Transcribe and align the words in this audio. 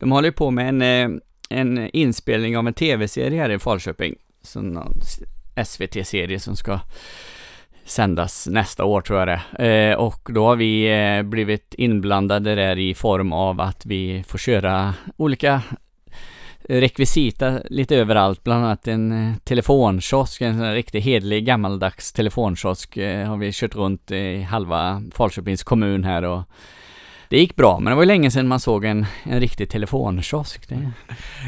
De 0.00 0.12
håller 0.12 0.30
på 0.30 0.50
med 0.50 0.68
en, 0.68 0.82
eh, 0.82 1.20
en 1.48 1.90
inspelning 1.92 2.58
av 2.58 2.66
en 2.66 2.74
tv-serie 2.74 3.40
här 3.40 3.50
i 3.50 3.58
Falköping. 3.58 4.14
Som 4.42 4.92
SVT-serie 5.64 6.40
som 6.40 6.56
ska 6.56 6.80
sändas 7.84 8.46
nästa 8.46 8.84
år 8.84 9.00
tror 9.00 9.18
jag 9.18 9.28
det 9.28 9.66
eh, 9.66 9.96
Och 9.96 10.28
då 10.34 10.46
har 10.46 10.56
vi 10.56 11.02
eh, 11.02 11.22
blivit 11.22 11.74
inblandade 11.78 12.54
där 12.54 12.78
i 12.78 12.94
form 12.94 13.32
av 13.32 13.60
att 13.60 13.86
vi 13.86 14.24
får 14.26 14.38
köra 14.38 14.94
olika 15.16 15.62
rekvisita 16.62 17.60
lite 17.64 17.96
överallt, 17.96 18.44
bland 18.44 18.64
annat 18.64 18.88
en 18.88 19.12
eh, 19.12 19.36
telefonkiosk, 19.44 20.40
en 20.40 20.54
sån 20.54 20.64
här 20.64 20.74
riktigt 20.74 21.04
hedlig 21.04 21.46
gammaldags 21.46 22.12
telefonkiosk 22.12 22.96
eh, 22.96 23.28
har 23.28 23.36
vi 23.36 23.52
kört 23.52 23.74
runt 23.74 24.10
i 24.10 24.42
halva 24.42 25.02
Falköpings 25.14 25.62
kommun 25.62 26.04
här 26.04 26.22
och 26.22 26.42
det 27.30 27.38
gick 27.38 27.56
bra, 27.56 27.80
men 27.80 27.90
det 27.90 27.94
var 27.94 28.02
ju 28.02 28.06
länge 28.06 28.30
sedan 28.30 28.48
man 28.48 28.60
såg 28.60 28.84
en, 28.84 29.06
en 29.22 29.40
riktig 29.40 29.70
telefonkiosk. 29.70 30.68
Det... 30.68 30.92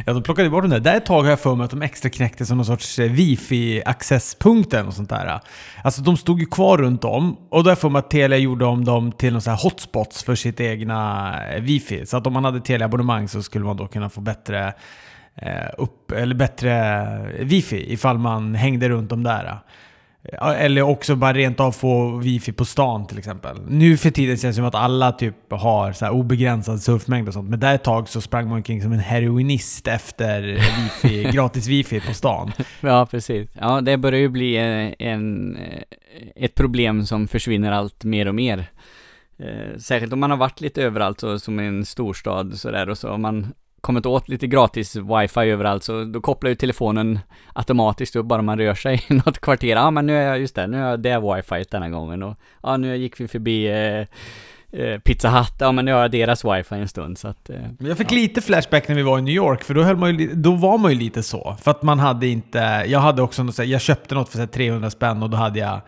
Ja, 0.06 0.12
de 0.12 0.22
plockade 0.22 0.50
bort 0.50 0.62
den 0.62 0.70
där. 0.70 0.80
Där 0.80 0.96
ett 0.96 1.06
tag 1.06 1.22
har 1.22 1.30
jag 1.30 1.40
för 1.40 1.54
mig 1.54 1.64
att 1.64 1.70
de 1.70 1.82
extra 1.82 2.10
knäckte 2.10 2.46
som 2.46 2.56
någon 2.56 2.66
sorts 2.66 2.98
eh, 2.98 3.10
wifi-accesspunkten 3.10 4.86
och 4.86 4.94
sånt 4.94 5.08
där. 5.08 5.40
Alltså 5.84 6.02
de 6.02 6.16
stod 6.16 6.40
ju 6.40 6.46
kvar 6.46 6.78
runt 6.78 7.04
om 7.04 7.36
och 7.50 7.64
då 7.64 7.68
har 7.68 7.70
jag 7.70 7.78
för 7.78 7.88
mig 7.88 7.98
att 7.98 8.10
Telia 8.10 8.38
gjorde 8.38 8.64
om 8.64 8.84
dem 8.84 9.12
till 9.12 9.32
någon 9.32 9.42
sån 9.42 9.50
här 9.50 9.62
hotspots 9.62 10.22
för 10.22 10.34
sitt 10.34 10.60
egna 10.60 11.34
eh, 11.52 11.62
wifi. 11.62 12.06
Så 12.06 12.16
att 12.16 12.26
om 12.26 12.32
man 12.32 12.44
hade 12.44 12.60
Telia-abonnemang 12.60 13.28
så 13.28 13.42
skulle 13.42 13.64
man 13.64 13.76
då 13.76 13.86
kunna 13.86 14.10
få 14.10 14.20
bättre 14.20 14.72
eh, 15.36 15.70
upp, 15.78 16.12
eller 16.12 16.34
bättre 16.34 17.44
wifi 17.44 17.92
ifall 17.92 18.18
man 18.18 18.54
hängde 18.54 18.88
runt 18.88 19.10
de 19.10 19.22
där. 19.22 19.58
Eller 20.40 20.82
också 20.82 21.16
bara 21.16 21.32
rent 21.32 21.60
av 21.60 21.72
få 21.72 22.16
wifi 22.16 22.52
på 22.52 22.64
stan 22.64 23.06
till 23.06 23.18
exempel. 23.18 23.56
Nu 23.68 23.96
för 23.96 24.10
tiden 24.10 24.36
känns 24.36 24.56
det 24.56 24.60
som 24.60 24.64
att 24.64 24.74
alla 24.74 25.12
typ 25.12 25.36
har 25.50 25.92
så 25.92 26.08
obegränsad 26.08 26.82
surfmängd 26.82 27.28
och 27.28 27.34
sånt. 27.34 27.50
Men 27.50 27.60
där 27.60 27.74
ett 27.74 27.84
tag 27.84 28.08
så 28.08 28.20
sprang 28.20 28.48
man 28.48 28.56
omkring 28.56 28.82
som 28.82 28.92
en 28.92 28.98
heroinist 28.98 29.88
efter 29.88 30.42
wifi, 30.42 31.30
gratis 31.32 31.66
wifi 31.66 32.00
på 32.00 32.14
stan. 32.14 32.52
Ja, 32.80 33.06
precis. 33.06 33.50
Ja, 33.60 33.80
det 33.80 33.96
börjar 33.96 34.20
ju 34.20 34.28
bli 34.28 34.56
eh, 34.56 35.08
en, 35.08 35.56
eh, 35.56 35.82
ett 36.36 36.54
problem 36.54 37.06
som 37.06 37.28
försvinner 37.28 37.72
allt 37.72 38.04
mer 38.04 38.28
och 38.28 38.34
mer. 38.34 38.66
särskilt 39.78 40.12
om 40.12 40.20
man 40.20 40.30
har 40.30 40.38
varit 40.38 40.60
lite 40.60 40.82
överallt, 40.82 41.20
så, 41.20 41.38
som 41.38 41.58
en 41.58 41.84
storstad 41.84 42.58
sådär, 42.58 42.88
och 42.88 42.98
så 42.98 43.08
har 43.08 43.18
man 43.18 43.52
kommit 43.82 44.06
åt 44.06 44.28
lite 44.28 44.46
gratis 44.46 44.96
wifi 44.96 45.40
överallt 45.40 45.82
så 45.82 46.04
då 46.04 46.20
kopplar 46.20 46.48
ju 46.48 46.54
telefonen 46.54 47.18
automatiskt 47.52 48.16
upp 48.16 48.26
bara 48.26 48.42
man 48.42 48.58
rör 48.58 48.74
sig 48.74 49.04
i 49.08 49.14
något 49.14 49.40
kvarter. 49.40 49.68
Ja 49.68 49.90
men 49.90 50.06
nu 50.06 50.16
är 50.16 50.28
jag, 50.28 50.40
just 50.40 50.54
det, 50.54 50.66
nu 50.66 50.76
är 50.76 50.90
jag 50.90 51.00
det 51.00 51.20
wifi 51.20 51.64
denna 51.70 51.88
gången 51.90 52.22
och 52.22 52.36
ja 52.62 52.76
nu 52.76 52.96
gick 52.96 53.20
vi 53.20 53.28
förbi 53.28 53.66
eh, 53.66 54.06
eh, 54.80 54.98
Pizza 54.98 55.30
Hut, 55.30 55.54
ja 55.58 55.72
men 55.72 55.84
nu 55.84 55.92
har 55.92 56.00
jag 56.00 56.10
deras 56.10 56.44
wifi 56.44 56.74
en 56.74 56.88
stund 56.88 57.18
så 57.18 57.28
att... 57.28 57.50
Eh, 57.50 57.56
jag 57.78 57.98
fick 57.98 58.12
ja. 58.12 58.16
lite 58.16 58.40
flashback 58.40 58.88
när 58.88 58.94
vi 58.94 59.02
var 59.02 59.18
i 59.18 59.22
New 59.22 59.34
York, 59.34 59.64
för 59.64 59.74
då, 59.74 59.82
höll 59.82 59.96
man 59.96 60.18
ju, 60.18 60.34
då 60.34 60.52
var 60.52 60.78
man 60.78 60.92
ju 60.92 60.98
lite 60.98 61.22
så. 61.22 61.56
För 61.62 61.70
att 61.70 61.82
man 61.82 61.98
hade 61.98 62.26
inte, 62.26 62.84
jag 62.86 63.00
hade 63.00 63.22
också 63.22 63.42
något, 63.42 63.58
jag 63.58 63.80
köpte 63.80 64.14
något 64.14 64.28
för 64.28 64.46
300 64.46 64.90
spänn 64.90 65.22
och 65.22 65.30
då 65.30 65.36
hade 65.36 65.58
jag 65.58 65.80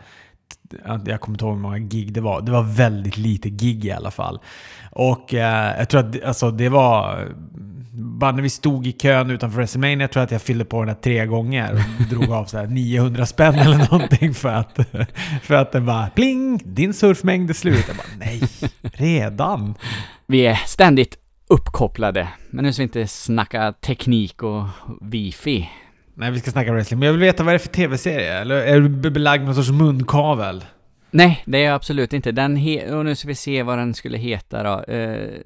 jag 1.06 1.20
kommer 1.20 1.34
inte 1.34 1.44
ihåg 1.44 1.54
hur 1.54 1.60
många 1.60 1.78
gig 1.78 2.12
det 2.12 2.20
var. 2.20 2.40
Det 2.40 2.52
var 2.52 2.62
väldigt 2.62 3.16
lite 3.16 3.50
gig 3.50 3.84
i 3.84 3.92
alla 3.92 4.10
fall. 4.10 4.40
Och 4.90 5.34
eh, 5.34 5.78
jag 5.78 5.88
tror 5.88 6.00
att 6.00 6.24
alltså, 6.24 6.50
det 6.50 6.68
var 6.68 7.28
bara 7.96 8.32
när 8.32 8.42
vi 8.42 8.50
stod 8.50 8.86
i 8.86 8.92
kön 8.92 9.30
utanför 9.30 9.56
WrestleMania 9.56 10.00
jag 10.00 10.10
tror 10.10 10.20
jag 10.20 10.24
att 10.24 10.32
jag 10.32 10.42
fyllde 10.42 10.64
på 10.64 10.80
den 10.80 10.88
här 10.88 11.02
tre 11.02 11.26
gånger 11.26 11.72
och 11.72 12.06
drog 12.10 12.30
av 12.30 12.44
så 12.44 12.62
900 12.62 13.26
spänn 13.26 13.54
eller 13.54 13.78
någonting 13.90 14.34
för 14.34 14.48
att, 14.48 14.78
för 15.42 15.54
att 15.54 15.72
den 15.72 15.86
bara 15.86 16.06
pling, 16.06 16.60
din 16.64 16.94
surfmängd 16.94 17.50
är 17.50 17.54
slut. 17.54 17.84
Jag 17.88 17.96
bara 17.96 18.06
nej, 18.18 18.42
redan? 18.82 19.74
Vi 20.26 20.46
är 20.46 20.54
ständigt 20.54 21.18
uppkopplade, 21.48 22.28
men 22.50 22.64
nu 22.64 22.72
ska 22.72 22.80
vi 22.80 22.84
inte 22.84 23.06
snacka 23.06 23.72
teknik 23.72 24.42
och 24.42 24.64
wifi. 25.00 25.70
Nej, 26.14 26.30
vi 26.30 26.40
ska 26.40 26.50
snacka 26.50 26.72
wrestling. 26.72 27.00
Men 27.00 27.06
jag 27.06 27.12
vill 27.12 27.20
veta 27.20 27.42
vad 27.42 27.52
det 27.52 27.56
är 27.56 27.58
för 27.58 27.68
tv-serie? 27.68 28.38
Eller 28.38 28.54
är 28.54 28.80
du 28.80 29.10
belagd 29.10 29.40
med 29.40 29.46
någon 29.46 29.64
sorts 29.64 29.78
munkavel? 29.78 30.64
Nej, 31.10 31.42
det 31.46 31.58
är 31.58 31.64
jag 31.64 31.74
absolut 31.74 32.12
inte. 32.12 32.32
Den 32.32 32.52
och 32.92 33.04
nu 33.04 33.14
ska 33.14 33.28
vi 33.28 33.34
se 33.34 33.62
vad 33.62 33.78
den 33.78 33.94
skulle 33.94 34.18
heta 34.18 34.62
då. 34.62 34.92
Uh, 34.92 35.40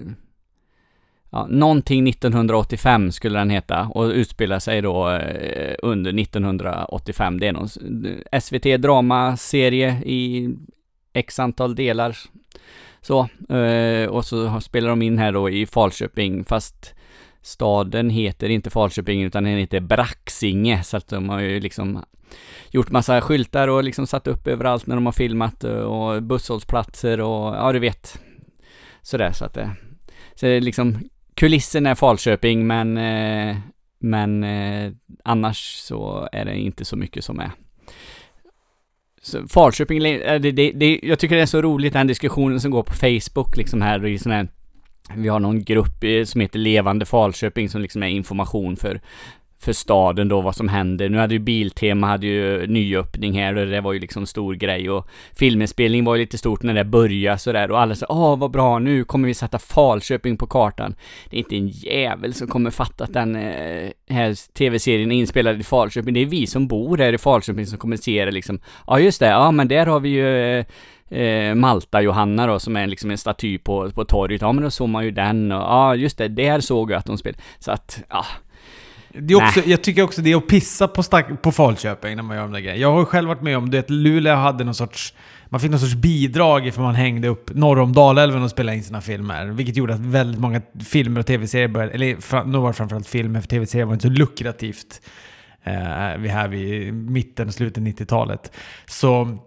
ja, 1.31 1.47
någonting 1.47 2.09
1985 2.09 3.13
skulle 3.13 3.39
den 3.39 3.51
heta 3.51 3.91
och 3.95 4.05
utspelar 4.05 4.59
sig 4.59 4.83
då 4.83 5.11
eh, 5.11 5.75
under 5.83 6.21
1985. 6.21 7.41
Det 7.41 7.47
är 7.47 7.53
någon 7.53 7.69
SVT 8.41 8.83
dramaserie 8.83 10.03
i 10.05 10.51
x 11.13 11.39
antal 11.39 11.75
delar. 11.75 12.17
Så, 13.01 13.29
eh, 13.55 14.09
och 14.09 14.25
så 14.25 14.61
spelar 14.61 14.89
de 14.89 15.03
in 15.03 15.19
här 15.19 15.33
då 15.33 15.51
i 15.51 15.67
Falköping 15.67 16.45
fast 16.45 16.95
staden 17.43 18.11
heter 18.11 18.49
inte 18.49 18.71
Falköping 18.71 19.23
utan 19.23 19.45
den 19.45 19.59
heter 19.59 19.81
Braxinge 19.81 20.83
så 20.83 20.97
att 20.97 21.09
de 21.09 21.29
har 21.29 21.41
ju 21.41 21.61
liksom 21.61 22.05
gjort 22.71 22.91
massa 22.91 23.21
skyltar 23.21 23.69
och 23.69 23.85
liksom 23.85 24.07
satt 24.07 24.27
upp 24.27 24.47
överallt 24.47 24.87
när 24.87 24.95
de 24.95 25.07
har 25.07 25.13
filmat 25.13 25.65
eh, 25.65 25.73
och 25.73 26.23
busshållplatser 26.23 27.21
och 27.21 27.55
ja 27.55 27.73
du 27.73 27.79
vet 27.79 28.21
sådär 29.03 29.33
så 29.33 29.45
att 29.45 29.55
det 29.55 29.71
så 30.35 30.47
det 30.47 30.53
är 30.53 30.61
liksom 30.61 30.99
kulissen 31.39 31.87
är 31.87 31.95
Falköping 31.95 32.67
men, 32.67 32.97
eh, 32.97 33.57
men 33.99 34.45
eh, 34.45 34.93
annars 35.25 35.75
så 35.75 36.29
är 36.33 36.45
det 36.45 36.59
inte 36.59 36.85
så 36.85 36.97
mycket 36.97 37.25
som 37.25 37.41
är. 37.41 37.51
Så 39.23 39.49
Falköping, 39.49 40.07
eh, 40.07 40.41
det, 40.41 40.53
det, 40.53 40.73
det, 40.73 41.01
jag 41.03 41.19
tycker 41.19 41.37
det 41.37 41.43
är 41.43 41.47
så 41.47 41.63
roligt 41.63 41.93
den 41.93 42.07
diskussionen 42.07 42.61
som 42.61 42.71
går 42.71 42.83
på 42.83 42.93
Facebook 42.93 43.57
liksom 43.57 43.83
här 43.83 44.07
i 44.07 44.19
sån 44.19 44.33
här 44.33 44.49
vi 45.17 45.29
har 45.29 45.41
någon 45.41 45.65
grupp 45.65 46.05
eh, 46.05 46.25
som 46.25 46.41
heter 46.41 46.59
Levande 46.59 47.07
Falköping 47.07 47.69
som 47.69 47.81
liksom 47.81 48.03
är 48.03 48.09
information 48.09 48.77
för 48.77 49.01
för 49.61 49.73
staden 49.73 50.29
då 50.29 50.41
vad 50.41 50.57
som 50.57 50.69
händer. 50.69 51.09
Nu 51.09 51.19
hade 51.19 51.35
ju 51.35 51.39
Biltema 51.39 52.07
hade 52.07 52.27
ju 52.27 52.67
nyöppning 52.67 53.39
här 53.39 53.57
och 53.57 53.67
det 53.67 53.81
var 53.81 53.93
ju 53.93 53.99
liksom 53.99 54.27
stor 54.27 54.55
grej 54.55 54.91
och 54.91 55.09
filminspelning 55.35 56.05
var 56.05 56.15
ju 56.15 56.21
lite 56.21 56.39
stort 56.39 56.63
när 56.63 56.75
det 56.75 56.85
började 56.85 57.39
sådär 57.39 57.71
och 57.71 57.81
alla 57.81 57.95
sa 57.95 58.07
åh 58.09 58.39
vad 58.39 58.51
bra 58.51 58.79
nu 58.79 59.05
kommer 59.05 59.29
vi 59.29 59.35
sätta 59.35 59.59
Falköping 59.59 60.37
på 60.37 60.47
kartan. 60.47 60.95
Det 61.31 61.37
är 61.37 61.39
inte 61.39 61.57
en 61.57 61.69
jävel 61.69 62.35
som 62.35 62.49
kommer 62.49 62.71
fatta 62.71 63.05
att 63.05 63.13
den 63.13 63.37
eh, 63.37 63.91
här 64.09 64.55
tv-serien 64.55 65.13
är 65.13 65.17
inspelad 65.17 65.61
i 65.61 65.65
Falköping. 65.65 66.15
Det 66.15 66.21
är 66.21 66.27
vi 66.27 66.47
som 66.47 66.69
bor 66.69 66.99
här 66.99 67.13
i 67.13 67.19
Falköping 67.19 67.67
som 67.67 67.79
kommer 67.79 67.97
se 67.97 68.25
det 68.25 68.31
liksom. 68.31 68.61
Ja 68.87 68.99
just 68.99 69.21
det, 69.21 69.27
ja 69.27 69.51
men 69.51 69.69
där 69.69 69.87
har 69.87 70.01
vi 70.01 70.09
ju 70.09 70.59
eh, 70.59 70.65
eh 71.11 71.55
Malta-Johanna 71.55 72.47
då 72.47 72.59
som 72.59 72.77
är 72.77 72.87
liksom 72.87 73.11
en 73.11 73.19
staty 73.19 73.59
på, 73.59 73.91
på 73.91 74.05
torget. 74.05 74.41
Ja 74.41 74.53
men 74.53 74.65
då 74.65 74.71
såg 74.71 74.89
man 74.89 75.05
ju 75.05 75.11
den 75.11 75.53
och 75.53 75.63
ja 75.63 75.95
just 75.95 76.19
det, 76.19 76.29
där 76.29 76.61
såg 76.61 76.91
jag 76.91 76.99
att 76.99 77.07
de 77.07 77.19
spelade. 77.19 77.43
Så 77.59 77.71
att, 77.71 78.03
ja 78.09 78.25
det 79.21 79.35
är 79.35 79.37
också, 79.37 79.61
jag 79.67 79.83
tycker 79.83 80.03
också 80.03 80.23
det 80.23 80.33
är 80.33 80.37
att 80.37 80.47
pissa 80.47 80.89
på, 80.89 81.03
stack, 81.03 81.43
på 81.43 81.53
Falköping 81.53 82.17
när 82.17 82.23
man 82.23 82.37
gör 82.37 82.43
de 82.43 82.53
där 82.53 82.61
grejerna. 82.61 82.81
Jag 82.81 82.93
har 82.93 83.05
själv 83.05 83.29
varit 83.29 83.43
med 83.43 83.57
om 83.57 83.71
det, 83.71 83.91
Luleå 83.91 84.35
hade 84.35 84.65
någon 84.65 84.75
sorts... 84.75 85.15
Man 85.51 85.61
fick 85.61 85.71
någon 85.71 85.81
sorts 85.81 85.95
bidrag 85.95 86.75
för 86.75 86.83
man 86.83 86.95
hängde 86.95 87.29
upp 87.29 87.55
norr 87.55 87.79
om 87.79 87.93
Dalälven 87.93 88.43
och 88.43 88.51
spelade 88.51 88.77
in 88.77 88.85
sina 88.85 89.01
filmer. 89.01 89.47
Vilket 89.47 89.77
gjorde 89.77 89.95
att 89.95 90.01
väldigt 90.01 90.41
många 90.41 90.63
filmer 90.89 91.21
och 91.21 91.27
tv-serier 91.27 91.69
började... 91.69 91.93
Eller 91.93 92.45
nu 92.47 92.59
var 92.59 92.69
det 92.69 92.75
framförallt 92.75 93.09
filmer, 93.09 93.41
för 93.41 93.49
tv-serier 93.49 93.87
var 93.87 93.93
inte 93.93 94.07
så 94.09 94.13
lukrativt. 94.13 95.01
Eh, 95.63 95.73
här 95.73 96.49
vid 96.49 96.95
mitten 96.95 97.49
och 97.49 97.55
slutet 97.55 97.83
90-talet. 97.83 98.53
Så 98.87 99.39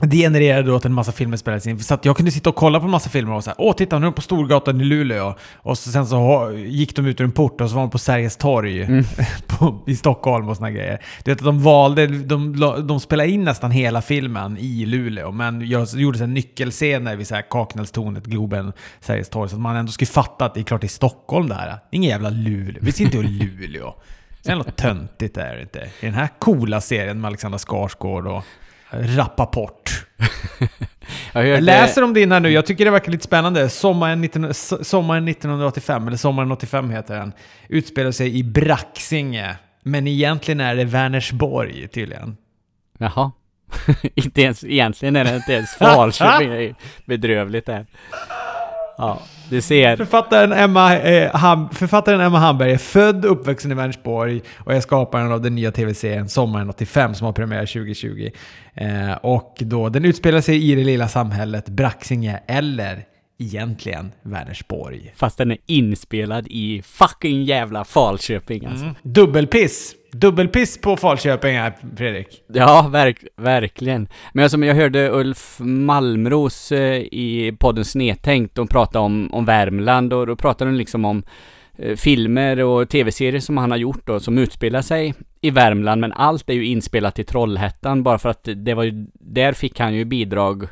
det 0.00 0.16
genererade 0.16 0.68
då 0.68 0.76
att 0.76 0.84
en 0.84 0.94
massa 0.94 1.12
filmer 1.12 1.36
spelades 1.36 1.66
in. 1.66 1.80
Så 1.80 1.98
jag 2.02 2.16
kunde 2.16 2.32
sitta 2.32 2.50
och 2.50 2.56
kolla 2.56 2.80
på 2.80 2.84
en 2.84 2.90
massa 2.90 3.10
filmer 3.10 3.34
och 3.34 3.44
säga 3.44 3.54
åh 3.58 3.74
titta 3.74 3.98
nu 3.98 4.06
är 4.06 4.10
de 4.10 4.14
på 4.14 4.22
Storgatan 4.22 4.80
i 4.80 4.84
Luleå. 4.84 5.34
Och 5.54 5.78
så, 5.78 5.90
sen 5.90 6.06
så 6.06 6.52
gick 6.56 6.96
de 6.96 7.06
ut 7.06 7.20
ur 7.20 7.24
en 7.24 7.32
port 7.32 7.60
och 7.60 7.68
så 7.68 7.74
var 7.74 7.82
de 7.82 7.90
på 7.90 7.98
Sergels 7.98 8.36
torg 8.36 8.82
mm. 8.82 9.04
på, 9.46 9.84
i 9.86 9.96
Stockholm 9.96 10.48
och 10.48 10.56
såna 10.56 10.70
grejer. 10.70 11.02
Du 11.24 11.30
vet 11.30 11.38
att 11.38 11.44
de 11.44 11.62
valde, 11.62 12.06
de, 12.06 12.60
de 12.86 13.00
spelade 13.00 13.30
in 13.30 13.44
nästan 13.44 13.70
hela 13.70 14.02
filmen 14.02 14.58
i 14.58 14.86
Luleå. 14.86 15.32
Men 15.32 15.68
jag 15.68 15.88
gjorde 15.88 16.24
en 16.24 16.34
nyckelscener 16.34 17.16
vid 17.16 17.28
Kaknällstornet, 17.50 18.24
Globen, 18.24 18.72
Sergels 19.00 19.28
torg. 19.28 19.50
Så 19.50 19.56
att 19.56 19.62
man 19.62 19.76
ändå 19.76 19.92
skulle 19.92 20.08
fatta 20.08 20.44
att 20.44 20.54
det 20.54 20.60
är 20.60 20.64
klart 20.64 20.80
det 20.80 20.86
är 20.86 20.88
Stockholm 20.88 21.48
där. 21.48 21.78
Ingen 21.90 22.10
jävla 22.10 22.30
Luleå. 22.30 22.78
Vi 22.82 22.92
ser 22.92 23.04
inte 23.04 23.18
i 23.18 23.22
Luleå. 23.22 23.94
Så 24.42 24.48
jävla 24.48 24.64
töntigt 24.64 25.36
är 25.36 25.54
det 25.56 25.62
inte. 25.62 25.78
I 26.00 26.06
den 26.06 26.14
här 26.14 26.28
coola 26.38 26.80
serien 26.80 27.20
med 27.20 27.28
Alexandra 27.28 27.58
Skarsgård 27.58 28.26
och 28.26 28.44
Rappaport. 28.90 30.06
jag, 31.32 31.46
jag 31.46 31.62
läser 31.62 32.02
om 32.02 32.14
din 32.14 32.32
här 32.32 32.40
nu, 32.40 32.50
jag 32.50 32.66
tycker 32.66 32.84
det 32.84 32.90
verkar 32.90 33.12
lite 33.12 33.24
spännande. 33.24 33.68
Sommaren, 33.68 34.20
19, 34.20 34.54
sommaren 34.54 35.28
1985, 35.28 36.06
eller 36.08 36.16
Sommaren 36.16 36.52
85 36.52 36.90
heter 36.90 37.14
den, 37.18 37.32
utspelar 37.68 38.10
sig 38.10 38.38
i 38.38 38.44
Braxinge. 38.44 39.56
Men 39.82 40.06
egentligen 40.06 40.60
är 40.60 40.76
det 40.76 40.84
Vänersborg 40.84 41.88
tydligen. 41.88 42.36
Jaha. 42.98 43.32
inte 44.14 44.42
ens, 44.42 44.64
egentligen 44.64 45.16
är 45.16 45.24
det 45.24 45.36
inte 45.36 45.52
ens 45.52 45.74
Falköping. 45.74 46.74
bedrövligt 47.04 47.66
det 47.66 47.72
här. 47.72 47.86
Ja, 48.98 49.20
du 49.50 49.60
ser. 49.60 49.96
Författaren 49.96 50.52
Emma, 50.52 50.98
eh, 50.98 51.36
Ham, 51.36 51.70
författaren 51.70 52.20
Emma 52.20 52.38
Hamberg 52.38 52.72
är 52.72 52.78
född 52.78 53.24
och 53.24 53.32
uppvuxen 53.32 53.72
i 53.72 53.74
Vänersborg 53.74 54.42
och 54.58 54.74
är 54.74 54.80
skaparen 54.80 55.32
av 55.32 55.42
den 55.42 55.54
nya 55.54 55.72
tv-serien 55.72 56.28
Sommaren 56.28 56.70
85 56.70 57.14
som 57.14 57.24
har 57.24 57.32
premiär 57.32 57.66
2020. 57.66 58.30
Eh, 58.74 59.12
och 59.12 59.56
då, 59.60 59.88
den 59.88 60.04
utspelar 60.04 60.40
sig 60.40 60.70
i 60.70 60.74
det 60.74 60.84
lilla 60.84 61.08
samhället 61.08 61.68
Braxinge, 61.68 62.40
eller 62.46 63.04
egentligen 63.38 64.12
Vänersborg. 64.22 65.12
Fast 65.16 65.38
den 65.38 65.50
är 65.50 65.58
inspelad 65.66 66.46
i 66.50 66.82
fucking 66.82 67.44
jävla 67.44 67.84
Falköping 67.84 68.66
alltså. 68.66 68.84
Mm. 68.84 68.94
Dubbelpiss! 69.02 69.94
Dubbelpiss 70.12 70.80
på 70.80 70.96
Falköping 70.96 71.56
här, 71.56 71.72
Fredrik. 71.96 72.42
Ja, 72.46 72.88
verk, 72.92 73.24
verkligen. 73.36 74.08
Men 74.32 74.42
alltså, 74.42 74.58
jag 74.58 74.74
hörde 74.74 75.10
Ulf 75.10 75.56
Malmros 75.60 76.72
eh, 76.72 77.02
i 77.12 77.56
podden 77.58 77.84
Snedtänkt, 77.84 78.54
de 78.54 78.68
pratade 78.68 79.04
om, 79.04 79.28
om 79.32 79.44
Värmland 79.44 80.12
och 80.12 80.26
då 80.26 80.36
pratade 80.36 80.70
de 80.70 80.76
liksom 80.76 81.04
om 81.04 81.22
eh, 81.78 81.96
filmer 81.96 82.64
och 82.64 82.88
tv-serier 82.88 83.40
som 83.40 83.56
han 83.56 83.70
har 83.70 83.78
gjort 83.78 84.06
då, 84.06 84.20
som 84.20 84.38
utspelar 84.38 84.82
sig 84.82 85.14
i 85.40 85.50
Värmland, 85.50 86.00
men 86.00 86.12
allt 86.12 86.50
är 86.50 86.54
ju 86.54 86.66
inspelat 86.66 87.18
i 87.18 87.24
Trollhättan 87.24 88.02
bara 88.02 88.18
för 88.18 88.28
att 88.28 88.48
det 88.56 88.74
var 88.74 88.84
ju, 88.84 89.06
där 89.12 89.52
fick 89.52 89.80
han 89.80 89.94
ju 89.94 90.04
bidrag 90.04 90.68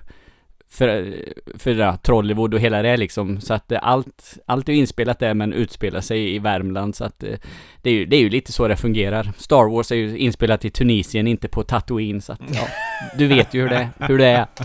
för, 0.70 1.14
för 1.58 1.74
ja, 1.74 1.96
Trollywood 1.96 2.54
och 2.54 2.60
hela 2.60 2.82
det 2.82 2.96
liksom. 2.96 3.40
Så 3.40 3.54
att 3.54 3.72
allt, 3.72 4.38
allt 4.46 4.68
är 4.68 4.72
inspelat 4.72 5.18
där 5.18 5.34
men 5.34 5.52
utspelar 5.52 6.00
sig 6.00 6.34
i 6.34 6.38
Värmland. 6.38 6.96
Så 6.96 7.04
att 7.04 7.24
det 7.82 7.90
är 7.90 7.94
ju, 7.94 8.06
det 8.06 8.16
är 8.16 8.20
ju 8.20 8.28
lite 8.28 8.52
så 8.52 8.68
det 8.68 8.76
fungerar. 8.76 9.32
Star 9.38 9.70
Wars 9.70 9.92
är 9.92 9.96
ju 9.96 10.18
inspelat 10.18 10.64
i 10.64 10.70
Tunisien, 10.70 11.26
inte 11.26 11.48
på 11.48 11.62
Tatooine. 11.62 12.20
Så 12.20 12.32
att 12.32 12.40
ja, 12.54 12.68
du 13.18 13.26
vet 13.26 13.54
ju 13.54 13.62
hur 13.62 13.68
det, 13.68 13.88
hur 13.98 14.18
det 14.18 14.26
är. 14.26 14.46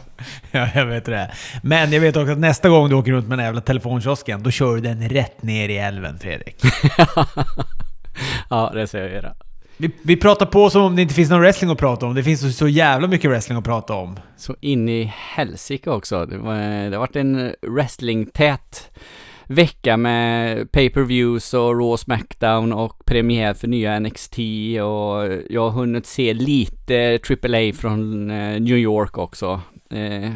Ja, 0.51 0.69
jag 0.75 0.85
vet 0.85 1.05
det. 1.05 1.31
Men 1.63 1.91
jag 1.91 2.01
vet 2.01 2.17
också 2.17 2.31
att 2.31 2.39
nästa 2.39 2.69
gång 2.69 2.89
du 2.89 2.95
åker 2.95 3.11
runt 3.11 3.27
med 3.27 3.37
den 3.37 3.45
jävla 3.45 3.61
telefonkiosken, 3.61 4.43
då 4.43 4.51
kör 4.51 4.75
du 4.75 4.81
den 4.81 5.09
rätt 5.09 5.43
ner 5.43 5.69
i 5.69 5.77
älven, 5.77 6.19
Fredrik. 6.19 6.55
ja, 8.49 8.71
det 8.73 8.87
ska 8.87 8.97
jag 8.97 9.11
göra. 9.11 9.33
Vi, 9.77 9.91
vi 10.01 10.17
pratar 10.17 10.45
på 10.45 10.69
som 10.69 10.81
om 10.81 10.95
det 10.95 11.01
inte 11.01 11.13
finns 11.13 11.29
någon 11.29 11.39
wrestling 11.39 11.71
att 11.71 11.77
prata 11.77 12.05
om. 12.05 12.15
Det 12.15 12.23
finns 12.23 12.41
så, 12.41 12.51
så 12.51 12.67
jävla 12.67 13.07
mycket 13.07 13.29
wrestling 13.29 13.57
att 13.57 13.63
prata 13.63 13.93
om. 13.93 14.19
Så 14.37 14.55
in 14.61 14.89
i 14.89 15.13
helsike 15.15 15.89
också. 15.89 16.25
Det, 16.25 16.37
var, 16.37 16.55
det 16.89 16.95
har 16.95 16.99
varit 16.99 17.15
en 17.15 17.55
wrestling-tät 17.61 18.91
vecka 19.51 19.97
med 19.97 20.71
pay-per-views 20.71 21.53
och 21.53 21.79
Raw 21.79 21.97
Smackdown 21.97 22.73
och 22.73 23.05
premiär 23.05 23.53
för 23.53 23.67
nya 23.67 23.99
NXT 23.99 24.37
och 24.81 25.39
jag 25.49 25.61
har 25.61 25.69
hunnit 25.69 26.05
se 26.05 26.33
lite 26.33 27.19
AAA 27.29 27.73
från 27.73 28.31
eh, 28.31 28.59
New 28.59 28.77
York 28.77 29.17
också. 29.17 29.61
Eh, 29.89 30.31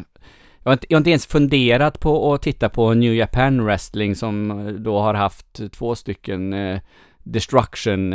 jag 0.64 0.70
har, 0.70 0.74
inte, 0.74 0.88
jag 0.90 0.96
har 0.96 1.00
inte 1.00 1.10
ens 1.10 1.26
funderat 1.26 2.00
på 2.00 2.34
att 2.34 2.42
titta 2.42 2.70
på 2.70 2.94
New 2.94 3.14
Japan 3.14 3.66
Wrestling 3.66 4.16
som 4.16 4.52
eh, 4.52 4.74
då 4.74 5.00
har 5.00 5.14
haft 5.14 5.72
två 5.72 5.96
stycken 5.96 6.56
Destruction 7.24 8.14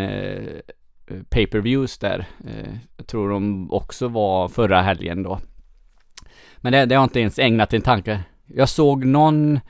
Eh, 1.11 1.23
pay-per-views 1.31 1.99
där. 1.99 2.27
Eh, 2.47 2.75
jag 2.97 3.07
tror 3.07 3.31
de 3.31 3.71
också 3.73 4.09
var 4.09 4.49
förra 4.49 4.83
helgen 4.83 5.23
då. 5.23 5.41
Men 6.57 6.73
det, 6.73 6.87
det 6.87 6.95
har 6.95 7.03
jag 7.03 7.07
inte 7.07 7.21
ens 7.21 7.39
ägnat 7.39 7.73
en 7.73 7.83
tanke. 7.83 8.21
Jag 8.47 8.69
såg 8.69 9.05
någon 9.05 9.61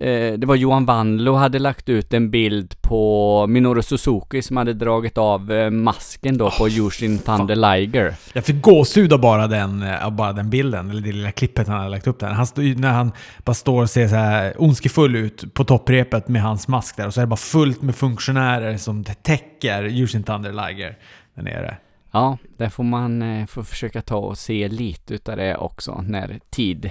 Eh, 0.00 0.32
det 0.32 0.46
var 0.46 0.54
Johan 0.54 0.86
Wanlo 0.86 1.34
hade 1.34 1.58
lagt 1.58 1.88
ut 1.88 2.14
en 2.14 2.30
bild 2.30 2.82
på 2.82 3.46
Minoru 3.46 3.82
Suzuki 3.82 4.42
som 4.42 4.56
hade 4.56 4.72
dragit 4.72 5.18
av 5.18 5.52
eh, 5.52 5.70
masken 5.70 6.38
då 6.38 6.50
på 6.50 6.64
oh, 6.64 6.78
Yushin 6.78 7.18
Thunder 7.18 7.56
Liger. 7.56 8.14
Jag 8.32 8.44
fick 8.44 8.62
gåshud 8.62 9.12
av 9.12 9.20
bara 9.20 9.46
den, 9.46 9.82
av 10.02 10.12
bara 10.12 10.32
den 10.32 10.50
bilden, 10.50 10.90
eller 10.90 11.00
det 11.00 11.12
lilla 11.12 11.32
klippet 11.32 11.68
han 11.68 11.76
hade 11.76 11.90
lagt 11.90 12.06
upp 12.06 12.20
där. 12.20 12.28
Han 12.28 12.46
stod, 12.46 12.78
när 12.78 12.92
han 12.92 13.12
bara 13.44 13.54
står 13.54 13.82
och 13.82 13.90
ser 13.90 14.08
så 14.08 14.14
här 14.14 14.54
ondskefull 14.58 15.16
ut 15.16 15.54
på 15.54 15.64
topprepet 15.64 16.28
med 16.28 16.42
hans 16.42 16.68
mask 16.68 16.96
där 16.96 17.06
och 17.06 17.14
så 17.14 17.20
är 17.20 17.22
det 17.22 17.28
bara 17.28 17.36
fullt 17.36 17.82
med 17.82 17.94
funktionärer 17.94 18.76
som 18.76 19.04
täcker 19.04 19.84
Yushin 19.84 20.22
Thunder 20.22 20.52
Liger 20.52 20.98
där 21.34 21.42
nere. 21.42 21.76
Ja, 22.14 22.38
där 22.56 22.68
får 22.68 22.84
man 22.84 23.22
eh, 23.22 23.46
få 23.46 23.64
försöka 23.64 24.02
ta 24.02 24.16
och 24.16 24.38
se 24.38 24.68
lite 24.68 25.14
utav 25.14 25.36
det 25.36 25.56
också 25.56 26.04
när 26.08 26.40
tid, 26.50 26.90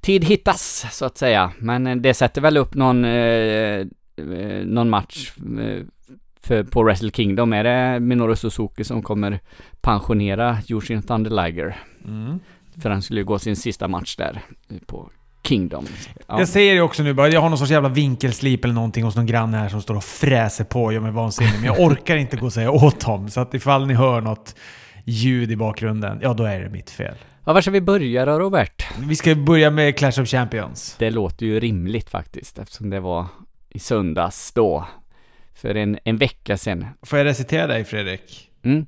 tid 0.00 0.24
hittas 0.24 0.86
så 0.90 1.04
att 1.04 1.18
säga. 1.18 1.52
Men 1.58 1.86
eh, 1.86 1.96
det 1.96 2.14
sätter 2.14 2.40
väl 2.40 2.56
upp 2.56 2.74
någon, 2.74 3.04
eh, 3.04 3.10
eh 3.10 3.86
någon 4.64 4.90
match 4.90 5.32
för, 6.40 6.64
på 6.64 6.82
Wrestle 6.82 7.10
Kingdom. 7.10 7.52
Är 7.52 7.64
det 7.64 8.00
Minoru 8.00 8.36
Suzuki 8.36 8.84
som 8.84 9.02
kommer 9.02 9.40
pensionera 9.80 10.58
Yushin 10.70 11.02
Thunder 11.02 11.30
Liger? 11.30 11.76
Mm. 12.04 12.38
För 12.82 12.90
han 12.90 13.02
skulle 13.02 13.20
ju 13.20 13.26
gå 13.26 13.38
sin 13.38 13.56
sista 13.56 13.88
match 13.88 14.16
där 14.16 14.42
på 14.86 15.10
Kingdom. 15.42 15.86
Ja. 16.26 16.38
Jag 16.38 16.48
säger 16.48 16.74
det 16.74 16.80
också 16.80 17.02
nu 17.02 17.14
bara, 17.14 17.28
jag 17.28 17.40
har 17.40 17.48
någon 17.48 17.58
sorts 17.58 17.70
jävla 17.70 17.88
vinkelslip 17.88 18.64
eller 18.64 18.74
någonting 18.74 19.04
hos 19.04 19.16
någon 19.16 19.26
granne 19.26 19.56
här 19.56 19.68
som 19.68 19.82
står 19.82 19.94
och 19.96 20.04
fräser 20.04 20.64
på 20.64 20.84
och 20.84 20.92
gör 20.92 21.00
mig 21.00 21.12
vansinnig. 21.12 21.52
Men 21.54 21.64
jag 21.64 21.80
orkar 21.80 22.16
inte 22.16 22.36
gå 22.36 22.46
och 22.46 22.52
säga 22.52 22.70
åt 22.70 23.00
dem. 23.00 23.30
Så 23.30 23.40
att 23.40 23.54
ifall 23.54 23.86
ni 23.86 23.94
hör 23.94 24.20
något 24.20 24.54
ljud 25.04 25.50
i 25.50 25.56
bakgrunden, 25.56 26.18
ja 26.22 26.34
då 26.34 26.44
är 26.44 26.60
det 26.60 26.68
mitt 26.68 26.90
fel. 26.90 27.14
Ja, 27.44 27.52
var 27.52 27.60
ska 27.60 27.70
vi 27.70 27.80
börja 27.80 28.24
då 28.24 28.38
Robert? 28.38 28.86
Vi 28.98 29.16
ska 29.16 29.34
börja 29.34 29.70
med 29.70 29.96
Clash 29.96 30.20
of 30.20 30.28
Champions. 30.28 30.96
Det 30.98 31.10
låter 31.10 31.46
ju 31.46 31.60
rimligt 31.60 32.10
faktiskt 32.10 32.58
eftersom 32.58 32.90
det 32.90 33.00
var 33.00 33.26
i 33.68 33.78
söndags 33.78 34.52
då. 34.52 34.88
För 35.54 35.74
en, 35.74 35.98
en 36.04 36.16
vecka 36.16 36.56
sedan. 36.56 36.86
Får 37.02 37.18
jag 37.18 37.26
recitera 37.26 37.66
dig 37.66 37.84
Fredrik? 37.84 38.50
Mm. 38.62 38.86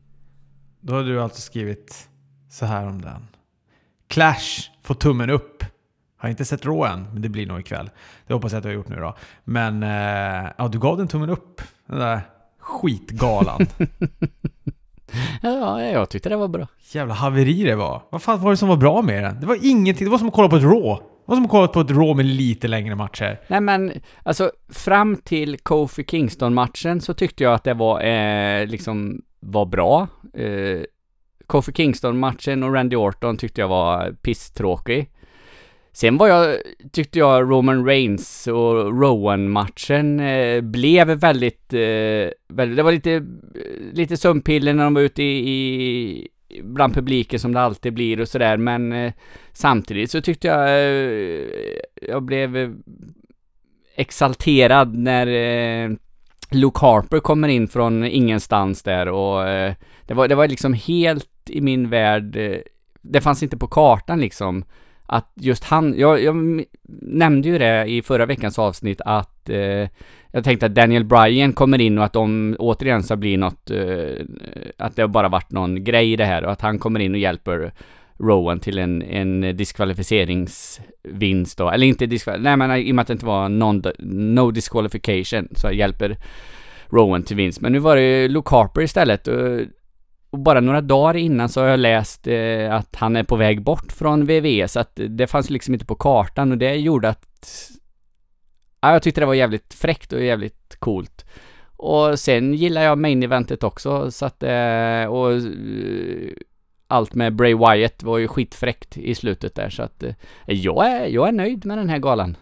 Då 0.80 0.94
har 0.94 1.02
du 1.02 1.22
alltså 1.22 1.40
skrivit 1.40 2.08
så 2.50 2.66
här 2.66 2.86
om 2.86 3.00
den. 3.02 3.26
Clash 4.08 4.70
får 4.82 4.94
tummen 4.94 5.30
upp 5.30 5.64
har 6.20 6.28
inte 6.28 6.44
sett 6.44 6.64
rå 6.64 6.84
än, 6.84 7.06
men 7.12 7.22
det 7.22 7.28
blir 7.28 7.46
nog 7.46 7.60
ikväll. 7.60 7.90
Det 8.26 8.34
hoppas 8.34 8.52
jag 8.52 8.58
att 8.58 8.62
du 8.62 8.68
har 8.68 8.74
gjort 8.74 8.88
nu 8.88 8.96
då. 8.96 9.16
Men 9.44 9.82
eh, 9.82 10.50
ja, 10.58 10.68
du 10.68 10.78
gav 10.78 10.96
den 10.96 11.08
tummen 11.08 11.30
upp. 11.30 11.60
Den 11.86 11.98
där 11.98 12.20
skitgalan. 12.58 13.66
ja, 15.42 15.82
jag 15.82 16.08
tyckte 16.08 16.28
det 16.28 16.36
var 16.36 16.48
bra. 16.48 16.66
Jävla 16.92 17.14
haveri 17.14 17.62
det 17.62 17.76
var. 17.76 18.02
Vad 18.10 18.22
fan 18.22 18.42
var 18.42 18.50
det 18.50 18.56
som 18.56 18.68
var 18.68 18.76
bra 18.76 19.02
med 19.02 19.24
den? 19.24 19.40
Det 19.40 19.46
var 19.46 19.58
ingenting. 19.62 20.04
Det 20.04 20.10
var 20.10 20.18
som 20.18 20.28
att 20.28 20.34
kolla 20.34 20.48
på 20.48 20.56
ett 20.56 20.62
rå. 20.62 20.96
Det 20.96 21.24
var 21.26 21.36
som 21.36 21.44
att 21.44 21.50
kolla 21.50 21.68
på 21.68 21.80
ett 21.80 21.90
rå 21.90 22.14
med 22.14 22.26
lite 22.26 22.68
längre 22.68 22.94
matcher. 22.94 23.40
Nej 23.48 23.60
men, 23.60 23.92
alltså 24.22 24.52
fram 24.68 25.16
till 25.16 25.58
Kofi 25.58 26.04
Kingston-matchen 26.04 27.00
så 27.00 27.14
tyckte 27.14 27.44
jag 27.44 27.54
att 27.54 27.64
det 27.64 27.74
var, 27.74 28.02
eh, 28.02 28.66
liksom, 28.66 29.22
var 29.40 29.66
bra. 29.66 30.08
Eh, 30.34 30.80
Kofi 31.46 31.72
Kingston-matchen 31.72 32.62
och 32.62 32.74
Randy 32.74 32.96
Orton 32.96 33.36
tyckte 33.36 33.60
jag 33.60 33.68
var 33.68 34.12
pisstråkig. 34.22 35.10
Sen 35.92 36.16
var 36.16 36.28
jag, 36.28 36.56
tyckte 36.92 37.18
jag 37.18 37.50
Roman 37.50 37.86
Reigns 37.86 38.46
och 38.46 39.00
Rowan-matchen 39.00 40.20
eh, 40.20 40.60
blev 40.60 41.06
väldigt, 41.08 41.72
eh, 41.72 42.30
väldigt, 42.48 42.76
det 42.76 42.82
var 42.82 42.92
lite, 42.92 43.26
lite 43.92 44.16
sömnpiller 44.16 44.74
när 44.74 44.84
de 44.84 44.94
var 44.94 45.02
ute 45.02 45.22
i, 45.22 45.48
i 45.48 46.28
bland 46.62 46.94
publiken 46.94 47.40
som 47.40 47.54
det 47.54 47.60
alltid 47.60 47.94
blir 47.94 48.20
och 48.20 48.28
sådär 48.28 48.56
men 48.56 48.92
eh, 48.92 49.12
samtidigt 49.52 50.10
så 50.10 50.20
tyckte 50.20 50.46
jag 50.48 50.68
eh, 50.68 51.80
jag 52.08 52.22
blev 52.22 52.56
eh, 52.56 52.70
exalterad 53.94 54.94
när 54.94 55.26
eh, 55.26 55.90
Luke 56.50 56.78
Harper 56.80 57.20
kommer 57.20 57.48
in 57.48 57.68
från 57.68 58.04
ingenstans 58.04 58.82
där 58.82 59.08
och 59.08 59.48
eh, 59.48 59.74
det 60.06 60.14
var, 60.14 60.28
det 60.28 60.34
var 60.34 60.48
liksom 60.48 60.74
helt 60.74 61.28
i 61.46 61.60
min 61.60 61.90
värld, 61.90 62.36
eh, 62.36 62.58
det 63.02 63.20
fanns 63.20 63.42
inte 63.42 63.56
på 63.56 63.66
kartan 63.66 64.20
liksom 64.20 64.64
att 65.12 65.32
just 65.34 65.64
han, 65.64 65.94
jag, 65.98 66.22
jag 66.22 66.64
nämnde 67.02 67.48
ju 67.48 67.58
det 67.58 67.84
i 67.84 68.02
förra 68.02 68.26
veckans 68.26 68.58
avsnitt 68.58 69.00
att 69.04 69.48
eh, 69.48 69.88
jag 70.32 70.44
tänkte 70.44 70.66
att 70.66 70.74
Daniel 70.74 71.04
Bryan 71.04 71.52
kommer 71.52 71.80
in 71.80 71.98
och 71.98 72.04
att 72.04 72.12
de 72.12 72.56
återigen 72.58 73.02
ska 73.02 73.16
bli 73.16 73.36
något, 73.36 73.70
eh, 73.70 74.24
att 74.78 74.96
det 74.96 75.08
bara 75.08 75.28
varit 75.28 75.50
någon 75.50 75.84
grej 75.84 76.12
i 76.12 76.16
det 76.16 76.24
här 76.24 76.44
och 76.44 76.52
att 76.52 76.60
han 76.60 76.78
kommer 76.78 77.00
in 77.00 77.14
och 77.14 77.20
hjälper 77.20 77.72
Rowan 78.18 78.60
till 78.60 78.78
en, 78.78 79.02
en 79.02 79.56
diskvalificeringsvinst 79.56 81.58
då, 81.58 81.70
eller 81.70 81.86
inte 81.86 82.06
diskvalificering, 82.06 82.58
nej 82.58 82.68
men 82.68 82.86
i 82.86 82.90
och 82.90 82.94
med 82.94 83.02
att 83.02 83.08
det 83.08 83.12
inte 83.12 83.26
var 83.26 83.48
non, 83.48 83.82
no 83.98 84.50
disqualification 84.50 85.48
så 85.54 85.72
hjälper 85.72 86.16
Rowan 86.86 87.22
till 87.22 87.36
vinst. 87.36 87.60
Men 87.60 87.72
nu 87.72 87.78
var 87.78 87.96
det 87.96 88.28
Luke 88.28 88.54
Harper 88.54 88.82
istället 88.82 89.28
och 89.28 89.60
och 90.30 90.38
bara 90.38 90.60
några 90.60 90.80
dagar 90.80 91.16
innan 91.16 91.48
så 91.48 91.60
har 91.60 91.68
jag 91.68 91.80
läst 91.80 92.26
eh, 92.26 92.74
att 92.74 92.96
han 92.96 93.16
är 93.16 93.24
på 93.24 93.36
väg 93.36 93.62
bort 93.62 93.92
från 93.92 94.24
VVE, 94.24 94.68
så 94.68 94.80
att 94.80 95.00
det 95.08 95.26
fanns 95.26 95.50
liksom 95.50 95.74
inte 95.74 95.86
på 95.86 95.94
kartan 95.94 96.52
och 96.52 96.58
det 96.58 96.74
gjorde 96.74 97.08
att... 97.08 97.70
Ja, 98.80 98.92
jag 98.92 99.02
tyckte 99.02 99.20
det 99.20 99.26
var 99.26 99.34
jävligt 99.34 99.74
fräckt 99.74 100.12
och 100.12 100.22
jävligt 100.22 100.76
coolt. 100.78 101.24
Och 101.76 102.18
sen 102.18 102.54
gillar 102.54 102.82
jag 102.82 102.98
main 102.98 103.22
eventet 103.22 103.62
också, 103.62 104.10
så 104.10 104.26
att... 104.26 104.42
Eh, 104.42 105.04
och... 105.04 105.32
Eh, 105.32 106.32
allt 106.86 107.14
med 107.14 107.34
Bray 107.34 107.54
Wyatt 107.54 108.02
var 108.02 108.18
ju 108.18 108.28
skitfräckt 108.28 108.96
i 108.96 109.14
slutet 109.14 109.54
där, 109.54 109.70
så 109.70 109.82
att... 109.82 110.02
Eh, 110.02 110.14
jag, 110.46 110.86
är, 110.86 111.06
jag 111.06 111.28
är 111.28 111.32
nöjd 111.32 111.66
med 111.66 111.78
den 111.78 111.88
här 111.88 111.98
galan. 111.98 112.36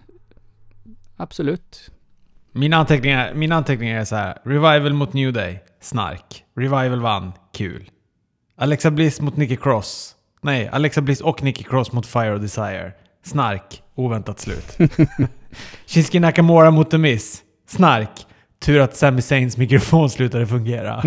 Absolut. 1.17 1.91
Mina 2.53 2.77
anteckningar, 2.77 3.35
mina 3.35 3.55
anteckningar 3.55 4.01
är 4.01 4.05
så 4.05 4.17
här. 4.17 4.39
Revival 4.45 4.93
mot 4.93 5.13
New 5.13 5.33
Day. 5.33 5.63
Snark. 5.81 6.45
Revival 6.57 7.01
vann. 7.01 7.33
Kul. 7.53 7.91
Alexa 8.57 8.91
Bliss 8.91 9.21
mot 9.21 9.37
Nicky 9.37 9.57
Cross. 9.57 10.15
Nej, 10.43 10.69
Alexa 10.69 11.01
Bliss 11.01 11.21
och 11.21 11.43
Nicky 11.43 11.65
Cross 11.65 11.93
mot 11.93 12.07
Fire 12.07 12.35
och 12.35 12.41
Desire. 12.41 12.93
Snark. 13.25 13.83
Oväntat 13.95 14.41
slut. 14.41 14.79
Shinsuke 15.87 16.21
Nakamura 16.21 16.71
mot 16.71 16.91
The 16.91 16.99
Miz. 16.99 17.43
Snark. 17.69 18.11
Tur 18.61 18.81
att 18.81 18.97
Sami 18.97 19.21
Zayn's 19.21 19.59
mikrofon 19.59 20.11
slutade 20.11 20.47
fungera. 20.47 20.95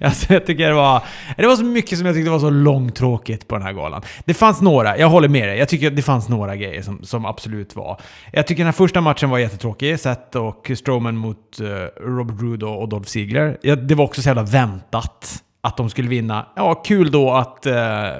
alltså, 0.00 0.32
jag 0.32 0.46
tycker 0.46 0.68
det 0.68 0.74
var... 0.74 1.02
Det 1.36 1.46
var 1.46 1.56
så 1.56 1.64
mycket 1.64 1.98
som 1.98 2.06
jag 2.06 2.14
tyckte 2.14 2.30
var 2.30 2.38
så 2.38 2.50
långtråkigt 2.50 3.48
på 3.48 3.54
den 3.54 3.62
här 3.62 3.72
galan. 3.72 4.02
Det 4.24 4.34
fanns 4.34 4.60
några, 4.60 4.98
jag 4.98 5.08
håller 5.08 5.28
med 5.28 5.48
dig. 5.48 5.58
Jag 5.58 5.68
tycker 5.68 5.90
det 5.90 6.02
fanns 6.02 6.28
några 6.28 6.56
grejer 6.56 6.82
som, 6.82 7.04
som 7.04 7.26
absolut 7.26 7.76
var. 7.76 8.00
Jag 8.32 8.46
tycker 8.46 8.58
den 8.58 8.66
här 8.66 8.72
första 8.72 9.00
matchen 9.00 9.30
var 9.30 9.38
jättetråkig. 9.38 10.00
Seth 10.00 10.36
och 10.36 10.70
Strowman 10.74 11.16
mot 11.16 11.60
uh, 11.60 11.68
Robert 12.00 12.40
Roode 12.40 12.66
och 12.66 12.88
Dolph 12.88 13.08
Ziggler. 13.08 13.58
Ja, 13.62 13.76
det 13.76 13.94
var 13.94 14.04
också 14.04 14.22
så 14.22 14.28
jävla 14.28 14.42
väntat 14.42 15.42
att 15.60 15.76
de 15.76 15.90
skulle 15.90 16.08
vinna. 16.08 16.46
Ja, 16.56 16.74
kul 16.74 17.10
då 17.10 17.32
att 17.32 17.66
uh, 17.66 17.72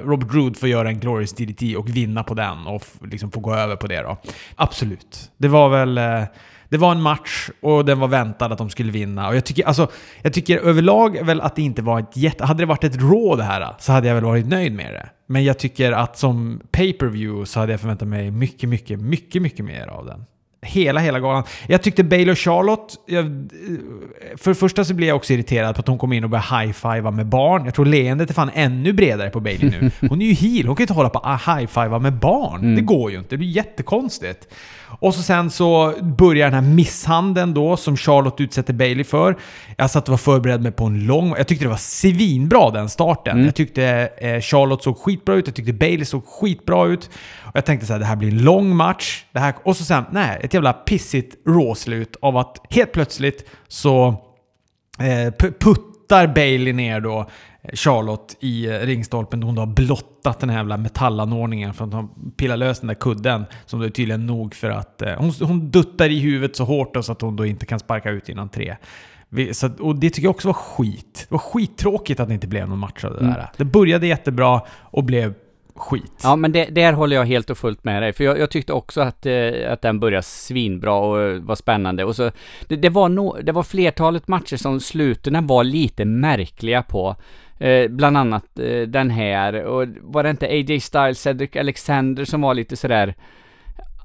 Robert 0.08 0.34
Roode 0.34 0.58
får 0.58 0.68
göra 0.68 0.88
en 0.88 1.00
Glorious 1.00 1.32
DDT 1.32 1.76
och 1.76 1.88
vinna 1.88 2.24
på 2.24 2.34
den 2.34 2.66
och 2.66 2.82
liksom 3.02 3.30
få 3.30 3.40
gå 3.40 3.54
över 3.54 3.76
på 3.76 3.86
det 3.86 4.02
då. 4.02 4.16
Absolut. 4.56 5.30
Det 5.36 5.48
var 5.48 5.68
väl... 5.68 5.98
Uh, 5.98 6.24
det 6.68 6.76
var 6.76 6.92
en 6.92 7.02
match 7.02 7.50
och 7.60 7.84
den 7.84 8.00
var 8.00 8.08
väntad 8.08 8.46
att 8.46 8.58
de 8.58 8.70
skulle 8.70 8.92
vinna. 8.92 9.28
Och 9.28 9.36
jag 9.36 9.44
tycker, 9.44 9.66
alltså, 9.66 9.90
jag 10.22 10.32
tycker 10.32 10.58
överlag 10.58 11.26
väl 11.26 11.40
att 11.40 11.56
det 11.56 11.62
inte 11.62 11.82
var 11.82 12.00
ett 12.00 12.16
jätte... 12.16 12.44
Hade 12.44 12.62
det 12.62 12.66
varit 12.66 12.84
ett 12.84 12.96
Raw 12.96 13.36
det 13.36 13.42
här 13.42 13.74
så 13.78 13.92
hade 13.92 14.08
jag 14.08 14.14
väl 14.14 14.24
varit 14.24 14.46
nöjd 14.46 14.72
med 14.72 14.94
det. 14.94 15.08
Men 15.26 15.44
jag 15.44 15.58
tycker 15.58 15.92
att 15.92 16.18
som 16.18 16.60
pay-per-view 16.70 17.46
så 17.46 17.60
hade 17.60 17.72
jag 17.72 17.80
förväntat 17.80 18.08
mig 18.08 18.30
mycket, 18.30 18.68
mycket, 18.68 19.00
mycket, 19.00 19.42
mycket 19.42 19.64
mer 19.64 19.86
av 19.86 20.06
den. 20.06 20.24
Hela, 20.62 21.00
hela 21.00 21.20
galan. 21.20 21.44
Jag 21.66 21.82
tyckte 21.82 22.04
Bale 22.04 22.30
och 22.30 22.38
Charlotte... 22.38 22.94
Jag, 23.06 23.24
för 24.36 24.50
det 24.50 24.54
första 24.54 24.84
så 24.84 24.94
blev 24.94 25.08
jag 25.08 25.16
också 25.16 25.32
irriterad 25.32 25.74
på 25.74 25.80
att 25.80 25.88
hon 25.88 25.98
kom 25.98 26.12
in 26.12 26.24
och 26.24 26.30
började 26.30 26.46
high-fiva 26.46 27.10
med 27.10 27.26
barn. 27.26 27.64
Jag 27.64 27.74
tror 27.74 27.84
leendet 27.86 28.30
är 28.30 28.34
fan 28.34 28.50
ännu 28.54 28.92
bredare 28.92 29.30
på 29.30 29.40
Bailey 29.40 29.70
nu. 29.70 29.90
Hon 30.08 30.22
är 30.22 30.26
ju 30.26 30.32
heel, 30.32 30.66
hon 30.66 30.76
kan 30.76 30.82
ju 30.82 30.84
inte 30.84 30.94
hålla 30.94 31.08
på 31.08 31.18
att 31.18 31.40
high-fiva 31.40 31.98
med 31.98 32.12
barn. 32.12 32.60
Mm. 32.60 32.76
Det 32.76 32.82
går 32.82 33.10
ju 33.10 33.18
inte, 33.18 33.30
det 33.30 33.36
blir 33.36 33.48
jättekonstigt. 33.48 34.48
Och 34.88 35.14
så 35.14 35.22
sen 35.22 35.50
så 35.50 35.94
börjar 36.02 36.50
den 36.50 36.64
här 36.64 36.74
misshandeln 36.74 37.54
då 37.54 37.76
som 37.76 37.96
Charlotte 37.96 38.40
utsätter 38.40 38.72
Bailey 38.72 39.04
för. 39.04 39.36
Jag 39.76 39.90
satt 39.90 40.08
och 40.08 40.10
var 40.12 40.18
förberedd 40.18 40.62
mig 40.62 40.72
på 40.72 40.84
en 40.84 41.06
lång... 41.06 41.34
Jag 41.36 41.48
tyckte 41.48 41.64
det 41.64 41.68
var 41.68 41.76
svinbra 41.76 42.70
den 42.70 42.88
starten. 42.88 43.32
Mm. 43.32 43.44
Jag 43.44 43.54
tyckte 43.54 44.10
eh, 44.18 44.40
Charlotte 44.40 44.82
såg 44.82 44.96
skitbra 44.98 45.34
ut, 45.34 45.46
jag 45.46 45.54
tyckte 45.54 45.72
Bailey 45.72 46.04
såg 46.04 46.24
skitbra 46.26 46.86
ut. 46.86 47.10
Och 47.42 47.56
jag 47.56 47.64
tänkte 47.64 47.86
så 47.86 47.92
här, 47.92 48.00
det 48.00 48.06
här 48.06 48.16
blir 48.16 48.28
en 48.28 48.42
lång 48.42 48.76
match. 48.76 49.24
Det 49.32 49.38
här, 49.38 49.54
och 49.62 49.76
så 49.76 49.84
sen, 49.84 50.04
nej, 50.10 50.40
ett 50.42 50.54
jävla 50.54 50.72
pissigt 50.72 51.36
råslut 51.46 52.16
av 52.22 52.36
att 52.36 52.60
helt 52.70 52.92
plötsligt 52.92 53.48
så 53.68 54.08
eh, 54.98 55.48
puttar 55.60 56.26
Bailey 56.26 56.72
ner 56.72 57.00
då 57.00 57.30
Charlotte 57.72 58.36
i 58.40 58.66
eh, 58.66 58.78
ringstolpen 58.78 59.42
hon 59.42 59.58
har 59.58 59.66
blottat 59.66 60.40
den 60.40 60.50
här 60.50 60.56
jävla 60.56 60.76
metallanordningen 60.76 61.74
för 61.74 61.84
att 61.84 61.92
hon 61.92 62.32
pillar 62.36 62.56
lös 62.56 62.80
den 62.80 62.88
där 62.88 62.94
kudden 62.94 63.44
som 63.66 63.80
då 63.80 63.86
är 63.86 63.90
tydligen 63.90 64.26
nog 64.26 64.54
för 64.54 64.70
att... 64.70 65.02
Eh, 65.02 65.12
hon, 65.18 65.32
hon 65.40 65.70
duttar 65.70 66.10
i 66.10 66.18
huvudet 66.18 66.56
så 66.56 66.64
hårt 66.64 66.96
så 67.04 67.12
att 67.12 67.20
hon 67.20 67.36
då 67.36 67.46
inte 67.46 67.66
kan 67.66 67.78
sparka 67.78 68.10
ut 68.10 68.28
innan 68.28 68.48
tre. 68.48 68.76
Vi, 69.28 69.54
så, 69.54 69.70
och 69.80 69.96
det 69.96 70.10
tycker 70.10 70.26
jag 70.26 70.34
också 70.34 70.48
var 70.48 70.54
skit. 70.54 71.26
Det 71.28 71.34
var 71.34 71.38
skittråkigt 71.38 72.20
att 72.20 72.28
det 72.28 72.34
inte 72.34 72.46
blev 72.46 72.68
någon 72.68 72.78
match 72.78 73.04
av 73.04 73.12
det 73.12 73.20
mm. 73.20 73.32
där. 73.32 73.50
Det 73.56 73.64
började 73.64 74.06
jättebra 74.06 74.60
och 74.80 75.04
blev 75.04 75.34
skit. 75.76 76.20
Ja, 76.22 76.36
men 76.36 76.52
det, 76.52 76.64
där 76.64 76.92
håller 76.92 77.16
jag 77.16 77.24
helt 77.24 77.50
och 77.50 77.58
fullt 77.58 77.84
med 77.84 78.02
dig. 78.02 78.12
För 78.12 78.24
jag, 78.24 78.38
jag 78.38 78.50
tyckte 78.50 78.72
också 78.72 79.00
att, 79.00 79.26
eh, 79.26 79.72
att 79.72 79.82
den 79.82 80.00
började 80.00 80.22
svinbra 80.22 80.94
och 80.94 81.42
var 81.42 81.54
spännande. 81.54 82.04
Och 82.04 82.16
så, 82.16 82.30
det, 82.68 82.76
det, 82.76 82.88
var 82.88 83.08
no, 83.08 83.42
det 83.42 83.52
var 83.52 83.62
flertalet 83.62 84.28
matcher 84.28 84.56
som 84.56 84.80
sluten 84.80 85.46
var 85.46 85.64
lite 85.64 86.04
märkliga 86.04 86.82
på. 86.82 87.16
Eh, 87.58 87.88
bland 87.88 88.16
annat 88.16 88.58
eh, 88.58 88.80
den 88.80 89.10
här, 89.10 89.64
och 89.64 89.86
var 90.00 90.22
det 90.22 90.30
inte 90.30 90.46
AJ 90.46 90.80
Styles, 90.80 91.20
Cedric 91.20 91.56
Alexander 91.56 92.24
som 92.24 92.40
var 92.40 92.54
lite 92.54 92.76
sådär 92.76 93.14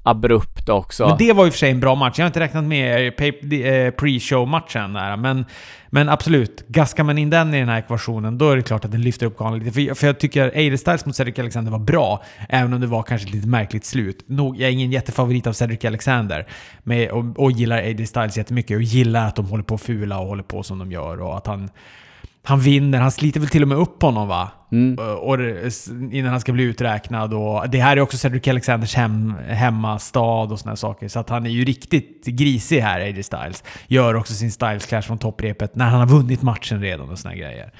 abrupt 0.02 0.68
också. 0.68 1.08
Men 1.08 1.18
det 1.18 1.32
var 1.32 1.44
ju 1.44 1.50
för 1.50 1.58
sig 1.58 1.70
en 1.70 1.80
bra 1.80 1.94
match. 1.94 2.18
Jag 2.18 2.24
har 2.24 2.28
inte 2.28 2.40
räknat 2.40 2.64
med 2.64 3.06
eh, 3.06 3.90
pre-show-matchen 3.90 4.92
där, 4.92 5.16
men, 5.16 5.44
men 5.90 6.08
absolut. 6.08 6.68
Gaskar 6.68 7.04
man 7.04 7.18
in 7.18 7.30
den 7.30 7.54
i 7.54 7.58
den 7.58 7.68
här 7.68 7.78
ekvationen, 7.78 8.38
då 8.38 8.50
är 8.50 8.56
det 8.56 8.62
klart 8.62 8.84
att 8.84 8.92
den 8.92 9.02
lyfter 9.02 9.26
upp 9.26 9.38
galan 9.38 9.58
lite. 9.58 9.72
För, 9.72 9.94
för 9.94 10.06
jag 10.06 10.20
tycker 10.20 10.48
AJ 10.56 10.78
Styles 10.78 11.06
mot 11.06 11.16
Cedric 11.16 11.38
Alexander 11.38 11.72
var 11.72 11.78
bra, 11.78 12.22
även 12.48 12.72
om 12.72 12.80
det 12.80 12.86
var 12.86 13.02
kanske 13.02 13.28
ett 13.28 13.34
lite 13.34 13.48
märkligt 13.48 13.84
slut. 13.84 14.24
Nog, 14.26 14.56
jag 14.56 14.68
är 14.68 14.72
ingen 14.72 14.92
jättefavorit 14.92 15.46
av 15.46 15.52
Cedric 15.52 15.84
Alexander, 15.84 16.46
men, 16.82 17.10
och, 17.10 17.44
och 17.44 17.52
gillar 17.52 17.76
AJ 17.76 18.06
Styles 18.06 18.36
jättemycket 18.36 18.76
och 18.76 18.82
gillar 18.82 19.28
att 19.28 19.36
de 19.36 19.46
håller 19.46 19.64
på 19.64 19.78
fula 19.78 20.18
och 20.18 20.26
håller 20.26 20.42
på 20.42 20.62
som 20.62 20.78
de 20.78 20.92
gör 20.92 21.20
och 21.20 21.36
att 21.36 21.46
han 21.46 21.70
han 22.44 22.60
vinner, 22.60 23.00
han 23.00 23.10
sliter 23.10 23.40
väl 23.40 23.48
till 23.48 23.62
och 23.62 23.68
med 23.68 23.78
upp 23.78 24.02
honom 24.02 24.28
va? 24.28 24.50
Mm. 24.72 24.98
Och, 24.98 25.38
innan 26.12 26.30
han 26.30 26.40
ska 26.40 26.52
bli 26.52 26.64
uträknad. 26.64 27.34
Och 27.34 27.70
det 27.70 27.80
här 27.80 27.96
är 27.96 28.00
också 28.00 28.16
Cedric 28.16 28.48
Alexanders 28.48 28.94
hem, 28.94 29.34
hemmastad 29.48 30.20
och 30.20 30.58
såna 30.58 30.76
saker. 30.76 31.08
Så 31.08 31.20
att 31.20 31.28
han 31.28 31.46
är 31.46 31.50
ju 31.50 31.64
riktigt 31.64 32.26
grisig 32.26 32.80
här, 32.80 33.00
AJ 33.00 33.22
Styles. 33.22 33.64
Gör 33.86 34.14
också 34.14 34.34
sin 34.34 34.52
Styles 34.52 34.86
Clash 34.86 35.02
från 35.02 35.18
topprepet 35.18 35.74
när 35.74 35.88
han 35.88 36.00
har 36.00 36.06
vunnit 36.06 36.42
matchen 36.42 36.80
redan 36.80 37.10
och 37.10 37.18
såna 37.18 37.34
grejer. 37.34 37.72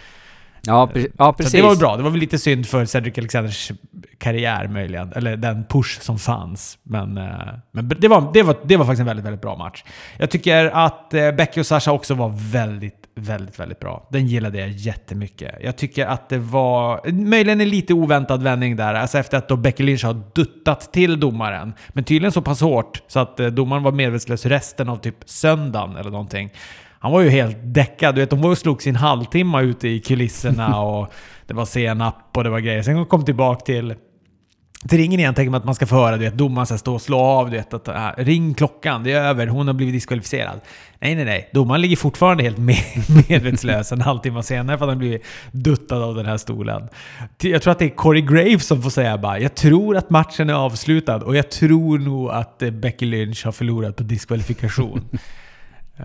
Ja, 0.67 0.87
pre 0.87 1.07
ja 1.19 1.33
precis. 1.33 1.51
Så 1.51 1.57
det 1.57 1.63
var 1.63 1.77
bra. 1.77 1.97
Det 1.97 2.03
var 2.03 2.11
väl 2.11 2.21
lite 2.21 2.39
synd 2.39 2.67
för 2.67 2.85
Cedric 2.85 3.19
Alexanders 3.19 3.73
karriär 4.19 4.69
möjligen. 4.69 5.13
Eller 5.13 5.37
den 5.37 5.65
push 5.65 6.01
som 6.01 6.19
fanns. 6.19 6.79
Men, 6.83 7.19
eh, 7.19 7.25
men 7.73 7.89
det, 7.99 8.09
var, 8.09 8.31
det, 8.33 8.43
var, 8.43 8.57
det 8.65 8.77
var 8.77 8.85
faktiskt 8.85 9.01
en 9.01 9.07
väldigt, 9.07 9.27
väldigt 9.27 9.43
bra 9.43 9.57
match. 9.57 9.85
Jag 10.19 10.31
tycker 10.31 10.65
att 10.65 11.15
eh, 11.15 11.33
Becky 11.33 11.61
och 11.61 11.67
Sasha 11.67 11.93
också 11.93 12.15
var 12.15 12.33
väldigt 12.53 13.02
väldigt, 13.15 13.59
väldigt 13.59 13.81
bra. 13.81 14.09
Den 14.11 14.27
gillade 14.27 14.59
jag 14.59 14.69
jättemycket. 14.69 15.55
Jag 15.63 15.77
tycker 15.77 16.07
att 16.07 16.29
det 16.29 16.39
var 16.39 17.11
möjligen 17.13 17.61
en 17.61 17.69
lite 17.69 17.95
oväntad 17.95 18.43
vändning 18.43 18.77
där, 18.77 18.95
alltså 18.95 19.19
efter 19.19 19.39
att 19.39 19.49
då 19.49 19.57
Becky 19.57 19.85
Lynch 19.85 20.05
har 20.05 20.23
duttat 20.35 20.93
till 20.93 21.21
domaren. 21.21 21.75
Men 21.89 22.05
tydligen 22.05 22.33
så 22.33 22.43
pass 22.43 22.61
hårt 22.61 23.03
så 23.09 23.21
att 23.21 23.41
eh, 23.41 23.47
domaren 23.47 23.83
var 23.83 23.93
medvetslös 23.93 24.47
resten 24.47 24.89
av 24.89 24.97
typ 24.97 25.17
söndagen 25.25 25.97
eller 25.97 26.11
någonting. 26.11 26.51
Han 26.99 27.13
var 27.13 27.21
ju 27.21 27.29
helt 27.29 27.57
däckad. 27.63 28.15
Du 28.15 28.21
vet, 28.21 28.31
de 28.31 28.41
var 28.43 28.51
och 28.51 28.59
slog 28.59 28.83
sin 28.83 28.97
halvtimme 28.97 29.63
ute 29.63 29.89
i 29.89 30.01
kulisserna 30.01 30.81
och 30.83 31.13
det 31.47 31.55
var 31.55 31.65
senap 31.65 32.17
och 32.37 32.45
det 32.45 32.51
var 32.51 32.61
grejer. 32.61 32.83
Sen 32.83 33.07
kom 33.07 33.21
de 33.21 33.27
tillbaka 33.27 33.65
till 33.65 33.95
till 34.89 34.99
ringen 34.99 35.21
igen 35.21 35.35
tänker 35.35 35.51
man 35.51 35.59
att 35.59 35.65
man 35.65 35.75
ska 35.75 35.87
få 35.87 35.95
höra 35.95 36.17
du 36.17 36.25
vet, 36.25 36.35
domaren 36.35 36.67
ska 36.67 36.79
stå 36.79 36.95
och 36.95 37.03
slå 37.03 37.19
av. 37.19 37.51
Du 37.51 37.57
vet, 37.57 37.75
att, 37.75 37.89
äh, 37.89 38.09
ring 38.17 38.55
klockan, 38.55 39.05
det 39.05 39.13
är 39.13 39.25
över, 39.25 39.47
hon 39.47 39.67
har 39.67 39.75
blivit 39.75 39.95
diskvalificerad. 39.95 40.61
Nej, 40.99 41.15
nej, 41.15 41.25
nej. 41.25 41.51
Domaren 41.53 41.81
ligger 41.81 41.97
fortfarande 41.97 42.43
helt 42.43 42.59
med, 42.59 42.77
medvetslös 43.29 43.93
en 43.93 44.01
halvtimme 44.01 44.43
senare 44.43 44.79
för 44.79 44.85
att 44.85 44.91
han 44.91 44.99
blivit 44.99 45.25
duttad 45.53 46.03
av 46.03 46.15
den 46.15 46.27
här 46.27 46.37
stolen. 46.37 46.89
Jag 47.43 47.63
tror 47.63 47.73
att 47.73 47.79
det 47.79 47.85
är 47.85 47.97
Corey 47.97 48.23
Graves 48.23 48.67
som 48.67 48.83
får 48.83 48.91
säga 48.91 49.19
bara 49.19 49.39
“Jag 49.39 49.55
tror 49.55 49.97
att 49.97 50.11
matchen 50.11 50.51
är 50.51 50.55
avslutad 50.55 51.17
och 51.17 51.37
jag 51.37 51.51
tror 51.51 51.99
nog 51.99 52.31
att 52.31 52.63
eh, 52.63 52.71
Becky 52.71 53.07
Lynch 53.07 53.45
har 53.45 53.53
förlorat 53.53 53.97
på 53.97 54.03
diskvalifikation”. 54.03 55.09
Eh, 55.97 56.05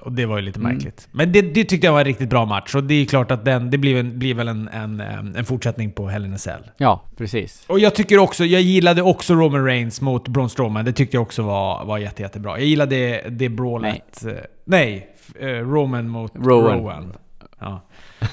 och 0.00 0.12
det 0.12 0.26
var 0.26 0.36
ju 0.36 0.42
lite 0.42 0.58
mm. 0.58 0.72
märkligt. 0.72 1.08
Men 1.12 1.32
det, 1.32 1.42
det, 1.42 1.64
tyckte 1.64 1.86
jag 1.86 1.92
var 1.92 2.00
en 2.00 2.06
riktigt 2.06 2.28
bra 2.28 2.44
match. 2.44 2.74
Och 2.74 2.84
det 2.84 2.94
är 2.94 3.06
klart 3.06 3.30
att 3.30 3.44
den, 3.44 3.70
det 3.70 3.78
blir, 3.78 3.96
en, 3.96 4.18
blir 4.18 4.34
väl 4.34 4.48
en, 4.48 4.68
en, 4.68 5.00
en 5.00 5.44
fortsättning 5.44 5.92
på 5.92 6.08
Hell 6.08 6.24
in 6.24 6.34
a 6.34 6.38
Cell. 6.38 6.70
Ja, 6.76 7.02
precis. 7.16 7.64
Och 7.66 7.78
jag 7.78 7.94
tycker 7.94 8.18
också, 8.18 8.44
jag 8.44 8.60
gillade 8.60 9.02
också 9.02 9.34
Roman 9.34 9.64
Reigns 9.64 10.00
mot 10.00 10.28
Braun 10.28 10.50
Strowman. 10.50 10.84
Det 10.84 10.92
tyckte 10.92 11.16
jag 11.16 11.22
också 11.22 11.42
var, 11.42 11.84
var 11.84 11.98
jätte, 11.98 12.22
jättebra. 12.22 12.58
Jag 12.58 12.66
gillade 12.66 13.24
det 13.30 13.48
brawlet. 13.48 14.22
Nej, 14.22 14.46
nej 14.64 15.08
uh, 15.42 15.48
Roman 15.48 16.08
mot 16.08 16.32
Rowan. 16.34 16.78
Rowan. 16.78 17.16
Ja. 17.58 17.80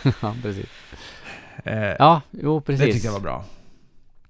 ja, 0.22 0.36
precis. 0.42 0.66
Uh, 1.68 1.74
ja, 2.00 2.22
jo 2.32 2.62
precis. 2.62 2.86
Det 2.86 2.92
tyckte 2.92 3.08
jag 3.08 3.14
var 3.14 3.20
bra. 3.20 3.44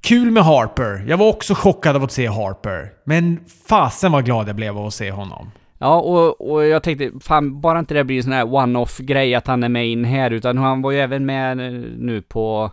Kul 0.02 0.32
med 0.32 0.44
Harper. 0.44 1.06
Jag 1.08 1.18
var 1.18 1.28
också 1.28 1.56
chockad 1.56 1.96
av 1.96 2.04
att 2.04 2.12
se 2.12 2.28
Harper. 2.28 2.92
Men 3.04 3.40
fasen 3.68 4.12
vad 4.12 4.26
glad 4.26 4.50
jag 4.50 4.56
blev 4.56 4.78
av 4.78 4.88
att 4.88 4.94
se 4.94 5.12
honom. 5.12 5.52
Ja, 5.84 6.00
och, 6.00 6.52
och 6.52 6.66
jag 6.66 6.84
tänkte, 6.84 7.12
fan, 7.22 7.62
bara 7.62 7.80
inte 7.80 7.94
det 7.94 8.04
blir 8.04 8.18
en 8.18 8.24
sån 8.24 8.34
här 8.34 8.46
one-off 8.46 9.00
grej 9.00 9.36
att 9.36 9.48
han 9.48 9.64
är 9.64 9.70
med 9.70 9.88
in 9.88 10.06
här, 10.06 10.32
utan 10.32 10.58
han 10.58 10.82
var 10.82 10.92
ju 10.92 11.00
även 11.00 11.26
med 11.26 11.58
nu 11.98 12.22
på... 12.22 12.72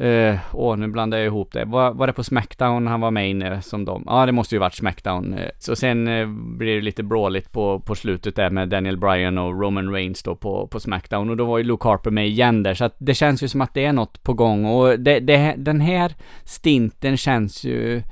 Uh, 0.00 0.34
åh, 0.52 0.76
nu 0.76 0.88
blandar 0.88 1.18
jag 1.18 1.26
ihop 1.26 1.52
det. 1.52 1.64
Var, 1.64 1.92
var 1.92 2.06
det 2.06 2.12
på 2.12 2.24
Smackdown 2.24 2.86
han 2.86 3.00
var 3.00 3.10
med 3.10 3.30
inne 3.30 3.62
som 3.62 3.84
de? 3.84 4.02
Ja, 4.06 4.26
det 4.26 4.32
måste 4.32 4.54
ju 4.54 4.58
varit 4.58 4.74
Smackdown. 4.74 5.34
Eh, 5.34 5.48
så 5.58 5.76
sen 5.76 6.08
uh, 6.08 6.28
blir 6.28 6.74
det 6.74 6.80
lite 6.80 7.02
bråligt 7.02 7.52
på, 7.52 7.80
på 7.80 7.94
slutet 7.94 8.36
där 8.36 8.50
med 8.50 8.68
Daniel 8.68 8.96
Bryan 8.96 9.38
och 9.38 9.60
Roman 9.60 9.92
Reigns 9.92 10.22
då 10.22 10.36
på, 10.36 10.66
på 10.66 10.80
Smackdown. 10.80 11.30
Och 11.30 11.36
då 11.36 11.44
var 11.44 11.58
ju 11.58 11.64
Luke 11.64 11.88
Harper 11.88 12.10
med 12.10 12.26
igen 12.26 12.62
där, 12.62 12.74
så 12.74 12.84
att 12.84 12.96
det 12.98 13.14
känns 13.14 13.42
ju 13.42 13.48
som 13.48 13.60
att 13.60 13.74
det 13.74 13.84
är 13.84 13.92
något 13.92 14.22
på 14.22 14.34
gång. 14.34 14.64
Och 14.64 15.00
det, 15.00 15.20
det, 15.20 15.54
den 15.58 15.80
här 15.80 16.14
stinten 16.44 17.16
känns 17.16 17.64
ju 17.64 18.02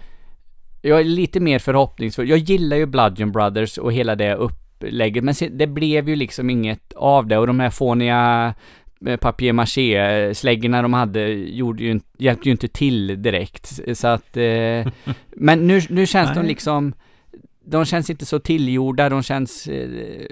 jag 0.82 1.00
är 1.00 1.04
lite 1.04 1.40
mer 1.40 1.58
förhoppningsfull. 1.58 2.28
Jag 2.28 2.38
gillar 2.38 2.76
ju 2.76 2.86
Bludgeon 2.86 3.32
Brothers 3.32 3.78
och 3.78 3.92
hela 3.92 4.16
det 4.16 4.34
upplägget, 4.34 5.24
men 5.24 5.34
det 5.50 5.66
blev 5.66 6.08
ju 6.08 6.16
liksom 6.16 6.50
inget 6.50 6.92
av 6.92 7.26
det 7.26 7.38
och 7.38 7.46
de 7.46 7.60
här 7.60 7.70
fåniga 7.70 8.54
eh, 9.06 9.16
papier-maché-släggorna 9.16 10.82
de 10.82 10.92
hade 10.92 11.28
gjorde 11.28 11.84
ju, 11.84 12.00
hjälpte 12.18 12.48
ju 12.48 12.52
inte 12.52 12.68
till 12.68 13.22
direkt. 13.22 13.80
Så 13.98 14.08
att, 14.08 14.36
eh, 14.36 14.86
men 15.36 15.66
nu, 15.66 15.80
nu 15.88 16.06
känns 16.06 16.34
de 16.34 16.46
liksom, 16.46 16.92
de 17.64 17.84
känns 17.84 18.10
inte 18.10 18.26
så 18.26 18.38
tillgjorda, 18.38 19.08
de 19.08 19.22
känns, 19.22 19.66
eh, 19.66 20.26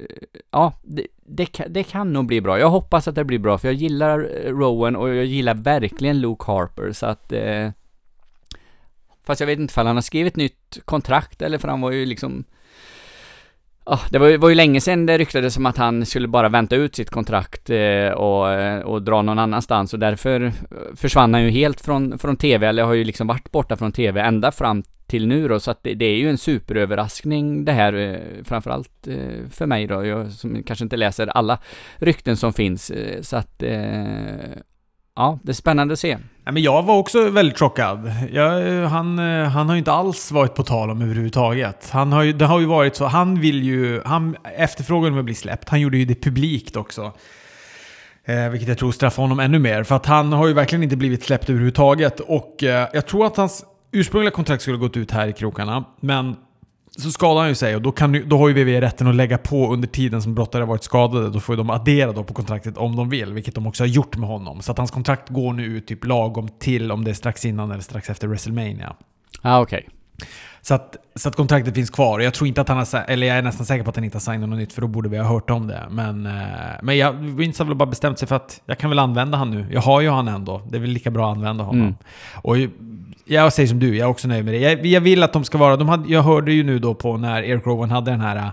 ja, 0.51 0.73
det, 0.83 1.07
det, 1.27 1.61
det, 1.69 1.83
kan 1.83 2.13
nog 2.13 2.27
bli 2.27 2.41
bra. 2.41 2.59
Jag 2.59 2.71
hoppas 2.71 3.09
att 3.09 3.15
det 3.15 3.25
blir 3.25 3.39
bra, 3.39 3.59
för 3.59 3.69
jag 3.69 3.75
gillar 3.75 4.19
Rowan 4.45 4.97
och 4.97 5.09
jag 5.09 5.25
gillar 5.25 5.55
verkligen 5.55 6.21
Luke 6.21 6.45
Harper, 6.47 6.93
så 6.93 7.07
att 7.07 7.33
eh, 7.33 7.71
Fast 9.29 9.41
jag 9.41 9.47
vet 9.47 9.59
inte 9.59 9.73
ifall 9.73 9.87
han 9.87 9.97
har 9.97 10.03
skrivit 10.03 10.37
nytt 10.37 10.79
kontrakt 10.85 11.43
eller 11.43 11.59
för 11.59 11.69
han 11.69 11.81
var 11.81 11.91
ju 11.91 12.07
liksom 12.07 12.45
Oh, 13.85 14.05
det 14.11 14.19
var 14.19 14.27
ju, 14.27 14.37
var 14.37 14.49
ju 14.49 14.55
länge 14.55 14.81
sedan 14.81 15.07
det 15.07 15.19
ryktades 15.19 15.55
som 15.55 15.67
att 15.67 15.77
han 15.77 16.07
skulle 16.07 16.29
bara 16.29 16.49
vänta 16.49 16.77
ut 16.77 16.97
sitt 16.97 17.11
kontrakt 17.11 17.71
eh, 17.71 18.09
och, 18.09 18.51
eh, 18.51 18.81
och 18.81 19.03
dra 19.03 19.23
någon 19.23 19.39
annanstans 19.39 19.93
och 19.93 19.99
därför 19.99 20.41
eh, 20.41 20.53
försvann 20.97 21.35
han 21.35 21.45
ju 21.45 21.51
helt 21.51 21.81
från, 21.81 22.19
från 22.19 22.37
TV, 22.37 22.67
eller 22.67 22.83
har 22.83 22.95
ju 22.95 23.05
liksom 23.05 23.27
varit 23.27 23.51
borta 23.51 23.77
från 23.77 23.93
TV 23.93 24.21
ända 24.21 24.53
fram 24.53 24.83
till 25.07 25.27
nu 25.27 25.49
då, 25.49 25.61
så 25.61 25.71
att 25.71 25.83
det, 25.83 25.95
det 25.95 26.05
är 26.05 26.17
ju 26.17 26.31
en 26.31 26.39
superöverraskning 26.39 27.65
det 27.65 27.73
här, 27.73 27.93
eh, 27.93 28.45
framförallt 28.45 29.07
eh, 29.07 29.49
för 29.51 29.67
mig 29.67 29.87
då, 29.87 30.05
jag 30.05 30.33
som 30.33 30.63
kanske 30.63 30.85
inte 30.85 30.97
läser 30.97 31.27
alla 31.27 31.59
rykten 31.97 32.37
som 32.37 32.53
finns, 32.53 32.91
eh, 32.91 33.23
så 33.23 33.37
att 33.37 33.63
eh, 33.63 34.59
ja, 35.15 35.39
det 35.43 35.53
är 35.53 35.55
spännande 35.55 35.93
att 35.93 35.99
se. 35.99 36.19
Nej, 36.49 36.53
men 36.53 36.63
jag 36.63 36.83
var 36.83 36.97
också 36.97 37.31
väldigt 37.31 37.59
chockad. 37.59 38.13
Jag, 38.33 38.83
han, 38.89 39.19
han 39.19 39.67
har 39.67 39.75
ju 39.75 39.79
inte 39.79 39.93
alls 39.93 40.33
varit 40.33 40.55
på 40.55 40.63
tal 40.63 40.91
om 40.91 41.03
överhuvudtaget. 41.03 41.91
Han 41.91 42.13
har 42.13 42.23
ju, 42.23 42.33
det 42.33 42.45
har 42.45 42.61
ju 42.61 42.67
varit 42.67 42.97
så, 42.97 43.07
han 43.07 43.41
vill 43.41 43.63
ju, 43.63 44.03
han 44.05 44.37
efterfrågan 44.57 45.19
att 45.19 45.25
bli 45.25 45.35
släppt. 45.35 45.69
Han 45.69 45.81
gjorde 45.81 45.99
ju 45.99 46.05
det 46.05 46.15
publikt 46.15 46.77
också. 46.77 47.13
Eh, 48.25 48.49
vilket 48.49 48.69
jag 48.69 48.79
tror 48.79 48.93
straffar 48.93 49.23
honom 49.23 49.41
ännu 49.41 49.59
mer. 49.59 49.83
För 49.83 49.97
att 49.97 50.07
han 50.07 50.33
har 50.33 50.47
ju 50.47 50.53
verkligen 50.53 50.83
inte 50.83 50.97
blivit 50.97 51.25
släppt 51.25 51.51
överhuvudtaget. 51.51 52.21
Och 52.21 52.65
eh, 52.65 52.89
jag 52.93 53.07
tror 53.07 53.27
att 53.27 53.37
hans 53.37 53.65
ursprungliga 53.93 54.31
kontrakt 54.31 54.63
skulle 54.63 54.79
gått 54.79 54.97
ut 54.97 55.11
här 55.11 55.29
i 55.29 55.33
krokarna. 55.33 55.85
Men 56.01 56.37
så 56.99 57.13
skadar 57.13 57.41
han 57.41 57.49
ju 57.49 57.55
sig 57.55 57.77
och 57.77 57.83
då, 57.83 57.93
kan, 57.93 58.29
då 58.29 58.39
har 58.39 58.49
ju 58.49 58.55
VV 58.55 58.81
rätten 58.81 59.07
att 59.07 59.15
lägga 59.15 59.39
på 59.39 59.73
under 59.73 59.89
tiden 59.89 60.23
som 60.23 60.35
brottare 60.35 60.65
varit 60.65 60.83
skadade. 60.83 61.31
Då 61.31 61.41
får 61.41 61.57
de 61.57 61.71
addera 61.71 62.13
då 62.13 62.25
på 62.25 62.35
kontraktet 62.35 62.77
om 62.77 62.97
de 62.97 63.09
vill, 63.09 63.33
vilket 63.33 63.55
de 63.55 63.67
också 63.67 63.83
har 63.83 63.89
gjort 63.89 64.17
med 64.17 64.29
honom. 64.29 64.63
Så 64.63 64.73
att 64.73 64.79
hans 64.79 64.91
kontrakt 64.91 65.29
går 65.29 65.53
nu 65.53 65.65
ut 65.65 65.87
typ 65.87 66.05
lagom 66.05 66.49
till 66.59 66.93
om 66.93 67.05
det 67.05 67.11
är 67.11 67.15
strax 67.15 67.45
innan 67.45 67.71
eller 67.71 67.83
strax 67.83 68.11
efter 68.11 68.29
WrestleMania. 68.29 68.97
Ah, 69.43 69.61
okej. 69.61 69.79
Okay. 69.79 70.29
Så 70.69 70.75
att, 70.75 70.97
så 71.15 71.29
att 71.29 71.37
kontraktet 71.37 71.75
finns 71.75 71.91
kvar. 71.91 72.21
Jag 72.21 72.35
tror 72.35 72.49
inte 72.49 72.61
att 72.61 72.69
han 72.69 72.79
har, 72.79 73.05
eller 73.09 73.27
jag 73.27 73.37
är 73.37 73.43
nästan 73.43 73.67
säker 73.67 73.85
på 73.85 73.91
att 73.91 73.97
han 73.97 74.05
inte 74.05 74.17
har 74.17 74.21
signat 74.21 74.49
något 74.49 74.59
nytt, 74.59 74.73
för 74.73 74.81
då 74.81 74.87
borde 74.87 75.09
vi 75.09 75.19
ha 75.19 75.25
hört 75.25 75.51
om 75.51 75.67
det. 75.67 75.87
Men, 75.91 76.27
eh, 76.27 76.33
men 76.83 76.97
jag, 76.97 77.13
Vince 77.13 77.63
har 77.63 77.67
väl 77.67 77.77
bara 77.77 77.89
bestämt 77.89 78.19
sig 78.19 78.29
för 78.29 78.37
att 78.37 78.61
jag 78.67 78.79
kan 78.79 78.91
väl 78.91 78.99
använda 78.99 79.39
han 79.39 79.51
nu. 79.51 79.67
Jag 79.71 79.81
har 79.81 80.01
ju 80.01 80.11
han 80.11 80.29
ändå. 80.29 80.63
Det 80.71 80.77
är 80.77 80.81
väl 80.81 80.91
lika 80.91 81.11
bra 81.11 81.31
att 81.31 81.37
använda 81.37 81.65
honom. 81.65 81.83
Mm. 81.83 81.95
Och 82.35 82.57
jag 83.25 83.53
säger 83.53 83.67
som 83.67 83.79
du, 83.79 83.97
jag 83.97 84.07
är 84.07 84.11
också 84.11 84.29
nöjd 84.29 84.45
med 84.45 84.55
det. 84.55 84.59
Jag, 84.59 84.87
jag 84.87 85.01
vill 85.01 85.23
att 85.23 85.33
de 85.33 85.45
ska 85.45 85.59
vara... 85.59 85.77
De 85.77 85.89
hade, 85.89 86.13
jag 86.13 86.23
hörde 86.23 86.53
ju 86.53 86.65
nu 86.65 86.79
då 86.79 86.95
på 86.95 87.17
när 87.17 87.43
Eric 87.43 87.67
Rowan 87.67 87.91
hade 87.91 88.11
den 88.11 88.21
här 88.21 88.37
äh, 88.37 88.49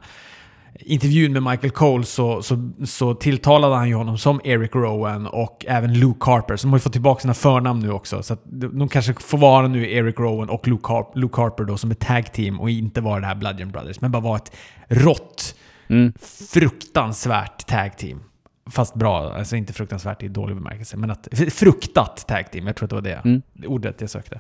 intervjun 0.80 1.34
med 1.34 1.44
Michael 1.44 1.72
Cole 1.72 2.04
så, 2.04 2.42
så, 2.42 2.72
så 2.86 3.14
tilltalade 3.14 3.76
han 3.76 3.90
ju 3.90 3.96
honom 3.96 4.18
som 4.18 4.42
Eric 4.44 4.76
Rowan 4.76 5.28
och 5.28 5.66
även 5.68 6.00
Luke 6.00 6.32
Harper. 6.32 6.56
Så 6.56 6.68
de 6.68 6.72
har 6.72 6.78
ju 6.78 6.82
fått 6.82 6.94
tillbaka 6.94 7.22
sina 7.22 7.34
förnamn 7.34 7.80
nu 7.80 7.92
också. 7.92 8.24
Så 8.24 8.38
de 8.74 8.90
kanske 8.90 9.14
får 9.14 9.38
vara 9.38 9.68
nu 9.68 9.92
Eric 9.92 10.20
Rowan 10.20 10.50
och 10.50 10.68
Luke, 10.68 10.88
Har 10.88 11.12
Luke 11.16 11.42
Harper 11.42 11.64
då 11.64 11.78
som 11.78 11.92
ett 11.92 12.00
tag 12.00 12.34
team 12.34 12.60
och 12.60 12.70
inte 12.70 13.02
vara 13.02 13.20
det 13.20 13.26
här 13.26 13.36
Bludgeon 13.36 13.72
Brothers. 13.72 14.02
Men 14.02 14.12
bara 14.12 14.22
vara 14.22 14.38
ett 14.38 14.52
rått, 14.88 15.56
mm. 15.88 16.14
fruktansvärt 16.54 17.68
tag 17.68 17.98
team. 17.98 18.24
Fast 18.70 18.96
bra, 18.96 19.34
alltså 19.34 19.56
inte 19.56 19.74
fruktansvärt 19.74 20.24
i 20.24 20.28
dålig 20.28 20.56
bemärkelse. 20.56 20.98
Men 20.98 21.12
att, 21.12 21.28
fruktat 21.52 22.28
tag 22.28 22.52
team, 22.52 22.68
jag 22.68 22.76
tror 22.76 22.86
att 22.86 22.90
det 22.90 22.96
var 22.96 23.02
det 23.02 23.22
mm. 23.26 23.42
ordet 23.66 24.02
jag 24.02 24.10
sökte. 24.10 24.40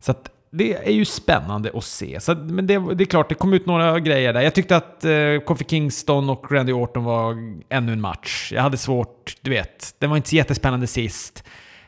Så 0.00 0.10
att 0.10 0.30
det 0.50 0.74
är 0.74 0.92
ju 0.92 1.04
spännande 1.04 1.70
att 1.74 1.84
se. 1.84 2.20
Så, 2.20 2.34
men 2.34 2.66
det, 2.66 2.94
det, 2.94 3.04
är 3.04 3.06
klart, 3.06 3.28
det 3.28 3.34
kom 3.34 3.52
ut 3.52 3.66
några 3.66 4.00
grejer 4.00 4.32
där. 4.32 4.40
Jag 4.40 4.54
tyckte 4.54 4.76
att 4.76 5.04
eh, 5.04 5.38
Kofi 5.46 5.64
Kingston 5.64 6.30
och 6.30 6.52
Randy 6.52 6.72
Orton 6.72 7.04
var 7.04 7.36
ännu 7.68 7.92
en 7.92 8.00
match. 8.00 8.52
Jag 8.54 8.62
hade 8.62 8.76
svårt, 8.76 9.36
du 9.40 9.50
vet. 9.50 9.94
Den 9.98 10.10
var 10.10 10.16
inte 10.16 10.28
så 10.28 10.36
jättespännande 10.36 10.86
sist. 10.86 11.44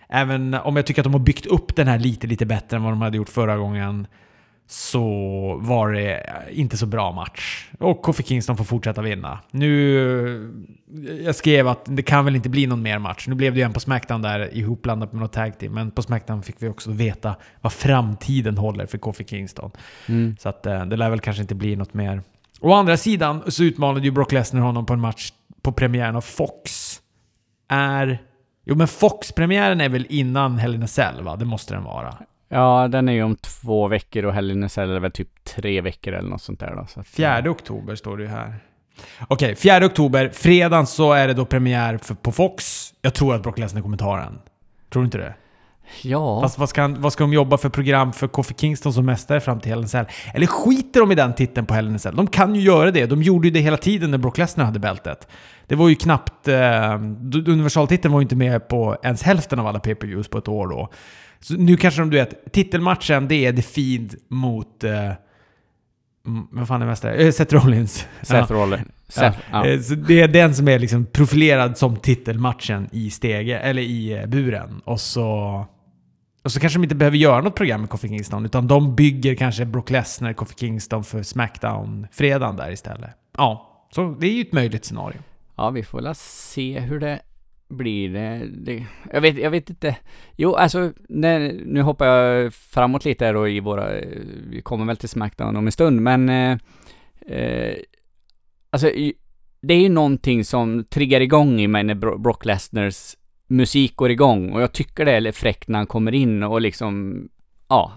Även 0.09 0.55
om 0.55 0.77
jag 0.77 0.87
tycker 0.87 1.01
att 1.03 1.05
de 1.05 1.13
har 1.13 1.21
byggt 1.21 1.47
upp 1.47 1.77
den 1.77 1.89
här 1.89 1.99
lite, 1.99 2.27
lite 2.27 2.47
bättre 2.47 2.77
än 2.77 2.83
vad 2.83 2.93
de 2.93 3.03
hade 3.03 3.17
gjort 3.17 3.29
förra 3.29 3.57
gången 3.57 4.07
så 4.71 5.05
var 5.63 5.93
det 5.93 6.27
inte 6.51 6.77
så 6.77 6.87
bra 6.87 7.13
match. 7.13 7.69
Och 7.79 8.03
Kofi 8.03 8.23
Kingston 8.23 8.57
får 8.57 8.65
fortsätta 8.65 9.03
vinna. 9.03 9.39
Nu... 9.51 10.65
Jag 11.25 11.35
skrev 11.35 11.69
att 11.69 11.81
det 11.85 12.03
kan 12.03 12.25
väl 12.25 12.37
inte 12.37 12.49
bli 12.49 12.67
någon 12.67 12.83
mer 12.83 12.99
match. 12.99 13.27
Nu 13.29 13.35
blev 13.35 13.55
det 13.55 13.61
ju 13.61 13.65
en 13.65 13.73
på 13.73 13.81
Smackdown 13.81 14.23
där 14.23 14.55
ihopblandat 14.55 15.13
med 15.13 15.23
något 15.23 15.33
tag 15.33 15.59
team. 15.59 15.73
Men 15.73 15.91
på 15.91 16.03
Smackdown 16.03 16.43
fick 16.43 16.57
vi 16.59 16.69
också 16.69 16.91
veta 16.91 17.37
vad 17.61 17.73
framtiden 17.73 18.59
håller 18.59 18.87
för 18.87 18.99
Kofi 18.99 19.25
Kingston. 19.25 19.71
Mm. 20.07 20.37
Så 20.41 20.49
att 20.49 20.67
eh, 20.67 20.87
det 20.87 20.97
lär 20.97 21.11
väl 21.11 21.21
kanske 21.21 21.43
inte 21.43 21.55
bli 21.55 21.77
något 21.77 21.95
mer. 21.95 22.23
Å 22.61 22.73
andra 22.73 22.97
sidan 22.97 23.43
så 23.47 23.65
utmanade 23.65 24.05
ju 24.05 24.11
Brock 24.11 24.33
Lesnar 24.33 24.61
honom 24.61 24.87
på 24.87 24.93
en 24.93 25.01
match 25.01 25.33
på 25.63 25.73
premiären 25.73 26.17
av 26.17 26.21
Fox. 26.21 26.97
Är... 27.69 28.19
Jo 28.65 28.75
men 28.75 28.89
Fox-premiären 28.89 29.81
är 29.81 29.89
väl 29.89 30.07
innan 30.09 30.59
Hell 30.59 30.75
in 30.75 30.83
a 30.83 30.87
Cell 30.87 31.23
va? 31.23 31.37
Det 31.37 31.45
måste 31.45 31.75
den 31.75 31.85
vara. 31.85 32.15
Ja, 32.53 32.89
den 32.89 33.09
är 33.09 33.13
ju 33.13 33.23
om 33.23 33.37
två 33.37 33.89
veckor 33.89 34.25
och 34.25 34.35
Hell 34.35 34.51
in 34.51 34.65
a 34.65 34.69
Cell 34.69 34.91
är 34.91 35.01
väl 35.01 35.11
typ 35.11 35.45
tre 35.45 35.81
veckor 35.81 36.15
eller 36.15 36.29
något 36.29 36.43
sånt 36.43 36.61
där 36.61 36.75
då. 36.77 36.87
Så 36.87 37.01
att, 37.01 37.07
4 37.07 37.43
ja. 37.45 37.51
oktober 37.51 37.95
står 37.95 38.17
det 38.17 38.23
ju 38.23 38.29
här. 38.29 38.55
Okej, 39.29 39.55
4 39.57 39.87
oktober. 39.87 40.31
Fredagen 40.35 40.87
så 40.87 41.13
är 41.13 41.29
det 41.29 41.35
då 41.35 41.45
premiär 41.45 41.99
för, 41.99 42.15
på 42.15 42.33
Fox. 42.33 42.91
Jag 43.03 43.15
tror 43.15 43.35
att 43.35 43.43
Brock 43.43 43.59
Lesnar 43.59 43.83
kommer 43.83 43.97
ta 43.97 44.17
den. 44.17 44.39
Tror 44.91 45.03
du 45.03 45.05
inte 45.05 45.19
det? 45.19 45.35
Ja. 46.03 46.41
Fast 46.41 46.59
vad 46.59 46.69
ska, 46.69 46.89
vad 46.89 47.13
ska 47.13 47.25
de 47.25 47.33
jobba 47.33 47.59
för 47.59 47.69
program 47.69 48.13
för 48.13 48.29
Kofi 48.29 48.55
Kingston 48.55 48.93
som 48.93 49.07
mästare 49.07 49.41
fram 49.41 49.61
till 49.61 49.71
Hell 49.71 49.79
in 49.79 49.85
a 49.85 49.89
Cell? 49.89 50.07
Eller 50.35 50.47
skiter 50.47 51.01
de 51.01 51.13
i 51.13 51.15
den 51.15 51.35
titeln 51.35 51.67
på 51.67 51.75
Hell 51.75 51.89
in 51.89 51.95
a 51.95 51.99
Cell? 51.99 52.17
De 52.17 52.27
kan 52.27 52.55
ju 52.55 52.61
göra 52.61 52.91
det. 52.91 53.07
De 53.07 53.23
gjorde 53.23 53.49
ju 53.49 53.55
det 53.55 53.61
hela 53.61 53.77
tiden 53.77 54.11
när 54.11 54.19
Brock 54.19 54.39
Lesnar 54.39 54.65
hade 54.65 54.79
bältet. 54.79 55.29
Det 55.67 55.75
var 55.75 55.89
ju 55.89 55.95
knappt... 55.95 56.49
Eh, 56.49 56.95
universaltiteln 57.47 58.13
var 58.13 58.21
ju 58.21 58.23
inte 58.23 58.37
med 58.37 58.69
på 58.69 58.97
ens 59.03 59.23
hälften 59.23 59.59
av 59.59 59.67
alla 59.67 59.79
pay-per-views 59.79 60.29
på 60.29 60.39
ett 60.39 60.49
år 60.49 60.69
då. 60.69 60.89
Så 61.41 61.55
nu 61.55 61.77
kanske 61.77 62.01
de, 62.01 62.11
du 62.11 62.17
vet, 62.17 62.53
titelmatchen 62.53 63.29
det 63.29 63.47
är 63.47 63.53
The 63.53 63.63
Fiend 63.63 64.15
mot... 64.29 64.85
Eh, 64.85 65.13
vad 66.51 66.69
fan 66.69 66.83
är 66.83 66.87
mästare? 66.87 67.15
Eh, 67.15 67.33
Seth 67.33 67.55
Rollins. 67.55 68.07
Seth. 68.23 68.53
Rollins. 68.53 68.89
Seth, 69.09 69.39
ja. 69.53 69.67
ja. 69.67 69.67
Eh, 69.67 69.81
så 69.81 69.95
det 69.95 70.21
är 70.21 70.29
den 70.29 70.55
som 70.55 70.69
är 70.69 70.79
liksom 70.79 71.07
profilerad 71.07 71.79
som 71.79 71.97
titelmatchen 71.97 72.89
i 72.93 73.11
stege, 73.11 73.59
eller 73.59 73.83
i 73.83 74.13
eh, 74.13 74.27
buren. 74.27 74.81
Och 74.85 75.01
så... 75.01 75.67
Och 76.43 76.53
så 76.53 76.61
kanske 76.61 76.79
de 76.79 76.83
inte 76.83 76.95
behöver 76.95 77.17
göra 77.17 77.41
något 77.41 77.55
program 77.55 77.81
med 77.81 77.91
Kofi 77.91 78.09
Kingston, 78.09 78.45
utan 78.45 78.67
de 78.67 78.97
bygger 78.97 79.35
kanske 79.35 79.65
Brock 79.65 79.91
Lesnar, 79.91 80.33
Kofi 80.33 80.55
Kingston 80.55 81.05
för 81.05 81.23
Smackdown-fredagen 81.23 82.57
där 82.57 82.71
istället. 82.71 83.11
Ja, 83.37 83.87
så 83.95 84.17
det 84.21 84.27
är 84.27 84.33
ju 84.33 84.41
ett 84.41 84.53
möjligt 84.53 84.85
scenario. 84.85 85.19
Ja, 85.57 85.71
vi 85.71 85.83
får 85.83 86.03
väl 86.03 86.15
se 86.15 86.81
hur 86.81 87.01
det 87.01 87.21
blir 87.71 88.09
det, 88.09 88.49
det, 88.53 88.87
jag, 89.13 89.21
vet, 89.21 89.39
jag 89.39 89.51
vet 89.51 89.71
inte. 89.71 89.97
Jo, 90.37 90.55
alltså, 90.55 90.93
när, 91.09 91.53
nu 91.65 91.83
hoppar 91.83 92.07
jag 92.07 92.55
framåt 92.55 93.05
lite 93.05 93.25
här 93.25 93.35
då 93.35 93.49
i 93.49 93.61
våra, 93.61 93.91
vi 94.51 94.63
kommer 94.63 94.85
väl 94.85 94.97
till 94.97 95.09
Smackdown 95.09 95.57
om 95.57 95.67
en 95.67 95.73
stund, 95.73 96.01
men 96.01 96.29
eh, 96.29 96.59
eh 97.27 97.77
alltså, 98.71 98.91
det 99.63 99.75
är 99.75 99.81
ju 99.81 99.89
någonting 99.89 100.45
som 100.45 100.85
triggar 100.85 101.21
igång 101.21 101.61
i 101.61 101.67
mig 101.67 101.85
när 101.85 102.19
Brock 102.19 102.45
Lesners 102.45 103.17
musik 103.47 103.97
går 103.97 104.11
igång 104.11 104.53
och 104.53 104.63
jag 104.63 104.73
tycker 104.73 105.05
det 105.05 105.13
är 105.13 105.33
fräckt 105.33 105.69
när 105.69 105.79
han 105.79 105.87
kommer 105.87 106.13
in 106.13 106.43
och 106.43 106.61
liksom, 106.61 107.25
ja. 107.69 107.93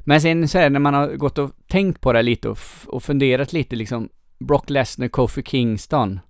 Men 0.00 0.20
sen 0.20 0.48
så 0.48 0.58
här, 0.58 0.70
när 0.70 0.80
man 0.80 0.94
har 0.94 1.08
gått 1.08 1.38
och 1.38 1.50
tänkt 1.66 2.00
på 2.00 2.12
det 2.12 2.22
lite 2.22 2.48
och, 2.48 2.58
och 2.86 3.02
funderat 3.02 3.52
lite 3.52 3.76
liksom, 3.76 4.08
Brock 4.38 4.70
Lesnar, 4.70 5.08
Kofi 5.08 5.42
Kingston. 5.42 6.20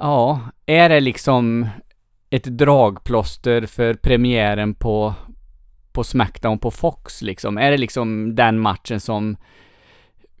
Ja, 0.00 0.40
är 0.66 0.88
det 0.88 1.00
liksom 1.00 1.68
ett 2.30 2.44
dragplåster 2.44 3.66
för 3.66 3.94
premiären 3.94 4.74
på, 4.74 5.14
på 5.92 6.04
Smackdown 6.04 6.58
på 6.58 6.70
Fox 6.70 7.22
liksom? 7.22 7.58
Är 7.58 7.70
det 7.70 7.76
liksom 7.76 8.34
den 8.34 8.58
matchen 8.58 9.00
som 9.00 9.36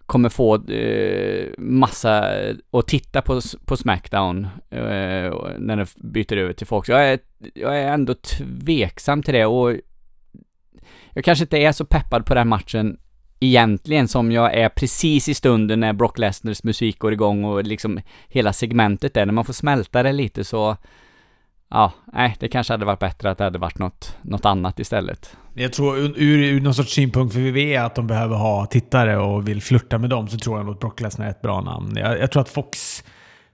kommer 0.06 0.28
få 0.28 0.70
eh, 0.70 1.48
massa 1.58 2.30
att 2.70 2.86
titta 2.86 3.22
på, 3.22 3.40
på 3.64 3.76
Smackdown 3.76 4.44
eh, 4.70 5.32
när 5.58 5.76
den 5.76 5.86
byter 5.96 6.36
över 6.36 6.52
till 6.52 6.66
Fox? 6.66 6.88
Jag 6.88 7.08
är, 7.08 7.18
jag 7.54 7.78
är 7.80 7.92
ändå 7.92 8.14
tveksam 8.14 9.22
till 9.22 9.34
det 9.34 9.46
och 9.46 9.72
jag 11.12 11.24
kanske 11.24 11.44
inte 11.44 11.58
är 11.58 11.72
så 11.72 11.84
peppad 11.84 12.26
på 12.26 12.34
den 12.34 12.48
matchen 12.48 12.98
egentligen 13.40 14.08
som 14.08 14.32
jag 14.32 14.54
är 14.54 14.68
precis 14.68 15.28
i 15.28 15.34
stunden 15.34 15.80
när 15.80 15.92
Brock 15.92 16.18
Lesners 16.18 16.62
musik 16.62 16.98
går 16.98 17.12
igång 17.12 17.44
och 17.44 17.64
liksom 17.64 18.00
hela 18.28 18.52
segmentet 18.52 19.14
där, 19.14 19.26
när 19.26 19.32
man 19.32 19.44
får 19.44 19.52
smälta 19.52 20.02
det 20.02 20.12
lite 20.12 20.44
så 20.44 20.76
Ja, 21.70 21.92
nej, 22.12 22.36
det 22.40 22.48
kanske 22.48 22.72
hade 22.72 22.84
varit 22.84 22.98
bättre 22.98 23.30
att 23.30 23.38
det 23.38 23.44
hade 23.44 23.58
varit 23.58 23.78
något, 23.78 24.16
något 24.22 24.44
annat 24.44 24.78
istället. 24.78 25.36
Jag 25.54 25.72
tror 25.72 25.98
ur, 25.98 26.38
ur 26.38 26.60
någon 26.60 26.74
sorts 26.74 26.92
synpunkt, 26.92 27.34
för 27.34 27.40
vi 27.40 27.50
vet 27.50 27.82
att 27.82 27.94
de 27.94 28.06
behöver 28.06 28.36
ha 28.36 28.66
tittare 28.66 29.16
och 29.16 29.48
vill 29.48 29.62
flirta 29.62 29.98
med 29.98 30.10
dem, 30.10 30.28
så 30.28 30.38
tror 30.38 30.58
jag 30.58 30.70
att 30.70 30.80
Brock 30.80 31.00
Lesnar 31.00 31.26
är 31.26 31.30
ett 31.30 31.42
bra 31.42 31.60
namn. 31.60 31.96
Jag, 31.96 32.18
jag 32.18 32.32
tror 32.32 32.42
att 32.42 32.48
Fox, 32.48 33.04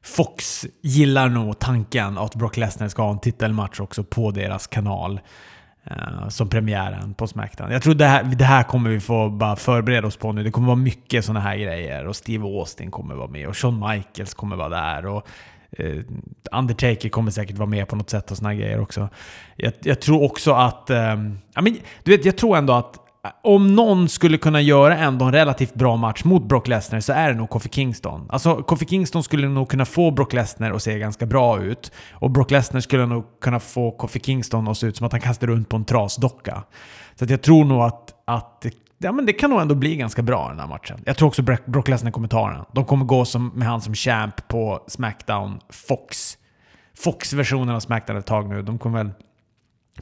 Fox 0.05 0.67
gillar 0.83 1.29
nog 1.29 1.59
tanken 1.59 2.19
att 2.19 2.35
Brock 2.35 2.57
Lesnar 2.57 2.89
ska 2.89 3.03
ha 3.03 3.11
en 3.11 3.21
titelmatch 3.21 3.81
också 3.81 4.05
på 4.05 4.31
deras 4.31 4.67
kanal. 4.67 5.21
Uh, 5.91 6.29
som 6.29 6.49
premiären 6.49 7.15
på 7.15 7.27
Smackdown. 7.27 7.71
Jag 7.71 7.83
tror 7.83 7.95
det 7.95 8.07
här, 8.07 8.25
det 8.25 8.45
här 8.45 8.63
kommer 8.63 8.91
vi 8.91 9.01
få 9.01 9.31
bara 9.31 9.57
förbereda 9.57 10.07
oss 10.07 10.17
på 10.17 10.33
nu. 10.33 10.43
Det 10.43 10.51
kommer 10.51 10.67
vara 10.67 10.77
mycket 10.77 11.25
sådana 11.25 11.41
här 11.41 11.57
grejer. 11.57 12.07
Och 12.07 12.17
Steve 12.17 12.45
Austin 12.45 12.91
kommer 12.91 13.15
vara 13.15 13.29
med 13.29 13.49
och 13.49 13.57
Shawn 13.57 13.89
Michaels 13.89 14.35
kommer 14.35 14.57
vara 14.57 14.69
där. 14.69 15.07
Och 15.07 15.29
uh, 15.81 16.03
Undertaker 16.53 17.09
kommer 17.09 17.31
säkert 17.31 17.59
vara 17.59 17.69
med 17.69 17.89
på 17.89 17.97
något 17.97 18.11
sätt 18.11 18.31
och 18.31 18.37
sådana 18.37 18.55
här 18.55 18.61
grejer 18.61 18.81
också. 18.81 19.09
Jag, 19.57 19.73
jag 19.81 20.01
tror 20.01 20.23
också 20.23 20.53
att... 20.53 20.91
Eh, 20.91 21.13
um, 21.13 21.39
I 21.59 21.63
mean, 21.63 21.77
du 22.03 22.17
vet, 22.17 22.25
jag 22.25 22.37
tror 22.37 22.57
ändå 22.57 22.73
att 22.73 23.04
om 23.43 23.75
någon 23.75 24.09
skulle 24.09 24.39
kunna 24.39 24.61
göra 24.61 24.97
ändå 24.97 25.25
en 25.25 25.33
relativt 25.33 25.75
bra 25.75 25.97
match 25.97 26.25
mot 26.25 26.45
Brock 26.45 26.69
Lesnar 26.69 27.01
så 27.01 27.13
är 27.13 27.29
det 27.29 27.35
nog 27.35 27.51
Kofi 27.51 27.69
Kingston. 27.69 28.27
Alltså, 28.29 28.63
Kofi 28.63 28.87
Kingston 28.87 29.23
skulle 29.23 29.49
nog 29.49 29.69
kunna 29.69 29.85
få 29.85 30.11
Brock 30.11 30.33
Lesnar 30.33 30.73
att 30.73 30.83
se 30.83 30.99
ganska 30.99 31.27
bra 31.27 31.63
ut. 31.63 31.93
Och 32.13 32.31
Brock 32.31 32.51
Lesnar 32.51 32.81
skulle 32.81 33.07
nog 33.07 33.25
kunna 33.41 33.61
få 33.61 33.91
Kofi 33.91 34.21
Kingston 34.21 34.69
att 34.69 34.79
se 34.79 34.87
ut 34.87 34.97
som 34.97 35.07
att 35.07 35.13
han 35.13 35.21
kastar 35.21 35.47
runt 35.47 35.69
på 35.69 35.77
en 35.77 35.85
trasdocka. 35.85 36.63
Så 37.15 37.25
att 37.25 37.31
jag 37.31 37.43
tror 37.43 37.65
nog 37.65 37.83
att, 37.83 38.15
att 38.25 38.67
ja, 38.99 39.13
men 39.13 39.27
det 39.27 39.33
kan 39.33 39.51
nog 39.51 39.61
ändå 39.61 39.75
bli 39.75 39.97
ganska 39.97 40.23
bra 40.23 40.49
den 40.49 40.61
här 40.61 40.67
matchen. 40.67 41.01
Jag 41.05 41.17
tror 41.17 41.29
också 41.29 41.43
Brock 41.67 41.89
Lesnar 41.89 42.11
kommer 42.11 42.29
ta 42.29 42.51
den. 42.51 42.65
De 42.73 42.85
kommer 42.85 43.05
gå 43.05 43.25
som, 43.25 43.49
med 43.55 43.69
han 43.69 43.81
som 43.81 43.95
champ 43.95 44.49
på 44.49 44.85
Smackdown 44.87 45.61
Fox. 45.71 46.39
Fox-versionen 46.97 47.75
av 47.75 47.81
Smackdown 47.81 48.17
ett 48.17 48.27
tag 48.27 48.49
nu. 48.49 48.63
De 48.63 48.79
kommer 48.79 49.05
väl 49.05 49.13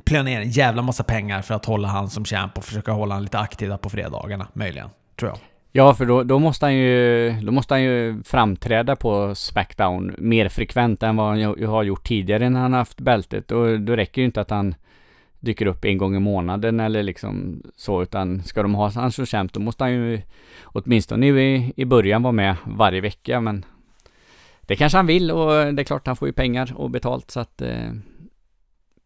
plöja 0.04 0.22
ner 0.22 0.40
en 0.40 0.50
jävla 0.50 0.82
massa 0.82 1.04
pengar 1.04 1.42
för 1.42 1.54
att 1.54 1.64
hålla 1.64 1.88
han 1.88 2.10
som 2.10 2.24
champ 2.24 2.58
och 2.58 2.64
försöka 2.64 2.92
hålla 2.92 3.14
han 3.14 3.22
lite 3.22 3.38
aktiv 3.38 3.76
på 3.76 3.90
fredagarna, 3.90 4.48
möjligen. 4.52 4.88
Tror 5.16 5.30
jag. 5.30 5.38
Ja, 5.74 5.94
för 5.94 6.06
då, 6.06 6.22
då, 6.22 6.38
måste 6.38 6.66
han 6.66 6.74
ju, 6.74 7.30
då 7.42 7.52
måste 7.52 7.74
han 7.74 7.82
ju 7.82 8.22
framträda 8.22 8.96
på 8.96 9.34
Smackdown 9.34 10.14
mer 10.18 10.48
frekvent 10.48 11.02
än 11.02 11.16
vad 11.16 11.26
han 11.26 11.64
har 11.66 11.82
gjort 11.82 12.06
tidigare 12.06 12.50
när 12.50 12.60
han 12.60 12.72
har 12.72 12.78
haft 12.78 13.00
bältet. 13.00 13.50
Och 13.50 13.80
då 13.80 13.96
räcker 13.96 14.22
ju 14.22 14.26
inte 14.26 14.40
att 14.40 14.50
han 14.50 14.74
dyker 15.40 15.66
upp 15.66 15.84
en 15.84 15.98
gång 15.98 16.16
i 16.16 16.20
månaden 16.20 16.80
eller 16.80 17.02
liksom 17.02 17.62
så, 17.76 18.02
utan 18.02 18.42
ska 18.42 18.62
de 18.62 18.74
ha 18.74 18.90
han 18.90 19.12
som 19.12 19.26
champ, 19.26 19.52
då 19.52 19.60
måste 19.60 19.84
han 19.84 19.92
ju 19.92 20.20
åtminstone 20.62 21.26
i, 21.26 21.72
i 21.76 21.84
början 21.84 22.22
vara 22.22 22.32
med 22.32 22.56
varje 22.64 23.00
vecka, 23.00 23.40
men 23.40 23.64
det 24.60 24.76
kanske 24.76 24.98
han 24.98 25.06
vill 25.06 25.30
och 25.30 25.74
det 25.74 25.82
är 25.82 25.84
klart 25.84 26.06
han 26.06 26.16
får 26.16 26.28
ju 26.28 26.32
pengar 26.32 26.72
och 26.76 26.90
betalt 26.90 27.30
så 27.30 27.40
att 27.40 27.62
eh, 27.62 27.90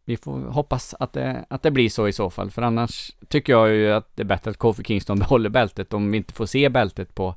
vi 0.08 0.16
får 0.16 0.38
hoppas 0.40 0.94
att 1.00 1.12
det, 1.12 1.44
att 1.50 1.62
det 1.62 1.70
blir 1.70 1.88
så 1.88 2.08
i 2.08 2.12
så 2.12 2.30
fall, 2.30 2.50
för 2.50 2.62
annars 2.62 3.10
tycker 3.28 3.52
jag 3.52 3.70
ju 3.70 3.92
att 3.92 4.10
det 4.14 4.22
är 4.22 4.26
bättre 4.26 4.50
att 4.50 4.56
Kofi 4.56 4.84
Kingston 4.84 5.18
behåller 5.18 5.50
bältet 5.50 5.94
om 5.94 6.10
vi 6.10 6.16
inte 6.16 6.34
får 6.34 6.46
se 6.46 6.68
bältet 6.68 7.14
på, 7.14 7.34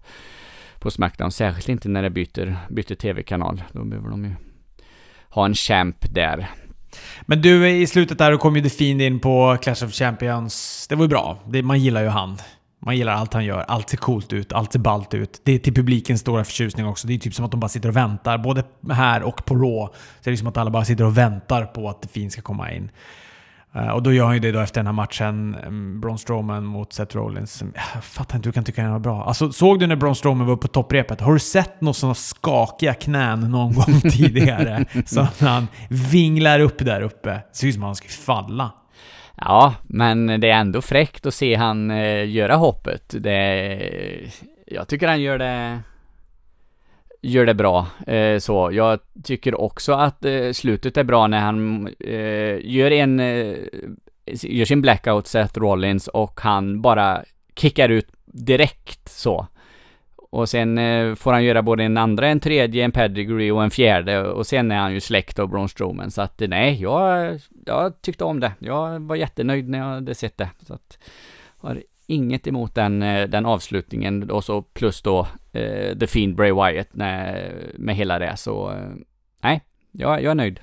på 0.79 0.91
Smackdown, 0.91 1.32
särskilt 1.32 1.69
inte 1.69 1.89
när 1.89 2.03
det 2.03 2.10
byter, 2.10 2.58
byter 2.69 2.95
tv-kanal. 2.95 3.63
Då 3.71 3.84
behöver 3.84 4.10
de 4.10 4.25
ju 4.25 4.32
ha 5.29 5.45
en 5.45 5.53
champ 5.53 6.13
där. 6.13 6.49
Men 7.21 7.41
du, 7.41 7.69
i 7.69 7.88
slutet 7.88 8.17
där 8.17 8.38
kom 8.38 8.55
ju 8.55 8.62
The 8.62 8.69
Fiend 8.69 9.01
in 9.01 9.19
på 9.19 9.58
Clash 9.62 9.86
of 9.86 9.93
Champions. 9.93 10.88
Det 10.88 10.95
var 10.95 11.03
ju 11.03 11.10
bra. 11.10 11.39
Det, 11.47 11.63
man 11.63 11.79
gillar 11.79 12.01
ju 12.01 12.08
han. 12.08 12.38
Man 12.79 12.97
gillar 12.97 13.13
allt 13.13 13.33
han 13.33 13.45
gör. 13.45 13.65
Allt 13.67 13.89
ser 13.89 13.97
coolt 13.97 14.33
ut, 14.33 14.53
allt 14.53 14.71
ser 14.71 14.79
ballt 14.79 15.13
ut. 15.13 15.41
Det 15.43 15.51
är 15.51 15.59
till 15.59 15.73
publikens 15.73 16.21
stora 16.21 16.43
förtjusning 16.43 16.85
också. 16.85 17.07
Det 17.07 17.13
är 17.13 17.17
typ 17.17 17.33
som 17.33 17.45
att 17.45 17.51
de 17.51 17.59
bara 17.59 17.69
sitter 17.69 17.89
och 17.89 17.95
väntar. 17.95 18.37
Både 18.37 18.63
här 18.91 19.23
och 19.23 19.45
på 19.45 19.55
Raw. 19.55 19.95
Så 20.21 20.29
är 20.29 20.31
det 20.31 20.37
som 20.37 20.47
att 20.47 20.57
alla 20.57 20.71
bara 20.71 20.85
sitter 20.85 21.03
och 21.03 21.17
väntar 21.17 21.65
på 21.65 21.89
att 21.89 22.01
The 22.01 22.07
Fiend 22.07 22.31
ska 22.31 22.41
komma 22.41 22.71
in. 22.71 22.91
Uh, 23.75 23.89
och 23.89 24.03
då 24.03 24.13
gör 24.13 24.25
han 24.25 24.33
ju 24.33 24.39
det 24.39 24.51
då 24.51 24.59
efter 24.59 24.79
den 24.79 24.85
här 24.85 24.93
matchen, 24.93 25.55
um, 25.67 26.01
Braun 26.01 26.17
Strowman 26.17 26.65
mot 26.65 26.93
Seth 26.93 27.15
Rollins. 27.15 27.63
Jag 27.95 28.03
fattar 28.03 28.35
inte 28.35 28.47
hur 28.47 28.51
du 28.51 28.55
kan 28.55 28.63
tycka 28.63 28.81
den 28.81 28.91
var 28.91 28.99
bra. 28.99 29.23
Alltså, 29.23 29.51
såg 29.51 29.79
du 29.79 29.87
när 29.87 29.95
Braun 29.95 30.15
Strowman 30.15 30.47
var 30.47 30.53
uppe 30.53 30.67
på 30.67 30.67
topprepet? 30.67 31.21
Har 31.21 31.33
du 31.33 31.39
sett 31.39 31.81
några 31.81 31.93
sådana 31.93 32.15
skakiga 32.15 32.93
knän 32.93 33.39
någon 33.39 33.73
gång 33.73 34.01
tidigare? 34.11 34.85
Så 35.05 35.27
när 35.39 35.49
han 35.49 35.67
vinglar 35.89 36.59
upp 36.59 36.79
där 36.79 37.01
uppe. 37.01 37.29
Det 37.29 37.43
ser 37.51 37.67
ut 37.67 37.73
som 37.73 37.83
att 37.83 37.87
han 37.87 37.95
ska 37.95 38.07
falla. 38.07 38.71
Ja, 39.41 39.75
men 39.84 40.28
det 40.28 40.49
är 40.49 40.60
ändå 40.60 40.82
fräckt 40.82 41.25
att 41.25 41.34
se 41.34 41.56
han 41.56 41.91
eh, 41.91 42.30
göra 42.30 42.56
hoppet. 42.56 43.15
Det, 43.17 44.32
jag 44.65 44.88
tycker 44.88 45.08
han 45.08 45.21
gör 45.21 45.38
det 45.38 45.80
gör 47.21 47.45
det 47.45 47.54
bra. 47.54 47.88
Eh, 48.08 48.39
så 48.39 48.69
jag 48.73 48.99
tycker 49.23 49.62
också 49.62 49.93
att 49.93 50.25
eh, 50.25 50.52
slutet 50.52 50.97
är 50.97 51.04
bra 51.04 51.28
när 51.28 51.39
han 51.39 51.88
eh, 51.99 52.58
gör 52.62 52.91
en 52.91 53.19
eh, 53.19 53.56
gör 54.25 54.65
sin 54.65 54.82
blackout 54.82 55.28
Seth 55.28 55.60
Rollins 55.60 56.08
och 56.08 56.39
han 56.41 56.82
bara 56.82 57.23
kickar 57.56 57.89
ut 57.89 58.08
direkt 58.25 59.10
så. 59.10 59.47
Och 60.31 60.49
sen 60.49 60.77
eh, 60.77 61.15
får 61.15 61.33
han 61.33 61.43
göra 61.43 61.61
både 61.61 61.83
en 61.83 61.97
andra, 61.97 62.27
en 62.27 62.39
tredje, 62.39 62.85
en 62.85 62.91
pedigree 62.91 63.51
och 63.51 63.63
en 63.63 63.71
fjärde 63.71 64.27
och 64.27 64.47
sen 64.47 64.71
är 64.71 64.77
han 64.77 64.93
ju 64.93 64.99
släkt 64.99 65.39
av 65.39 65.47
Braun 65.47 65.69
Strowman. 65.69 66.11
Så 66.11 66.21
att 66.21 66.39
nej, 66.47 66.81
jag, 66.81 67.39
jag 67.65 68.01
tyckte 68.01 68.23
om 68.23 68.39
det. 68.39 68.51
Jag 68.59 68.99
var 68.99 69.15
jättenöjd 69.15 69.69
när 69.69 69.79
jag 69.79 69.85
hade 69.85 70.15
sett 70.15 70.37
det. 70.37 70.49
Så 70.67 70.73
att 70.73 70.97
har 71.57 71.83
inget 72.07 72.47
emot 72.47 72.75
den, 72.75 73.03
eh, 73.03 73.29
den 73.29 73.45
avslutningen 73.45 74.31
och 74.31 74.43
så 74.43 74.61
plus 74.61 75.01
då 75.01 75.27
eh, 75.51 75.97
The 75.97 76.07
Fiend 76.07 76.35
Bray 76.35 76.51
Wyatt 76.51 76.89
när, 76.91 77.51
med 77.77 77.95
hela 77.95 78.19
det 78.19 78.37
så 78.37 78.71
eh, 78.71 78.89
nej, 79.43 79.61
jag, 79.91 80.23
jag 80.23 80.31
är 80.31 80.35
nöjd. 80.35 80.59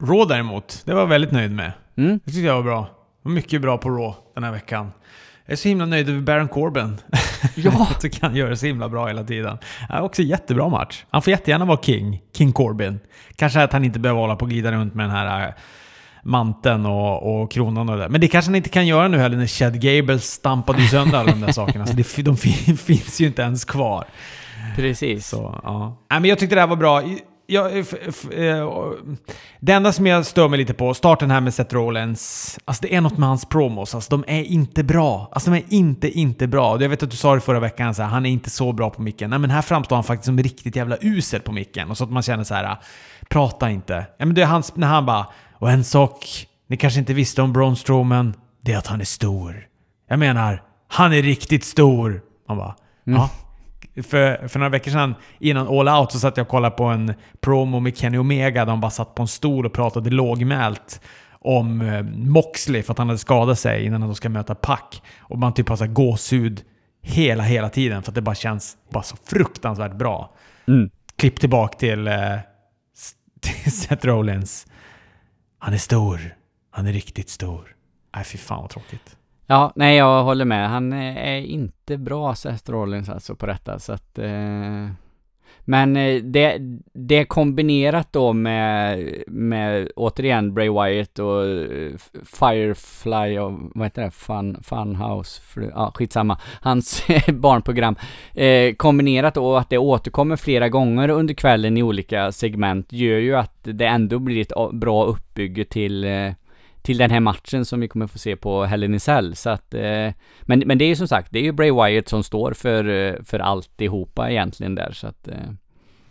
Raw 0.00 0.34
däremot, 0.34 0.82
det 0.84 0.92
var 0.94 1.00
jag 1.00 1.06
väldigt 1.06 1.32
nöjd 1.32 1.52
med. 1.52 1.72
Mm. 1.96 2.20
Det 2.24 2.30
tyckte 2.30 2.46
jag 2.46 2.54
var 2.54 2.62
bra. 2.62 2.88
var 3.22 3.32
mycket 3.32 3.62
bra 3.62 3.78
på 3.78 3.90
Raw 3.90 4.14
den 4.34 4.44
här 4.44 4.52
veckan. 4.52 4.90
Jag 5.46 5.52
är 5.52 5.56
så 5.56 5.68
himla 5.68 5.86
nöjd 5.86 6.08
över 6.08 6.20
Baron 6.20 6.48
Corbin. 6.48 6.96
Ja! 7.54 7.86
jag 7.90 8.00
tycker 8.00 8.22
han 8.22 8.36
gör 8.36 8.50
det 8.50 8.56
så 8.56 8.66
himla 8.66 8.88
bra 8.88 9.06
hela 9.06 9.24
tiden. 9.24 9.58
Det 9.88 9.94
är 9.94 10.02
också 10.02 10.22
jättebra 10.22 10.68
match. 10.68 11.04
Han 11.10 11.22
får 11.22 11.30
jättegärna 11.30 11.64
vara 11.64 11.78
King, 11.82 12.22
King 12.36 12.52
Corbin. 12.52 13.00
Kanske 13.36 13.62
att 13.62 13.72
han 13.72 13.84
inte 13.84 13.98
behöver 13.98 14.20
hålla 14.20 14.36
på 14.36 14.44
och 14.44 14.50
glida 14.50 14.72
runt 14.72 14.94
med 14.94 15.04
den 15.04 15.16
här 15.16 15.46
äh, 15.48 15.54
manteln 16.22 16.86
och, 16.86 17.42
och 17.42 17.52
kronan 17.52 17.88
och 17.88 17.98
det 17.98 18.08
Men 18.08 18.20
det 18.20 18.28
kanske 18.28 18.48
han 18.48 18.54
inte 18.54 18.68
kan 18.68 18.86
göra 18.86 19.08
nu 19.08 19.18
heller 19.18 19.36
när 19.36 19.46
Chad 19.46 19.80
Gable 19.80 20.18
stampade 20.18 20.82
sönder 20.82 21.18
alla 21.18 21.30
de 21.32 21.40
där 21.40 21.52
sakerna. 21.52 21.86
Så 21.86 21.92
det, 21.92 22.22
de 22.22 22.36
finns 22.76 23.20
ju 23.20 23.26
inte 23.26 23.42
ens 23.42 23.64
kvar. 23.64 24.04
Precis. 24.76 25.28
Så, 25.28 25.60
ja. 25.62 26.04
Nej, 26.10 26.20
men 26.20 26.28
jag 26.28 26.38
tyckte 26.38 26.54
det 26.54 26.60
här 26.60 26.68
var 26.68 26.76
bra 26.76 27.02
jag, 27.46 27.78
eh, 27.78 28.68
det 29.60 29.72
enda 29.72 29.92
som 29.92 30.06
jag 30.06 30.26
stör 30.26 30.48
mig 30.48 30.58
lite 30.58 30.74
på, 30.74 30.94
starten 30.94 31.30
här 31.30 31.40
med 31.40 31.54
Seth 31.54 31.74
Rollins, 31.74 32.58
alltså 32.64 32.82
det 32.82 32.94
är 32.94 33.00
något 33.00 33.18
med 33.18 33.28
hans 33.28 33.44
promos. 33.44 33.94
Alltså 33.94 34.16
de 34.16 34.24
är 34.26 34.42
inte 34.42 34.84
bra. 34.84 35.28
Alltså 35.32 35.50
de 35.50 35.56
är 35.56 35.64
inte, 35.68 36.10
inte 36.10 36.46
bra. 36.46 36.82
Jag 36.82 36.88
vet 36.88 37.02
att 37.02 37.10
du 37.10 37.16
sa 37.16 37.34
det 37.34 37.40
förra 37.40 37.60
veckan, 37.60 37.94
så 37.94 38.02
här, 38.02 38.08
han 38.08 38.26
är 38.26 38.30
inte 38.30 38.50
så 38.50 38.72
bra 38.72 38.90
på 38.90 39.02
micken. 39.02 39.30
Nej 39.30 39.38
men 39.38 39.50
här 39.50 39.62
framstår 39.62 39.96
han 39.96 40.04
faktiskt 40.04 40.26
som 40.26 40.38
riktigt 40.38 40.76
jävla 40.76 40.96
usel 41.00 41.40
på 41.40 41.52
micken. 41.52 41.90
Och 41.90 41.96
så 41.96 42.04
att 42.04 42.10
man 42.10 42.22
känner 42.22 42.44
så 42.44 42.54
här, 42.54 42.76
prata 43.28 43.70
inte. 43.70 44.06
Ja 44.18 44.26
men 44.26 44.34
det 44.34 44.42
är 44.42 44.46
hans, 44.46 44.76
när 44.76 44.86
han 44.86 45.06
bara, 45.06 45.26
och 45.58 45.70
en 45.70 45.84
sak 45.84 46.46
ni 46.68 46.76
kanske 46.76 47.00
inte 47.00 47.14
visste 47.14 47.42
om 47.42 47.52
Braun 47.52 47.76
Strowman, 47.76 48.34
det 48.60 48.72
är 48.72 48.78
att 48.78 48.86
han 48.86 49.00
är 49.00 49.04
stor. 49.04 49.66
Jag 50.08 50.18
menar, 50.18 50.62
han 50.88 51.12
är 51.12 51.22
riktigt 51.22 51.64
stor. 51.64 52.22
Man 52.48 52.56
bara, 52.56 52.76
mm. 53.06 53.20
ja 53.20 53.30
för, 54.02 54.48
för 54.48 54.58
några 54.58 54.70
veckor 54.70 54.90
sedan, 54.90 55.14
innan 55.38 55.68
All 55.68 55.88
Out, 55.88 56.12
så 56.12 56.18
satt 56.18 56.36
jag 56.36 56.44
och 56.44 56.50
kollade 56.50 56.76
på 56.76 56.84
en 56.84 57.14
promo 57.40 57.80
med 57.80 57.96
Kenny 57.96 58.18
Omega 58.18 58.64
där 58.64 58.72
de 58.72 58.80
bara 58.80 58.90
satt 58.90 59.14
på 59.14 59.22
en 59.22 59.28
stol 59.28 59.66
och 59.66 59.72
pratade 59.72 60.10
lågmält 60.10 61.00
om 61.44 61.80
eh, 61.80 62.02
Moxley 62.02 62.82
för 62.82 62.92
att 62.92 62.98
han 62.98 63.08
hade 63.08 63.18
skadat 63.18 63.58
sig 63.58 63.84
innan 63.84 64.02
han 64.02 64.14
ska 64.14 64.28
möta 64.28 64.54
Pack. 64.54 65.02
Och 65.18 65.38
man 65.38 65.54
typ 65.54 65.68
har 65.68 65.76
så 65.76 65.86
gåshud 65.86 66.64
hela, 67.02 67.42
hela 67.42 67.68
tiden 67.68 68.02
för 68.02 68.10
att 68.10 68.14
det 68.14 68.22
bara 68.22 68.34
känns 68.34 68.76
bara 68.90 69.02
så 69.02 69.16
fruktansvärt 69.24 69.94
bra. 69.94 70.32
Mm. 70.68 70.90
Klipp 71.16 71.40
tillbaka 71.40 71.78
till, 71.78 72.06
eh, 72.06 72.14
till 73.40 73.72
Seth 73.72 74.06
Rollins. 74.06 74.66
Han 75.58 75.74
är 75.74 75.78
stor. 75.78 76.34
Han 76.70 76.86
är 76.86 76.92
riktigt 76.92 77.28
stor. 77.28 77.76
Nej, 78.16 78.24
fy 78.24 78.38
fan 78.38 78.60
vad 78.60 78.70
tråkigt. 78.70 79.16
Ja, 79.46 79.72
nej 79.76 79.96
jag 79.96 80.24
håller 80.24 80.44
med. 80.44 80.68
Han 80.68 80.92
eh, 80.92 81.16
är 81.16 81.40
inte 81.40 81.98
bra 81.98 82.34
Seth 82.34 82.70
Rollins 82.70 83.08
alltså 83.08 83.34
på 83.34 83.46
detta 83.46 83.78
så 83.78 83.92
att 83.92 84.18
eh, 84.18 84.88
Men 85.64 85.96
eh, 85.96 86.22
det, 86.22 86.58
det 86.92 87.24
kombinerat 87.24 88.12
då 88.12 88.32
med, 88.32 89.08
med 89.26 89.90
återigen 89.96 90.54
Bray 90.54 90.68
Wyatt 90.68 91.18
och 91.18 91.46
eh, 91.46 91.92
Firefly 92.24 93.38
och 93.38 93.52
vad 93.74 93.86
heter 93.86 94.02
det? 94.02 94.10
Fun, 94.10 94.62
Funhouse? 94.62 95.42
Ja, 95.56 95.70
ah, 95.74 95.92
skitsamma. 95.94 96.38
Hans 96.60 97.06
barnprogram. 97.28 97.96
Eh, 98.34 98.74
kombinerat 98.74 99.34
då 99.34 99.56
att 99.56 99.70
det 99.70 99.78
återkommer 99.78 100.36
flera 100.36 100.68
gånger 100.68 101.08
under 101.08 101.34
kvällen 101.34 101.76
i 101.76 101.82
olika 101.82 102.32
segment 102.32 102.92
gör 102.92 103.18
ju 103.18 103.36
att 103.36 103.58
det 103.62 103.86
ändå 103.86 104.18
blir 104.18 104.40
ett 104.40 104.72
bra 104.72 105.04
uppbygge 105.04 105.64
till 105.64 106.04
eh, 106.04 106.32
till 106.84 106.98
den 106.98 107.10
här 107.10 107.20
matchen 107.20 107.64
som 107.64 107.80
vi 107.80 107.88
kommer 107.88 108.06
få 108.06 108.18
se 108.18 108.36
på 108.36 108.64
Hell 108.64 108.84
in 108.84 109.00
Cell. 109.00 109.36
Så 109.36 109.50
att, 109.50 109.74
eh, 109.74 110.10
men, 110.42 110.62
men 110.66 110.78
det 110.78 110.84
är 110.84 110.88
ju 110.88 110.96
som 110.96 111.08
sagt, 111.08 111.28
det 111.32 111.38
är 111.38 111.42
ju 111.42 111.52
Bray 111.52 111.70
Wyatt 111.70 112.08
som 112.08 112.22
står 112.22 112.52
för, 112.52 112.88
eh, 112.88 113.14
för 113.24 113.38
alltihopa 113.38 114.30
egentligen 114.30 114.74
där. 114.74 114.92
Så 114.92 115.06
att, 115.06 115.28
eh. 115.28 115.34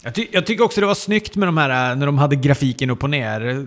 Jag, 0.06 0.16
ty 0.16 0.28
jag, 0.32 0.46
tycker 0.46 0.64
också 0.64 0.82
det 0.82 0.88
var 0.88 0.96
snyggt 0.96 1.36
med 1.36 1.48
de 1.48 1.58
här, 1.58 1.92
eh, 1.92 1.98
när 1.98 2.06
de 2.06 2.18
hade 2.18 2.36
grafiken 2.36 2.90
upp 2.90 3.04
och 3.04 3.10
ner 3.10 3.66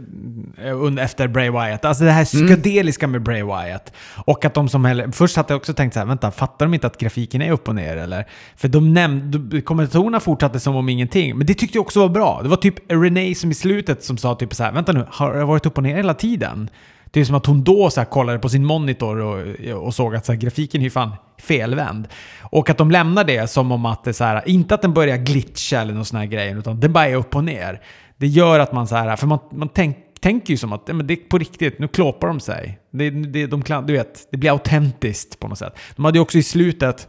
eh, 0.65 0.83
under, 0.83 1.03
efter 1.03 1.29
Bray 1.29 1.51
Wyatt. 1.51 1.85
Alltså 1.85 2.05
det 2.05 2.11
här 2.11 2.25
psykedeliska 2.25 3.05
mm. 3.05 3.13
med 3.13 3.23
Bray 3.23 3.43
Wyatt. 3.43 3.93
Och 4.25 4.45
att 4.45 4.55
de 4.55 4.69
som 4.69 4.85
heller, 4.85 5.11
Först 5.13 5.37
hade 5.37 5.53
jag 5.53 5.57
också 5.57 5.75
tänkt 5.75 5.93
så 5.95 5.99
här, 6.01 6.07
vänta, 6.07 6.31
fattar 6.31 6.67
de 6.67 6.75
inte 6.75 6.87
att 6.87 6.99
grafiken 6.99 7.43
är 7.43 7.53
upp 7.53 7.69
och 7.69 7.75
ner 7.75 7.97
eller? 7.97 8.27
För 8.57 8.69
de 8.69 8.95
nämnde, 8.95 9.61
kommentatorerna 9.61 10.21
fortsatte 10.21 10.61
som 10.61 10.77
om 10.77 10.89
ingenting. 10.89 11.39
Men 11.39 11.47
det 11.47 11.55
tyckte 11.55 11.79
jag 11.79 11.83
också 11.83 12.01
var 12.01 12.09
bra. 12.09 12.41
Det 12.43 12.49
var 12.49 12.57
typ 12.57 12.93
Renee 12.93 13.35
som 13.35 13.51
i 13.51 13.55
slutet 13.55 14.05
som 14.05 14.19
sa 14.19 14.35
typ 14.35 14.55
så 14.55 14.65
här, 14.65 14.73
vänta 14.73 14.93
nu, 14.93 15.07
har 15.11 15.35
det 15.35 15.45
varit 15.45 15.67
upp 15.67 15.77
och 15.77 15.83
ner 15.83 15.97
hela 15.97 16.15
tiden? 16.15 16.71
Det 17.11 17.21
är 17.21 17.25
som 17.25 17.35
att 17.35 17.47
hon 17.47 17.65
då 17.65 17.91
så 17.91 18.05
kollade 18.05 18.39
på 18.39 18.49
sin 18.49 18.65
monitor 18.65 19.21
och, 19.21 19.85
och 19.85 19.95
såg 19.95 20.17
att 20.17 20.27
så 20.27 20.33
här, 20.33 20.41
grafiken 20.41 20.83
är 20.83 20.91
fan 20.91 21.13
felvänd. 21.39 22.09
Och 22.41 22.71
att 22.71 22.79
de 22.79 22.91
lämnar 22.91 23.25
det 23.25 23.51
som 23.51 23.73
om 23.73 23.87
att 23.87 24.05
det 24.05 24.11
är 24.11 24.13
så 24.13 24.25
här, 24.25 24.49
inte 24.49 24.75
att 24.75 24.83
den 24.83 24.95
börjar 24.95 25.17
glitcha 25.17 25.81
eller 25.81 25.95
någon 25.95 26.05
sån 26.05 26.19
här 26.19 26.27
grej, 26.27 26.53
utan 26.53 26.81
den 26.81 26.93
bara 26.93 27.09
är 27.09 27.15
upp 27.15 27.37
och 27.37 27.45
ner. 27.45 27.81
Det 28.17 28.27
gör 28.27 28.59
att 28.59 28.73
man 28.73 28.87
så 28.87 28.97
här, 28.97 29.17
för 29.17 29.27
man, 29.27 29.39
man 29.53 29.69
tänk, 29.69 29.97
tänker 30.21 30.51
ju 30.51 30.57
som 30.57 30.73
att 30.73 30.87
men 30.87 31.07
det 31.07 31.15
är 31.15 31.29
på 31.29 31.39
riktigt, 31.39 31.79
nu 31.79 31.89
klåpar 31.89 32.29
de 32.29 32.41
sig. 32.41 32.79
Det, 32.91 33.11
det, 33.11 33.47
de, 33.47 33.63
du 33.87 33.93
vet, 33.93 34.29
det 34.31 34.37
blir 34.37 34.51
autentiskt 34.51 35.39
på 35.39 35.49
något 35.49 35.59
sätt. 35.59 35.79
De 35.97 36.05
hade 36.05 36.19
ju 36.19 36.23
också 36.23 36.39
i 36.39 36.43
slutet, 36.43 37.09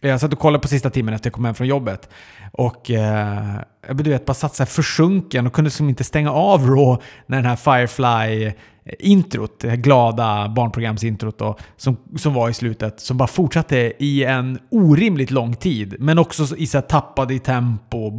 jag 0.00 0.20
satt 0.20 0.32
och 0.32 0.38
kollade 0.38 0.62
på 0.62 0.68
sista 0.68 0.90
timmen 0.90 1.14
efter 1.14 1.26
jag 1.26 1.34
kom 1.34 1.44
hem 1.44 1.54
från 1.54 1.66
jobbet. 1.66 2.08
Och 2.56 2.90
eh, 2.90 3.60
du 3.88 4.10
vet, 4.10 4.26
bara 4.26 4.34
satt 4.34 4.54
så 4.54 4.62
här 4.62 4.68
försjunken 4.68 5.46
och 5.46 5.52
kunde 5.52 5.66
liksom 5.68 5.88
inte 5.88 6.04
stänga 6.04 6.32
av 6.32 6.66
Raw 6.66 7.04
när 7.26 7.36
den 7.36 7.46
här 7.46 7.56
Firefly 7.56 8.52
introt, 8.98 9.60
det 9.60 9.70
här 9.70 9.76
glada 9.76 10.48
barnprogramsintrot 10.48 11.38
då, 11.38 11.56
som, 11.76 11.96
som 12.16 12.34
var 12.34 12.48
i 12.48 12.54
slutet, 12.54 13.00
som 13.00 13.16
bara 13.16 13.28
fortsatte 13.28 13.92
i 13.98 14.24
en 14.24 14.58
orimligt 14.70 15.30
lång 15.30 15.54
tid. 15.54 15.96
Men 15.98 16.18
också 16.18 16.56
i 16.56 16.66
så 16.66 16.78
här 16.78 16.82
tappade 16.82 17.34
i 17.34 17.38
tempo. 17.38 18.10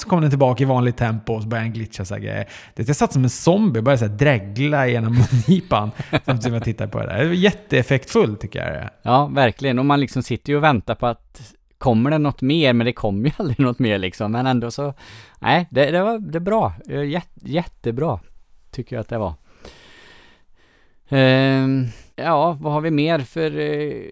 Så 0.00 0.08
kom 0.08 0.20
den 0.20 0.30
tillbaka 0.30 0.62
i 0.62 0.66
vanligt 0.66 0.96
tempo 0.96 1.34
och 1.34 1.42
så 1.42 1.48
började 1.48 1.66
den 1.66 1.74
glitcha 1.74 2.04
så 2.04 2.14
här 2.14 2.20
grejer. 2.20 2.48
Jag 2.74 2.96
satt 2.96 3.12
som 3.12 3.24
en 3.24 3.30
zombie 3.30 3.80
och 3.80 3.84
började 3.84 3.98
så 3.98 4.06
här 4.06 4.16
dregla 4.16 4.88
genom 4.88 5.12
mungipan 5.46 5.90
samtidigt 6.10 6.42
som 6.42 6.54
jag 6.54 6.64
tittade 6.64 6.90
på 6.90 6.98
det 6.98 7.06
där. 7.06 7.18
Det 7.18 7.26
var 7.26 7.34
jätteeffektfullt 7.34 8.40
tycker 8.40 8.72
jag. 8.72 8.90
Ja, 9.02 9.26
verkligen. 9.26 9.78
Och 9.78 9.86
man 9.86 10.00
liksom 10.00 10.22
sitter 10.22 10.52
ju 10.52 10.56
och 10.56 10.64
väntar 10.64 10.94
på 10.94 11.06
att 11.06 11.54
kommer 11.78 12.10
det 12.10 12.18
något 12.18 12.42
mer? 12.42 12.72
Men 12.72 12.84
det 12.84 12.92
kommer 12.92 13.28
ju 13.28 13.34
aldrig 13.38 13.60
något 13.60 13.78
mer 13.78 13.98
liksom. 13.98 14.32
Men 14.32 14.46
ändå 14.46 14.70
så, 14.70 14.94
nej, 15.38 15.66
det, 15.70 15.90
det 15.90 16.02
var 16.02 16.18
det 16.18 16.40
bra. 16.40 16.72
Eh, 16.88 17.04
Jätte, 17.04 17.28
jättebra 17.40 18.20
tycker 18.70 18.96
jag 18.96 19.00
att 19.00 19.08
det 19.08 19.18
var. 19.18 19.34
Ehm, 21.08 21.86
ja, 22.16 22.58
vad 22.60 22.72
har 22.72 22.80
vi 22.80 22.90
mer 22.90 23.18
för 23.18 23.58
eh, 23.58 24.02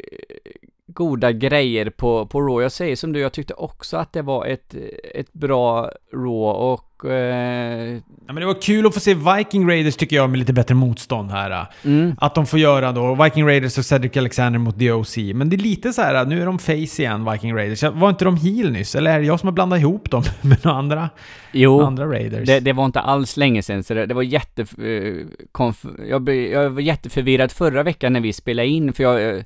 goda 0.87 1.33
grejer 1.33 1.91
på, 1.91 2.27
på 2.27 2.41
Raw? 2.41 2.63
Jag 2.63 2.73
säger 2.73 2.97
som 2.97 3.13
du, 3.13 3.21
jag 3.21 3.33
tyckte 3.33 3.55
också 3.55 3.97
att 3.97 4.13
det 4.13 4.23
var 4.23 4.47
ett, 4.47 4.75
ett 5.15 5.33
bra 5.33 5.91
Raw 6.13 6.59
och 6.59 7.05
uh, 7.05 8.01
Ja, 8.27 8.33
men 8.33 8.41
det 8.41 8.47
var 8.47 8.63
kul 8.63 8.87
att 8.87 8.95
få 8.95 9.01
se 9.01 9.15
Viking 9.15 9.69
Raiders 9.69 9.97
tycker 9.97 10.17
jag 10.17 10.31
med 10.31 10.39
lite 10.39 10.53
bättre 10.53 10.75
motstånd 10.75 11.31
här. 11.31 11.67
Mm. 11.85 12.15
Att 12.19 12.35
de 12.35 12.47
får 12.47 12.59
göra 12.59 12.93
då 12.93 13.15
Viking 13.15 13.47
Raiders 13.47 13.79
och 13.79 13.85
Cedric 13.85 14.17
Alexander 14.17 14.59
mot 14.59 14.77
DOC. 14.77 15.17
Men 15.35 15.51
det 15.51 15.57
är 15.57 15.59
lite 15.59 15.93
så 15.93 16.03
här, 16.03 16.25
nu 16.25 16.43
är 16.43 16.47
de 16.47 16.59
face 16.59 17.03
igen, 17.03 17.31
Viking 17.33 17.55
Raiders. 17.55 17.83
Var 17.83 18.09
inte 18.09 18.25
de 18.25 18.37
heel 18.37 18.73
nyss? 18.73 18.95
Eller 18.95 19.11
är 19.11 19.19
det 19.19 19.27
jag 19.27 19.41
som 19.41 19.47
har 19.47 19.53
blandat 19.53 19.81
ihop 19.81 20.11
dem 20.11 20.23
med 20.41 20.65
några 20.65 20.79
andra, 20.79 21.11
jo, 21.53 21.81
andra 21.83 22.07
Raiders? 22.07 22.47
Det, 22.47 22.61
det 22.61 22.73
var 22.73 22.85
inte 22.85 23.01
alls 23.01 23.37
länge 23.37 23.63
sedan, 23.63 23.85
så 23.85 23.95
det, 23.95 24.07
det 24.07 24.15
var 24.15 24.23
jätte... 24.23 24.67
Uh, 24.83 25.27
jag, 26.09 26.29
jag 26.29 26.71
var 26.71 26.81
jätteförvirrad 26.81 27.53
förra 27.53 27.83
veckan 27.83 28.13
när 28.13 28.21
vi 28.21 28.33
spelade 28.33 28.69
in, 28.69 28.93
för 28.93 29.03
jag... 29.03 29.37
Uh, 29.37 29.43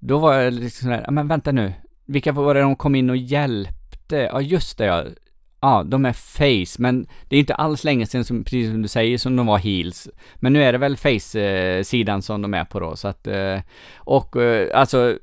då 0.00 0.18
var 0.18 0.34
jag 0.34 0.52
liksom 0.52 0.84
sådär, 0.84 1.06
men 1.10 1.28
vänta 1.28 1.52
nu. 1.52 1.72
Vilka 2.06 2.32
var 2.32 2.54
det 2.54 2.60
de 2.60 2.76
kom 2.76 2.94
in 2.94 3.10
och 3.10 3.16
hjälpte? 3.16 4.16
Ja, 4.16 4.40
just 4.40 4.78
det 4.78 4.84
ja 4.84 5.04
ja, 5.60 5.82
de 5.86 6.04
är 6.04 6.12
face, 6.12 6.82
men 6.82 7.06
det 7.28 7.36
är 7.36 7.40
inte 7.40 7.54
alls 7.54 7.84
länge 7.84 8.06
sedan 8.06 8.24
som, 8.24 8.44
precis 8.44 8.70
som 8.70 8.82
du 8.82 8.88
säger, 8.88 9.18
som 9.18 9.36
de 9.36 9.46
var 9.46 9.58
heels. 9.58 10.08
Men 10.36 10.52
nu 10.52 10.62
är 10.62 10.72
det 10.72 10.78
väl 10.78 10.96
face-sidan 10.96 12.22
som 12.22 12.42
de 12.42 12.54
är 12.54 12.64
på 12.64 12.80
då, 12.80 12.96
så 12.96 13.08
att, 13.08 13.26
eh, 13.26 13.58
och 13.96 14.36
eh, 14.36 14.80
alltså 14.80 15.18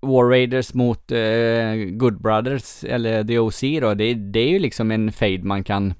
War 0.00 0.24
Raiders 0.24 0.74
mot 0.74 1.12
eh, 1.12 1.74
Good 1.90 2.22
Brothers, 2.22 2.84
eller 2.84 3.24
The 3.24 3.38
OC 3.38 3.60
då, 3.80 3.94
det, 3.94 4.14
det 4.14 4.40
är 4.40 4.48
ju 4.48 4.58
liksom 4.58 4.90
en 4.90 5.12
fade 5.12 5.42
man 5.42 5.64
kan 5.64 5.94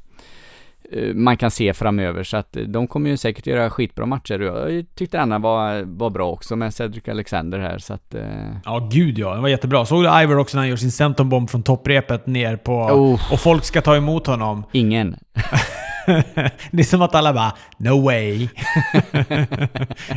man 1.15 1.37
kan 1.37 1.51
se 1.51 1.75
framöver. 1.75 2.23
Så 2.23 2.37
att 2.37 2.57
de 2.67 2.87
kommer 2.87 3.11
ju 3.11 3.17
säkert 3.17 3.47
göra 3.47 3.71
skitbra 3.71 4.07
matcher. 4.07 4.41
Jag 4.41 4.85
tyckte 4.95 5.17
denna 5.17 5.39
var, 5.39 5.83
var 5.83 6.11
bra 6.11 6.31
också 6.31 6.57
med 6.57 6.75
Cedric 6.75 7.09
Alexander 7.09 7.59
här. 7.59 7.79
Så 7.79 7.95
att, 7.95 8.15
eh... 8.15 8.23
Ja, 8.65 8.89
gud 8.93 9.19
ja. 9.19 9.33
Den 9.33 9.43
var 9.43 9.49
jättebra. 9.49 9.87
Såg 9.87 10.05
du 10.05 10.23
Ivor 10.23 10.39
också 10.39 10.57
när 10.57 10.63
han 10.63 10.69
gör 10.69 10.77
sin 10.77 10.93
centumbomb 10.93 11.51
från 11.51 11.63
topprepet 11.63 12.27
ner 12.27 12.57
på... 12.57 12.73
Oh. 12.73 13.33
Och 13.33 13.41
folk 13.41 13.65
ska 13.65 13.81
ta 13.81 13.97
emot 13.97 14.27
honom? 14.27 14.65
Ingen. 14.73 15.17
det 16.71 16.83
är 16.83 16.85
som 16.85 17.03
att 17.03 17.15
alla 17.15 17.33
bara 17.33 17.53
“No 17.77 18.05
way”. 18.05 18.49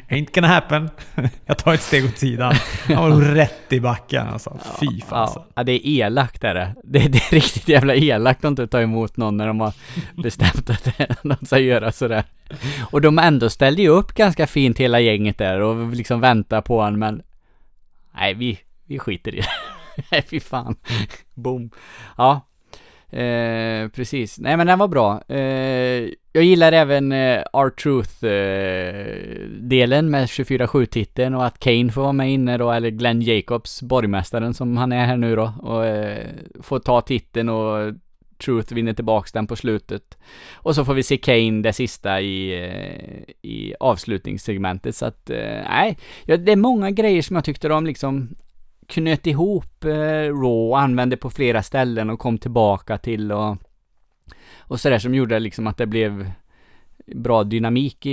Ain't 0.09 0.33
gonna 0.33 0.47
happen. 0.47 0.89
Jag 1.45 1.57
tar 1.57 1.73
ett 1.73 1.81
steg 1.81 2.05
åt 2.05 2.17
sidan. 2.17 2.55
Han 2.87 3.11
var 3.11 3.21
rätt 3.21 3.73
i 3.73 3.79
backen 3.79 4.27
alltså. 4.27 4.59
Fy 4.79 5.01
fan. 5.01 5.31
Ja, 5.35 5.45
ja, 5.55 5.63
det 5.63 5.71
är 5.71 5.87
elakt 5.87 6.43
är 6.43 6.55
det. 6.55 6.75
det. 6.83 6.99
Det 7.07 7.17
är 7.17 7.31
riktigt 7.31 7.67
jävla 7.67 7.95
elakt 7.95 8.45
att 8.45 8.49
inte 8.49 8.67
ta 8.67 8.81
emot 8.81 9.17
någon 9.17 9.37
när 9.37 9.47
de 9.47 9.59
har 9.59 9.73
bestämt 10.23 10.69
att 10.69 10.89
de 11.23 11.45
ska 11.45 11.59
göra 11.59 11.91
sådär. 11.91 12.23
Och 12.91 13.01
de 13.01 13.19
ändå 13.19 13.49
ställde 13.49 13.81
ju 13.81 13.89
upp 13.89 14.13
ganska 14.13 14.47
fint 14.47 14.77
hela 14.77 14.99
gänget 14.99 15.37
där 15.37 15.59
och 15.59 15.87
liksom 15.87 16.21
väntar 16.21 16.61
på 16.61 16.81
honom 16.81 16.99
men... 16.99 17.21
Nej, 18.17 18.33
vi, 18.33 18.59
vi 18.85 18.99
skiter 18.99 19.35
i 19.35 19.39
det. 19.39 19.47
Nej, 20.11 20.25
fy 20.29 20.39
fan. 20.39 20.75
Boom. 21.33 21.69
Ja, 22.17 22.41
Eh, 23.09 23.89
precis. 23.89 24.39
Nej 24.39 24.57
men 24.57 24.67
den 24.67 24.79
var 24.79 24.87
bra. 24.87 25.21
Eh, 25.27 26.09
jag 26.31 26.43
gillar 26.43 26.71
även 26.71 27.11
eh, 27.11 27.43
R-Truth-delen 27.53 30.05
eh, 30.05 30.11
med 30.11 30.25
24-7-titeln 30.25 31.35
och 31.35 31.45
att 31.45 31.59
Kane 31.59 31.91
får 31.91 32.01
vara 32.01 32.13
med 32.13 32.31
inne 32.31 32.57
då, 32.57 32.71
eller 32.71 32.89
Glenn 32.89 33.21
Jacobs, 33.21 33.81
borgmästaren 33.81 34.53
som 34.53 34.77
han 34.77 34.91
är 34.91 35.05
här 35.05 35.17
nu 35.17 35.35
då, 35.35 35.53
och 35.61 35.85
eh, 35.85 36.25
får 36.61 36.79
ta 36.79 37.01
titeln 37.01 37.49
och 37.49 37.93
Truth 38.37 38.73
vinner 38.73 38.93
tillbaks 38.93 39.31
den 39.31 39.47
på 39.47 39.55
slutet. 39.55 40.17
Och 40.53 40.75
så 40.75 40.85
får 40.85 40.93
vi 40.93 41.03
se 41.03 41.17
Kane 41.17 41.61
det 41.61 41.73
sista 41.73 42.21
i, 42.21 42.63
eh, 42.63 43.33
i 43.41 43.73
avslutningssegmentet 43.79 44.95
så 44.95 45.05
att, 45.05 45.29
eh, 45.29 45.61
nej, 45.69 45.97
ja, 46.25 46.37
det 46.37 46.51
är 46.51 46.55
många 46.55 46.91
grejer 46.91 47.21
som 47.21 47.35
jag 47.35 47.45
tyckte 47.45 47.73
om 47.73 47.85
liksom 47.85 48.35
knöt 48.87 49.27
ihop 49.27 49.83
eh, 49.83 49.89
Raw 50.41 50.69
och 50.69 50.79
använde 50.79 51.17
på 51.17 51.29
flera 51.29 51.63
ställen 51.63 52.09
och 52.09 52.19
kom 52.19 52.37
tillbaka 52.37 52.97
till 52.97 53.31
och, 53.31 53.57
och 54.59 54.79
sådär 54.79 54.99
som 54.99 55.15
gjorde 55.15 55.39
liksom 55.39 55.67
att 55.67 55.77
det 55.77 55.85
blev 55.85 56.31
bra 57.15 57.43
dynamik 57.43 58.05
i, 58.05 58.11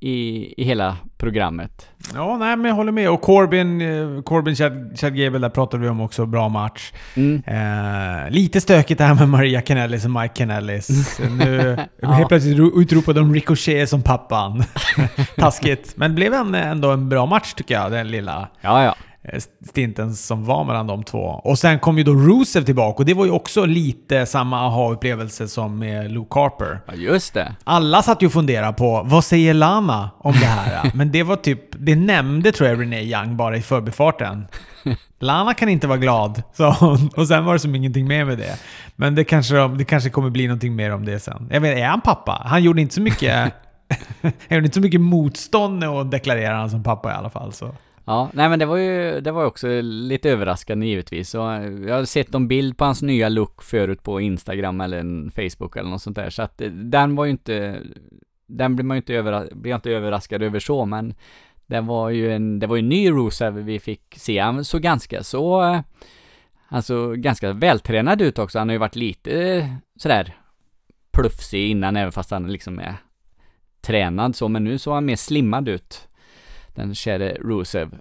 i, 0.00 0.54
i 0.56 0.64
hela 0.64 0.96
programmet. 1.16 1.88
Ja, 2.14 2.36
nej 2.36 2.56
men 2.56 2.64
jag 2.64 2.74
håller 2.74 2.92
med. 2.92 3.10
Och 3.10 3.20
Corbin, 3.20 3.80
eh, 3.80 4.22
Corbin 4.22 4.56
Chad, 4.56 4.98
Chad 4.98 5.16
Gable, 5.16 5.38
där 5.38 5.48
pratade 5.48 5.82
vi 5.82 5.88
om 5.88 6.00
också. 6.00 6.26
Bra 6.26 6.48
match. 6.48 6.92
Mm. 7.14 7.42
Eh, 7.46 8.30
lite 8.30 8.60
stökigt 8.60 8.98
det 8.98 9.04
här 9.04 9.14
med 9.14 9.28
Maria 9.28 9.60
Canellis 9.60 10.04
och 10.04 10.10
Mike 10.10 10.34
Canellis. 10.34 11.18
nu 11.38 11.78
ja. 12.02 12.08
helt 12.08 12.28
plötsligt 12.28 12.58
utropade 12.76 13.20
de 13.20 13.34
Ricochet 13.34 13.88
som 13.88 14.02
pappan. 14.02 14.64
Taskigt. 15.36 15.96
Men 15.96 16.10
det 16.10 16.14
blev 16.14 16.34
en, 16.34 16.54
ändå 16.54 16.90
en 16.90 17.08
bra 17.08 17.26
match 17.26 17.54
tycker 17.54 17.74
jag, 17.74 17.92
den 17.92 18.10
lilla. 18.10 18.48
Ja, 18.60 18.84
ja. 18.84 18.94
Eh, 19.22 19.40
stinten 19.68 20.14
som 20.14 20.44
var 20.44 20.64
mellan 20.64 20.86
de 20.86 21.04
två. 21.04 21.18
Och 21.18 21.58
sen 21.58 21.78
kom 21.78 21.98
ju 21.98 22.04
då 22.04 22.14
Rusev 22.14 22.64
tillbaka 22.64 22.96
och 22.96 23.04
det 23.04 23.14
var 23.14 23.24
ju 23.24 23.30
också 23.30 23.64
lite 23.64 24.26
samma 24.26 24.60
aha-upplevelse 24.60 25.48
som 25.48 25.78
med 25.78 26.12
Luke 26.12 26.40
Harper. 26.40 26.80
Ja, 26.86 26.94
just 26.94 27.34
det. 27.34 27.54
Alla 27.64 28.02
satt 28.02 28.22
ju 28.22 28.26
och 28.26 28.32
funderade 28.32 28.72
på 28.72 29.02
vad 29.04 29.24
säger 29.24 29.54
Lana 29.54 30.10
om 30.18 30.32
det 30.32 30.46
här? 30.46 30.90
Men 30.94 31.12
det 31.12 31.22
var 31.22 31.36
typ, 31.36 31.60
det 31.70 31.96
nämnde 31.96 32.52
tror 32.52 32.68
jag 32.68 32.80
Renee 32.80 33.02
Young 33.02 33.36
bara 33.36 33.56
i 33.56 33.62
förbifarten. 33.62 34.46
Lana 35.18 35.54
kan 35.54 35.68
inte 35.68 35.86
vara 35.86 35.98
glad. 35.98 36.42
Så, 36.52 36.98
och 37.16 37.28
sen 37.28 37.44
var 37.44 37.52
det 37.52 37.58
som 37.58 37.74
ingenting 37.74 38.08
mer 38.08 38.24
med 38.24 38.38
det. 38.38 38.58
Men 38.96 39.14
det 39.14 39.24
kanske, 39.24 39.68
det 39.68 39.84
kanske 39.84 40.10
kommer 40.10 40.30
bli 40.30 40.46
någonting 40.46 40.76
mer 40.76 40.90
om 40.90 41.04
det 41.04 41.20
sen. 41.20 41.48
Jag 41.50 41.60
vet, 41.60 41.78
är 41.78 41.86
han 41.86 42.00
pappa? 42.00 42.42
Han 42.44 42.62
gjorde 42.62 42.80
inte 42.80 42.94
så 42.94 43.00
mycket... 43.02 43.52
han 44.22 44.32
gjorde 44.48 44.64
inte 44.64 44.74
så 44.74 44.80
mycket 44.80 45.00
motstånd 45.00 45.84
och 45.84 46.06
deklarerade 46.06 46.58
han 46.58 46.70
som 46.70 46.82
pappa 46.82 47.10
i 47.10 47.14
alla 47.14 47.30
fall. 47.30 47.52
Så. 47.52 47.74
Ja, 48.10 48.30
nej 48.32 48.48
men 48.48 48.58
det 48.58 48.66
var 48.66 48.76
ju, 48.76 49.20
det 49.20 49.32
var 49.32 49.44
också 49.44 49.80
lite 49.82 50.30
överraskande 50.30 50.86
givetvis. 50.86 51.30
Så 51.30 51.50
eh, 51.52 51.88
jag 51.88 51.94
har 51.94 52.04
sett 52.04 52.32
någon 52.32 52.48
bild 52.48 52.76
på 52.76 52.84
hans 52.84 53.02
nya 53.02 53.28
look 53.28 53.62
förut 53.62 54.02
på 54.02 54.20
Instagram 54.20 54.80
eller 54.80 55.30
Facebook 55.30 55.76
eller 55.76 55.90
något 55.90 56.02
sånt 56.02 56.16
där. 56.16 56.30
Så 56.30 56.42
att 56.42 56.60
eh, 56.60 56.70
den 56.70 57.16
var 57.16 57.24
ju 57.24 57.30
inte, 57.30 57.82
den 58.46 58.76
blir 58.76 58.84
man 58.84 58.96
ju 58.96 58.98
inte, 58.98 59.14
överras 59.14 59.50
blir 59.52 59.74
inte 59.74 59.90
överraskad 59.90 60.42
över 60.42 60.60
så, 60.60 60.84
men 60.84 61.14
det 61.66 61.80
var 61.80 62.10
ju 62.10 62.32
en, 62.32 62.58
det 62.58 62.66
var 62.66 62.76
ju 62.76 62.80
en 62.80 62.88
ny 62.88 63.10
Rusev 63.10 63.54
vi 63.54 63.80
fick 63.80 64.14
se. 64.16 64.38
Han 64.38 64.64
såg 64.64 64.82
ganska 64.82 65.22
så, 65.22 65.82
alltså 66.68 67.12
ganska 67.12 67.52
vältränad 67.52 68.22
ut 68.22 68.38
också. 68.38 68.58
Han 68.58 68.68
har 68.68 68.74
ju 68.74 68.78
varit 68.78 68.96
lite 68.96 69.66
sådär 69.96 70.36
plufsig 71.12 71.70
innan, 71.70 71.96
även 71.96 72.12
fast 72.12 72.30
han 72.30 72.52
liksom 72.52 72.78
är 72.78 72.94
tränad 73.80 74.36
så, 74.36 74.48
men 74.48 74.64
nu 74.64 74.78
såg 74.78 74.94
han 74.94 75.04
mer 75.04 75.16
slimmad 75.16 75.68
ut 75.68 76.09
den 76.80 76.94
käre 76.94 77.36
Rusev. 77.40 77.98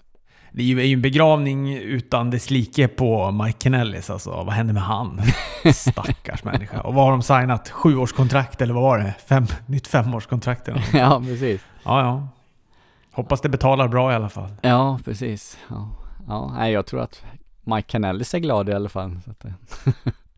Det 0.51 0.61
är 0.63 0.65
ju 0.65 0.93
en 0.93 1.01
begravning 1.01 1.77
utan 1.77 2.29
dess 2.29 2.49
like 2.49 2.87
på 2.87 3.31
Mike 3.31 3.57
Kennellis 3.63 4.09
alltså. 4.09 4.29
Vad 4.29 4.49
hände 4.49 4.73
med 4.73 4.83
han? 4.83 5.21
Stackars 5.73 6.43
människa. 6.43 6.81
Och 6.81 6.93
vad 6.93 7.05
har 7.05 7.11
de 7.11 7.21
signat? 7.21 7.69
Sjuårskontrakt 7.69 8.61
eller 8.61 8.73
vad 8.73 8.83
var 8.83 8.97
det? 8.97 9.15
Fem, 9.27 9.45
nytt 9.65 9.87
femårskontrakt 9.87 10.67
eller 10.67 10.79
något. 10.79 10.93
Ja, 10.93 11.21
precis. 11.25 11.61
Ja, 11.83 12.01
ja. 12.01 12.27
Hoppas 13.11 13.41
det 13.41 13.49
betalar 13.49 13.87
bra 13.87 14.11
i 14.11 14.15
alla 14.15 14.29
fall. 14.29 14.49
Ja, 14.61 14.99
precis. 15.05 15.57
Ja, 15.69 15.89
ja 16.27 16.69
jag 16.69 16.85
tror 16.85 17.01
att 17.01 17.23
Mike 17.63 17.91
Kennellis 17.91 18.33
är 18.33 18.39
glad 18.39 18.69
i 18.69 18.73
alla 18.73 18.89
fall. 18.89 19.19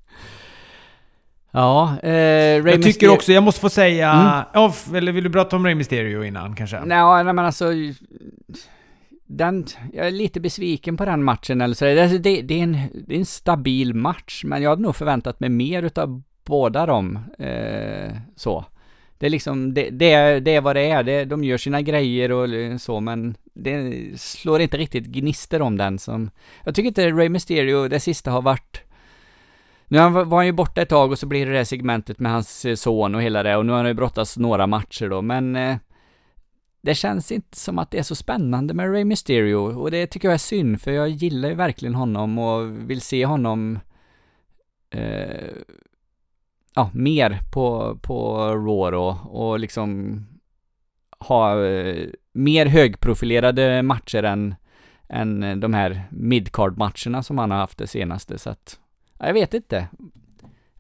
Ja, 1.52 2.00
eh, 2.04 2.10
Ray 2.10 2.56
Jag 2.56 2.64
tycker 2.64 2.78
Mysterio... 2.78 3.10
också, 3.10 3.32
jag 3.32 3.44
måste 3.44 3.62
få 3.62 3.70
säga... 3.70 4.12
Mm. 4.12 4.44
Ja, 4.54 4.74
eller 4.96 5.12
vill 5.12 5.24
du 5.24 5.30
prata 5.30 5.56
om 5.56 5.66
Ray 5.66 5.76
Mysterio 5.76 6.24
innan 6.24 6.56
kanske? 6.56 6.80
Nej, 6.86 7.24
nej 7.24 7.34
men 7.34 7.40
alltså... 7.40 7.72
Den, 9.26 9.66
jag 9.94 10.08
är 10.08 10.12
lite 10.12 10.40
besviken 10.40 10.98
på 10.98 11.06
den 11.06 11.24
matchen 11.24 11.62
eller 11.62 11.76
så. 11.76 11.86
Det, 11.86 12.18
det, 12.18 12.42
det, 12.42 12.54
är 12.54 12.64
en, 12.64 12.78
det 13.08 13.16
är 13.16 13.20
en 13.20 13.26
stabil 13.26 13.94
match, 13.94 14.44
men 14.46 14.62
jag 14.62 14.70
hade 14.70 14.82
nog 14.82 14.96
förväntat 14.96 15.40
mig 15.40 15.50
mer 15.50 15.84
utav 15.84 16.22
båda 16.46 16.86
dem. 16.86 17.20
Eh, 17.40 18.12
så. 18.36 18.66
Det 19.18 19.26
är 19.26 19.30
liksom, 19.30 19.74
det, 19.74 19.90
det, 19.90 20.12
är, 20.12 20.40
det 20.40 20.56
är 20.56 20.62
vad 20.62 20.76
det 20.76 20.86
är. 20.86 21.04
Det, 21.04 21.26
de 21.26 21.44
gör 21.44 21.58
sina 21.58 21.82
grejer 21.82 22.32
och 22.32 22.82
så, 22.82 23.00
men 23.00 23.36
det 23.54 23.94
slår 24.20 24.62
inte 24.62 24.78
riktigt 24.78 25.06
gnister 25.06 25.62
om 25.62 25.78
den 25.78 26.00
som... 26.00 26.30
Jag 26.66 26.76
tycker 26.76 26.88
inte 26.88 27.12
Ray 27.12 27.30
Mysterio, 27.30 27.88
det 27.88 28.00
sista 28.00 28.32
har 28.32 28.42
varit... 28.42 28.82
Nu 29.92 30.10
var 30.10 30.38
han 30.38 30.46
ju 30.46 30.52
borta 30.52 30.82
ett 30.82 30.90
tag 30.90 31.12
och 31.12 31.20
så 31.20 31.26
blir 31.26 31.46
det 31.46 31.52
det 31.52 31.58
här 31.58 31.64
segmentet 31.64 32.20
med 32.20 32.32
hans 32.32 32.66
eh, 32.66 32.76
son 32.76 33.16
och 33.16 33.22
hela 33.22 33.44
det 33.44 33.56
och 33.58 33.66
nu 33.66 33.72
har 33.72 33.80
han 33.80 33.88
ju 33.88 33.94
brottats 33.94 34.38
några 34.38 34.68
matcher 34.68 35.10
då, 35.10 35.22
men... 35.22 35.56
Eh, 35.56 35.78
det 36.84 36.96
känns 36.96 37.32
inte 37.32 37.58
som 37.58 37.80
att 37.80 37.92
det 37.92 37.98
är 37.98 38.04
så 38.04 38.16
spännande 38.16 38.74
med 38.74 38.92
Ray 38.94 39.04
Mysterio 39.04 39.56
och 39.56 39.92
det 39.92 40.08
tycker 40.08 40.28
jag 40.28 40.34
är 40.34 40.38
synd 40.38 40.82
för 40.82 40.92
jag 40.92 41.10
gillar 41.10 41.50
ju 41.50 41.56
verkligen 41.56 41.96
honom 41.96 42.40
och 42.40 42.90
vill 42.90 43.02
se 43.02 43.26
honom 43.26 43.80
eh, 44.90 45.52
ja, 46.76 46.90
mer 46.94 47.40
på, 47.54 47.98
på 48.02 48.38
Raw 48.48 48.92
då, 48.92 49.18
och 49.30 49.60
liksom 49.60 50.20
ha 51.20 51.66
eh, 51.66 52.08
mer 52.32 52.66
högprofilerade 52.66 53.82
matcher 53.82 54.24
än, 54.24 54.56
än 55.10 55.60
de 55.60 55.74
här 55.74 56.04
midcard-matcherna 56.10 57.24
som 57.24 57.38
han 57.38 57.52
har 57.52 57.58
haft 57.58 57.78
det 57.78 57.88
senaste, 57.88 58.38
så 58.38 58.50
att 58.50 58.81
jag 59.28 59.34
vet 59.34 59.54
inte. 59.54 59.88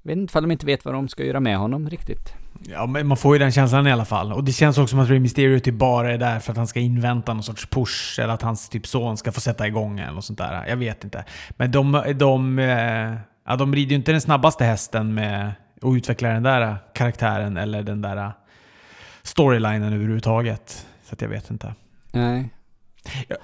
Jag 0.01 0.09
vet 0.09 0.17
inte 0.17 0.31
ifall 0.31 0.43
de 0.43 0.51
inte 0.51 0.65
vet 0.65 0.85
vad 0.85 0.93
de 0.93 1.07
ska 1.07 1.23
göra 1.23 1.39
med 1.39 1.57
honom 1.57 1.89
riktigt. 1.89 2.33
Ja, 2.69 2.85
men 2.85 3.07
man 3.07 3.17
får 3.17 3.35
ju 3.35 3.39
den 3.39 3.51
känslan 3.51 3.87
i 3.87 3.91
alla 3.91 4.05
fall. 4.05 4.33
Och 4.33 4.43
det 4.43 4.51
känns 4.51 4.77
också 4.77 4.87
som 4.87 4.99
att 4.99 5.09
Rey 5.09 5.19
Mysterio 5.19 5.59
typ 5.59 5.75
bara 5.75 6.11
är 6.11 6.17
där 6.17 6.39
för 6.39 6.51
att 6.51 6.57
han 6.57 6.67
ska 6.67 6.79
invänta 6.79 7.33
någon 7.33 7.43
sorts 7.43 7.65
push, 7.65 8.19
eller 8.19 8.33
att 8.33 8.41
hans 8.41 8.69
typ 8.69 8.87
son 8.87 9.17
ska 9.17 9.31
få 9.31 9.41
sätta 9.41 9.67
igång 9.67 9.99
eller 9.99 10.13
något 10.13 10.25
sånt 10.25 10.39
där. 10.39 10.65
Jag 10.67 10.77
vet 10.77 11.03
inte. 11.03 11.25
Men 11.49 11.71
de, 11.71 12.13
de, 12.15 12.59
eh, 12.59 13.13
ja, 13.47 13.55
de 13.55 13.75
rider 13.75 13.89
ju 13.89 13.95
inte 13.95 14.11
den 14.11 14.21
snabbaste 14.21 14.63
hästen 14.65 15.13
med 15.13 15.53
att 15.81 15.95
utveckla 15.95 16.29
den 16.29 16.43
där 16.43 16.77
karaktären 16.93 17.57
eller 17.57 17.83
den 17.83 18.01
där 18.01 18.31
storylinen 19.23 19.93
överhuvudtaget. 19.93 20.87
Så 21.03 21.13
att 21.13 21.21
jag 21.21 21.29
vet 21.29 21.51
inte. 21.51 21.73
Nej. 22.11 22.49
Ja, 23.27 23.35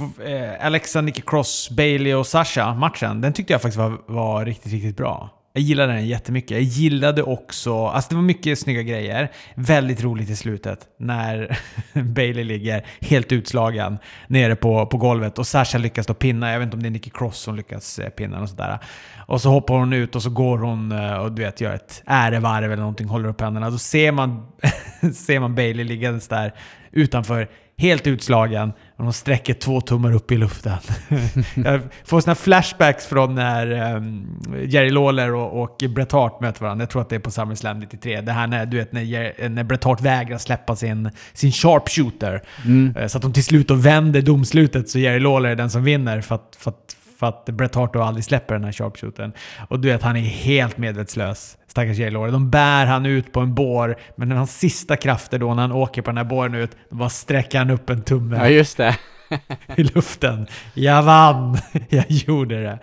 Eh, 0.00 0.66
Alexa, 0.66 1.00
Nicky 1.00 1.22
Cross, 1.26 1.70
Bailey 1.70 2.14
och 2.14 2.26
Sasha, 2.26 2.74
matchen, 2.74 3.20
den 3.20 3.32
tyckte 3.32 3.52
jag 3.52 3.62
faktiskt 3.62 3.78
var, 3.78 3.98
var 4.06 4.44
riktigt, 4.44 4.72
riktigt 4.72 4.96
bra. 4.96 5.30
Jag 5.52 5.62
gillade 5.62 5.92
den 5.92 6.06
jättemycket. 6.06 6.50
Jag 6.50 6.62
gillade 6.62 7.22
också, 7.22 7.86
alltså 7.86 8.08
det 8.08 8.14
var 8.14 8.22
mycket 8.22 8.58
snygga 8.58 8.82
grejer. 8.82 9.30
Väldigt 9.54 10.02
roligt 10.02 10.30
i 10.30 10.36
slutet 10.36 10.86
när 10.98 11.58
Bailey 12.02 12.44
ligger 12.44 12.86
helt 13.00 13.32
utslagen 13.32 13.98
nere 14.26 14.56
på, 14.56 14.86
på 14.86 14.96
golvet 14.96 15.38
och 15.38 15.46
Sasha 15.46 15.78
lyckas 15.78 16.06
då 16.06 16.14
pinna. 16.14 16.52
Jag 16.52 16.58
vet 16.58 16.66
inte 16.66 16.76
om 16.76 16.82
det 16.82 16.88
är 16.88 16.90
Nicky 16.90 17.10
Cross 17.10 17.38
som 17.38 17.56
lyckas 17.56 17.98
eh, 17.98 18.08
pinna 18.08 18.40
och 18.40 18.48
sådär. 18.48 18.78
Och 19.26 19.40
så 19.40 19.50
hoppar 19.50 19.74
hon 19.74 19.92
ut 19.92 20.16
och 20.16 20.22
så 20.22 20.30
går 20.30 20.58
hon 20.58 20.92
eh, 20.92 21.14
och 21.14 21.32
du 21.32 21.42
vet 21.42 21.60
gör 21.60 21.74
ett 21.74 22.02
ärevarv 22.06 22.64
eller 22.64 22.76
någonting, 22.76 23.08
håller 23.08 23.28
upp 23.28 23.40
händerna. 23.40 23.70
Då 23.70 23.78
ser 23.78 24.12
man, 24.12 24.46
ser 25.14 25.40
man 25.40 25.54
Bailey 25.54 25.84
liggandes 25.84 26.28
där 26.28 26.54
utanför 26.90 27.48
helt 27.78 28.06
utslagen 28.06 28.72
och 28.96 29.04
de 29.04 29.12
sträcker 29.12 29.54
två 29.54 29.80
tummar 29.80 30.14
upp 30.14 30.32
i 30.32 30.36
luften. 30.36 30.78
jag 31.64 31.80
får 32.04 32.20
såna 32.20 32.34
flashbacks 32.34 33.06
från 33.06 33.34
när 33.34 33.94
um, 33.96 34.40
Jerry 34.66 34.90
Lawler 34.90 35.34
och, 35.34 35.62
och 35.62 35.90
Bret 35.90 36.12
Hart 36.12 36.40
möter 36.40 36.60
varandra. 36.60 36.82
Jag 36.82 36.90
tror 36.90 37.02
att 37.02 37.08
det 37.08 37.16
är 37.16 37.20
på 37.20 37.30
SummerSlam 37.30 37.80
93. 37.80 38.20
Det 38.20 38.32
här 38.32 38.46
när, 38.46 38.66
du 38.66 38.76
vet, 38.76 38.92
när, 38.92 39.48
när 39.48 39.64
Bret 39.64 39.84
Hart 39.84 40.00
vägrar 40.00 40.38
släppa 40.38 40.76
sin, 40.76 41.10
sin 41.32 41.52
sharpshooter. 41.52 42.42
Mm. 42.64 42.96
Eh, 42.96 43.06
så 43.06 43.18
att 43.18 43.22
de 43.22 43.32
till 43.32 43.44
slut 43.44 43.70
vänder 43.70 44.22
domslutet 44.22 44.88
så 44.88 44.98
Jerry 44.98 45.20
Lawler 45.20 45.48
är 45.50 45.56
den 45.56 45.70
som 45.70 45.84
vinner 45.84 46.20
för 46.20 46.34
att, 46.34 46.56
för 46.58 46.70
att 46.70 46.87
för 47.18 47.26
att 47.26 47.44
Bret 47.44 47.74
Hart 47.74 47.92
då 47.92 48.02
aldrig 48.02 48.24
släpper 48.24 48.54
den 48.54 48.64
här 48.64 48.72
sharpshootern. 48.72 49.32
Och 49.68 49.80
du 49.80 49.88
vet, 49.88 50.02
han 50.02 50.16
är 50.16 50.20
helt 50.20 50.78
medvetslös. 50.78 51.58
Stackars 51.66 51.98
Lawler. 51.98 52.32
De 52.32 52.50
bär 52.50 52.86
han 52.86 53.06
ut 53.06 53.32
på 53.32 53.40
en 53.40 53.54
bår, 53.54 53.96
men 54.16 54.30
hans 54.30 54.58
sista 54.58 54.96
krafter 54.96 55.38
då 55.38 55.54
när 55.54 55.62
han 55.62 55.72
åker 55.72 56.02
på 56.02 56.10
den 56.10 56.16
här 56.16 56.24
båren 56.24 56.54
ut, 56.54 56.70
då 56.90 56.96
bara 56.96 57.08
sträcker 57.08 57.58
han 57.58 57.70
upp 57.70 57.90
en 57.90 58.02
tumme. 58.02 58.36
Ja, 58.36 58.48
just 58.48 58.76
det. 58.76 58.96
I 59.76 59.82
luften. 59.82 60.46
Jag 60.74 61.02
vann! 61.02 61.56
Jag 61.88 62.04
gjorde 62.08 62.62
det. 62.62 62.78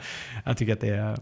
Jag 0.46 0.58
tycker 0.58 0.74
att 0.74 0.82
det 0.82 0.90
är, 0.90 1.18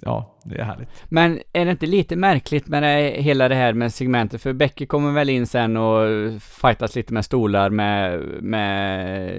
ja, 0.00 0.38
det 0.44 0.58
är 0.58 0.64
härligt. 0.64 0.88
Men 1.04 1.40
är 1.52 1.64
det 1.64 1.70
inte 1.70 1.86
lite 1.86 2.16
märkligt 2.16 2.66
med 2.66 2.82
det, 2.82 3.22
hela 3.22 3.48
det 3.48 3.54
här 3.54 3.72
med 3.72 3.94
segmentet? 3.94 4.42
För 4.42 4.52
Becky 4.52 4.86
kommer 4.86 5.12
väl 5.12 5.30
in 5.30 5.46
sen 5.46 5.76
och 5.76 6.02
fightas 6.42 6.96
lite 6.96 7.12
med 7.12 7.24
stolar 7.24 7.70
med, 7.70 8.20
med 8.42 9.32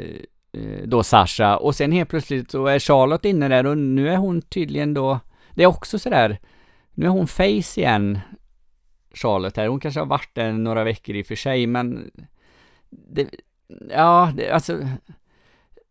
Eh, 0.56 0.88
då 0.88 1.04
Sasha 1.04 1.58
och 1.58 1.76
sen 1.76 1.92
helt 1.92 2.10
plötsligt 2.10 2.52
så 2.52 2.66
är 2.66 2.80
Charlotte 2.80 3.26
inne 3.26 3.48
där 3.48 3.66
och 3.66 3.78
nu 3.78 4.10
är 4.10 4.18
hon 4.18 4.42
tydligen 4.42 4.94
då, 4.94 5.20
det 5.52 5.64
är 5.64 5.68
också 5.68 6.00
sådär, 6.00 6.40
nu 6.94 7.06
är 7.06 7.10
hon 7.10 7.28
face 7.28 7.80
igen, 7.80 8.20
Charlotte 9.14 9.58
här. 9.58 9.68
Hon 9.68 9.80
kanske 9.80 10.00
har 10.00 10.08
varit 10.08 10.36
där 10.36 10.52
några 10.52 10.84
veckor 10.84 11.16
i 11.16 11.22
och 11.22 11.26
för 11.26 11.36
sig, 11.36 11.68
men 11.68 12.12
det, 12.90 13.30
ja, 13.90 14.34
det, 14.38 14.50
alltså 14.50 14.80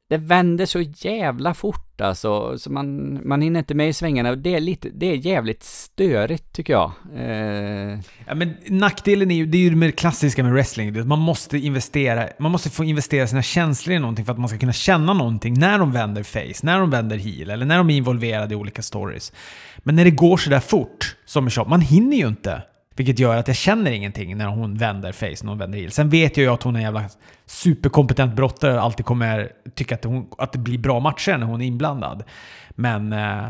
det 0.09 0.17
vänder 0.17 0.67
så 0.67 0.81
jävla 0.81 1.55
fort 1.55 2.01
alltså, 2.01 2.59
så 2.59 2.73
man, 2.73 3.21
man 3.29 3.43
hinner 3.43 3.59
inte 3.59 3.75
med 3.75 3.89
i 3.89 3.93
svängarna 3.93 4.31
och 4.31 4.39
det 4.39 4.55
är 4.55 4.61
lite, 4.61 4.89
det 4.89 5.07
är 5.07 5.15
jävligt 5.15 5.63
störigt 5.63 6.53
tycker 6.53 6.73
jag. 6.73 6.93
Eh... 7.17 7.99
Ja, 8.27 8.35
men 8.35 8.55
nackdelen 8.67 9.31
är 9.31 9.35
ju, 9.35 9.47
det 9.47 9.59
är 9.59 9.63
ju 9.63 9.71
det 9.71 9.93
klassiska 9.93 10.43
med 10.43 10.53
wrestling, 10.53 11.09
man 11.09 11.19
måste 11.19 11.59
investera, 11.59 12.29
man 12.39 12.53
måste 12.53 12.71
få 12.71 12.85
investera 12.85 13.27
sina 13.27 13.43
känslor 13.43 13.97
i 13.97 13.99
någonting 13.99 14.25
för 14.25 14.33
att 14.33 14.39
man 14.39 14.49
ska 14.49 14.59
kunna 14.59 14.73
känna 14.73 15.13
någonting 15.13 15.55
när 15.59 15.79
de 15.79 15.93
vänder 15.93 16.23
face, 16.23 16.61
när 16.63 16.79
de 16.79 16.91
vänder 16.91 17.17
heel 17.17 17.51
eller 17.51 17.67
när 17.67 17.79
de 17.79 17.91
är 17.91 17.97
involverade 17.97 18.55
i 18.55 18.57
olika 18.57 18.83
stories. 18.83 19.33
Men 19.79 19.97
när 19.97 20.05
det 20.05 20.11
går 20.11 20.37
sådär 20.37 20.61
fort, 20.61 21.17
som 21.25 21.47
i 21.47 21.51
shop, 21.51 21.65
man 21.65 21.81
hinner 21.81 22.17
ju 22.17 22.29
inte. 22.29 22.63
Vilket 22.97 23.19
gör 23.19 23.37
att 23.37 23.49
jag 23.49 23.57
känner 23.57 23.91
ingenting 23.91 24.37
när 24.37 24.47
hon 24.47 24.77
vänder 24.77 25.13
face, 25.13 25.27
när 25.43 25.49
hon 25.49 25.59
vänder 25.59 25.79
heel. 25.79 25.91
Sen 25.91 26.09
vet 26.09 26.37
jag 26.37 26.45
ju 26.45 26.51
att 26.51 26.63
hon 26.63 26.75
är 26.75 26.79
en 26.79 26.85
jävla 26.85 27.05
superkompetent 27.47 28.35
brottare 28.35 28.75
och 28.75 28.83
alltid 28.83 29.07
kommer 29.07 29.53
tycka 29.75 29.95
att, 29.95 30.05
hon, 30.05 30.27
att 30.39 30.53
det 30.53 30.59
blir 30.59 30.79
bra 30.79 31.01
matcher 31.01 31.39
när 31.39 31.47
hon 31.47 31.63
är 31.63 31.67
inblandad. 31.67 32.25
Men... 32.71 33.13
Eh, 33.13 33.49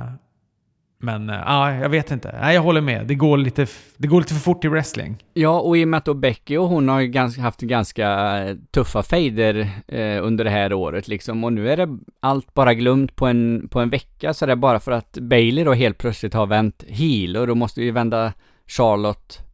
men 1.05 1.31
eh, 1.31 1.37
ja, 1.47 1.75
jag 1.75 1.89
vet 1.89 2.11
inte. 2.11 2.39
Nej, 2.41 2.55
jag 2.55 2.63
håller 2.63 2.81
med. 2.81 3.07
Det 3.07 3.15
går, 3.15 3.39
lite, 3.39 3.67
det 3.97 4.09
går 4.09 4.21
lite 4.21 4.35
för 4.35 4.41
fort 4.41 4.65
i 4.65 4.69
wrestling. 4.69 5.17
Ja, 5.35 5.61
och 5.61 5.79
i 5.79 5.85
och 5.85 5.89
med 5.89 5.99
att 5.99 6.05
då 6.05 6.15
Becky 6.15 6.57
och 6.57 6.69
hon 6.69 6.89
har 6.89 7.03
ganska, 7.03 7.43
haft 7.43 7.61
ganska 7.61 8.39
eh, 8.39 8.57
tuffa 8.71 9.03
fejder 9.03 9.69
eh, 9.89 10.27
under 10.27 10.45
det 10.45 10.51
här 10.51 10.73
året 10.73 11.09
liksom. 11.09 11.45
Och 11.45 11.53
nu 11.53 11.71
är 11.71 11.77
det 11.77 11.99
allt 12.21 12.55
bara 12.55 12.75
glömt 12.75 13.17
på 13.17 13.27
en, 13.27 13.69
på 13.71 13.81
en 13.81 13.91
vecka. 13.91 14.35
Så 14.35 14.47
det 14.47 14.53
är 14.53 14.57
bara 14.57 14.81
för 14.81 14.93
att 14.93 15.19
Bailey 15.19 15.65
då 15.65 15.73
helt 15.73 15.99
plötsligt 15.99 16.35
har 16.35 16.47
vänt 16.47 16.85
heel 16.89 17.37
och 17.37 17.47
då 17.47 17.55
måste 17.55 17.81
vi 17.81 17.91
vända 17.91 18.33
Charlotte 18.67 19.45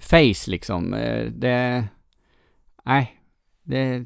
face 0.00 0.50
liksom. 0.50 0.94
Eh, 0.94 1.24
det... 1.24 1.84
Nej. 2.84 3.16
Det, 3.62 3.98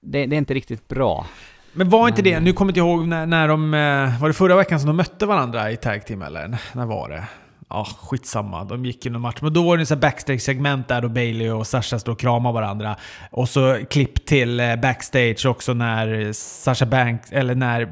det, 0.00 0.26
det 0.26 0.36
är 0.36 0.38
inte 0.38 0.54
riktigt 0.54 0.88
bra. 0.88 1.26
Men 1.72 1.88
var 1.88 2.08
inte 2.08 2.22
det, 2.22 2.40
nu 2.40 2.52
kommer 2.52 2.68
jag 2.68 2.72
inte 2.72 2.80
ihåg 2.80 3.08
när, 3.08 3.26
när 3.26 3.48
de... 3.48 3.74
Eh, 3.74 4.20
var 4.20 4.28
det 4.28 4.34
förra 4.34 4.56
veckan 4.56 4.80
som 4.80 4.86
de 4.86 4.96
mötte 4.96 5.26
varandra 5.26 5.70
i 5.70 5.76
tag 5.76 6.06
team 6.06 6.22
eller? 6.22 6.58
När 6.72 6.86
var 6.86 7.08
det? 7.08 7.24
Ja, 7.68 7.86
skitsamma. 8.00 8.64
De 8.64 8.84
gick 8.84 9.06
i 9.06 9.10
någon 9.10 9.22
match. 9.22 9.38
Men 9.40 9.52
då 9.52 9.62
var 9.62 9.76
det 9.76 9.90
en 9.90 10.00
backstage-segment 10.00 10.88
där 10.88 11.02
då 11.02 11.08
Bailey 11.08 11.50
och 11.50 11.66
Sasha 11.66 11.98
står 11.98 12.12
och 12.12 12.18
kramar 12.18 12.52
varandra. 12.52 12.96
Och 13.30 13.48
så 13.48 13.84
klipp 13.90 14.26
till 14.26 14.60
eh, 14.60 14.76
backstage 14.76 15.46
också 15.46 15.74
när 15.74 16.32
Sasha 16.32 16.86
Banks, 16.86 17.32
eller 17.32 17.54
när 17.54 17.88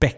Beck... 0.00 0.16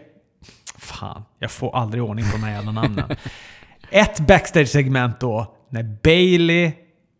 Fan, 0.77 1.23
jag 1.39 1.51
får 1.51 1.75
aldrig 1.75 2.03
ordning 2.03 2.25
på 2.25 2.31
de 2.31 2.43
här 2.43 2.53
jävla 2.53 2.71
namnen. 2.71 3.09
Ett 3.93 4.19
backstage-segment 4.19 5.19
då, 5.19 5.53
när 5.69 5.83
Bailey 6.03 6.71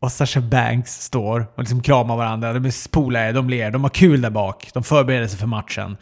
och 0.02 0.12
Sasha 0.12 0.42
Banks 0.42 1.04
står 1.04 1.48
och 1.56 1.60
liksom 1.60 1.82
kramar 1.82 2.18
varandra. 2.18 2.54
De 2.54 2.66
är 2.66 2.90
polare, 2.92 3.32
de 3.32 3.50
ler, 3.50 3.72
de 3.72 3.84
har 3.84 3.90
kul 3.90 4.22
där 4.22 4.30
bak. 4.30 4.70
De 4.74 4.84
förbereder 4.84 5.28
sig 5.28 5.40
för 5.40 5.48
matchen. 5.48 5.98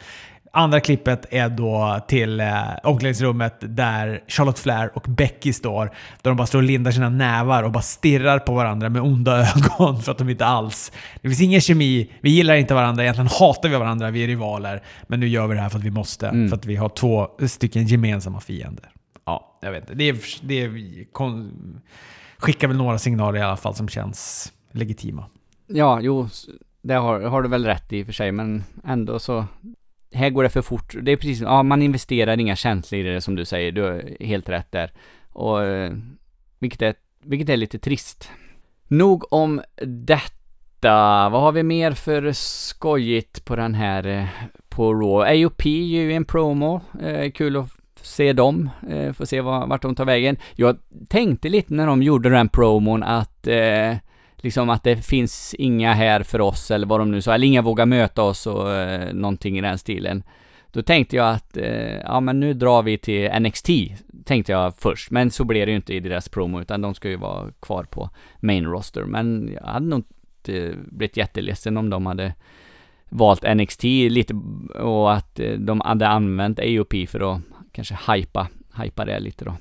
Andra 0.52 0.80
klippet 0.80 1.26
är 1.30 1.48
då 1.48 2.00
till 2.08 2.40
eh, 2.40 2.62
omklädningsrummet 2.82 3.56
där 3.60 4.22
Charlotte 4.28 4.58
Flair 4.58 4.90
och 4.94 5.02
Becky 5.08 5.52
står. 5.52 5.84
Där 6.22 6.30
de 6.30 6.36
bara 6.36 6.46
står 6.46 6.58
och 6.58 6.62
lindar 6.62 6.90
sina 6.90 7.08
nävar 7.08 7.62
och 7.62 7.72
bara 7.72 7.82
stirrar 7.82 8.38
på 8.38 8.54
varandra 8.54 8.88
med 8.88 9.02
onda 9.02 9.38
ögon 9.56 10.02
för 10.02 10.12
att 10.12 10.18
de 10.18 10.28
inte 10.28 10.46
alls... 10.46 10.92
Det 11.22 11.28
finns 11.28 11.40
ingen 11.40 11.60
kemi, 11.60 12.10
vi 12.20 12.30
gillar 12.30 12.54
inte 12.54 12.74
varandra, 12.74 13.02
egentligen 13.02 13.30
hatar 13.40 13.68
vi 13.68 13.76
varandra, 13.76 14.10
vi 14.10 14.24
är 14.24 14.26
rivaler. 14.26 14.82
Men 15.06 15.20
nu 15.20 15.28
gör 15.28 15.46
vi 15.46 15.54
det 15.54 15.60
här 15.60 15.68
för 15.68 15.78
att 15.78 15.84
vi 15.84 15.90
måste, 15.90 16.28
mm. 16.28 16.48
för 16.48 16.56
att 16.56 16.66
vi 16.66 16.76
har 16.76 16.88
två 16.88 17.28
stycken 17.46 17.86
gemensamma 17.86 18.40
fiender 18.40 18.90
ja, 19.30 19.58
jag 19.62 19.72
vet 19.72 19.82
inte. 19.82 19.94
Det, 19.94 20.08
är, 20.08 20.18
det 20.42 20.54
är, 20.54 21.04
kon, 21.12 21.80
skickar 22.38 22.68
väl 22.68 22.76
några 22.76 22.98
signaler 22.98 23.38
i 23.38 23.42
alla 23.42 23.56
fall 23.56 23.74
som 23.74 23.88
känns 23.88 24.52
legitima. 24.72 25.24
Ja, 25.66 26.00
jo, 26.00 26.28
det 26.82 26.94
har, 26.94 27.20
har 27.20 27.42
du 27.42 27.48
väl 27.48 27.66
rätt 27.66 27.92
i 27.92 28.02
och 28.02 28.06
för 28.06 28.12
sig, 28.12 28.32
men 28.32 28.64
ändå 28.84 29.18
så 29.18 29.46
här 30.12 30.30
går 30.30 30.42
det 30.42 30.50
för 30.50 30.62
fort. 30.62 30.94
Det 31.02 31.12
är 31.12 31.16
precis, 31.16 31.40
ja 31.40 31.62
man 31.62 31.82
investerar 31.82 32.40
inga 32.40 32.56
känslor 32.56 33.00
i 33.00 33.02
det 33.02 33.20
som 33.20 33.34
du 33.34 33.44
säger, 33.44 33.72
du 33.72 33.82
har 33.82 34.24
helt 34.24 34.48
rätt 34.48 34.72
där. 34.72 34.92
Och 35.28 35.64
eh, 35.64 35.92
vilket 36.58 36.82
är, 36.82 36.94
vilket 37.24 37.48
är 37.48 37.56
lite 37.56 37.78
trist. 37.78 38.30
Nog 38.88 39.32
om 39.32 39.62
detta. 39.86 41.28
Vad 41.28 41.42
har 41.42 41.52
vi 41.52 41.62
mer 41.62 41.92
för 41.92 42.32
skojigt 42.32 43.44
på 43.44 43.56
den 43.56 43.74
här, 43.74 44.06
eh, 44.06 44.26
på 44.68 44.94
Raw? 44.94 45.44
AOP 45.44 45.66
gör 45.66 46.02
ju 46.02 46.12
en 46.12 46.24
promo. 46.24 46.80
Eh, 47.02 47.30
kul 47.30 47.56
att 47.56 47.79
se 48.02 48.32
dem, 48.32 48.70
eh, 48.88 49.12
får 49.12 49.24
se 49.24 49.40
vad, 49.40 49.68
vart 49.68 49.82
de 49.82 49.94
tar 49.94 50.04
vägen. 50.04 50.36
Jag 50.54 50.76
tänkte 51.08 51.48
lite 51.48 51.74
när 51.74 51.86
de 51.86 52.02
gjorde 52.02 52.30
den 52.30 52.48
promon 52.48 53.02
att 53.02 53.46
eh, 53.46 53.94
liksom 54.36 54.70
att 54.70 54.84
det 54.84 54.96
finns 54.96 55.54
inga 55.58 55.92
här 55.92 56.22
för 56.22 56.40
oss 56.40 56.70
eller 56.70 56.86
vad 56.86 57.00
de 57.00 57.10
nu 57.10 57.22
sa, 57.22 57.34
eller 57.34 57.46
inga 57.46 57.62
vågar 57.62 57.86
möta 57.86 58.22
oss 58.22 58.46
och 58.46 58.72
eh, 58.72 59.14
någonting 59.14 59.58
i 59.58 59.60
den 59.60 59.78
stilen. 59.78 60.22
Då 60.72 60.82
tänkte 60.82 61.16
jag 61.16 61.30
att, 61.30 61.56
eh, 61.56 61.98
ja 62.04 62.20
men 62.20 62.40
nu 62.40 62.54
drar 62.54 62.82
vi 62.82 62.98
till 62.98 63.30
NXT, 63.40 63.68
tänkte 64.24 64.52
jag 64.52 64.74
först. 64.78 65.10
Men 65.10 65.30
så 65.30 65.44
blev 65.44 65.66
det 65.66 65.70
ju 65.70 65.76
inte 65.76 65.94
i 65.94 66.00
deras 66.00 66.28
promo, 66.28 66.60
utan 66.60 66.80
de 66.80 66.94
ska 66.94 67.08
ju 67.08 67.16
vara 67.16 67.50
kvar 67.60 67.84
på 67.84 68.10
main 68.40 68.66
roster. 68.66 69.02
Men 69.02 69.50
jag 69.54 69.72
hade 69.72 69.86
nog 69.86 69.98
inte 69.98 70.76
blivit 70.76 71.16
jätteledsen 71.16 71.76
om 71.76 71.90
de 71.90 72.06
hade 72.06 72.34
valt 73.08 73.44
NXT 73.54 73.84
lite 73.84 74.34
och 74.74 75.12
att 75.12 75.40
eh, 75.40 75.52
de 75.52 75.80
hade 75.80 76.08
använt 76.08 76.58
AOP 76.58 76.94
för 77.08 77.34
att 77.34 77.40
kanske 77.84 78.12
hypa, 78.12 78.48
hypa 78.82 79.04
det 79.04 79.20
lite 79.20 79.44
då. 79.44 79.56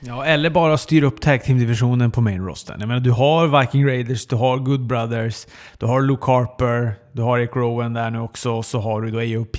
Ja, 0.00 0.24
eller 0.24 0.50
bara 0.50 0.78
styra 0.78 1.06
upp 1.06 1.20
tag 1.20 1.44
team-divisionen 1.44 2.10
på 2.10 2.20
main 2.20 2.46
rosten. 2.46 2.76
Jag 2.80 2.88
menar, 2.88 3.00
du 3.00 3.10
har 3.10 3.60
Viking 3.60 3.86
Raiders, 3.86 4.26
du 4.26 4.36
har 4.36 4.58
Good 4.58 4.86
Brothers, 4.86 5.46
du 5.78 5.86
har 5.86 6.02
Luke 6.02 6.30
Harper, 6.30 6.94
du 7.12 7.22
har 7.22 7.38
Eric 7.38 7.56
Rowan 7.56 7.92
där 7.92 8.10
nu 8.10 8.20
också, 8.20 8.50
och 8.50 8.64
så 8.64 8.80
har 8.80 9.02
du 9.02 9.10
då 9.10 9.18
AOP. 9.18 9.58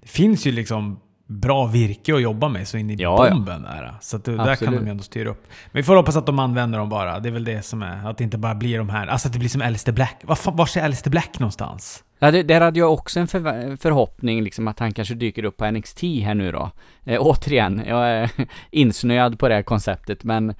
Det 0.00 0.08
finns 0.08 0.46
ju 0.46 0.52
liksom 0.52 1.00
bra 1.26 1.66
virke 1.66 2.14
att 2.14 2.22
jobba 2.22 2.48
med 2.48 2.68
så 2.68 2.76
in 2.76 2.90
i 2.90 2.96
ja, 2.98 3.28
bomben 3.30 3.66
ja. 3.68 3.74
där. 3.74 3.94
Så 4.00 4.16
att 4.16 4.24
det, 4.24 4.36
där 4.36 4.56
kan 4.56 4.74
de 4.74 4.84
ju 4.84 4.90
ändå 4.90 5.02
styra 5.02 5.30
upp. 5.30 5.46
Men 5.72 5.80
vi 5.80 5.82
får 5.82 5.96
hoppas 5.96 6.16
att 6.16 6.26
de 6.26 6.38
använder 6.38 6.78
dem 6.78 6.88
bara. 6.88 7.20
Det 7.20 7.28
är 7.28 7.32
väl 7.32 7.44
det 7.44 7.62
som 7.62 7.82
är. 7.82 8.10
Att 8.10 8.18
det 8.18 8.24
inte 8.24 8.38
bara 8.38 8.54
blir 8.54 8.78
de 8.78 8.88
här... 8.88 9.06
Alltså 9.06 9.28
att 9.28 9.32
det 9.32 9.38
blir 9.38 9.48
som 9.48 9.62
Alistair 9.62 9.94
Black. 9.94 10.20
Var, 10.22 10.52
var 10.52 10.78
är 10.78 10.84
Alistair 10.84 11.10
Black 11.10 11.38
någonstans? 11.38 12.04
Ja, 12.18 12.30
det, 12.30 12.42
där 12.42 12.60
hade 12.60 12.78
jag 12.78 12.92
också 12.92 13.20
en 13.20 13.28
för, 13.28 13.76
förhoppning 13.76 14.42
liksom 14.42 14.68
att 14.68 14.78
han 14.78 14.92
kanske 14.92 15.14
dyker 15.14 15.44
upp 15.44 15.56
på 15.56 15.70
NXT 15.70 16.02
här 16.02 16.34
nu 16.34 16.52
då. 16.52 16.70
Eh, 17.04 17.18
återigen, 17.20 17.82
jag 17.86 18.08
är 18.08 18.30
insnöad 18.70 19.38
på 19.38 19.48
det 19.48 19.54
här 19.54 19.62
konceptet 19.62 20.24
men 20.24 20.54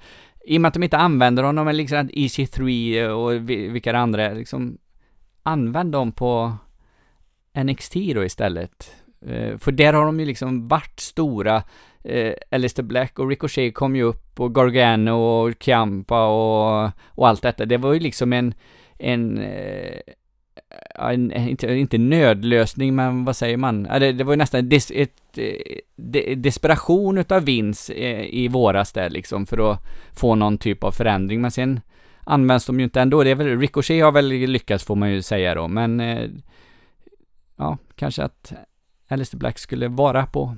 i 0.45 0.57
och 0.57 0.61
med 0.61 0.67
att 0.67 0.73
de 0.73 0.83
inte 0.83 0.97
använder 0.97 1.43
honom, 1.43 1.67
eller 1.67 1.77
liksom 1.77 2.09
EC3 2.09 3.07
och 3.07 3.49
vilka 3.49 3.97
andra, 3.97 4.29
liksom 4.29 4.77
använd 5.43 5.91
dem 5.91 6.11
på 6.11 6.53
NXT 7.63 7.93
då 7.93 8.23
istället. 8.23 8.95
Eh, 9.27 9.57
för 9.57 9.71
där 9.71 9.93
har 9.93 10.05
de 10.05 10.19
ju 10.19 10.25
liksom 10.25 10.67
varit 10.67 10.99
stora. 10.99 11.63
Eh, 12.03 12.33
Alistair 12.51 12.85
Black 12.85 13.19
och 13.19 13.29
Ricochet 13.29 13.73
kom 13.73 13.95
ju 13.95 14.03
upp 14.03 14.39
och 14.39 14.55
Gargano 14.55 15.11
och 15.11 15.63
Ciampa 15.63 16.27
och, 16.27 16.91
och 17.05 17.27
allt 17.27 17.41
detta. 17.41 17.65
Det 17.65 17.77
var 17.77 17.93
ju 17.93 17.99
liksom 17.99 18.33
en, 18.33 18.53
en 18.99 19.45
en, 20.95 21.31
en, 21.31 21.49
inte, 21.49 21.73
inte 21.73 21.97
nödlösning, 21.97 22.95
men 22.95 23.25
vad 23.25 23.35
säger 23.35 23.57
man? 23.57 23.83
Det, 23.83 24.11
det 24.11 24.23
var 24.23 24.33
ju 24.33 24.37
nästan 24.37 24.69
des, 24.69 24.91
ett, 24.95 25.37
eh, 25.37 25.77
de, 25.95 26.35
desperation 26.35 27.17
utav 27.17 27.43
Vince 27.43 27.93
i 28.23 28.47
våras 28.47 28.93
där 28.93 29.09
liksom 29.09 29.45
för 29.45 29.71
att 29.71 29.79
få 30.13 30.35
någon 30.35 30.57
typ 30.57 30.83
av 30.83 30.91
förändring, 30.91 31.41
men 31.41 31.51
sen 31.51 31.81
används 32.23 32.65
de 32.65 32.79
ju 32.79 32.83
inte 32.83 33.01
ändå. 33.01 33.23
Det 33.23 33.29
är 33.29 33.35
väl, 33.35 33.59
Ricochet 33.59 34.03
har 34.03 34.11
väl 34.11 34.27
lyckats 34.27 34.83
får 34.83 34.95
man 34.95 35.11
ju 35.11 35.21
säga 35.21 35.55
då, 35.55 35.67
men 35.67 35.99
ja, 37.55 37.77
kanske 37.95 38.23
att 38.23 38.53
Alistair 39.07 39.39
Black 39.39 39.59
skulle 39.59 39.87
vara 39.87 40.25
på 40.25 40.55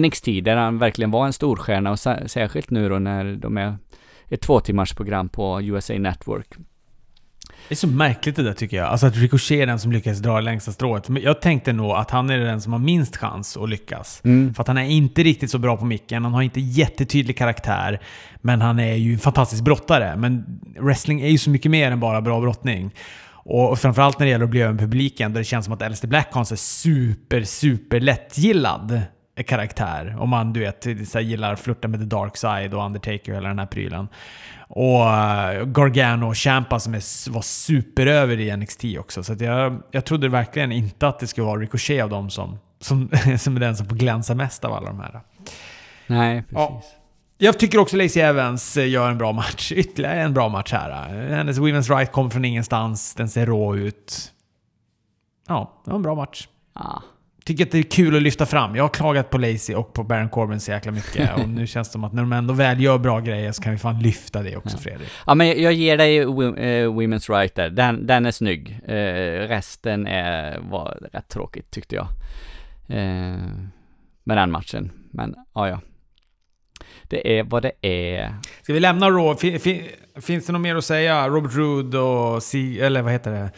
NXT 0.00 0.24
där 0.24 0.56
han 0.56 0.78
verkligen 0.78 1.10
var 1.10 1.26
en 1.26 1.32
storstjärna 1.32 1.90
och 1.90 1.98
särskilt 1.98 2.70
nu 2.70 2.88
då 2.88 2.98
när 2.98 3.36
de 3.36 3.56
är 3.58 3.76
ett 4.28 4.40
två 4.40 4.60
timmars 4.60 4.94
program 4.94 5.28
på 5.28 5.62
USA 5.62 5.94
Network. 5.94 6.48
Det 7.68 7.74
är 7.74 7.76
så 7.76 7.86
märkligt 7.86 8.36
det 8.36 8.42
där 8.42 8.52
tycker 8.52 8.76
jag. 8.76 8.86
Alltså 8.86 9.06
att 9.06 9.16
Ricochet 9.16 9.62
är 9.62 9.66
den 9.66 9.78
som 9.78 9.92
lyckas 9.92 10.18
dra 10.18 10.40
längsta 10.40 10.72
strået. 10.72 11.08
Jag 11.08 11.40
tänkte 11.40 11.72
nog 11.72 11.90
att 11.90 12.10
han 12.10 12.30
är 12.30 12.38
den 12.38 12.60
som 12.60 12.72
har 12.72 12.80
minst 12.80 13.16
chans 13.16 13.56
att 13.56 13.68
lyckas. 13.68 14.20
Mm. 14.24 14.54
För 14.54 14.62
att 14.62 14.68
han 14.68 14.78
är 14.78 14.84
inte 14.84 15.22
riktigt 15.22 15.50
så 15.50 15.58
bra 15.58 15.76
på 15.76 15.84
micken, 15.84 16.24
han 16.24 16.34
har 16.34 16.42
inte 16.42 16.60
jättetydlig 16.60 17.38
karaktär. 17.38 18.00
Men 18.40 18.60
han 18.60 18.78
är 18.78 18.94
ju 18.94 19.12
en 19.12 19.18
fantastisk 19.18 19.64
brottare. 19.64 20.16
Men 20.16 20.60
wrestling 20.80 21.20
är 21.20 21.28
ju 21.28 21.38
så 21.38 21.50
mycket 21.50 21.70
mer 21.70 21.90
än 21.90 22.00
bara 22.00 22.20
bra 22.20 22.40
brottning. 22.40 22.94
Och 23.44 23.78
framförallt 23.78 24.18
när 24.18 24.26
det 24.26 24.30
gäller 24.30 24.44
att 24.44 24.50
bli 24.50 24.62
över 24.62 24.78
publiken, 24.78 25.32
där 25.32 25.40
det 25.40 25.44
känns 25.44 25.64
som 25.64 25.74
att 25.74 25.82
Alistair 25.82 26.08
Black 26.08 26.28
har 26.32 26.40
en 26.40 26.46
så 26.46 26.56
super, 26.56 27.42
super 27.42 28.00
lättgillad 28.00 29.02
karaktär. 29.46 30.16
Om 30.18 30.28
man 30.28 30.52
du 30.52 30.60
vet, 30.60 30.82
så 30.82 31.18
här, 31.18 31.20
gillar 31.20 31.56
flirta 31.56 31.88
med 31.88 32.00
The 32.00 32.06
Dark 32.06 32.36
Side 32.36 32.74
och 32.74 32.84
Undertaker 32.84 33.32
och 33.32 33.36
hela 33.36 33.48
den 33.48 33.58
här 33.58 33.66
prylen. 33.66 34.08
Och 34.68 35.00
uh, 35.00 35.64
Gargano 35.64 36.28
och 36.28 36.38
Champa 36.38 36.80
som 36.80 36.94
är, 36.94 37.30
var 37.30 37.42
superöver 37.42 38.40
i 38.40 38.56
NXT 38.56 38.84
också. 38.98 39.22
Så 39.22 39.34
jag, 39.38 39.82
jag 39.90 40.04
trodde 40.04 40.28
verkligen 40.28 40.72
inte 40.72 41.08
att 41.08 41.18
det 41.18 41.26
skulle 41.26 41.46
vara 41.46 41.60
Ricochet 41.60 42.02
av 42.02 42.10
dem 42.10 42.30
som, 42.30 42.58
som, 42.80 43.10
som 43.38 43.56
är 43.56 43.60
den 43.60 43.76
som 43.76 43.86
får 43.86 43.96
glänsa 43.96 44.34
mest 44.34 44.64
av 44.64 44.72
alla 44.72 44.86
de 44.86 45.00
här. 45.00 45.20
Nej, 46.06 46.42
precis. 46.42 46.54
Ja. 46.54 46.82
Jag 47.42 47.58
tycker 47.58 47.78
också 47.78 47.96
Lacey 47.96 48.22
Evans 48.22 48.76
eh, 48.76 48.88
gör 48.88 49.10
en 49.10 49.18
bra 49.18 49.32
match. 49.32 49.72
Ytterligare 49.76 50.20
en 50.20 50.34
bra 50.34 50.48
match 50.48 50.72
här. 50.72 51.08
Hennes 51.28 51.58
Women's 51.58 51.96
Right 51.96 52.12
kommer 52.12 52.30
från 52.30 52.44
ingenstans. 52.44 53.14
Den 53.14 53.28
ser 53.28 53.46
rå 53.46 53.76
ut. 53.76 54.32
Ja, 55.48 55.82
det 55.84 55.90
var 55.90 55.96
en 55.96 56.02
bra 56.02 56.14
match. 56.14 56.48
Ah. 56.72 57.00
Tycker 57.44 57.64
att 57.64 57.70
det 57.70 57.78
är 57.78 57.82
kul 57.82 58.16
att 58.16 58.22
lyfta 58.22 58.46
fram. 58.46 58.76
Jag 58.76 58.84
har 58.84 58.88
klagat 58.88 59.30
på 59.30 59.38
Lacey 59.38 59.74
och 59.74 59.92
på 59.92 60.04
Baron 60.04 60.28
Corbin 60.28 60.60
så 60.60 60.70
jäkla 60.70 60.92
mycket. 60.92 61.36
och 61.42 61.48
nu 61.48 61.66
känns 61.66 61.88
det 61.88 61.92
som 61.92 62.04
att 62.04 62.12
när 62.12 62.22
de 62.22 62.32
ändå 62.32 62.54
väl 62.54 62.80
gör 62.80 62.98
bra 62.98 63.20
grejer 63.20 63.52
så 63.52 63.62
kan 63.62 63.72
vi 63.72 63.78
fan 63.78 63.98
lyfta 63.98 64.42
det 64.42 64.56
också, 64.56 64.76
ja. 64.76 64.82
Fredrik. 64.82 65.08
Ja, 65.26 65.34
men 65.34 65.62
jag 65.62 65.72
ger 65.72 65.96
dig 65.96 66.24
uh, 66.24 66.30
Women's 66.92 67.32
Right 67.38 67.54
där. 67.54 67.70
Den, 67.70 68.06
den 68.06 68.26
är 68.26 68.30
snygg. 68.30 68.80
Uh, 68.88 69.48
resten 69.48 70.06
är, 70.06 70.58
var 70.58 71.08
rätt 71.12 71.28
tråkigt 71.28 71.70
tyckte 71.70 71.94
jag. 71.94 72.06
Uh, 72.90 73.38
med 74.24 74.36
den 74.36 74.50
matchen. 74.50 74.90
Men, 75.10 75.34
ja, 75.54 75.68
ja. 75.68 75.80
Det 77.08 77.38
är 77.38 77.42
vad 77.42 77.62
det 77.62 77.72
är. 77.86 78.34
Ska 78.62 78.72
vi 78.72 78.80
lämna 78.80 79.10
Raw? 79.10 79.40
Fin, 79.40 79.60
fin, 79.60 79.88
finns 80.22 80.46
det 80.46 80.52
något 80.52 80.62
mer 80.62 80.76
att 80.76 80.84
säga? 80.84 81.28
Robert 81.28 81.54
Roode 81.54 81.98
och... 81.98 82.42
C, 82.42 82.80
eller 82.80 83.02
vad 83.02 83.12
heter 83.12 83.30
det? 83.30 83.50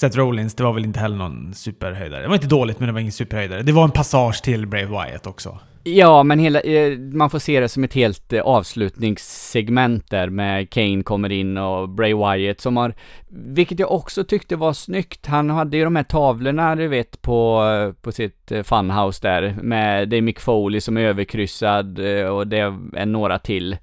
Seth 0.00 0.16
Rollins, 0.16 0.54
det 0.54 0.64
var 0.64 0.72
väl 0.72 0.84
inte 0.84 1.00
heller 1.00 1.16
någon 1.16 1.54
superhöjdare. 1.54 2.22
Det 2.22 2.28
var 2.28 2.34
inte 2.34 2.46
dåligt, 2.46 2.78
men 2.78 2.86
det 2.86 2.92
var 2.92 3.00
ingen 3.00 3.12
superhöjdare. 3.12 3.62
Det 3.62 3.72
var 3.72 3.84
en 3.84 3.90
passage 3.90 4.42
till 4.42 4.66
Brave 4.66 4.86
Wyatt 4.86 5.26
också. 5.26 5.58
Ja, 5.82 6.22
men 6.22 6.38
hela, 6.38 6.60
eh, 6.60 6.98
man 6.98 7.30
får 7.30 7.38
se 7.38 7.60
det 7.60 7.68
som 7.68 7.84
ett 7.84 7.94
helt 7.94 8.32
eh, 8.32 8.42
avslutningssegment 8.42 10.10
där 10.10 10.28
med 10.28 10.70
Kane 10.70 11.02
kommer 11.02 11.32
in 11.32 11.56
och 11.56 11.88
Bray 11.88 12.14
Wyatt 12.14 12.60
som 12.60 12.76
har, 12.76 12.94
vilket 13.28 13.78
jag 13.78 13.92
också 13.92 14.24
tyckte 14.24 14.56
var 14.56 14.72
snyggt. 14.72 15.26
Han 15.26 15.50
hade 15.50 15.76
ju 15.76 15.84
de 15.84 15.96
här 15.96 16.02
tavlorna, 16.02 16.76
du 16.76 16.88
vet, 16.88 17.22
på, 17.22 17.64
eh, 17.64 18.02
på 18.02 18.12
sitt 18.12 18.52
funhouse 18.64 19.20
där 19.22 19.56
med, 19.62 20.08
det 20.08 20.16
är 20.16 20.22
Mick 20.22 20.40
Foley 20.40 20.80
som 20.80 20.96
är 20.96 21.00
överkryssad 21.00 21.98
och 22.30 22.46
det 22.46 22.58
är 22.96 23.06
några 23.06 23.38
till. 23.38 23.76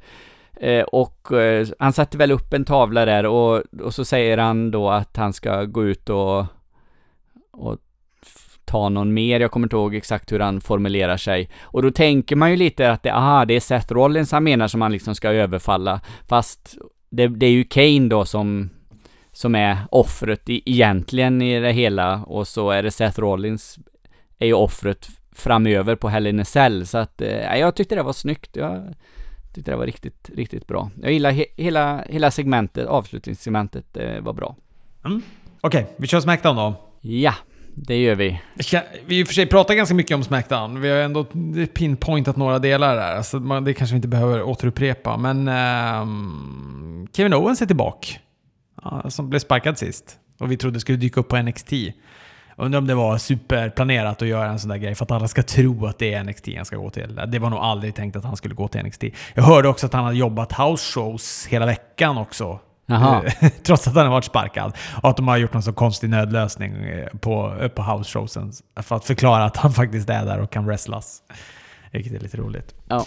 Eh, 0.60 0.84
och 0.84 1.32
eh, 1.32 1.68
han 1.80 1.94
satte 1.94 2.18
väl 2.18 2.32
upp 2.32 2.54
en 2.54 2.66
tavla 2.66 3.06
där 3.06 3.26
och, 3.26 3.64
och 3.82 3.94
så 3.94 4.06
säger 4.06 4.38
han 4.38 4.72
då 4.72 4.90
att 4.90 5.18
han 5.18 5.34
ska 5.34 5.64
gå 5.64 5.86
ut 5.86 6.10
och, 6.10 6.46
och 7.52 7.78
ta 8.66 8.90
någon 8.90 9.14
mer, 9.14 9.40
jag 9.40 9.52
kommer 9.52 9.66
inte 9.66 9.76
ihåg 9.76 9.96
exakt 9.96 10.32
hur 10.32 10.40
han 10.40 10.62
formulerar 10.62 11.18
sig. 11.18 11.50
Och 11.62 11.82
då 11.82 11.92
tänker 11.92 12.36
man 12.36 12.52
ju 12.52 12.58
lite 12.58 12.92
att 12.92 13.04
det, 13.04 13.14
aha, 13.14 13.46
det 13.46 13.54
är 13.54 13.60
Seth 13.60 13.94
Rollins 13.94 14.32
han 14.32 14.44
menar 14.44 14.68
som 14.68 14.82
han 14.82 14.92
liksom 14.92 15.16
ska 15.16 15.30
överfalla. 15.30 16.02
Fast 16.28 16.78
det, 17.10 17.28
det 17.28 17.46
är 17.46 17.52
ju 17.52 17.64
Kane 17.64 18.08
då 18.10 18.26
som, 18.26 18.70
som 19.32 19.56
är 19.56 19.78
offret 19.92 20.50
i, 20.50 20.64
egentligen 20.66 21.42
i 21.42 21.60
det 21.60 21.72
hela 21.72 22.24
och 22.24 22.48
så 22.48 22.70
är 22.70 22.84
det 22.84 22.92
Seth 22.92 23.20
Rollins 23.20 23.80
är 24.40 24.48
ju 24.48 24.54
offret 24.54 25.08
framöver 25.32 25.96
på 25.96 26.10
Hell 26.10 26.28
in 26.28 26.40
a 26.40 26.46
Cell. 26.46 26.88
Så 26.88 26.98
att, 26.98 27.22
eh, 27.22 27.58
jag 27.60 27.76
tyckte 27.76 27.96
det 27.96 28.04
var 28.04 28.14
snyggt. 28.14 28.56
Jag 28.56 28.94
tyckte 29.58 29.72
det 29.72 29.78
var 29.78 29.86
riktigt, 29.86 30.30
riktigt 30.36 30.68
bra. 30.68 30.92
Jag 31.02 31.12
gillar 31.12 31.32
he, 31.32 31.46
hela, 31.56 32.04
hela 32.10 32.32
segmentet, 32.32 32.88
avslutningssegmentet 32.88 33.98
eh, 33.98 34.22
var 34.22 34.34
bra. 34.34 34.56
Mm. 35.06 35.22
Okej, 35.62 35.84
okay, 35.84 35.96
vi 35.98 36.08
kör 36.08 36.20
Smackdown 36.20 36.56
då. 36.56 36.76
Ja 37.02 37.34
det 37.76 38.02
gör 38.02 38.16
vi. 38.16 38.42
Vi 39.06 39.20
i 39.20 39.24
och 39.24 39.28
för 39.28 39.34
sig 39.34 39.46
pratat 39.46 39.76
ganska 39.76 39.96
mycket 39.96 40.16
om 40.16 40.24
Smackdown. 40.24 40.82
Vi 40.82 40.90
har 40.90 40.98
ändå 40.98 41.26
pinpointat 41.74 42.36
några 42.36 42.60
delar 42.60 42.96
där. 42.96 43.16
Alltså 43.16 43.40
det 43.40 43.74
kanske 43.74 43.94
vi 43.94 43.96
inte 43.96 44.08
behöver 44.08 44.44
återupprepa. 44.44 45.18
Men 45.18 45.48
um, 46.02 47.08
Kevin 47.14 47.34
Owens 47.34 47.62
är 47.62 47.66
tillbaka. 47.66 48.08
Ja, 48.84 49.10
som 49.10 49.30
blev 49.30 49.40
sparkad 49.40 49.78
sist. 49.78 50.20
Och 50.40 50.52
vi 50.52 50.58
trodde 50.58 50.80
skulle 50.80 50.98
dyka 50.98 51.20
upp 51.20 51.28
på 51.28 51.38
NXT. 51.38 51.74
Undrar 52.60 52.80
om 52.80 52.88
det 52.88 52.96
var 52.96 53.18
superplanerat 53.18 54.22
att 54.22 54.28
göra 54.28 54.50
en 54.50 54.60
sån 54.60 54.70
där 54.70 54.78
grej 54.78 54.96
för 54.96 55.06
att 55.06 55.12
alla 55.12 55.28
ska 55.28 55.44
tro 55.44 55.86
att 55.86 56.00
det 56.00 56.14
är 56.14 56.24
NXT 56.24 56.48
han 56.56 56.66
ska 56.66 56.76
gå 56.78 56.90
till. 56.90 57.22
Det 57.28 57.40
var 57.40 57.50
nog 57.50 57.60
aldrig 57.60 57.96
tänkt 57.96 58.16
att 58.16 58.24
han 58.24 58.38
skulle 58.38 58.56
gå 58.56 58.68
till 58.68 58.84
NXT. 58.84 59.04
Jag 59.34 59.44
hörde 59.44 59.68
också 59.68 59.86
att 59.86 59.94
han 59.94 60.04
hade 60.04 60.18
jobbat 60.18 60.60
house 60.60 60.94
shows 60.94 61.48
hela 61.50 61.66
veckan 61.66 62.18
också. 62.18 62.60
Trots 63.64 63.88
att 63.88 63.96
han 63.96 64.06
har 64.06 64.12
varit 64.12 64.26
sparkad. 64.26 64.78
Och 65.02 65.10
att 65.10 65.18
de 65.18 65.28
har 65.28 65.38
gjort 65.38 65.54
någon 65.54 65.64
så 65.64 65.74
konstig 65.74 66.10
nödlösning 66.10 66.74
eh, 66.74 67.08
på, 67.08 67.70
på 67.76 67.84
house 67.84 68.12
showsen. 68.12 68.52
För 68.76 68.96
att 68.96 69.06
förklara 69.06 69.46
att 69.46 69.58
han 69.58 69.74
faktiskt 69.74 70.10
är 70.10 70.26
där 70.26 70.40
och 70.40 70.52
kan 70.52 70.66
wrestlas. 70.66 71.22
Vilket 71.92 72.14
är 72.14 72.20
lite 72.20 72.38
roligt. 72.38 72.76
Ja, 72.88 73.06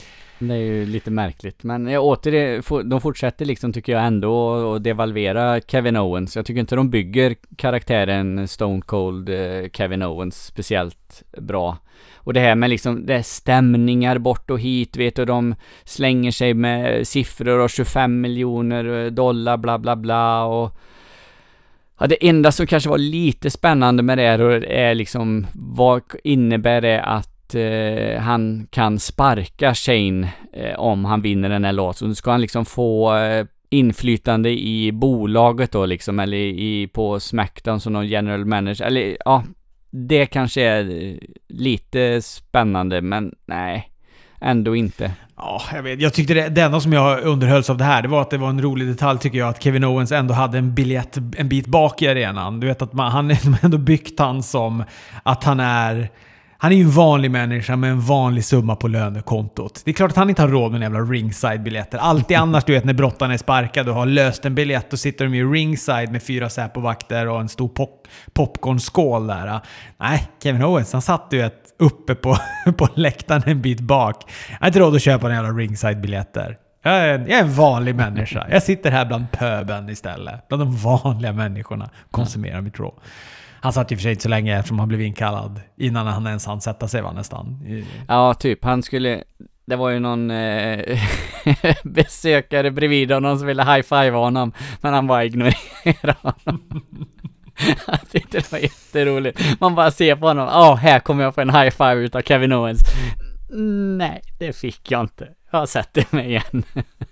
det 0.49 0.55
är 0.55 0.59
ju 0.59 0.87
lite 0.87 1.11
märkligt. 1.11 1.63
Men 1.63 1.87
jag 1.87 2.05
åter, 2.05 2.83
de 2.83 3.01
fortsätter 3.01 3.45
liksom 3.45 3.73
tycker 3.73 3.93
jag 3.93 4.05
ändå 4.05 4.75
att 4.75 4.85
devalvera 4.85 5.61
Kevin 5.61 5.97
Owens. 5.97 6.37
Jag 6.37 6.47
tycker 6.47 6.61
inte 6.61 6.77
de 6.77 6.91
bygger 6.91 7.37
karaktären 7.57 8.49
Stone 8.49 8.81
Cold 8.81 9.29
eh, 9.29 9.71
Kevin 9.73 10.03
Owens 10.03 10.47
speciellt 10.47 11.23
bra. 11.39 11.77
Och 12.15 12.33
det 12.33 12.41
här 12.41 12.55
med 12.55 12.71
liksom, 12.71 13.07
det 13.07 13.15
är 13.15 13.23
stämningar 13.23 14.19
bort 14.19 14.51
och 14.51 14.61
hit, 14.61 14.97
vet 14.97 15.17
du, 15.17 15.25
de 15.25 15.55
slänger 15.85 16.31
sig 16.31 16.55
med 16.55 17.09
siffror 17.09 17.59
och 17.59 17.71
25 17.71 18.21
miljoner 18.21 19.05
eh, 19.05 19.11
dollar, 19.11 19.57
bla 19.57 19.79
bla 19.79 19.97
bla 19.97 20.45
och 20.45 20.77
Ja, 22.03 22.07
det 22.07 22.29
enda 22.29 22.53
som 22.53 22.67
kanske 22.67 22.91
var 22.91 22.99
lite 22.99 23.51
spännande 23.51 24.03
med 24.03 24.19
det 24.19 24.23
här 24.23 24.41
är 24.65 24.95
liksom, 24.95 25.47
vad 25.55 26.03
innebär 26.25 26.81
det 26.81 27.03
att 27.03 27.30
eh, 27.55 28.21
han 28.21 28.67
kan 28.71 28.99
sparka 28.99 29.75
Shane 29.75 30.29
eh, 30.53 30.79
om 30.79 31.05
han 31.05 31.23
vinner 31.23 31.49
den 31.49 31.65
här 31.65 31.73
låten? 31.73 32.15
Ska 32.15 32.31
han 32.31 32.41
liksom 32.41 32.65
få 32.65 33.17
eh, 33.17 33.47
inflytande 33.71 34.51
i 34.51 34.93
bolaget 34.93 35.73
då 35.73 35.87
liksom, 35.87 36.21
eller 36.21 36.37
i, 36.37 36.89
på 36.93 37.21
Smackdown 37.21 37.81
som 37.81 37.93
någon 37.93 38.07
general 38.07 38.45
manager, 38.45 38.85
eller 38.85 39.17
ja, 39.25 39.45
det 39.91 40.27
kanske 40.27 40.63
är 40.63 41.05
eh, 41.05 41.17
lite 41.49 42.23
spännande, 42.23 43.03
men 43.03 43.35
nej, 43.47 43.91
ändå 44.41 44.77
inte. 44.77 45.13
Ja, 45.37 45.63
jag 45.73 45.83
vet. 45.83 46.01
Jag 46.01 46.15
tyckte 46.15 46.35
det, 46.35 46.49
det 46.49 46.61
enda 46.61 46.81
som 46.81 46.93
jag 46.93 47.25
underhölls 47.25 47.71
av 47.71 47.77
det 47.77 47.85
här, 47.85 48.03
det 48.03 48.09
var 48.09 48.23
att 48.23 48.31
det 48.31 48.39
var 48.39 48.49
en 48.49 48.63
rolig 48.63 48.89
detalj 48.89 49.19
tycker 49.19 49.39
jag, 49.39 49.49
att 49.49 49.63
Kevin 49.63 49.85
Owens 49.85 50.13
ändå 50.13 50.35
hade 50.35 50.59
en 50.59 50.75
biljett 50.75 51.17
en 51.37 51.49
bit 51.49 51.67
bak 51.67 52.03
i 52.03 52.09
arenan. 52.09 52.61
Du 52.61 52.67
vet 52.67 52.83
att 52.83 52.93
man, 52.93 53.13
han 53.13 53.31
har 53.31 53.65
ändå 53.65 53.79
byggt 53.79 54.19
han 54.19 54.43
som 54.43 54.85
att 55.23 55.45
han 55.45 55.61
är 55.61 56.11
han 56.63 56.73
är 56.73 56.77
ju 56.77 56.83
en 56.83 56.91
vanlig 56.91 57.31
människa 57.31 57.77
med 57.77 57.91
en 57.91 58.01
vanlig 58.01 58.45
summa 58.45 58.77
på 58.77 58.89
lönekontot. 58.89 59.83
Det 59.85 59.91
är 59.91 59.95
klart 59.95 60.11
att 60.11 60.17
han 60.17 60.29
inte 60.29 60.43
har 60.43 60.49
råd 60.49 60.73
med 60.73 60.83
jävla 60.83 61.01
ringside-biljetter. 61.01 61.99
Alltid 61.99 62.37
annars, 62.37 62.65
du 62.65 62.73
vet, 62.73 62.85
när 62.85 62.95
brottarna 62.95 63.35
är 63.35 63.39
sparkade 63.39 63.91
och 63.91 63.97
har 63.97 64.07
löst 64.07 64.45
en 64.45 64.55
biljett, 64.55 64.91
då 64.91 64.97
sitter 64.97 65.25
de 65.25 65.35
ju 65.35 65.53
ringside 65.53 66.13
med 66.13 66.23
fyra 66.23 66.49
Säpo-vakter 66.49 67.29
och 67.29 67.41
en 67.41 67.49
stor 67.49 67.69
pop 67.69 68.09
popcornskål 68.33 69.27
där. 69.27 69.61
Nej, 69.99 70.29
Kevin 70.43 70.63
Owens, 70.63 70.93
han 70.93 71.03
satt 71.03 71.29
ju 71.31 71.43
ett 71.43 71.63
uppe 71.79 72.15
på, 72.15 72.37
på 72.77 72.89
läktaren 72.95 73.43
en 73.47 73.63
bit 73.63 73.81
bak. 73.81 74.17
Jag 74.51 74.57
har 74.61 74.67
inte 74.67 74.79
råd 74.79 74.95
att 74.95 75.03
köpa 75.03 75.23
några 75.23 75.35
jävla 75.35 75.51
ringside-biljetter. 75.51 76.57
Jag 76.83 76.95
är, 76.95 77.15
en, 77.15 77.21
jag 77.21 77.39
är 77.39 77.43
en 77.43 77.53
vanlig 77.53 77.95
människa. 77.95 78.47
Jag 78.51 78.63
sitter 78.63 78.91
här 78.91 79.05
bland 79.05 79.33
pöben 79.33 79.89
istället. 79.89 80.49
Bland 80.49 80.63
de 80.63 80.77
vanliga 80.77 81.33
människorna. 81.33 81.91
Konsumerar 82.11 82.61
mitt 82.61 82.79
rå. 82.79 82.95
Han 83.61 83.73
satt 83.73 83.93
ju 83.93 83.97
för 83.97 84.03
sig 84.03 84.11
inte 84.11 84.23
så 84.23 84.29
länge 84.29 84.59
eftersom 84.59 84.79
han 84.79 84.89
blev 84.89 85.03
inkallad 85.03 85.61
innan 85.77 86.07
han 86.07 86.27
ens 86.27 86.47
hann 86.47 86.61
sätta 86.61 86.89
sig 86.89 87.03
var 87.03 87.13
nästan. 87.13 87.59
Ja, 88.09 88.35
typ. 88.35 88.65
Han 88.65 88.83
skulle... 88.83 89.25
Det 89.67 89.77
var 89.77 89.91
ju 89.91 89.99
någon 89.99 90.31
eh, 90.31 90.99
besökare 91.85 92.71
bredvid 92.71 93.13
honom 93.13 93.39
som 93.39 93.47
ville 93.47 93.63
high-five 93.63 94.11
honom, 94.11 94.53
men 94.81 94.95
han 94.95 95.07
bara 95.07 95.25
ignorerade 95.25 96.15
honom. 96.23 96.61
Jag 97.87 98.11
tyckte 98.11 98.39
det 98.39 98.53
var 98.53 98.59
jätteroligt. 98.59 99.61
Man 99.61 99.75
bara 99.75 99.91
ser 99.91 100.17
på 100.17 100.27
honom, 100.27 100.49
ja, 100.53 100.73
oh, 100.73 100.77
här 100.77 101.01
kommer 101.01 101.25
jag 101.25 101.35
få 101.35 101.41
en 101.41 101.51
high-five 101.51 101.95
utav 101.95 102.23
Kevin 102.23 102.53
Owens. 102.53 102.81
Nej, 103.97 104.23
det 104.39 104.53
fick 104.53 104.91
jag 104.91 105.01
inte. 105.01 105.29
Jag 105.53 105.69
sätter 105.69 106.07
mig 106.11 106.27
igen. 106.27 106.63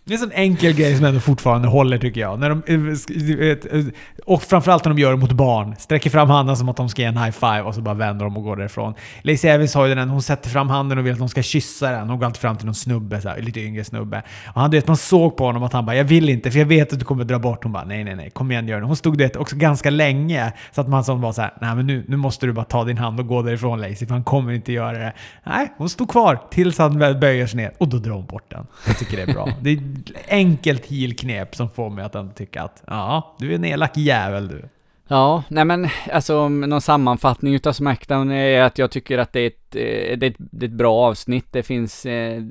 Det 0.05 0.15
är 0.15 0.19
en 0.19 0.19
sån 0.19 0.33
enkel 0.33 0.73
grej 0.73 0.97
som 0.97 1.05
ändå 1.05 1.21
fortfarande 1.21 1.69
håller 1.69 1.99
tycker 1.99 2.21
jag. 2.21 2.39
När 2.39 2.49
de, 2.49 2.63
eh, 2.67 3.49
eh, 3.49 3.81
eh, 3.81 3.87
och 4.27 4.43
framförallt 4.43 4.85
när 4.85 4.91
de 4.91 4.99
gör 4.99 5.11
det 5.11 5.17
mot 5.17 5.33
barn. 5.33 5.77
Sträcker 5.79 6.11
fram 6.11 6.31
handen 6.31 6.57
som 6.57 6.69
att 6.69 6.77
de 6.77 6.89
ska 6.89 7.03
ge 7.03 7.09
en 7.09 7.17
high 7.17 7.31
five 7.31 7.61
och 7.61 7.75
så 7.75 7.81
bara 7.81 7.95
vänder 7.95 8.25
de 8.25 8.37
och 8.37 8.43
går 8.43 8.57
därifrån. 8.57 8.95
Lacey 9.23 9.51
Evans 9.51 9.75
har 9.75 9.87
ju 9.87 9.95
den, 9.95 10.09
hon 10.09 10.23
sätter 10.23 10.51
fram 10.51 10.71
handen 10.71 10.99
och 10.99 11.07
vill 11.07 11.13
att 11.13 11.19
de 11.19 11.29
ska 11.29 11.43
kyssa 11.43 11.91
den. 11.91 12.09
Hon 12.09 12.19
går 12.19 12.27
alltid 12.27 12.41
fram 12.41 12.57
till 12.57 12.67
någon 12.67 12.75
snubbe, 12.75 13.21
så 13.21 13.29
här, 13.29 13.41
lite 13.41 13.61
yngre 13.61 13.85
snubbe. 13.85 14.23
Och 14.47 14.61
han, 14.61 14.71
vet, 14.71 14.87
man 14.87 14.97
såg 14.97 15.37
på 15.37 15.45
honom 15.45 15.63
att 15.63 15.73
han 15.73 15.87
bara 15.87 15.97
“Jag 15.97 16.05
vill 16.05 16.29
inte 16.29 16.51
för 16.51 16.59
jag 16.59 16.67
vet 16.67 16.93
att 16.93 16.99
du 16.99 17.05
kommer 17.05 17.25
dra 17.25 17.39
bort”. 17.39 17.63
Hon 17.63 17.73
bara 17.73 17.85
“Nej, 17.85 18.05
nej, 18.05 18.17
nej, 18.17 18.31
kom 18.31 18.51
igen 18.51 18.69
gör 18.69 18.81
det”. 18.81 18.87
Hon 18.87 18.97
stod 18.97 19.19
det 19.19 19.37
också 19.37 19.57
ganska 19.57 19.91
länge. 19.91 20.53
Så 20.73 20.81
att 20.81 20.89
man 20.89 21.05
som 21.05 21.21
var 21.21 21.33
så 21.33 21.43
här, 21.43 21.53
“Nej 21.61 21.75
men 21.75 21.87
nu, 21.87 22.05
nu 22.09 22.17
måste 22.17 22.47
du 22.47 22.53
bara 22.53 22.65
ta 22.65 22.85
din 22.85 22.99
hand 22.99 23.21
och 23.21 23.27
gå 23.27 23.43
därifrån 23.43 23.81
Lacey 23.81 24.07
för 24.07 24.15
han 24.15 24.25
kommer 24.25 24.53
inte 24.53 24.73
göra 24.73 24.99
det”. 24.99 25.13
Nej, 25.45 25.73
hon 25.77 25.89
stod 25.89 26.11
kvar 26.11 26.41
tills 26.51 26.79
han 26.79 26.99
väl 26.99 27.17
böjer 27.17 27.47
sig 27.47 27.57
ner 27.57 27.73
och 27.79 27.89
då 27.89 27.97
drar 27.97 28.13
hon 28.13 28.27
bort 28.29 28.51
den. 28.51 28.67
Jag 28.87 28.99
tycker 28.99 29.17
det 29.17 29.23
är 29.23 29.33
bra. 29.33 29.49
Det 29.61 29.71
är 29.71 29.77
ett 29.77 30.29
enkelt 30.29 30.87
heel-knep 30.87 31.55
som 31.55 31.71
får 31.71 31.91
mig 31.91 32.05
att 32.05 32.15
ändå 32.15 32.33
tycka 32.33 32.63
att 32.63 32.83
ja, 32.87 33.37
du 33.39 33.51
är 33.51 33.55
en 33.55 33.65
elak 33.65 33.97
jävel 33.97 34.49
du. 34.49 34.69
Ja, 35.11 35.43
nej 35.49 35.65
men 35.65 35.89
alltså 36.13 36.49
någon 36.49 36.81
sammanfattning 36.81 37.55
utav 37.55 37.73
Smackdown 37.73 38.31
är 38.31 38.63
att 38.63 38.79
jag 38.79 38.91
tycker 38.91 39.19
att 39.19 39.33
det 39.33 39.41
är 39.41 39.47
ett, 39.47 39.77
eh, 39.77 40.19
det 40.19 40.27
är 40.27 40.31
ett, 40.31 40.37
det 40.39 40.67
är 40.67 40.69
ett 40.69 40.77
bra 40.77 40.95
avsnitt. 40.95 41.47
Det 41.51 41.63
finns, 41.63 42.07
eh, 42.07 42.43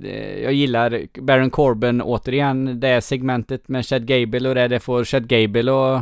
jag 0.43 0.53
gillar 0.53 1.01
Baron 1.21 1.49
Corbin 1.49 2.01
återigen, 2.01 2.79
det 2.79 3.01
segmentet 3.01 3.67
med 3.67 3.85
Chad 3.85 4.07
Gable 4.07 4.49
och 4.49 4.55
det, 4.55 4.67
det 4.67 4.79
får 4.79 5.03
Chad 5.03 5.27
Gable 5.27 5.71
och, 5.71 6.01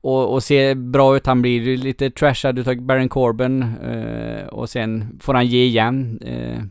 och, 0.00 0.32
och 0.32 0.42
se 0.42 0.74
bra 0.74 1.16
ut. 1.16 1.26
Han 1.26 1.42
blir 1.42 1.76
lite 1.76 2.10
trashad 2.10 2.58
utav 2.58 2.76
Baron 2.76 3.08
Corbin 3.08 3.62
eh, 3.62 4.46
och 4.46 4.70
sen 4.70 5.18
får 5.20 5.34
han 5.34 5.46
ge 5.46 5.64
igen. 5.64 6.20
Eh. 6.24 6.64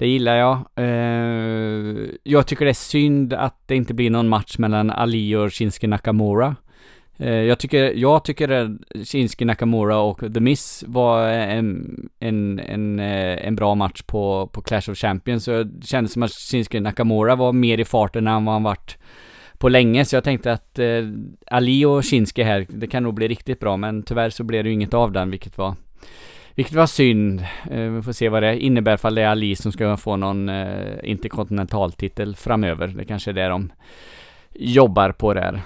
Det 0.00 0.08
gillar 0.08 0.36
jag. 0.36 0.58
Eh, 0.76 2.08
jag 2.22 2.46
tycker 2.46 2.64
det 2.64 2.70
är 2.70 2.74
synd 2.74 3.32
att 3.32 3.62
det 3.66 3.76
inte 3.76 3.94
blir 3.94 4.10
någon 4.10 4.28
match 4.28 4.58
mellan 4.58 4.90
Ali 4.90 5.34
och 5.36 5.52
Shinsuke 5.52 5.86
Nakamura. 5.86 6.56
Eh, 7.16 7.34
jag 7.34 7.58
tycker, 7.58 7.92
jag 7.94 8.24
tycker 8.24 8.48
att 8.48 8.70
Shinsuke 9.08 9.44
Nakamura 9.44 9.98
och 9.98 10.34
The 10.34 10.40
Miss 10.40 10.84
var 10.86 11.28
en, 11.28 12.00
en, 12.20 12.58
en, 12.58 13.00
eh, 13.00 13.46
en 13.46 13.56
bra 13.56 13.74
match 13.74 14.02
på, 14.06 14.50
på 14.52 14.62
Clash 14.62 14.90
of 14.90 14.98
Champions. 14.98 15.44
Så 15.44 15.62
det 15.62 15.86
kändes 15.86 16.12
som 16.12 16.22
att 16.22 16.32
Shinsuke 16.32 16.80
Nakamura 16.80 17.36
var 17.36 17.52
mer 17.52 17.80
i 17.80 17.84
farten 17.84 18.26
än 18.26 18.44
vad 18.44 18.54
han 18.54 18.62
varit 18.62 18.98
på 19.58 19.68
länge. 19.68 20.04
Så 20.04 20.16
jag 20.16 20.24
tänkte 20.24 20.52
att 20.52 20.78
eh, 20.78 21.04
Ali 21.46 21.84
och 21.84 22.04
Shinsuke 22.04 22.44
här, 22.44 22.66
det 22.68 22.86
kan 22.86 23.02
nog 23.02 23.14
bli 23.14 23.28
riktigt 23.28 23.60
bra. 23.60 23.76
Men 23.76 24.02
tyvärr 24.02 24.30
så 24.30 24.44
blev 24.44 24.64
det 24.64 24.68
ju 24.68 24.74
inget 24.74 24.94
av 24.94 25.12
den, 25.12 25.30
vilket 25.30 25.58
var 25.58 25.74
vilket 26.54 26.74
var 26.74 26.86
synd. 26.86 27.40
Eh, 27.70 27.80
vi 27.80 28.02
får 28.02 28.12
se 28.12 28.28
vad 28.28 28.42
det 28.42 28.58
innebär 28.60 28.96
för 28.96 29.10
det 29.10 29.22
är 29.22 29.28
Ali 29.28 29.56
som 29.56 29.72
ska 29.72 29.96
få 29.96 30.16
någon 30.16 30.48
eh, 30.48 30.96
interkontinentaltitel 31.02 32.36
framöver. 32.36 32.88
Det 32.88 33.04
kanske 33.04 33.30
är 33.30 33.34
det 33.34 33.48
de 33.48 33.72
jobbar 34.54 35.12
på 35.12 35.34
där. 35.34 35.60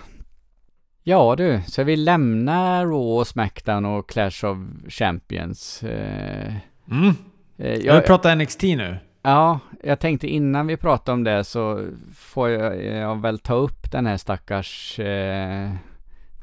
Ja 1.03 1.35
du, 1.37 1.61
så 1.67 1.83
vi 1.83 1.97
lämnar 1.97 2.87
Raw, 2.87 3.25
Smackdown 3.25 3.85
och 3.85 4.09
Clash 4.09 4.45
of 4.45 4.59
Champions. 4.89 5.83
Eh, 5.83 6.55
mm. 6.91 7.15
Jag, 7.57 7.85
jag 7.85 8.07
pratar 8.07 8.37
NXT 8.37 8.63
nu. 8.63 8.97
Ja, 9.23 9.59
jag 9.83 10.01
tänkte 10.01 10.27
innan 10.27 10.67
vi 10.67 10.77
pratar 10.77 11.13
om 11.13 11.25
det 11.25 11.45
så 11.45 11.89
får 12.15 12.51
jag, 12.51 12.85
jag 12.85 13.21
väl 13.21 13.39
ta 13.39 13.55
upp 13.55 13.93
den 13.93 14.07
här 14.07 14.17
stackars 14.17 14.99
eh, 14.99 15.71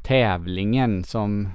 tävlingen 0.03 1.03
som 1.03 1.49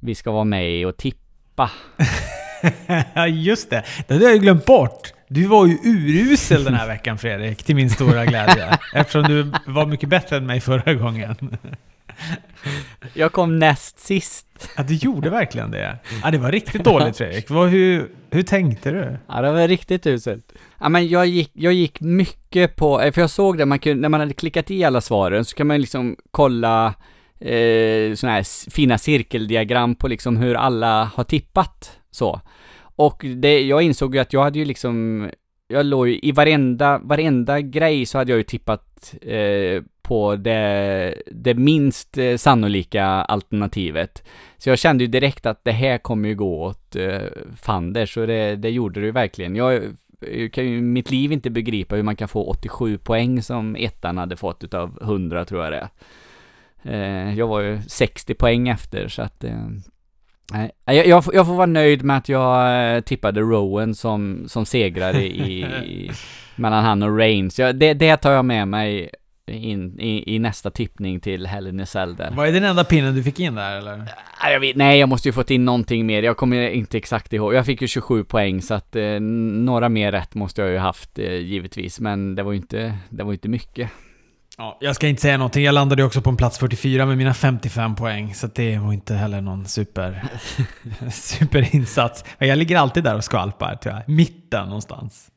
vi 0.00 0.14
ska 0.14 0.30
vara 0.30 0.44
med 0.44 0.86
och 0.86 0.96
tippa. 0.96 1.70
Ja, 3.14 3.26
just 3.26 3.70
det. 3.70 3.84
Det 4.06 4.14
hade 4.14 4.24
jag 4.24 4.34
ju 4.34 4.40
glömt 4.40 4.66
bort. 4.66 5.12
Du 5.28 5.46
var 5.46 5.66
ju 5.66 5.78
urusel 5.84 6.64
den 6.64 6.74
här 6.74 6.86
veckan 6.86 7.18
Fredrik, 7.18 7.62
till 7.62 7.76
min 7.76 7.90
stora 7.90 8.26
glädje. 8.26 8.78
eftersom 8.94 9.22
du 9.22 9.52
var 9.72 9.86
mycket 9.86 10.08
bättre 10.08 10.36
än 10.36 10.46
mig 10.46 10.60
förra 10.60 10.94
gången. 10.94 11.36
Jag 13.14 13.32
kom 13.32 13.58
näst 13.58 13.98
sist. 13.98 14.46
Ja, 14.76 14.82
du 14.82 14.94
gjorde 14.94 15.30
verkligen 15.30 15.70
det. 15.70 15.98
Ja, 16.22 16.30
det 16.30 16.38
var 16.38 16.52
riktigt 16.52 16.84
dåligt 16.84 17.16
Fredrik. 17.16 17.50
Vad, 17.50 17.68
hur, 17.68 18.10
hur 18.30 18.42
tänkte 18.42 18.90
du? 18.90 19.18
Ja, 19.28 19.40
det 19.42 19.52
var 19.52 19.68
riktigt 19.68 20.06
uselt. 20.06 20.52
Ja, 20.80 20.88
men 20.88 21.08
jag 21.08 21.26
gick, 21.26 21.50
jag 21.52 21.72
gick 21.72 22.00
mycket 22.00 22.76
på, 22.76 22.98
för 22.98 23.20
jag 23.20 23.30
såg 23.30 23.58
det, 23.58 23.66
man 23.66 23.78
kunde, 23.78 24.00
när 24.00 24.08
man 24.08 24.20
hade 24.20 24.34
klickat 24.34 24.70
i 24.70 24.84
alla 24.84 25.00
svaren 25.00 25.44
så 25.44 25.56
kan 25.56 25.66
man 25.66 25.80
liksom 25.80 26.16
kolla 26.30 26.94
eh, 27.40 28.14
sådana 28.14 28.34
här 28.36 28.70
fina 28.70 28.98
cirkeldiagram 28.98 29.94
på 29.94 30.08
liksom 30.08 30.36
hur 30.36 30.54
alla 30.54 31.04
har 31.04 31.24
tippat 31.24 31.98
så. 32.10 32.40
Och 32.96 33.24
det, 33.36 33.60
jag 33.60 33.82
insåg 33.82 34.14
ju 34.14 34.20
att 34.20 34.32
jag 34.32 34.42
hade 34.42 34.58
ju 34.58 34.64
liksom, 34.64 35.28
jag 35.68 35.86
låg 35.86 36.08
ju 36.08 36.18
i 36.22 36.32
varenda, 36.32 36.98
varenda 36.98 37.60
grej 37.60 38.06
så 38.06 38.18
hade 38.18 38.32
jag 38.32 38.38
ju 38.38 38.44
tippat 38.44 39.14
eh, 39.22 39.82
på 40.02 40.36
det, 40.36 41.14
det 41.26 41.54
minst 41.54 42.18
eh, 42.18 42.36
sannolika 42.36 43.04
alternativet. 43.04 44.22
Så 44.58 44.68
jag 44.68 44.78
kände 44.78 45.04
ju 45.04 45.08
direkt 45.08 45.46
att 45.46 45.64
det 45.64 45.72
här 45.72 45.98
kommer 45.98 46.28
ju 46.28 46.34
gå 46.34 46.62
åt 46.62 46.96
eh, 46.96 47.20
Fanders, 47.56 48.16
och 48.16 48.26
det, 48.26 48.56
det 48.56 48.70
gjorde 48.70 49.00
det 49.00 49.06
ju 49.06 49.12
verkligen. 49.12 49.56
Jag, 49.56 49.82
jag 50.20 50.52
kan 50.52 50.64
ju 50.64 50.80
mitt 50.80 51.10
liv 51.10 51.32
inte 51.32 51.50
begripa 51.50 51.96
hur 51.96 52.02
man 52.02 52.16
kan 52.16 52.28
få 52.28 52.44
87 52.44 52.98
poäng 52.98 53.42
som 53.42 53.76
ettan 53.76 54.18
hade 54.18 54.36
fått 54.36 54.64
utav 54.64 54.98
100 55.02 55.44
tror 55.44 55.64
jag 55.64 55.72
det 55.72 55.78
är. 55.78 55.88
Eh, 56.82 57.38
jag 57.38 57.46
var 57.46 57.60
ju 57.60 57.80
60 57.86 58.34
poäng 58.34 58.68
efter 58.68 59.08
så 59.08 59.22
att 59.22 59.44
eh, 59.44 59.68
Nej, 60.52 60.70
jag, 60.84 61.06
jag, 61.06 61.24
får, 61.24 61.34
jag 61.34 61.46
får 61.46 61.54
vara 61.54 61.66
nöjd 61.66 62.02
med 62.02 62.16
att 62.16 62.28
jag 62.28 62.94
eh, 62.96 63.00
tippade 63.00 63.40
Rowan 63.40 63.94
som, 63.94 64.44
som 64.48 64.66
segrare 64.66 65.22
i, 65.22 65.62
i 65.62 66.10
mellan 66.56 66.84
han 66.84 67.02
och 67.02 67.16
Reigns. 67.16 67.58
Jag, 67.58 67.76
det, 67.76 67.94
det 67.94 68.16
tar 68.16 68.32
jag 68.32 68.44
med 68.44 68.68
mig 68.68 69.10
in, 69.46 70.00
i, 70.00 70.34
i 70.34 70.38
nästa 70.38 70.70
tippning 70.70 71.20
till 71.20 71.46
a 71.46 71.86
Cell 71.86 72.16
där. 72.16 72.30
Var 72.30 72.46
det 72.46 72.52
den 72.52 72.64
enda 72.64 72.84
pinnen 72.84 73.14
du 73.14 73.22
fick 73.22 73.40
in 73.40 73.54
där 73.54 73.78
eller? 73.78 73.96
Nej, 73.96 74.52
jag 74.52 74.60
vet, 74.60 74.76
nej, 74.76 74.98
jag 74.98 75.08
måste 75.08 75.28
ju 75.28 75.32
fått 75.32 75.50
in 75.50 75.64
någonting 75.64 76.06
mer. 76.06 76.22
Jag 76.22 76.36
kommer 76.36 76.70
inte 76.70 76.98
exakt 76.98 77.32
ihåg. 77.32 77.54
Jag 77.54 77.66
fick 77.66 77.82
ju 77.82 77.88
27 77.88 78.24
poäng 78.24 78.62
så 78.62 78.74
att 78.74 78.96
eh, 78.96 79.20
några 79.20 79.88
mer 79.88 80.12
rätt 80.12 80.34
måste 80.34 80.60
jag 80.60 80.70
ju 80.70 80.78
haft 80.78 81.18
eh, 81.18 81.34
givetvis. 81.34 82.00
Men 82.00 82.34
det 82.34 82.42
var 82.42 82.52
ju 82.52 82.58
inte, 82.58 82.94
det 83.08 83.24
var 83.24 83.32
inte 83.32 83.48
mycket. 83.48 83.90
Ja, 84.60 84.76
jag 84.80 84.96
ska 84.96 85.08
inte 85.08 85.22
säga 85.22 85.36
någonting. 85.36 85.64
Jag 85.64 85.72
landade 85.72 86.04
också 86.04 86.22
på 86.22 86.30
en 86.30 86.36
plats 86.36 86.58
44 86.58 87.06
med 87.06 87.18
mina 87.18 87.34
55 87.34 87.94
poäng. 87.94 88.34
Så 88.34 88.46
det 88.46 88.78
var 88.78 88.92
inte 88.92 89.14
heller 89.14 89.40
någon 89.40 89.66
super, 89.66 90.24
superinsats. 91.10 92.24
Jag 92.38 92.58
ligger 92.58 92.78
alltid 92.78 93.04
där 93.04 93.16
och 93.16 93.24
skvalpar, 93.24 93.78
jag. 93.84 94.08
Mitten 94.08 94.66
någonstans. 94.66 95.28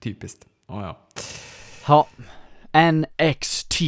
Typiskt. 0.00 0.40
Oh, 0.68 0.82
ja. 0.82 0.98
Ja. 1.86 2.06
NXT. 2.92 3.80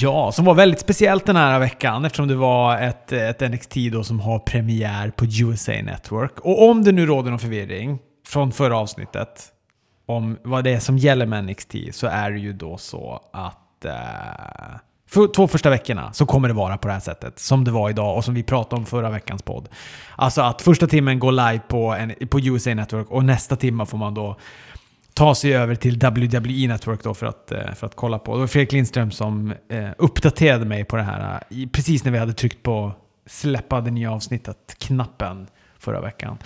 Ja, 0.00 0.32
som 0.32 0.44
var 0.44 0.54
väldigt 0.54 0.80
speciellt 0.80 1.26
den 1.26 1.36
här 1.36 1.58
veckan 1.58 2.04
eftersom 2.04 2.28
det 2.28 2.36
var 2.36 2.78
ett, 2.78 3.12
ett 3.12 3.40
NXT 3.40 3.74
då 3.92 4.04
som 4.04 4.20
har 4.20 4.38
premiär 4.38 5.10
på 5.10 5.24
USA 5.24 5.72
Network. 5.72 6.40
Och 6.40 6.68
om 6.68 6.84
det 6.84 6.92
nu 6.92 7.06
råder 7.06 7.30
någon 7.30 7.38
förvirring 7.38 7.98
från 8.26 8.52
förra 8.52 8.78
avsnittet 8.78 9.48
om 10.06 10.38
vad 10.44 10.64
det 10.64 10.70
är 10.70 10.80
som 10.80 10.98
gäller 10.98 11.26
med 11.26 11.44
NXT 11.44 11.74
så 11.92 12.06
är 12.06 12.30
det 12.30 12.38
ju 12.38 12.52
då 12.52 12.76
så 12.78 13.20
att 13.32 13.61
för 15.08 15.32
två 15.34 15.48
första 15.48 15.70
veckorna 15.70 16.12
så 16.12 16.26
kommer 16.26 16.48
det 16.48 16.54
vara 16.54 16.78
på 16.78 16.88
det 16.88 16.94
här 16.94 17.00
sättet 17.00 17.38
som 17.38 17.64
det 17.64 17.70
var 17.70 17.90
idag 17.90 18.16
och 18.16 18.24
som 18.24 18.34
vi 18.34 18.42
pratade 18.42 18.80
om 18.80 18.86
förra 18.86 19.10
veckans 19.10 19.42
podd. 19.42 19.68
Alltså 20.16 20.42
att 20.42 20.62
första 20.62 20.86
timmen 20.86 21.18
går 21.18 21.32
live 21.32 21.60
på, 21.68 21.94
en, 21.94 22.14
på 22.28 22.40
USA 22.40 22.74
Network 22.74 23.10
och 23.10 23.24
nästa 23.24 23.56
timma 23.56 23.86
får 23.86 23.98
man 23.98 24.14
då 24.14 24.36
ta 25.14 25.34
sig 25.34 25.54
över 25.54 25.74
till 25.74 25.98
WWE 25.98 26.68
Network 26.68 27.02
då 27.02 27.14
för 27.14 27.26
att, 27.26 27.52
eh, 27.52 27.72
för 27.74 27.86
att 27.86 27.96
kolla 27.96 28.18
på. 28.18 28.34
Det 28.34 28.40
var 28.40 28.46
Fredrik 28.46 28.72
Lindström 28.72 29.10
som 29.10 29.54
eh, 29.68 29.90
uppdaterade 29.98 30.64
mig 30.64 30.84
på 30.84 30.96
det 30.96 31.02
här 31.02 31.42
eh, 31.50 31.68
precis 31.72 32.04
när 32.04 32.12
vi 32.12 32.18
hade 32.18 32.32
tryckt 32.32 32.62
på 32.62 32.92
släppa 33.26 33.80
det 33.80 33.90
nya 33.90 34.12
avsnittet-knappen 34.12 35.46
förra 35.78 36.00
veckan. 36.00 36.38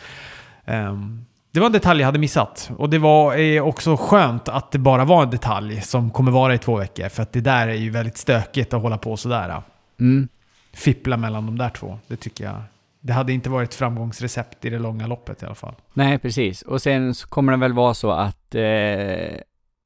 Um, 0.66 1.26
det 1.56 1.60
var 1.60 1.66
en 1.66 1.72
detalj 1.72 2.00
jag 2.00 2.06
hade 2.06 2.18
missat. 2.18 2.70
Och 2.76 2.90
det 2.90 2.98
var 2.98 3.60
också 3.60 3.96
skönt 3.96 4.48
att 4.48 4.72
det 4.72 4.78
bara 4.78 5.04
var 5.04 5.22
en 5.22 5.30
detalj 5.30 5.80
som 5.80 6.10
kommer 6.10 6.32
vara 6.32 6.54
i 6.54 6.58
två 6.58 6.76
veckor. 6.76 7.08
För 7.08 7.22
att 7.22 7.32
det 7.32 7.40
där 7.40 7.68
är 7.68 7.74
ju 7.74 7.90
väldigt 7.90 8.16
stökigt 8.16 8.74
att 8.74 8.82
hålla 8.82 8.98
på 8.98 9.16
sådär. 9.16 9.62
Mm. 10.00 10.28
Fippla 10.72 11.16
mellan 11.16 11.46
de 11.46 11.58
där 11.58 11.68
två. 11.68 11.98
Det 12.06 12.16
tycker 12.16 12.44
jag 12.44 12.62
det 13.06 13.12
hade 13.12 13.32
inte 13.32 13.50
varit 13.50 13.68
ett 13.68 13.74
framgångsrecept 13.74 14.64
i 14.64 14.70
det 14.70 14.78
långa 14.78 15.06
loppet 15.06 15.42
i 15.42 15.46
alla 15.46 15.54
fall. 15.54 15.74
Nej, 15.94 16.18
precis. 16.18 16.62
Och 16.62 16.82
sen 16.82 17.14
så 17.14 17.28
kommer 17.28 17.52
det 17.52 17.58
väl 17.58 17.72
vara 17.72 17.94
så 17.94 18.10
att 18.10 18.54
eh, 18.54 18.60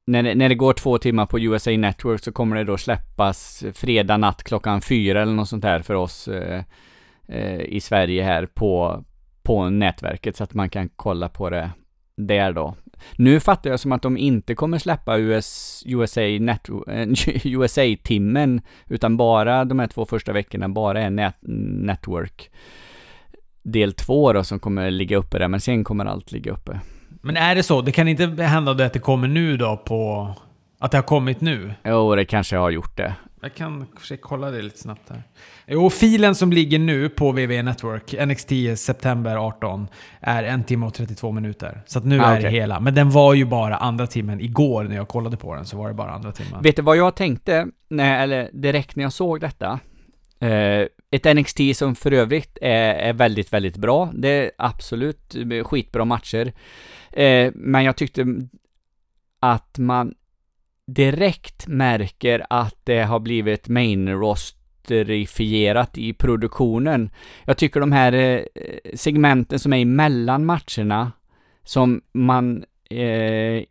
när, 0.07 0.23
det, 0.23 0.35
när 0.35 0.49
det 0.49 0.55
går 0.55 0.73
två 0.73 0.97
timmar 0.97 1.25
på 1.25 1.39
USA 1.39 1.71
Network 1.71 2.23
så 2.23 2.31
kommer 2.31 2.55
det 2.55 2.63
då 2.63 2.77
släppas 2.77 3.63
fredag 3.73 4.17
natt 4.17 4.43
klockan 4.43 4.81
fyra 4.81 5.21
eller 5.21 5.33
något 5.33 5.49
sånt 5.49 5.61
där 5.61 5.81
för 5.81 5.93
oss 5.93 6.27
eh, 6.27 6.63
eh, 7.27 7.61
i 7.61 7.79
Sverige 7.79 8.23
här 8.23 8.45
på, 8.45 9.03
på 9.43 9.69
nätverket 9.69 10.37
så 10.37 10.43
att 10.43 10.53
man 10.53 10.69
kan 10.69 10.89
kolla 10.89 11.29
på 11.29 11.49
det 11.49 11.71
där 12.17 12.53
då. 12.53 12.75
Nu 13.15 13.39
fattar 13.39 13.69
jag 13.69 13.79
som 13.79 13.91
att 13.91 14.01
de 14.01 14.17
inte 14.17 14.55
kommer 14.55 14.77
släppa 14.77 15.17
US, 15.17 15.83
USA, 15.85 16.21
net, 16.21 16.69
USA-timmen 17.43 18.61
utan 18.87 19.17
bara 19.17 19.65
de 19.65 19.79
här 19.79 19.87
två 19.87 20.05
första 20.05 20.33
veckorna 20.33 20.69
bara 20.69 21.01
är 21.01 21.09
net, 21.09 21.35
network 21.41 22.51
del 23.63 23.93
två 23.93 24.33
då 24.33 24.43
som 24.43 24.59
kommer 24.59 24.91
ligga 24.91 25.17
uppe 25.17 25.39
där, 25.39 25.47
men 25.47 25.61
sen 25.61 25.83
kommer 25.83 26.05
allt 26.05 26.31
ligga 26.31 26.51
uppe. 26.51 26.79
Men 27.21 27.37
är 27.37 27.55
det 27.55 27.63
så? 27.63 27.81
Det 27.81 27.91
kan 27.91 28.07
inte 28.07 28.43
hända 28.43 28.71
att 28.85 28.93
det 28.93 28.99
kommer 28.99 29.27
nu 29.27 29.57
då 29.57 29.77
på... 29.77 30.27
Att 30.79 30.91
det 30.91 30.97
har 30.97 31.03
kommit 31.03 31.41
nu? 31.41 31.73
Jo, 31.83 32.15
det 32.15 32.25
kanske 32.25 32.57
har 32.57 32.69
gjort 32.69 32.97
det. 32.97 33.15
Jag 33.43 33.53
kan 33.53 33.87
försöka 33.99 34.21
kolla 34.21 34.51
det 34.51 34.61
lite 34.61 34.77
snabbt 34.77 35.09
här. 35.09 35.23
Jo, 35.67 35.89
filen 35.89 36.35
som 36.35 36.51
ligger 36.51 36.79
nu 36.79 37.09
på 37.09 37.31
VV 37.31 37.63
Network, 37.63 38.15
NXT 38.27 38.49
september 38.75 39.35
18, 39.35 39.87
är 40.19 40.43
en 40.43 40.63
timme 40.63 40.85
och 40.85 40.93
32 40.93 41.31
minuter. 41.31 41.81
Så 41.85 41.99
att 41.99 42.05
nu 42.05 42.19
ah, 42.19 42.23
är 42.23 42.31
okay. 42.31 42.43
det 42.43 42.49
hela. 42.49 42.79
Men 42.79 42.95
den 42.95 43.09
var 43.09 43.33
ju 43.33 43.45
bara 43.45 43.77
andra 43.77 44.07
timmen. 44.07 44.41
Igår 44.41 44.83
när 44.83 44.95
jag 44.95 45.07
kollade 45.07 45.37
på 45.37 45.55
den 45.55 45.65
så 45.65 45.77
var 45.77 45.87
det 45.87 45.93
bara 45.93 46.11
andra 46.11 46.31
timmen. 46.31 46.61
Vet 46.61 46.75
du 46.75 46.81
vad 46.81 46.97
jag 46.97 47.15
tänkte, 47.15 47.67
när, 47.89 48.23
eller 48.23 48.49
direkt 48.53 48.95
när 48.95 49.03
jag 49.03 49.13
såg 49.13 49.39
detta? 49.39 49.79
Eh, 50.39 50.87
ett 51.11 51.35
NXT 51.35 51.59
som 51.75 51.95
för 51.95 52.11
övrigt 52.11 52.57
är, 52.61 52.93
är, 52.93 53.13
väldigt, 53.13 53.53
väldigt 53.53 53.77
bra. 53.77 54.11
Det 54.13 54.29
är 54.29 54.51
absolut 54.57 55.35
skitbra 55.63 56.05
matcher. 56.05 56.53
Eh, 57.11 57.51
men 57.55 57.83
jag 57.83 57.95
tyckte 57.95 58.25
att 59.39 59.77
man 59.77 60.13
direkt 60.93 61.67
märker 61.67 62.45
att 62.49 62.75
det 62.83 63.01
har 63.03 63.19
blivit 63.19 63.67
main 63.67 64.09
rosterifierat 64.09 65.97
i 65.97 66.13
produktionen. 66.13 67.09
Jag 67.45 67.57
tycker 67.57 67.79
de 67.79 67.91
här 67.91 68.13
eh, 68.13 68.41
segmenten 68.93 69.59
som 69.59 69.73
är 69.73 69.81
emellan 69.81 70.45
matcherna, 70.45 71.11
som 71.63 72.01
man 72.11 72.63
eh, 72.89 73.63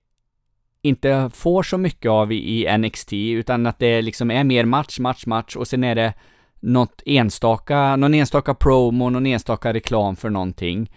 inte 0.83 1.31
får 1.35 1.63
så 1.63 1.79
mycket 1.79 2.11
av 2.11 2.33
i, 2.33 2.79
NXT, 2.79 3.13
utan 3.13 3.67
att 3.67 3.79
det 3.79 4.03
liksom 4.03 4.31
är 4.31 4.45
mer 4.45 4.65
match, 4.65 4.99
match, 4.99 5.27
match 5.27 5.57
och 5.57 5.69
sen 5.69 5.85
är 5.85 5.95
det 5.95 6.15
något 6.61 7.03
enstaka, 7.07 7.97
någon 7.97 8.15
enstaka 8.15 8.55
promo, 8.55 9.11
någon 9.11 9.27
enstaka 9.27 9.73
reklam 9.73 10.17
för 10.17 10.31
någonting. 10.31 10.91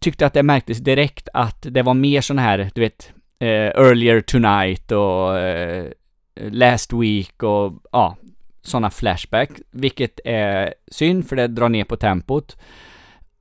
Tyckte 0.00 0.26
att 0.26 0.32
det 0.32 0.42
märktes 0.42 0.78
direkt 0.78 1.28
att 1.34 1.66
det 1.70 1.82
var 1.82 1.94
mer 1.94 2.20
sån 2.20 2.38
här, 2.38 2.70
du 2.74 2.80
vet, 2.80 3.12
Eh, 3.40 3.70
earlier 3.74 4.20
tonight 4.20 4.92
och 4.92 5.38
eh, 5.38 5.92
last 6.34 6.92
week 6.92 7.42
och 7.42 7.72
ja, 7.92 8.16
sådana 8.62 8.90
flashback, 8.90 9.50
vilket 9.70 10.20
är 10.24 10.74
synd 10.88 11.28
för 11.28 11.36
det 11.36 11.46
drar 11.46 11.68
ner 11.68 11.84
på 11.84 11.96
tempot. 11.96 12.56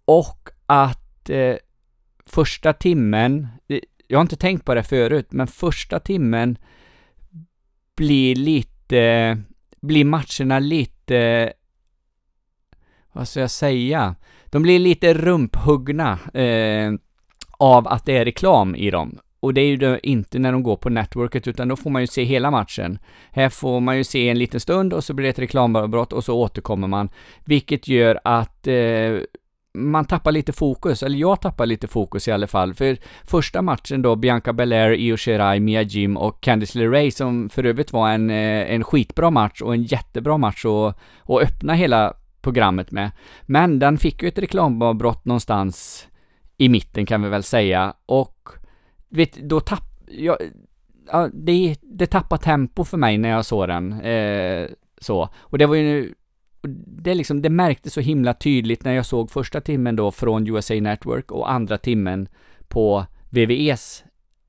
Och 0.06 0.50
att 0.66 1.30
eh, 1.30 1.56
första 2.26 2.74
timmen, 2.74 3.48
eh, 3.68 3.80
jag 4.08 4.18
har 4.18 4.22
inte 4.22 4.36
tänkt 4.36 4.66
på 4.66 4.76
det 4.76 4.84
förut, 4.84 5.28
men 5.30 5.48
första 5.48 6.00
timmen 6.00 6.58
blir 7.96 8.36
lite, 8.36 9.38
blir 9.82 10.06
matcherna 10.06 10.60
lite 10.60 11.00
lite, 11.10 11.54
vad 13.12 13.28
ska 13.28 13.40
jag 13.40 13.52
säga? 13.52 14.16
De 14.46 14.62
blir 14.62 14.80
lite 14.80 15.14
rumphuggna 15.14 16.20
eh, 16.34 16.94
av 17.52 17.88
att 17.88 18.06
det 18.06 18.18
är 18.18 18.26
reklam 18.26 18.76
i 18.76 18.92
dem. 18.92 19.20
Och 19.40 19.54
det 19.54 19.62
är 19.62 19.66
ju 19.66 19.78
då 19.78 20.00
inte 20.04 20.40
när 20.40 20.52
de 20.52 20.64
går 20.64 20.76
på 20.76 20.90
networket, 20.90 21.48
utan 21.48 21.68
då 21.68 21.76
får 21.76 21.90
man 21.90 22.02
ju 22.02 22.08
se 22.08 22.24
hela 22.24 22.52
matchen. 22.52 23.00
Här 23.32 23.50
får 23.50 23.80
man 23.80 23.98
ju 23.98 24.04
se 24.04 24.30
en 24.30 24.40
liten 24.40 24.60
stund 24.60 24.94
och 24.94 25.04
så 25.04 25.14
blir 25.14 25.24
det 25.24 25.30
ett 25.30 25.40
reklamavbrott 25.40 26.14
och 26.14 26.24
så 26.24 26.36
återkommer 26.36 26.88
man. 26.88 27.10
Vilket 27.46 27.88
gör 27.88 28.20
att 28.24 28.68
eh, 28.68 29.20
man 29.74 30.06
tappar 30.06 30.32
lite 30.32 30.54
fokus, 30.54 31.04
eller 31.04 31.18
jag 31.18 31.42
tappar 31.42 31.66
lite 31.66 31.88
fokus 31.88 32.28
i 32.28 32.32
alla 32.32 32.48
fall. 32.48 32.74
För 32.74 32.98
första 33.24 33.62
matchen 33.62 34.02
då, 34.02 34.16
Bianca 34.16 34.54
Belair, 34.54 34.94
Io 34.94 35.18
Shirai, 35.18 35.60
Mia 35.60 35.82
Jim 35.82 36.18
och 36.18 36.42
Candice 36.42 36.76
LeRae 36.76 37.12
som 37.12 37.50
för 37.50 37.64
övrigt 37.64 37.94
var 37.94 38.10
en, 38.10 38.30
eh, 38.30 38.74
en 38.74 38.84
skitbra 38.84 39.30
match 39.30 39.62
och 39.62 39.74
en 39.74 39.84
jättebra 39.84 40.38
match 40.38 40.66
att, 40.66 41.00
att 41.30 41.42
öppna 41.42 41.74
hela 41.74 42.14
programmet 42.42 42.92
med. 42.92 43.12
Men 43.42 43.80
den 43.80 43.98
fick 43.98 44.22
ju 44.24 44.28
ett 44.28 44.38
reklamavbrott 44.38 45.26
någonstans 45.26 46.08
i 46.58 46.70
mitten 46.70 47.06
kan 47.06 47.22
vi 47.24 47.30
väl 47.30 47.44
säga 47.44 47.94
och 48.06 48.50
vet, 49.10 49.34
då 49.34 49.60
tapp... 49.60 49.84
Jag, 50.08 50.38
ja, 51.12 51.30
det, 51.34 51.76
det 51.82 52.08
tappar 52.08 52.38
tempo 52.38 52.84
för 52.84 52.98
mig 52.98 53.18
när 53.18 53.30
jag 53.30 53.46
såg 53.46 53.68
den. 53.68 54.02
Eh, 54.02 54.68
så. 55.02 55.30
Och 55.38 55.58
det 55.58 55.66
var 55.66 55.76
ju 55.76 56.14
det, 56.88 57.14
liksom, 57.14 57.42
det 57.42 57.50
märktes 57.50 57.94
så 57.94 58.02
himla 58.02 58.34
tydligt 58.34 58.84
när 58.84 58.94
jag 58.94 59.06
såg 59.06 59.32
första 59.32 59.62
timmen 59.62 59.96
då 59.96 60.12
från 60.12 60.48
USA 60.48 60.74
Network 60.74 61.32
och 61.32 61.52
andra 61.52 61.78
timmen 61.78 62.28
på 62.68 63.06
VVEs 63.30 64.04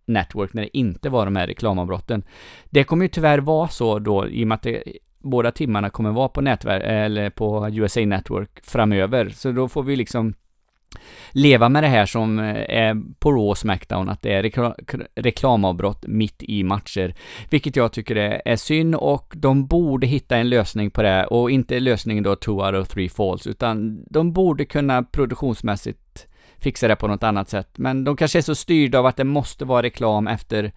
Network 0.06 0.54
när 0.54 0.62
det 0.62 0.78
inte 0.78 1.08
var 1.08 1.24
de 1.24 1.36
här 1.36 1.46
reklamavbrotten. 1.46 2.22
Det 2.64 2.84
kommer 2.84 3.04
ju 3.04 3.08
tyvärr 3.08 3.38
vara 3.38 3.68
så 3.68 3.98
då 3.98 4.28
i 4.28 4.44
och 4.44 4.48
med 4.48 4.54
att 4.54 4.62
det, 4.62 4.82
båda 5.18 5.50
timmarna 5.50 5.90
kommer 5.90 6.10
vara 6.10 6.28
på 6.28 6.40
nätverk 6.40 6.82
eller 6.86 7.30
på 7.30 7.68
USA 7.72 8.00
Network 8.00 8.64
framöver. 8.64 9.28
Så 9.28 9.52
då 9.52 9.68
får 9.68 9.82
vi 9.82 9.96
liksom 9.96 10.34
leva 11.30 11.68
med 11.68 11.82
det 11.82 11.88
här 11.88 12.06
som 12.06 12.38
eh, 12.38 12.64
är 12.68 12.96
på 13.18 13.32
Raw 13.32 13.54
Smackdown, 13.54 14.08
att 14.08 14.22
det 14.22 14.32
är 14.32 14.42
rekla 14.42 14.74
reklamavbrott 15.14 16.04
mitt 16.06 16.42
i 16.42 16.64
matcher. 16.64 17.14
Vilket 17.50 17.76
jag 17.76 17.92
tycker 17.92 18.16
är, 18.16 18.42
är 18.44 18.56
synd 18.56 18.94
och 18.94 19.32
de 19.36 19.66
borde 19.66 20.06
hitta 20.06 20.36
en 20.36 20.48
lösning 20.48 20.90
på 20.90 21.02
det 21.02 21.26
och 21.26 21.50
inte 21.50 21.80
lösningen 21.80 22.24
då 22.24 22.36
two 22.36 22.50
out 22.50 22.74
of 22.74 22.88
three 22.88 23.08
falls, 23.08 23.46
utan 23.46 24.04
de 24.10 24.32
borde 24.32 24.64
kunna 24.64 25.02
produktionsmässigt 25.02 26.26
fixa 26.58 26.88
det 26.88 26.96
på 26.96 27.08
något 27.08 27.22
annat 27.22 27.48
sätt. 27.48 27.78
Men 27.78 28.04
de 28.04 28.16
kanske 28.16 28.38
är 28.38 28.42
så 28.42 28.54
styrda 28.54 28.98
av 28.98 29.06
att 29.06 29.16
det 29.16 29.24
måste 29.24 29.64
vara 29.64 29.82
reklam 29.82 30.26
efter 30.26 30.72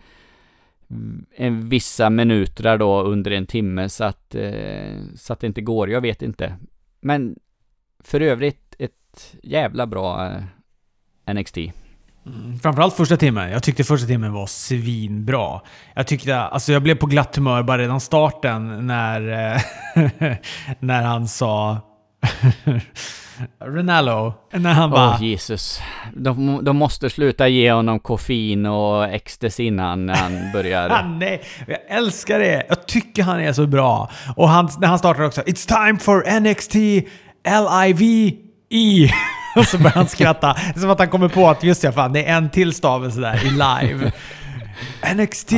en 1.36 1.70
vissa 1.70 2.10
minuter 2.10 2.78
då 2.78 3.02
under 3.02 3.32
en 3.32 3.46
timme 3.46 3.90
så 3.90 4.04
att, 4.04 4.36
eh, 4.36 4.98
så 5.16 5.34
att 5.34 5.40
det 5.40 5.48
inte 5.48 5.62
går. 5.62 5.90
Jag 5.90 6.02
vet 6.02 6.22
inte. 6.22 6.56
Men 7.02 7.36
för 8.04 8.22
övrigt 8.22 8.63
jävla 9.44 9.88
bra 9.88 10.32
eh, 11.28 11.34
NXT. 11.34 11.58
Mm, 12.26 12.60
framförallt 12.60 12.96
första 12.96 13.18
timmen. 13.18 13.52
Jag 13.52 13.64
tyckte 13.64 13.84
första 13.84 14.08
timmen 14.08 14.34
var 14.34 14.48
svinbra. 14.48 15.62
Jag 15.94 16.08
tyckte, 16.08 16.40
alltså 16.40 16.72
jag 16.72 16.84
blev 16.84 16.96
på 16.96 17.06
glatt 17.06 17.36
humör 17.36 17.64
bara 17.64 17.78
redan 17.78 18.00
starten 18.00 18.88
när, 18.88 19.54
eh, 19.56 19.62
när 20.80 21.02
han 21.02 21.28
sa 21.28 21.78
Renalo. 23.60 24.34
När 24.52 24.74
han 24.74 24.92
bara... 24.92 25.10
Åh 25.10 25.24
Jesus. 25.24 25.82
De, 26.16 26.60
de 26.64 26.78
måste 26.78 27.10
sluta 27.10 27.48
ge 27.48 27.72
honom 27.72 28.00
koffein 28.00 28.66
och 28.66 29.06
ecstasy 29.06 29.64
innan 29.64 30.10
han 30.10 30.32
börjar... 30.54 31.04
Nej, 31.04 31.42
jag 31.68 31.80
älskar 31.88 32.40
det! 32.40 32.66
Jag 32.70 32.88
tycker 32.88 33.24
han 33.24 33.40
är 33.40 33.54
så 33.54 33.68
bra. 33.68 34.12
Och 34.36 34.50
han, 34.50 34.70
när 34.80 34.88
han 34.88 35.00
startar 35.00 35.24
också 35.24 35.42
It's 35.42 35.86
time 35.86 36.00
for 36.00 36.40
NXT 36.40 36.76
LIVE. 38.74 39.14
Och 39.56 39.66
så 39.66 39.78
börjar 39.78 39.94
han 39.96 40.08
skratta. 40.08 40.54
Det 40.54 40.76
är 40.76 40.80
som 40.80 40.90
att 40.90 41.00
han 41.00 41.10
kommer 41.10 41.28
på 41.28 41.50
att 41.50 41.64
just 41.64 41.82
det, 41.82 41.92
fan 41.92 42.14
det 42.14 42.26
är 42.26 42.38
en 42.38 42.50
till 42.50 42.74
stavelse 42.74 43.22
där 43.22 43.46
i 43.46 43.50
live. 43.50 44.12
NXT 45.16 45.52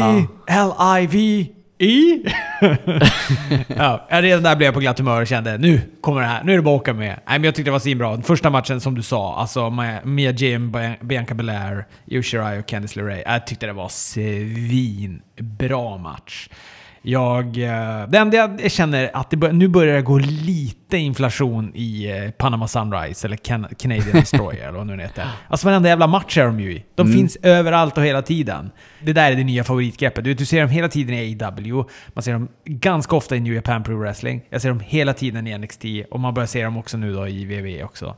ja. 0.47 0.97
LIVE. 0.99 1.51
I? 1.77 2.25
ja, 3.67 4.07
redan 4.09 4.43
där 4.43 4.55
blev 4.55 4.65
jag 4.67 4.73
på 4.73 4.79
glatt 4.79 4.99
humör 4.99 5.21
och 5.21 5.27
kände 5.27 5.57
nu 5.57 5.81
kommer 6.01 6.21
det 6.21 6.27
här. 6.27 6.43
Nu 6.43 6.51
är 6.51 6.55
det 6.55 6.63
bara 6.63 6.75
att 6.75 6.81
åka 6.81 6.93
med. 6.93 7.07
Nej, 7.07 7.39
men 7.39 7.43
jag 7.43 7.55
tyckte 7.55 7.67
det 7.67 7.71
var 7.71 7.79
svinbra. 7.79 8.21
Första 8.21 8.49
matchen 8.49 8.81
som 8.81 8.95
du 8.95 9.01
sa, 9.01 9.35
alltså 9.37 9.69
Mia 10.03 10.31
Jim, 10.31 10.75
Bianca 11.01 11.33
Belair, 11.33 11.85
Io 12.05 12.21
Shirai 12.21 12.59
och 12.59 12.65
Candice 12.65 12.95
LeRae. 12.95 13.23
Jag 13.25 13.47
tyckte 13.47 13.65
det 13.65 13.73
var 13.73 13.89
svinbra 13.89 15.17
match. 15.97 16.49
Jag, 17.07 17.45
eh, 17.45 18.07
det 18.07 18.17
enda 18.17 18.37
jag 18.37 18.71
känner 18.71 19.11
att 19.13 19.29
det 19.29 19.37
bör, 19.37 19.51
nu 19.51 19.67
börjar 19.67 19.95
det 19.95 20.01
gå 20.01 20.17
lite 20.17 20.97
inflation 20.97 21.71
i 21.75 22.11
eh, 22.11 22.31
Panama 22.31 22.67
Sunrise, 22.67 23.27
eller 23.27 23.37
Can 23.37 23.67
Canadian 23.79 24.11
Destroyer, 24.11 24.67
eller 24.67 24.77
vad 24.77 24.87
nu 24.87 25.01
heter. 25.01 25.27
Alltså 25.47 25.67
varenda 25.67 25.89
jävla 25.89 26.07
match 26.07 26.37
är 26.37 26.45
de 26.45 26.59
ju 26.59 26.73
i. 26.73 26.83
De 26.95 27.07
mm. 27.07 27.17
finns 27.17 27.37
överallt 27.41 27.97
och 27.97 28.03
hela 28.03 28.21
tiden. 28.21 28.71
Det 29.01 29.13
där 29.13 29.31
är 29.31 29.35
det 29.35 29.43
nya 29.43 29.63
favoritgreppet. 29.63 30.23
Du, 30.23 30.33
du 30.33 30.45
ser 30.45 30.61
dem 30.61 30.69
hela 30.69 30.87
tiden 30.87 31.15
i 31.15 31.37
AEW, 31.41 31.83
man 32.07 32.23
ser 32.23 32.33
dem 32.33 32.47
ganska 32.65 33.15
ofta 33.15 33.35
i 33.35 33.39
New 33.39 33.53
Japan 33.53 33.83
Pro 33.83 33.99
Wrestling, 33.99 34.41
jag 34.49 34.61
ser 34.61 34.69
dem 34.69 34.79
hela 34.79 35.13
tiden 35.13 35.47
i 35.47 35.57
NXT, 35.57 35.85
och 36.11 36.19
man 36.19 36.33
börjar 36.33 36.47
se 36.47 36.63
dem 36.63 36.77
också 36.77 36.97
nu 36.97 37.13
då 37.13 37.27
i 37.27 37.45
WWE 37.45 37.83
också. 37.83 38.15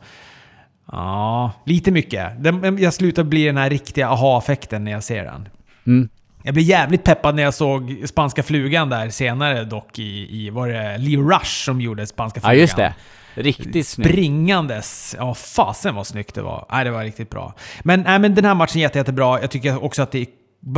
Ja, 0.92 1.52
lite 1.66 1.92
mycket. 1.92 2.32
Jag 2.80 2.94
slutar 2.94 3.24
bli 3.24 3.46
den 3.46 3.58
här 3.58 3.70
riktiga 3.70 4.08
aha-effekten 4.08 4.84
när 4.84 4.92
jag 4.92 5.04
ser 5.04 5.24
den. 5.24 5.50
Mm. 5.88 6.10
Jag 6.44 6.54
blev 6.54 6.66
jävligt 6.66 7.04
peppad 7.04 7.36
när 7.36 7.44
jag 7.44 7.54
såg 7.54 8.04
Spanska 8.06 8.44
flugan 8.44 8.90
där 8.90 9.10
senare 9.10 9.64
dock 9.64 10.00
i, 10.00 10.28
i 10.46 10.50
var 10.50 10.68
det 10.68 10.98
Leo 10.98 11.30
Rush 11.30 11.66
som 11.66 11.82
gjorde 11.82 12.08
Spanska 12.08 12.40
flugan? 12.40 12.56
Ja, 12.56 12.62
just 12.62 12.76
det. 12.76 12.94
Riktigt 13.34 13.88
snyggt. 13.88 14.10
Springandes. 14.10 15.16
Ja, 15.20 15.34
fasen 15.34 15.96
vad 15.96 16.08
snyggt 16.08 16.36
det 16.36 16.42
var. 16.42 16.66
Nej, 16.72 16.86
det 16.86 16.92
var 16.92 17.04
riktigt 17.04 17.30
bra. 17.30 17.54
Men, 17.84 18.02
nej, 18.02 18.20
men 18.20 18.36
den 18.36 18.46
här 18.46 18.56
matchen 18.56 18.78
är 18.78 18.82
jätte, 18.82 18.98
jättebra. 18.98 19.42
Jag 19.42 19.52
tycker 19.52 19.84
också 19.84 20.02
att 20.02 20.12
det 20.12 20.20
är 20.20 20.28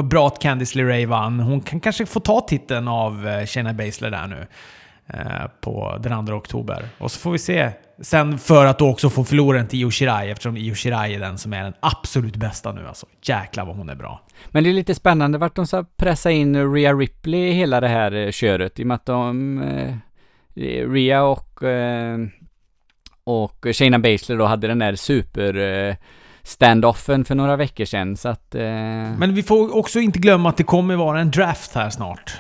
bra 0.02 0.28
att 0.28 0.42
Candice 0.42 0.76
LeRae 0.76 1.06
vann. 1.06 1.40
Hon 1.40 1.62
kan 1.62 1.80
kanske 1.80 2.06
få 2.06 2.20
ta 2.20 2.42
titeln 2.42 2.88
av 2.88 3.28
eh, 3.28 3.46
Shayna 3.46 3.74
Baszler 3.74 4.12
där 4.12 4.28
nu. 4.28 4.48
Eh, 5.14 5.48
på 5.62 5.98
den 6.04 6.26
2 6.26 6.34
oktober. 6.34 6.86
Och 6.98 7.12
så 7.12 7.20
får 7.20 7.32
vi 7.32 7.40
se. 7.40 7.72
Sen 8.02 8.40
för 8.40 8.66
att 8.66 8.80
då 8.80 8.90
också 8.90 9.10
få 9.10 9.24
förloraren 9.24 9.68
till 9.68 9.80
Io 9.80 9.92
Shirai, 9.92 10.32
eftersom 10.32 10.58
Io 10.58 10.76
Shirai 10.76 11.16
är 11.16 11.20
den 11.20 11.38
som 11.38 11.54
är 11.54 11.64
den 11.64 11.74
absolut 11.80 12.36
bästa 12.36 12.72
nu 12.72 12.88
alltså. 12.88 13.06
Jäklar 13.22 13.66
vad 13.66 13.76
hon 13.76 13.90
är 13.90 13.96
bra. 13.96 14.22
Men 14.48 14.64
det 14.64 14.70
är 14.70 14.74
lite 14.74 14.96
spännande 14.96 15.38
vart 15.38 15.56
de 15.56 15.68
ska 15.68 15.86
pressa 15.98 16.32
in 16.32 16.74
Rhea 16.74 16.94
Ripley 16.94 17.40
i 17.40 17.52
hela 17.52 17.82
det 17.82 17.88
här 17.88 18.12
eh, 18.12 18.32
köret, 18.32 18.80
i 18.80 18.84
och 18.84 18.88
med 18.88 18.96
att 18.96 19.06
de... 19.06 19.62
Eh, 19.62 19.96
Rhea 20.90 21.24
och... 21.24 21.64
Eh, 21.64 22.20
och 23.24 23.68
Shayna 23.74 24.00
Baszler 24.00 24.38
då 24.38 24.46
hade 24.46 24.68
den 24.68 24.80
där 24.80 24.96
super... 24.96 25.58
Eh, 25.58 25.96
standoffen 26.44 27.26
för 27.26 27.36
några 27.36 27.56
veckor 27.56 27.86
sedan, 27.86 28.18
så 28.18 28.30
att... 28.30 28.56
Eh... 28.56 28.62
Men 29.18 29.34
vi 29.34 29.44
får 29.44 29.78
också 29.78 30.00
inte 30.00 30.20
glömma 30.20 30.50
att 30.50 30.58
det 30.58 30.64
kommer 30.64 30.96
vara 30.96 31.20
en 31.20 31.32
draft 31.32 31.76
här 31.76 31.90
snart. 31.90 32.38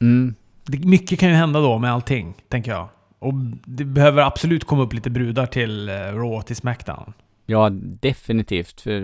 Mm 0.00 0.34
mycket 0.66 1.18
kan 1.18 1.28
ju 1.28 1.34
hända 1.34 1.60
då 1.60 1.78
med 1.78 1.92
allting, 1.92 2.34
tänker 2.48 2.70
jag. 2.70 2.88
Och 3.18 3.34
det 3.64 3.84
behöver 3.84 4.22
absolut 4.22 4.64
komma 4.64 4.82
upp 4.82 4.92
lite 4.92 5.10
brudar 5.10 5.46
till 5.46 5.88
eh, 5.88 5.94
Raw, 5.94 6.42
till 6.42 6.56
Smackdown. 6.56 7.12
Ja, 7.46 7.68
definitivt. 7.72 8.80
För 8.80 9.00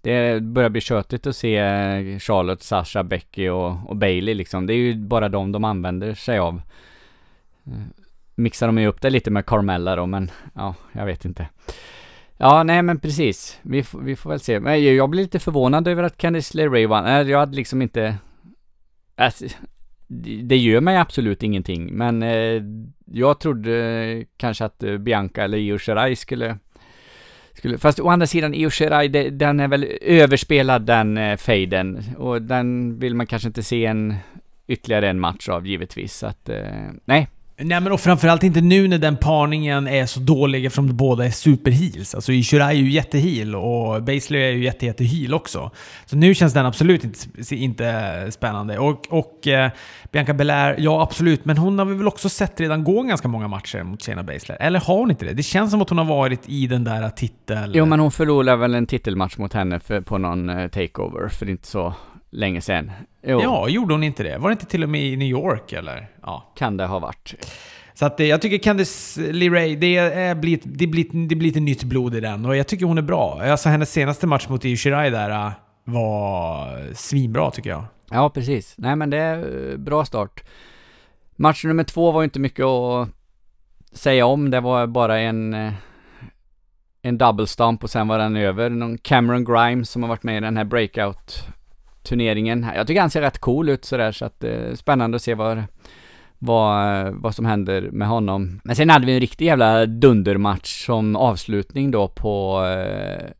det 0.00 0.42
börjar 0.42 0.68
bli 0.68 0.80
tjötigt 0.80 1.26
att 1.26 1.36
se 1.36 1.56
eh, 1.56 2.18
Charlotte, 2.18 2.62
Sasha, 2.62 3.04
Becky 3.04 3.48
och, 3.48 3.88
och 3.88 3.96
Bailey 3.96 4.34
liksom. 4.34 4.66
Det 4.66 4.72
är 4.72 4.76
ju 4.76 4.94
bara 4.94 5.28
de 5.28 5.52
de 5.52 5.64
använder 5.64 6.14
sig 6.14 6.38
av. 6.38 6.60
Eh, 7.66 7.72
mixar 8.34 8.66
de 8.66 8.78
ju 8.78 8.86
upp 8.86 9.00
det 9.00 9.10
lite 9.10 9.30
med 9.30 9.46
Carmella 9.46 9.96
då, 9.96 10.06
men 10.06 10.30
ja, 10.54 10.74
jag 10.92 11.06
vet 11.06 11.24
inte. 11.24 11.48
Ja, 12.36 12.62
nej 12.62 12.82
men 12.82 13.00
precis. 13.00 13.58
Vi, 13.62 13.84
vi 14.00 14.16
får 14.16 14.30
väl 14.30 14.40
se. 14.40 14.60
Men 14.60 14.94
jag 14.96 15.10
blir 15.10 15.22
lite 15.22 15.38
förvånad 15.38 15.88
över 15.88 16.02
att 16.02 16.16
Candice 16.16 16.54
LeRae 16.54 16.86
vann. 16.86 17.06
Äh, 17.06 17.30
jag 17.30 17.38
hade 17.38 17.56
liksom 17.56 17.82
inte... 17.82 18.16
Äh, 19.16 19.30
det 20.42 20.56
gör 20.56 20.80
mig 20.80 20.96
absolut 20.96 21.42
ingenting, 21.42 21.92
men 21.92 22.22
eh, 22.22 22.62
jag 23.04 23.40
trodde 23.40 24.24
kanske 24.36 24.64
att 24.64 24.82
eh, 24.82 24.96
Bianca 24.96 25.44
eller 25.44 25.58
Io 25.58 25.78
Shirai 25.78 26.16
skulle, 26.16 26.58
skulle... 27.52 27.78
Fast 27.78 28.00
å 28.00 28.08
andra 28.08 28.26
sidan, 28.26 28.54
Io 28.54 28.70
Shirai, 28.70 29.08
det, 29.08 29.30
den 29.30 29.60
är 29.60 29.68
väl 29.68 29.84
överspelad 30.00 30.82
den 30.82 31.18
eh, 31.18 31.36
fejden. 31.36 32.02
Och 32.16 32.42
den 32.42 32.98
vill 32.98 33.14
man 33.14 33.26
kanske 33.26 33.48
inte 33.48 33.62
se 33.62 33.86
en 33.86 34.14
ytterligare 34.66 35.08
en 35.08 35.20
match 35.20 35.48
av 35.48 35.66
givetvis. 35.66 36.14
Så 36.14 36.26
att, 36.26 36.48
eh, 36.48 36.90
nej, 37.04 37.28
Nej 37.60 37.80
men 37.80 37.92
och 37.92 38.00
framförallt 38.00 38.42
inte 38.42 38.60
nu 38.60 38.88
när 38.88 38.98
den 38.98 39.16
parningen 39.16 39.88
är 39.88 40.06
så 40.06 40.20
dålig 40.20 40.64
eftersom 40.64 40.96
båda 40.96 41.26
är 41.26 41.30
superheels. 41.30 42.14
Alltså 42.14 42.32
Ishirai 42.32 42.76
är 42.76 42.80
ju 42.80 42.90
jätteheel 42.90 43.54
och 43.54 44.02
Basler 44.02 44.38
är 44.38 44.50
ju 44.50 44.64
jättejätteheel 44.64 45.34
också. 45.34 45.70
Så 46.06 46.16
nu 46.16 46.34
känns 46.34 46.52
den 46.52 46.66
absolut 46.66 47.04
inte, 47.04 47.54
inte 47.54 48.26
spännande. 48.30 48.78
Och, 48.78 49.06
och 49.10 49.46
eh, 49.46 49.70
Bianca 50.12 50.34
Belair, 50.34 50.76
ja 50.78 51.02
absolut, 51.02 51.44
men 51.44 51.58
hon 51.58 51.78
har 51.78 51.86
vi 51.86 51.94
väl 51.94 52.08
också 52.08 52.28
sett 52.28 52.60
redan 52.60 52.84
gå 52.84 53.02
ganska 53.02 53.28
många 53.28 53.48
matcher 53.48 53.82
mot 53.82 54.02
Shayna 54.02 54.22
Basler. 54.22 54.56
Eller 54.60 54.80
har 54.80 54.98
hon 54.98 55.10
inte 55.10 55.24
det? 55.24 55.32
Det 55.32 55.42
känns 55.42 55.70
som 55.70 55.82
att 55.82 55.88
hon 55.88 55.98
har 55.98 56.04
varit 56.04 56.48
i 56.48 56.66
den 56.66 56.84
där 56.84 57.10
titeln... 57.10 57.72
Jo 57.74 57.86
men 57.86 58.00
hon 58.00 58.10
förlorade 58.10 58.56
väl 58.56 58.74
en 58.74 58.86
titelmatch 58.86 59.38
mot 59.38 59.52
henne 59.52 59.80
för, 59.80 60.00
på 60.00 60.18
någon 60.18 60.48
eh, 60.48 60.68
takeover 60.68 61.28
för 61.28 61.48
inte 61.48 61.66
så 61.66 61.94
länge 62.30 62.60
sedan. 62.60 62.92
Jo. 63.22 63.40
Ja, 63.42 63.68
gjorde 63.68 63.94
hon 63.94 64.02
inte 64.02 64.22
det? 64.22 64.38
Var 64.38 64.48
det 64.48 64.52
inte 64.52 64.66
till 64.66 64.82
och 64.82 64.88
med 64.88 65.02
i 65.02 65.16
New 65.16 65.28
York 65.28 65.72
eller? 65.72 66.08
Ja. 66.22 66.52
Kan 66.56 66.76
det 66.76 66.86
ha 66.86 66.98
varit. 66.98 67.34
Så 67.94 68.06
att 68.06 68.20
eh, 68.20 68.26
jag 68.26 68.42
tycker 68.42 68.58
Candice 68.58 69.20
LeRae, 69.32 69.76
det, 69.76 69.96
är, 69.96 70.34
blir, 70.34 70.60
det, 70.62 70.86
blir, 70.86 71.28
det 71.28 71.34
blir 71.36 71.48
lite 71.48 71.60
nytt 71.60 71.84
blod 71.84 72.14
i 72.14 72.20
den. 72.20 72.46
Och 72.46 72.56
jag 72.56 72.66
tycker 72.66 72.86
hon 72.86 72.98
är 72.98 73.02
bra. 73.02 73.42
Alltså 73.42 73.68
hennes 73.68 73.92
senaste 73.92 74.26
match 74.26 74.48
mot 74.48 74.64
Io 74.64 74.76
Shirai 74.76 75.10
där 75.10 75.30
eh, 75.30 75.52
var 75.84 76.94
svinbra 76.94 77.50
tycker 77.50 77.70
jag. 77.70 77.84
Ja, 78.10 78.30
precis. 78.30 78.74
Nej 78.78 78.96
men 78.96 79.10
det 79.10 79.18
är 79.18 79.70
eh, 79.70 79.76
bra 79.76 80.04
start. 80.04 80.44
Match 81.36 81.64
nummer 81.64 81.84
två 81.84 82.12
var 82.12 82.24
inte 82.24 82.40
mycket 82.40 82.64
att 82.64 83.08
säga 83.92 84.26
om. 84.26 84.50
Det 84.50 84.60
var 84.60 84.86
bara 84.86 85.18
en 85.18 85.72
en 87.02 87.18
double 87.18 87.46
stomp 87.46 87.84
och 87.84 87.90
sen 87.90 88.08
var 88.08 88.18
den 88.18 88.36
över. 88.36 88.70
Någon 88.70 88.98
Cameron 88.98 89.44
Grimes 89.44 89.90
som 89.90 90.02
har 90.02 90.08
varit 90.08 90.22
med 90.22 90.36
i 90.36 90.40
den 90.40 90.56
här 90.56 90.64
breakout 90.64 91.48
turneringen. 92.08 92.66
Jag 92.74 92.86
tycker 92.86 93.00
han 93.00 93.10
ser 93.10 93.20
rätt 93.20 93.38
cool 93.38 93.68
ut 93.68 93.84
sådär 93.84 94.12
så 94.12 94.24
att 94.24 94.44
eh, 94.44 94.74
spännande 94.74 95.16
att 95.16 95.22
se 95.22 95.34
vad, 95.34 95.62
vad, 96.38 97.08
vad 97.12 97.34
som 97.34 97.46
händer 97.46 97.90
med 97.92 98.08
honom. 98.08 98.60
Men 98.64 98.76
sen 98.76 98.90
hade 98.90 99.06
vi 99.06 99.14
en 99.14 99.20
riktig 99.20 99.46
jävla 99.46 99.86
dundermatch 99.86 100.86
som 100.86 101.16
avslutning 101.16 101.90
då 101.90 102.08
på 102.08 102.64
eh, 102.66 103.30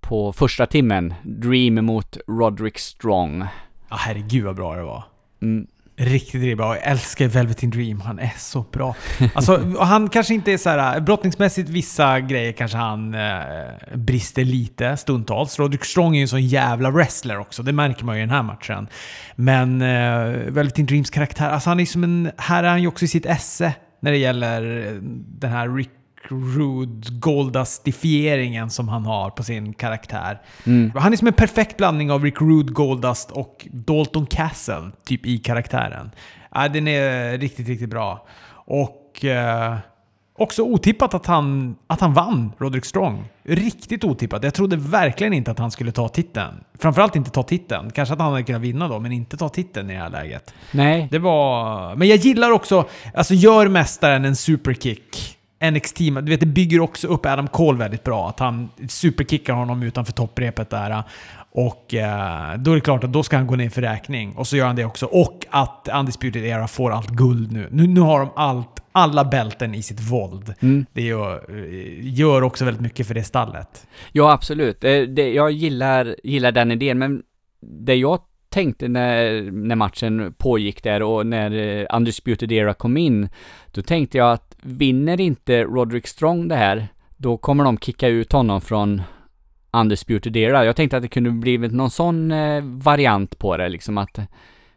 på 0.00 0.32
första 0.32 0.66
timmen. 0.66 1.14
Dream 1.22 1.74
mot 1.74 2.16
Roderick 2.26 2.78
Strong. 2.78 3.44
Ja 3.88 3.96
herregud 3.96 4.44
vad 4.44 4.56
bra 4.56 4.74
det 4.74 4.82
var. 4.82 5.02
Mm. 5.42 5.66
Riktigt, 5.96 6.34
riktigt 6.34 6.56
bra. 6.56 6.76
Jag 6.76 6.84
älskar 6.84 7.28
Velvet 7.28 7.62
in 7.62 7.70
Dream. 7.70 8.00
Han 8.00 8.18
är 8.18 8.32
så 8.38 8.62
bra. 8.72 8.94
Alltså, 9.34 9.76
han 9.80 10.08
kanske 10.08 10.34
inte 10.34 10.52
är 10.52 10.58
så 10.58 10.70
här... 10.70 11.00
Brottningsmässigt, 11.00 11.68
vissa 11.68 12.20
grejer 12.20 12.52
kanske 12.52 12.78
han 12.78 13.14
eh, 13.14 13.40
brister 13.94 14.44
lite 14.44 14.96
stundtals. 14.96 15.58
Roderick 15.58 15.84
Strong 15.84 16.14
är 16.14 16.18
ju 16.18 16.22
en 16.22 16.28
sån 16.28 16.46
jävla 16.46 16.90
wrestler 16.90 17.38
också. 17.38 17.62
Det 17.62 17.72
märker 17.72 18.04
man 18.04 18.16
ju 18.16 18.22
i 18.22 18.26
den 18.26 18.34
här 18.34 18.42
matchen. 18.42 18.88
Men 19.36 19.82
eh, 19.82 20.28
Velvet 20.52 20.78
in 20.78 20.86
Dreams 20.86 21.10
karaktär, 21.10 21.50
alltså 21.50 21.70
han 21.70 21.80
är 21.80 21.86
som 21.86 22.04
en... 22.04 22.30
Här 22.36 22.64
är 22.64 22.68
han 22.68 22.82
ju 22.82 22.88
också 22.88 23.04
i 23.04 23.08
sitt 23.08 23.26
esse 23.26 23.74
när 24.00 24.10
det 24.10 24.18
gäller 24.18 24.90
den 25.40 25.50
här 25.50 25.76
Rick 25.76 25.90
Rude 26.28 27.10
Goldustifieringen 27.10 28.70
som 28.70 28.88
han 28.88 29.04
har 29.04 29.30
på 29.30 29.42
sin 29.42 29.72
karaktär. 29.74 30.40
Mm. 30.66 30.92
Han 30.94 31.12
är 31.12 31.16
som 31.16 31.26
en 31.26 31.34
perfekt 31.34 31.76
blandning 31.76 32.10
av 32.10 32.24
Rick 32.24 32.40
Rude 32.40 32.72
Goldust 32.72 33.30
och 33.30 33.68
Dalton 33.70 34.26
Castle, 34.26 34.90
typ 35.04 35.26
i 35.26 35.38
karaktären. 35.38 36.10
Ja, 36.54 36.68
den 36.68 36.88
är 36.88 37.38
riktigt, 37.38 37.68
riktigt 37.68 37.90
bra. 37.90 38.26
Och 38.66 39.24
eh, 39.24 39.76
också 40.38 40.62
otippat 40.62 41.14
att 41.14 41.26
han, 41.26 41.76
att 41.86 42.00
han 42.00 42.14
vann 42.14 42.52
Roderick 42.58 42.84
Strong. 42.84 43.24
Riktigt 43.42 44.04
otippat. 44.04 44.44
Jag 44.44 44.54
trodde 44.54 44.76
verkligen 44.76 45.32
inte 45.32 45.50
att 45.50 45.58
han 45.58 45.70
skulle 45.70 45.92
ta 45.92 46.08
titeln. 46.08 46.54
Framförallt 46.78 47.16
inte 47.16 47.30
ta 47.30 47.42
titeln. 47.42 47.90
Kanske 47.90 48.12
att 48.12 48.20
han 48.20 48.32
hade 48.32 48.44
kunnat 48.44 48.62
vinna 48.62 48.88
då, 48.88 49.00
men 49.00 49.12
inte 49.12 49.36
ta 49.36 49.48
titeln 49.48 49.90
i 49.90 49.94
det 49.94 50.00
här 50.00 50.10
läget. 50.10 50.54
Nej. 50.72 51.08
Det 51.10 51.18
var... 51.18 51.96
Men 51.96 52.08
jag 52.08 52.16
gillar 52.16 52.50
också, 52.50 52.88
alltså 53.14 53.34
gör 53.34 53.68
mästaren 53.68 54.24
en 54.24 54.36
superkick 54.36 55.38
NXT, 55.70 55.98
du 55.98 56.22
vet 56.22 56.40
det 56.40 56.46
bygger 56.46 56.80
också 56.80 57.08
upp 57.08 57.26
Adam 57.26 57.48
Cole 57.48 57.78
väldigt 57.78 58.04
bra. 58.04 58.28
Att 58.28 58.40
han 58.40 58.68
superkickar 58.88 59.54
honom 59.54 59.82
utanför 59.82 60.12
topprepet 60.12 60.70
där. 60.70 61.02
Och 61.50 61.94
eh, 61.94 62.58
då 62.58 62.70
är 62.70 62.74
det 62.74 62.80
klart 62.80 63.04
att 63.04 63.12
då 63.12 63.22
ska 63.22 63.36
han 63.36 63.46
gå 63.46 63.56
ner 63.56 63.70
för 63.70 63.82
räkning. 63.82 64.32
Och 64.36 64.46
så 64.46 64.56
gör 64.56 64.66
han 64.66 64.76
det 64.76 64.84
också. 64.84 65.06
Och 65.06 65.46
att 65.50 65.88
Undisputed 65.94 66.44
Era 66.44 66.68
får 66.68 66.90
allt 66.90 67.10
guld 67.10 67.52
nu. 67.52 67.68
Nu, 67.70 67.86
nu 67.86 68.00
har 68.00 68.20
de 68.20 68.30
allt, 68.36 68.82
alla 68.92 69.24
bälten 69.24 69.74
i 69.74 69.82
sitt 69.82 70.00
våld. 70.00 70.54
Mm. 70.60 70.86
Det 70.92 71.02
gör, 71.02 71.50
gör, 72.00 72.42
också 72.42 72.64
väldigt 72.64 72.82
mycket 72.82 73.06
för 73.06 73.14
det 73.14 73.24
stallet. 73.24 73.86
Ja, 74.12 74.32
absolut. 74.32 74.80
Det, 74.80 75.06
det, 75.06 75.32
jag 75.32 75.50
gillar, 75.50 76.16
gillar 76.24 76.52
den 76.52 76.72
idén, 76.72 76.98
men 76.98 77.22
det 77.60 77.94
jag 77.94 78.20
tänkte 78.48 78.88
när, 78.88 79.42
när 79.50 79.76
matchen 79.76 80.34
pågick 80.38 80.82
där 80.82 81.02
och 81.02 81.26
när 81.26 81.52
uh, 81.52 81.86
Undisputed 81.90 82.52
Era 82.52 82.74
kom 82.74 82.96
in, 82.96 83.28
då 83.72 83.82
tänkte 83.82 84.18
jag 84.18 84.32
att 84.32 84.53
vinner 84.64 85.20
inte 85.20 85.64
Roderick 85.64 86.06
Strong 86.06 86.48
det 86.48 86.56
här, 86.56 86.88
då 87.16 87.36
kommer 87.36 87.64
de 87.64 87.78
kicka 87.78 88.08
ut 88.08 88.32
honom 88.32 88.60
från 88.60 89.02
Undisputed 89.72 90.36
Era. 90.36 90.64
Jag 90.64 90.76
tänkte 90.76 90.96
att 90.96 91.02
det 91.02 91.08
kunde 91.08 91.30
blivit 91.30 91.72
någon 91.72 91.90
sån 91.90 92.32
eh, 92.32 92.64
variant 92.64 93.38
på 93.38 93.56
det, 93.56 93.68
liksom 93.68 93.98
att 93.98 94.18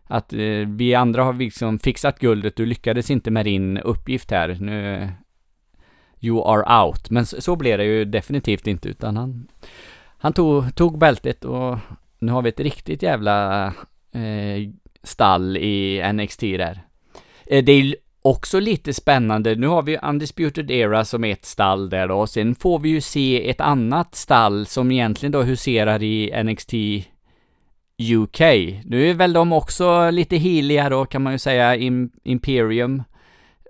att 0.09 0.33
eh, 0.33 0.67
vi 0.67 0.95
andra 0.95 1.23
har 1.23 1.33
liksom 1.33 1.79
fixat 1.79 2.19
guldet, 2.19 2.55
du 2.55 2.65
lyckades 2.65 3.11
inte 3.11 3.31
med 3.31 3.45
din 3.45 3.77
uppgift 3.77 4.31
här, 4.31 4.57
nu 4.59 5.09
You 6.19 6.43
are 6.43 6.83
out. 6.85 7.09
Men 7.09 7.25
så, 7.25 7.41
så 7.41 7.55
blev 7.55 7.77
det 7.77 7.83
ju 7.83 8.05
definitivt 8.05 8.67
inte, 8.67 8.89
utan 8.89 9.17
han, 9.17 9.47
han 10.17 10.33
tog, 10.33 10.75
tog 10.75 10.97
bältet 10.97 11.45
och 11.45 11.77
nu 12.19 12.31
har 12.31 12.41
vi 12.41 12.49
ett 12.49 12.59
riktigt 12.59 13.03
jävla 13.03 13.65
eh, 14.11 14.69
stall 15.03 15.57
i 15.57 16.01
NXT 16.13 16.39
där. 16.39 16.81
Eh, 17.45 17.63
det 17.63 17.71
är 17.71 17.95
också 18.30 18.59
lite 18.59 18.93
spännande, 18.93 19.55
nu 19.55 19.67
har 19.67 19.82
vi 19.82 19.97
Undisputed 19.97 20.71
Era 20.71 21.05
som 21.05 21.23
ett 21.23 21.45
stall 21.45 21.89
där 21.89 22.07
då, 22.07 22.28
sen 22.28 22.55
får 22.55 22.80
vi 22.80 22.89
ju 22.89 23.01
se 23.01 23.49
ett 23.49 23.61
annat 23.61 24.15
stall 24.15 24.65
som 24.65 24.91
egentligen 24.91 25.32
då 25.32 25.41
huserar 25.41 26.03
i 26.03 26.43
NXT 26.43 26.73
UK. 28.13 28.39
Nu 28.86 29.09
är 29.09 29.13
väl 29.13 29.34
de 29.34 29.53
också 29.53 30.09
lite 30.09 30.36
heliga 30.36 30.89
då 30.89 31.05
kan 31.05 31.23
man 31.23 31.34
ju 31.34 31.39
säga, 31.39 31.75
Imperium. 32.23 33.03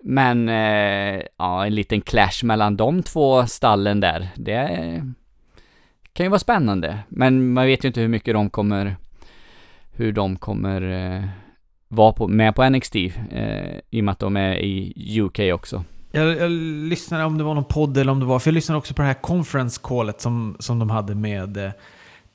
Men, 0.04 0.50
eh, 0.50 1.22
ja, 1.38 1.66
en 1.66 1.76
liten 1.76 2.02
clash 2.02 2.44
mellan 2.44 2.78
de 2.78 3.04
två 3.04 3.46
stallen 3.46 4.00
där, 4.00 4.28
det 4.36 5.04
kan 6.14 6.26
ju 6.26 6.30
vara 6.30 6.40
spännande. 6.40 7.00
Men 7.10 7.54
man 7.54 7.66
vet 7.66 7.84
ju 7.84 7.88
inte 7.88 8.02
hur 8.02 8.08
mycket 8.08 8.34
de 8.34 8.50
kommer, 8.50 8.96
hur 9.92 10.12
de 10.12 10.38
kommer 10.38 10.82
eh, 10.82 11.24
var 11.88 12.12
på, 12.12 12.28
med 12.28 12.56
på 12.56 12.70
NXT, 12.70 12.96
eh, 12.96 13.12
i 13.90 14.02
och 14.02 14.04
med 14.04 14.12
att 14.12 14.20
de 14.20 14.38
är 14.38 14.56
i 14.56 15.22
UK 15.22 15.40
också. 15.54 15.84
Jag, 16.12 16.38
jag 16.38 16.52
lyssnade 16.90 17.24
om 17.24 17.38
det 17.38 17.44
var 17.44 17.54
någon 17.54 17.66
podd 17.66 17.98
eller 17.98 18.12
om 18.12 18.20
det 18.20 18.26
var, 18.26 18.40
för 18.40 18.50
jag 18.50 18.54
lyssnade 18.54 18.78
också 18.78 18.94
på 18.94 19.02
det 19.02 19.08
här 19.08 19.22
conference 19.22 19.82
callet 19.84 20.22
som, 20.22 20.56
som 20.60 20.80
de 20.80 20.90
hade 20.90 21.16
med 21.16 21.58
eh, 21.58 21.72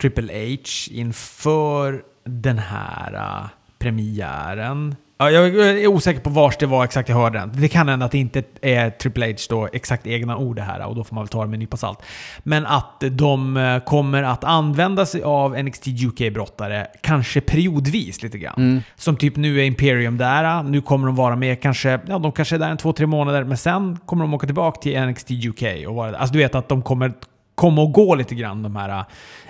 Triple 0.00 0.32
H 0.32 0.62
inför 0.90 2.02
den 2.24 2.58
här 2.58 3.14
eh, 3.14 3.48
premiären. 3.78 4.96
Ja, 5.18 5.30
jag 5.30 5.46
är 5.58 5.86
osäker 5.86 6.20
på 6.20 6.30
vars 6.30 6.56
det 6.56 6.66
var 6.66 6.84
exakt 6.84 7.08
jag 7.08 7.16
hörde 7.16 7.38
den. 7.38 7.52
Det 7.54 7.68
kan 7.68 7.88
hända 7.88 8.06
att 8.06 8.12
det 8.12 8.18
inte 8.18 8.42
är 8.60 8.90
Triple 8.90 9.26
H 9.26 9.36
då 9.48 9.68
exakt 9.72 10.06
egna 10.06 10.36
ord 10.36 10.56
det 10.56 10.62
här 10.62 10.86
och 10.86 10.94
då 10.94 11.04
får 11.04 11.14
man 11.14 11.24
väl 11.24 11.28
ta 11.28 11.40
det 11.40 11.46
med 11.46 11.54
en 11.54 11.60
nypa 11.60 11.76
salt. 11.76 12.02
Men 12.42 12.66
att 12.66 13.02
de 13.10 13.56
eh, 13.56 13.78
kommer 13.78 14.22
att 14.22 14.44
använda 14.44 15.06
sig 15.06 15.22
av 15.22 15.64
NXT 15.64 15.86
UK-brottare, 15.86 16.86
kanske 17.02 17.40
periodvis 17.40 18.22
lite 18.22 18.38
grann. 18.38 18.54
Mm. 18.56 18.82
Som 18.96 19.16
typ 19.16 19.36
nu 19.36 19.60
är 19.60 19.64
Imperium 19.64 20.18
där, 20.18 20.62
nu 20.62 20.80
kommer 20.80 21.06
de 21.06 21.16
vara 21.16 21.36
med 21.36 21.62
kanske, 21.62 22.00
ja 22.06 22.18
de 22.18 22.32
kanske 22.32 22.56
är 22.56 22.58
där 22.58 22.70
en 22.70 22.76
två, 22.76 22.92
tre 22.92 23.06
månader, 23.06 23.44
men 23.44 23.56
sen 23.56 23.98
kommer 24.06 24.24
de 24.24 24.34
åka 24.34 24.46
tillbaka 24.46 24.80
till 24.80 25.06
NXT 25.06 25.30
UK 25.30 25.86
och 25.88 25.94
vara 25.94 26.10
där. 26.10 26.18
Alltså 26.18 26.32
du 26.32 26.38
vet 26.38 26.54
att 26.54 26.68
de 26.68 26.82
kommer 26.82 27.12
komma 27.54 27.82
och 27.82 27.92
gå 27.92 28.14
lite 28.14 28.34
grann 28.34 28.62
de 28.62 28.76
här 28.76 29.04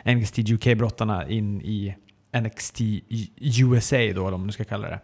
eh, 0.05 0.17
NXT 0.17 0.39
UK-brottarna 0.39 1.29
in 1.29 1.61
i 1.63 1.95
NXT 2.41 2.81
USA 3.41 4.13
då, 4.15 4.29
om 4.29 4.47
nu 4.47 4.53
ska 4.53 4.65
kalla 4.65 4.89
det. 4.89 4.99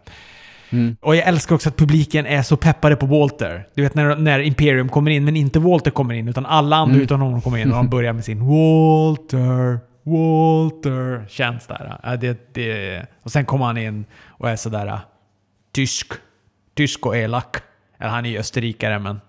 Mm. 0.69 0.97
Och 1.01 1.15
jag 1.15 1.27
älskar 1.27 1.55
också 1.55 1.69
att 1.69 1.77
publiken 1.77 2.25
är 2.25 2.41
så 2.41 2.57
peppade 2.57 2.95
på 2.95 3.05
Walter. 3.05 3.67
Du 3.75 3.81
vet 3.81 3.95
när, 3.95 4.15
när 4.15 4.39
Imperium 4.39 4.89
kommer 4.89 5.11
in, 5.11 5.25
men 5.25 5.35
inte 5.35 5.59
Walter 5.59 5.91
kommer 5.91 6.13
in, 6.13 6.27
utan 6.27 6.45
alla 6.45 6.75
andra 6.75 6.93
mm. 6.93 7.03
utan 7.03 7.21
honom 7.21 7.41
kommer 7.41 7.57
in 7.57 7.69
och 7.71 7.77
han 7.77 7.89
börjar 7.95 8.13
med 8.13 8.25
sin 8.25 8.39
Walter, 8.39 9.79
Walter. 10.03 11.25
Känns 11.29 11.67
där. 11.67 12.17
Det, 12.17 12.53
det, 12.53 13.05
och 13.23 13.31
sen 13.31 13.45
kommer 13.45 13.65
han 13.65 13.77
in 13.77 14.05
och 14.27 14.49
är 14.49 14.55
sådär 14.55 14.99
tysk. 15.71 16.13
Tysk 16.75 17.05
och 17.05 17.17
elak. 17.17 17.57
Eller 17.97 18.09
han 18.09 18.25
är 18.25 18.29
ju 18.29 18.37
österrikare, 18.37 18.99
men 18.99 19.21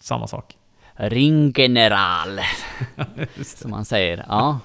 samma 0.00 0.26
sak. 0.26 0.56
Ringgeneral. 0.94 2.40
som 3.44 3.70
man 3.70 3.84
säger. 3.84 4.24
Ja. 4.28 4.60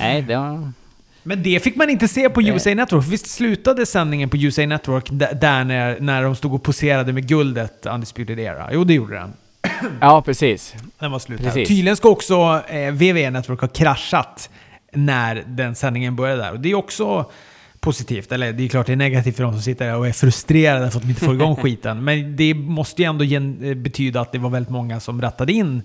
Nej, 0.00 0.22
det 0.22 0.36
var... 0.36 0.72
Men 1.28 1.42
det 1.42 1.60
fick 1.60 1.76
man 1.76 1.90
inte 1.90 2.08
se 2.08 2.30
på 2.30 2.42
USA 2.42 2.74
Network. 2.74 3.06
Visst 3.06 3.26
slutade 3.26 3.86
sändningen 3.86 4.28
på 4.28 4.36
USA 4.36 4.66
Network 4.66 5.08
där 5.40 5.64
när, 5.64 6.00
när 6.00 6.22
de 6.22 6.36
stod 6.36 6.54
och 6.54 6.62
poserade 6.62 7.12
med 7.12 7.28
guldet, 7.28 7.86
Undisputed 7.86 8.38
Era? 8.38 8.68
Jo, 8.72 8.84
det 8.84 8.94
gjorde 8.94 9.14
den. 9.14 9.32
Ja, 10.00 10.22
precis. 10.22 10.74
Den 10.98 11.10
var 11.10 11.18
slut 11.18 11.40
precis. 11.40 11.68
Tydligen 11.68 11.96
ska 11.96 12.08
också 12.08 12.62
eh, 12.68 12.92
WWE 12.92 13.30
Network 13.30 13.60
ha 13.60 13.68
kraschat 13.68 14.50
när 14.92 15.44
den 15.46 15.74
sändningen 15.74 16.16
började 16.16 16.42
där. 16.42 16.52
Och 16.52 16.60
det 16.60 16.70
är 16.70 16.74
också 16.74 17.30
positivt. 17.80 18.32
Eller 18.32 18.52
det 18.52 18.64
är 18.64 18.68
klart 18.68 18.86
det 18.86 18.92
är 18.92 18.96
negativt 18.96 19.36
för 19.36 19.42
de 19.42 19.52
som 19.52 19.62
sitter 19.62 19.86
där 19.86 19.96
och 19.96 20.08
är 20.08 20.12
frustrerade 20.12 20.90
för 20.90 20.98
att 20.98 21.02
de 21.02 21.08
inte 21.08 21.24
får 21.24 21.34
igång 21.34 21.56
skiten. 21.62 22.04
Men 22.04 22.36
det 22.36 22.54
måste 22.54 23.02
ju 23.02 23.08
ändå 23.08 23.24
eh, 23.24 23.74
betyda 23.74 24.20
att 24.20 24.32
det 24.32 24.38
var 24.38 24.50
väldigt 24.50 24.72
många 24.72 25.00
som 25.00 25.22
rattade 25.22 25.52
in 25.52 25.82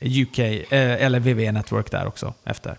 UK, 0.00 0.38
eh, 0.38 0.64
eller 0.70 1.20
WWE 1.20 1.52
Network 1.52 1.90
där 1.90 2.06
också 2.06 2.34
efter. 2.44 2.76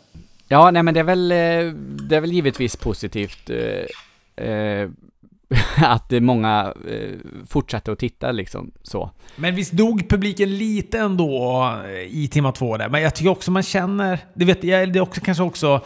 Ja, 0.52 0.72
nej 0.72 0.84
men 0.84 0.94
det 0.94 1.00
är 1.00 1.04
väl, 1.04 1.32
eh, 1.32 1.74
det 2.08 2.16
är 2.16 2.22
väl 2.22 2.32
givetvis 2.32 2.76
positivt 2.76 3.50
eh, 3.50 4.46
eh 4.46 4.90
att 5.78 6.12
många 6.12 6.74
eh, 6.90 7.12
fortsatte 7.48 7.92
att 7.92 8.00
titta 8.00 8.32
liksom 8.32 8.72
så. 8.84 9.12
Men 9.36 9.56
visst 9.56 9.72
dog 9.72 10.10
publiken 10.10 10.58
lite 10.58 11.00
ändå 11.00 11.64
eh, 11.86 11.92
i 11.92 12.28
timma 12.32 12.52
två 12.52 12.78
där? 12.78 12.90
Men 12.90 13.02
jag 13.02 13.16
tycker 13.16 13.30
också 13.30 13.52
man 13.52 13.64
känner, 13.64 14.20
det 14.34 14.46
vet 14.46 14.64
jag, 14.64 14.94
det 14.94 15.00
är 15.00 15.04
också 15.04 15.22
kanske 15.22 15.44
också, 15.44 15.82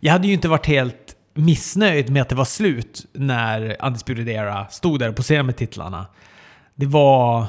jag 0.00 0.12
hade 0.12 0.26
ju 0.26 0.32
inte 0.32 0.48
varit 0.48 0.66
helt 0.66 1.16
missnöjd 1.34 2.10
med 2.10 2.22
att 2.22 2.28
det 2.28 2.34
var 2.34 2.44
slut 2.44 3.06
när 3.12 3.76
Undisputed 3.86 4.28
Era 4.28 4.66
stod 4.66 4.98
där 4.98 5.08
och 5.08 5.16
poserade 5.16 5.44
med 5.44 5.56
titlarna. 5.56 6.06
Det 6.74 6.86
var 6.86 7.46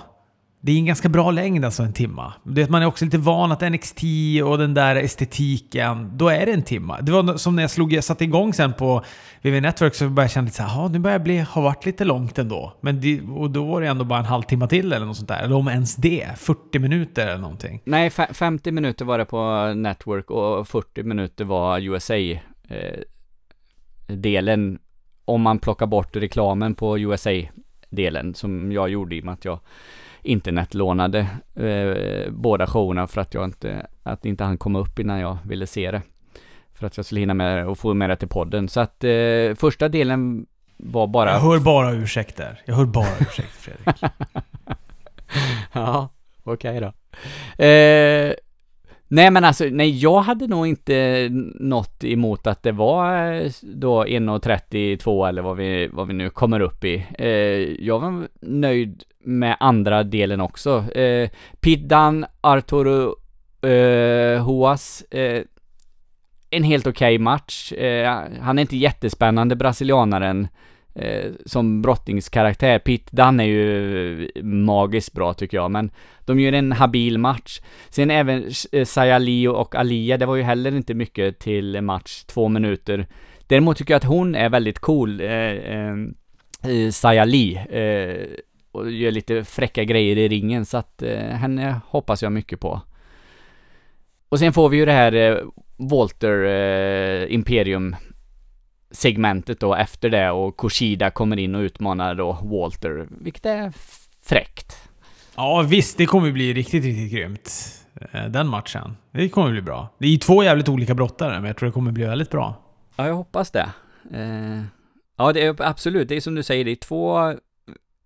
det 0.64 0.72
är 0.72 0.78
en 0.78 0.86
ganska 0.86 1.10
bra 1.10 1.32
längd 1.32 1.66
alltså, 1.66 1.84
en 1.84 1.94
timma. 1.94 2.34
Det 2.44 2.70
man 2.70 2.82
är 2.82 2.86
också 2.86 3.06
lite 3.06 3.18
van 3.18 3.52
att 3.52 3.62
NXT 3.72 4.04
och 4.46 4.58
den 4.58 4.74
där 4.74 4.96
estetiken, 4.96 6.18
då 6.18 6.30
är 6.30 6.46
det 6.46 6.52
en 6.52 6.64
timma. 6.64 7.02
Det 7.02 7.12
var 7.12 7.38
som 7.38 7.56
när 7.56 7.64
jag 7.64 7.72
slog, 7.72 7.94
jag 7.94 8.04
satte 8.04 8.24
igång 8.24 8.54
sen 8.54 8.74
på 8.74 9.04
VV 9.42 9.62
Network 9.62 9.96
så 9.96 10.10
började 10.10 10.22
jag 10.22 10.32
känna 10.32 10.46
lite 10.46 10.58
såhär, 10.58 10.90
nu 10.90 11.00
börjar 11.00 11.20
det 11.20 11.24
bli, 11.24 11.40
ha 11.40 11.62
varit 11.62 11.86
lite 11.86 12.06
långt 12.06 12.40
ändå. 12.40 12.74
Men 12.82 13.02
det, 13.02 13.22
och 13.22 13.52
då 13.52 13.66
var 13.66 13.82
det 13.82 13.88
ändå 13.88 14.06
bara 14.06 14.20
en 14.20 14.26
halvtimme 14.26 14.68
till 14.68 14.94
eller 14.94 15.06
något 15.06 15.18
sånt 15.18 15.30
där. 15.30 15.44
Eller 15.44 15.56
om 15.56 15.68
ens 15.68 15.96
det, 15.96 16.30
40 16.38 16.80
minuter 16.80 17.28
eller 17.28 17.42
någonting. 17.42 17.82
Nej, 17.84 18.10
50 18.10 18.72
minuter 18.72 19.06
var 19.06 19.18
det 19.18 19.26
på 19.26 19.74
Network 19.76 20.32
och 20.32 20.68
40 20.68 21.04
minuter 21.04 21.46
var 21.46 21.80
USA-delen. 21.80 22.42
Eh, 24.74 24.80
om 25.26 25.42
man 25.42 25.60
plockar 25.60 25.86
bort 25.86 26.16
reklamen 26.16 26.76
på 26.76 27.00
USA-delen, 27.00 28.36
som 28.36 28.72
jag 28.72 28.90
gjorde 28.90 29.16
i 29.16 29.22
och 29.22 29.26
med 29.26 29.34
att 29.34 29.46
jag 29.46 29.60
internetlånade 30.24 31.20
eh, 31.56 32.32
båda 32.32 32.68
showerna 32.68 33.08
för 33.08 33.22
att 33.22 33.34
jag 33.34 33.44
inte, 33.44 33.88
att 34.04 34.26
inte 34.26 34.44
han 34.44 34.58
kom 34.58 34.76
upp 34.76 35.00
innan 35.00 35.20
jag 35.20 35.38
ville 35.46 35.68
se 35.68 35.92
det. 35.92 36.02
För 36.74 36.88
att 36.88 36.98
jag 36.98 37.06
skulle 37.06 37.20
hinna 37.20 37.34
med 37.34 37.68
och 37.68 37.78
få 37.78 37.94
med 37.94 38.10
det 38.10 38.16
till 38.16 38.28
podden. 38.28 38.70
Så 38.70 38.80
att 38.80 39.04
eh, 39.04 39.56
första 39.56 39.90
delen 39.90 40.46
var 40.78 41.08
bara... 41.08 41.32
Jag 41.32 41.40
hör 41.40 41.60
bara 41.60 41.92
ursäkter. 41.92 42.62
Jag 42.66 42.76
hör 42.76 42.86
bara 42.86 43.18
ursäkter 43.20 43.74
Fredrik. 43.74 44.02
ja, 45.74 46.10
okej 46.44 46.80
okay 46.80 46.80
då. 46.80 47.64
Eh, 47.64 48.34
nej 49.12 49.32
men 49.32 49.44
alltså, 49.46 49.66
nej 49.66 49.98
jag 49.98 50.22
hade 50.22 50.48
nog 50.48 50.68
inte 50.68 51.28
något 51.60 52.04
emot 52.04 52.48
att 52.48 52.64
det 52.64 52.72
var 52.72 53.34
eh, 53.34 53.52
då 53.62 54.06
1.32 54.06 55.28
eller 55.30 55.42
vad 55.42 55.58
vi, 55.58 55.90
vad 55.94 56.08
vi 56.08 56.14
nu 56.14 56.30
kommer 56.30 56.60
upp 56.60 56.84
i. 56.84 57.06
Eh, 57.18 57.28
jag 57.86 58.00
var 58.00 58.28
nöjd 58.42 59.04
med 59.24 59.58
andra 59.60 60.04
delen 60.04 60.42
också. 60.42 60.92
Eh, 60.92 61.30
Piddan, 61.60 62.26
Arturo 62.42 63.16
eh, 63.68 64.44
Hoas, 64.44 65.02
eh, 65.02 65.44
en 66.50 66.64
helt 66.64 66.88
okej 66.88 67.16
okay 67.16 67.20
match. 67.20 67.72
Eh, 67.72 68.22
han 68.42 68.58
är 68.58 68.62
inte 68.62 68.78
jättespännande, 68.78 69.56
brasilianaren, 69.56 70.48
eh, 70.96 71.32
som 71.46 71.82
brottningskaraktär. 71.82 72.80
Pete 72.80 73.16
Dunne 73.16 73.44
är 73.44 73.48
ju 73.48 74.32
magiskt 74.44 75.14
bra 75.14 75.34
tycker 75.34 75.58
jag, 75.58 75.72
men 75.72 75.92
de 76.26 76.40
gör 76.40 76.54
en 76.54 76.72
habil 76.72 77.18
match. 77.18 77.62
Sen 77.90 78.12
även 78.12 78.52
eh, 78.72 78.86
Sayalio 78.86 79.50
och 79.50 79.76
Alia, 79.76 80.18
det 80.18 80.26
var 80.26 80.36
ju 80.36 80.44
heller 80.44 80.76
inte 80.76 80.94
mycket 80.94 81.40
till 81.40 81.82
match, 81.82 82.24
två 82.24 82.48
minuter. 82.48 83.08
Däremot 83.48 83.78
tycker 83.78 83.94
jag 83.94 84.00
att 84.00 84.04
hon 84.04 84.36
är 84.36 84.50
väldigt 84.50 84.80
cool, 84.80 85.22
eh, 85.22 85.28
eh, 85.28 85.96
eh 86.64 86.90
Sayali. 86.92 87.56
Eh, 87.56 88.28
och 88.72 88.92
gör 88.92 89.12
lite 89.12 89.44
fräcka 89.44 89.84
grejer 89.84 90.18
i 90.18 90.28
ringen 90.28 90.66
så 90.66 90.78
att 90.78 91.02
eh, 91.02 91.18
henne 91.18 91.82
hoppas 91.88 92.24
jag 92.24 92.32
mycket 92.32 92.60
på. 92.60 92.82
Och 94.30 94.40
sen 94.40 94.54
får 94.54 94.70
vi 94.70 94.78
ju 94.78 94.86
det 94.86 94.92
här 94.92 95.14
eh, 95.14 95.38
Walter 95.78 96.44
eh, 96.46 97.34
Imperium 97.34 97.96
segmentet 98.92 99.60
då 99.60 99.76
efter 99.76 100.10
det 100.10 100.32
och 100.32 100.58
Kushida 100.58 101.12
kommer 101.12 101.40
in 101.40 101.56
och 101.56 101.60
utmanar 101.60 102.16
då 102.16 102.38
Walter, 102.44 103.08
vilket 103.10 103.46
är 103.46 103.74
fräckt. 104.22 104.78
Ja 105.36 105.62
visst, 105.62 105.98
det 105.98 106.06
kommer 106.06 106.32
bli 106.32 106.54
riktigt, 106.54 106.84
riktigt 106.84 107.12
grymt. 107.12 107.52
Eh, 108.12 108.26
den 108.26 108.48
matchen. 108.48 108.98
Det 109.12 109.30
kommer 109.30 109.52
bli 109.52 109.62
bra. 109.62 109.90
Det 109.98 110.06
är 110.06 110.12
ju 110.12 110.18
två 110.18 110.44
jävligt 110.44 110.70
olika 110.70 110.94
brottare, 110.94 111.34
men 111.34 111.46
jag 111.46 111.58
tror 111.58 111.68
det 111.68 111.74
kommer 111.74 111.92
bli 111.92 112.06
väldigt 112.06 112.30
bra. 112.30 112.56
Ja, 112.96 113.08
jag 113.08 113.16
hoppas 113.16 113.52
det. 113.52 113.70
Eh, 114.14 114.62
ja, 115.18 115.34
det 115.34 115.46
är 115.46 115.56
absolut, 115.62 116.10
det 116.10 116.16
är 116.16 116.22
som 116.22 116.36
du 116.36 116.44
säger, 116.44 116.66
det 116.66 116.72
är 116.72 116.76
två 116.76 117.34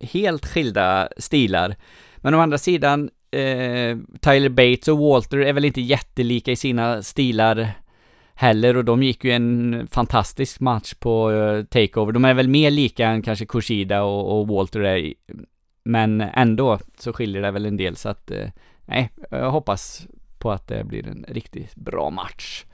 helt 0.01 0.45
skilda 0.45 1.09
stilar. 1.17 1.75
Men 2.17 2.33
å 2.33 2.39
andra 2.39 2.57
sidan, 2.57 3.09
eh, 3.31 3.97
Tyler 4.21 4.49
Bates 4.49 4.87
och 4.87 4.97
Walter 4.97 5.37
är 5.37 5.53
väl 5.53 5.65
inte 5.65 5.81
jättelika 5.81 6.51
i 6.51 6.55
sina 6.55 7.03
stilar 7.03 7.71
heller 8.35 8.77
och 8.77 8.85
de 8.85 9.03
gick 9.03 9.23
ju 9.23 9.31
en 9.31 9.87
fantastisk 9.91 10.59
match 10.59 10.93
på 10.93 11.31
uh, 11.31 11.63
Takeover. 11.63 12.11
De 12.11 12.25
är 12.25 12.33
väl 12.33 12.47
mer 12.47 12.71
lika 12.71 13.07
än 13.07 13.21
kanske 13.21 13.45
Kushida 13.45 14.03
och, 14.03 14.39
och 14.39 14.47
Walter 14.47 14.79
är, 14.79 15.13
men 15.83 16.21
ändå 16.21 16.79
så 16.97 17.13
skiljer 17.13 17.41
det 17.41 17.51
väl 17.51 17.65
en 17.65 17.77
del 17.77 17.95
så 17.95 18.09
att 18.09 18.31
uh, 18.31 18.49
nej, 18.85 19.11
jag 19.31 19.51
hoppas 19.51 20.07
på 20.37 20.51
att 20.51 20.67
det 20.67 20.83
blir 20.83 21.07
en 21.07 21.25
riktigt 21.27 21.75
bra 21.75 22.09
match. 22.09 22.65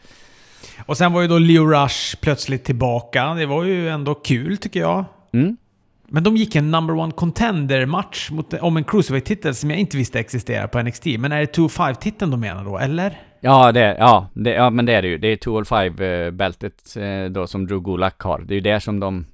Och 0.85 0.97
sen 0.97 1.13
var 1.13 1.21
ju 1.21 1.27
då 1.27 1.37
Leo 1.37 1.65
Rush 1.65 2.17
plötsligt 2.21 2.63
tillbaka. 2.63 3.33
Det 3.33 3.45
var 3.45 3.63
ju 3.63 3.89
ändå 3.89 4.15
kul 4.15 4.57
tycker 4.57 4.79
jag. 4.79 5.05
Mm. 5.33 5.57
Men 6.07 6.23
de 6.23 6.37
gick 6.37 6.55
en 6.55 6.71
number 6.71 6.93
one 6.93 7.11
contender-match 7.11 8.31
om 8.61 8.77
en 8.77 8.83
cruiserweight-titel 8.83 9.55
som 9.55 9.69
jag 9.69 9.79
inte 9.79 9.97
visste 9.97 10.19
existerade 10.19 10.67
på 10.67 10.81
NXT. 10.81 11.05
Men 11.05 11.31
är 11.31 11.39
det 11.39 11.57
205-titeln 11.57 12.31
de 12.31 12.39
menar 12.39 12.63
då, 12.63 12.77
eller? 12.77 13.21
Ja, 13.43 13.71
det, 13.71 13.95
ja, 13.99 14.29
det, 14.33 14.53
ja, 14.53 14.69
men 14.69 14.85
det 14.85 14.93
är 14.93 15.01
det 15.01 15.07
ju. 15.07 15.17
Det 15.17 15.27
är 15.27 15.37
205-bältet 15.37 16.97
eh, 16.97 17.31
då 17.31 17.47
som 17.47 17.67
Drew 17.67 17.83
Gulak 17.83 18.21
har. 18.21 18.39
Det 18.39 18.53
är 18.53 18.55
ju 18.55 18.61
det 18.61 18.79
som 18.79 18.99
de 18.99 19.25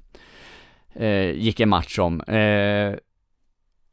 eh, 0.93 1.31
gick 1.31 1.59
en 1.59 1.69
match 1.69 1.99
om. 1.99 2.21
Eh, 2.21 2.95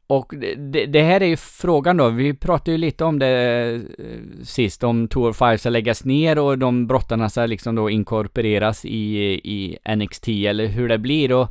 och 0.07 0.33
det, 0.57 0.85
det, 0.85 1.01
här 1.01 1.21
är 1.21 1.25
ju 1.25 1.37
frågan 1.37 1.97
då, 1.97 2.09
vi 2.09 2.33
pratade 2.33 2.71
ju 2.71 2.77
lite 2.77 3.05
om 3.05 3.19
det 3.19 3.73
eh, 3.73 4.43
sist, 4.43 4.83
om 4.83 5.07
Tour 5.07 5.33
5 5.33 5.57
ska 5.57 5.69
läggas 5.69 6.05
ner 6.05 6.39
och 6.39 6.57
de 6.57 6.87
brottarna 6.87 7.29
ska 7.29 7.45
liksom 7.45 7.75
då 7.75 7.89
inkorporeras 7.89 8.85
i, 8.85 9.17
i 9.43 9.77
NXT 9.95 10.27
eller 10.27 10.67
hur 10.67 10.89
det 10.89 10.97
blir 10.97 11.33
och 11.33 11.47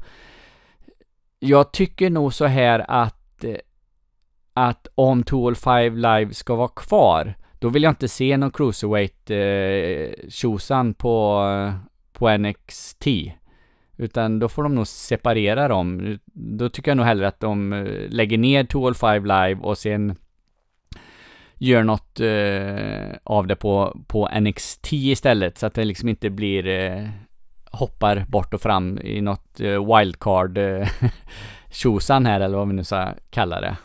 jag 1.39 1.73
tycker 1.73 2.11
nog 2.11 2.35
så 2.35 2.45
här 2.45 2.85
att 2.89 3.45
att 4.53 4.89
om 4.95 5.23
Tour 5.23 5.55
5 5.55 5.97
Live 5.97 6.35
ska 6.35 6.55
vara 6.55 6.69
kvar 6.69 7.35
då 7.65 7.71
vill 7.71 7.83
jag 7.83 7.93
inte 7.93 8.09
se 8.09 8.37
någon 8.37 8.51
cruiserweight 8.51 9.31
eh, 9.31 10.29
tjosan 10.29 10.95
på, 10.95 11.45
på 12.13 12.37
NXT. 12.37 13.07
Utan 13.97 14.39
då 14.39 14.49
får 14.49 14.63
de 14.63 14.75
nog 14.75 14.87
separera 14.87 15.69
dem. 15.69 16.19
Då 16.35 16.69
tycker 16.69 16.91
jag 16.91 16.97
nog 16.97 17.07
hellre 17.07 17.29
att 17.29 17.41
de 17.41 17.73
eh, 17.73 18.09
lägger 18.09 18.39
ner 18.39 18.65
205 18.65 19.25
live 19.25 19.57
och 19.61 19.79
sen 19.79 20.17
gör 21.59 21.83
något 21.83 22.21
eh, 22.21 23.17
av 23.25 23.47
det 23.47 23.57
på, 23.57 24.01
på 24.07 24.29
NXT 24.41 24.93
istället. 24.93 25.59
Så 25.59 25.67
att 25.67 25.75
det 25.75 25.85
liksom 25.85 26.09
inte 26.09 26.31
blir 26.31 26.67
eh, 26.67 27.09
hoppar 27.71 28.25
bort 28.29 28.55
och 28.55 28.61
fram 28.61 28.99
i 28.99 29.21
något 29.21 29.61
eh, 29.61 29.97
wildcard 29.97 30.59
eh, 30.59 30.89
tjosan 31.71 32.27
här 32.27 32.41
eller 32.41 32.59
vad 32.59 32.69
vi 32.69 32.75
nu 32.75 32.85
ska 32.85 33.15
kalla 33.31 33.61
det. 33.61 33.77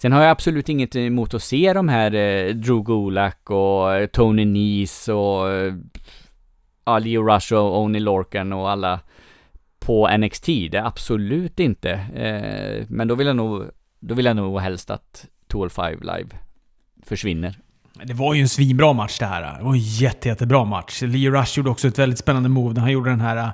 Sen 0.00 0.12
har 0.12 0.22
jag 0.22 0.30
absolut 0.30 0.68
inget 0.68 0.96
emot 0.96 1.34
att 1.34 1.42
se 1.42 1.72
de 1.72 1.88
här 1.88 2.14
eh, 2.14 2.54
Drew 2.54 2.82
Gulak 2.82 3.50
och 3.50 3.94
eh, 3.94 4.06
Tony 4.06 4.44
Nese 4.44 5.12
och 5.12 5.50
eh, 5.50 5.74
ja, 6.84 6.98
Leo 6.98 7.22
Rush 7.22 7.54
och 7.54 7.82
Oni 7.82 8.00
Lorcan 8.00 8.52
och 8.52 8.70
alla 8.70 9.00
på 9.78 10.16
NXT. 10.16 10.46
Det 10.46 10.74
är 10.74 10.84
absolut 10.84 11.60
inte. 11.60 11.90
Eh, 11.92 12.86
men 12.88 13.08
då 13.08 13.14
vill 13.14 13.26
jag 13.26 13.36
nog, 13.36 13.64
då 14.00 14.14
vill 14.14 14.24
jag 14.26 14.36
nog 14.36 14.60
helst 14.60 14.90
att 14.90 15.26
Tour 15.46 15.68
5 15.68 16.00
Live 16.00 16.28
försvinner. 17.06 17.58
Det 18.04 18.14
var 18.14 18.34
ju 18.34 18.40
en 18.40 18.48
svinbra 18.48 18.92
match 18.92 19.18
det 19.18 19.26
här. 19.26 19.58
Det 19.58 19.64
var 19.64 19.72
en 19.72 19.78
jätte, 19.78 20.28
jättebra 20.28 20.64
match. 20.64 21.02
Leo 21.02 21.32
Rush 21.32 21.58
gjorde 21.58 21.70
också 21.70 21.88
ett 21.88 21.98
väldigt 21.98 22.18
spännande 22.18 22.48
move 22.48 22.74
när 22.74 22.80
han 22.80 22.92
gjorde 22.92 23.10
den 23.10 23.20
här 23.20 23.36
eh, 23.36 23.50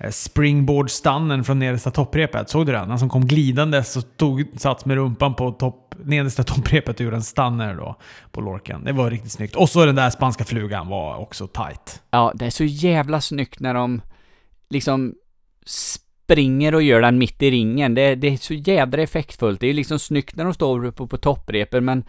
Eh, 0.00 0.10
springboardstannen 0.10 1.44
från 1.44 1.58
nedersta 1.58 1.90
topprepet. 1.90 2.50
Såg 2.50 2.66
du 2.66 2.72
den? 2.72 2.90
Han 2.90 2.98
som 2.98 3.08
kom 3.08 3.26
glidandes 3.26 3.96
och 3.96 4.16
tog 4.16 4.44
sats 4.56 4.84
med 4.84 4.96
rumpan 4.96 5.34
på 5.34 5.50
topp, 5.50 5.94
nedersta 6.04 6.42
topprepet 6.42 6.96
och 6.96 7.04
gjorde 7.04 7.16
en 7.16 7.22
stanner 7.22 7.74
då 7.74 7.96
på 8.30 8.40
lorken. 8.40 8.84
Det 8.84 8.92
var 8.92 9.10
riktigt 9.10 9.32
snyggt. 9.32 9.56
Och 9.56 9.68
så 9.68 9.86
den 9.86 9.94
där 9.94 10.10
spanska 10.10 10.44
flugan 10.44 10.88
var 10.88 11.16
också 11.16 11.46
tight. 11.46 12.02
Ja, 12.10 12.32
det 12.34 12.46
är 12.46 12.50
så 12.50 12.64
jävla 12.64 13.20
snyggt 13.20 13.60
när 13.60 13.74
de 13.74 14.00
liksom 14.70 15.14
springer 15.66 16.74
och 16.74 16.82
gör 16.82 17.00
den 17.00 17.18
mitt 17.18 17.42
i 17.42 17.50
ringen. 17.50 17.94
Det, 17.94 18.14
det 18.14 18.28
är 18.28 18.36
så 18.36 18.54
jädra 18.54 19.02
effektfullt. 19.02 19.60
Det 19.60 19.66
är 19.66 19.74
liksom 19.74 19.98
snyggt 19.98 20.36
när 20.36 20.44
de 20.44 20.54
står 20.54 20.84
uppe 20.84 21.06
på 21.06 21.16
topprepet, 21.16 21.82
men 21.82 22.04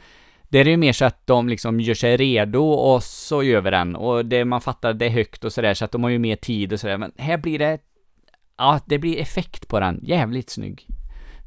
det 0.49 0.59
är 0.59 0.65
ju 0.65 0.77
mer 0.77 0.93
så 0.93 1.05
att 1.05 1.27
de 1.27 1.49
liksom 1.49 1.79
gör 1.79 1.93
sig 1.93 2.17
redo 2.17 2.63
och 2.63 3.03
så 3.03 3.43
gör 3.43 3.61
vi 3.61 3.69
den. 3.69 3.95
Och 3.95 4.25
det 4.25 4.45
man 4.45 4.61
fattar, 4.61 4.93
det 4.93 5.05
är 5.05 5.09
högt 5.09 5.43
och 5.43 5.53
sådär, 5.53 5.73
så 5.73 5.85
att 5.85 5.91
de 5.91 6.03
har 6.03 6.09
ju 6.09 6.19
mer 6.19 6.35
tid 6.35 6.73
och 6.73 6.79
sådär. 6.79 6.97
Men 6.97 7.11
här 7.17 7.37
blir 7.37 7.59
det... 7.59 7.79
Ja, 8.57 8.79
det 8.85 8.97
blir 8.97 9.19
effekt 9.19 9.67
på 9.67 9.79
den. 9.79 9.99
Jävligt 10.03 10.49
snygg. 10.49 10.87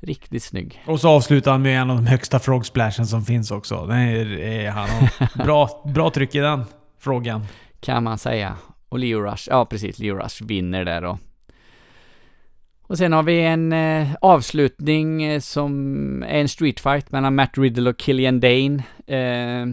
Riktigt 0.01 0.43
snygg. 0.43 0.83
Och 0.87 1.01
så 1.01 1.09
avslutar 1.09 1.51
han 1.51 1.63
med 1.63 1.81
en 1.81 1.91
av 1.91 1.97
de 1.97 2.07
högsta 2.07 2.39
frogsplashen 2.39 3.07
som 3.07 3.25
finns 3.25 3.51
också. 3.51 3.87
Det 3.87 3.95
är, 3.95 4.39
är 4.39 4.71
han 4.71 4.89
bra, 5.45 5.83
bra 5.95 6.11
tryck 6.11 6.35
i 6.35 6.39
den 6.39 6.65
frågan. 6.99 7.47
Kan 7.81 8.03
man 8.03 8.19
säga. 8.19 8.57
Och 8.89 8.99
Leo 8.99 9.21
Rush, 9.21 9.49
ja 9.51 9.65
precis, 9.65 9.99
Leo 9.99 10.17
Rush 10.17 10.45
vinner 10.45 10.85
där 10.85 11.03
då. 11.03 11.19
Och 12.93 12.99
sen 12.99 13.13
har 13.13 13.23
vi 13.23 13.41
en 13.41 13.73
eh, 13.73 14.09
avslutning 14.21 15.23
eh, 15.23 15.41
som 15.41 16.23
är 16.23 16.41
en 16.41 16.49
streetfight 16.49 17.13
mellan 17.13 17.35
Matt 17.35 17.59
Riddle 17.59 17.91
och 17.91 17.99
Killian 17.99 18.41
Dane. 18.41 18.83
Eh, 19.07 19.67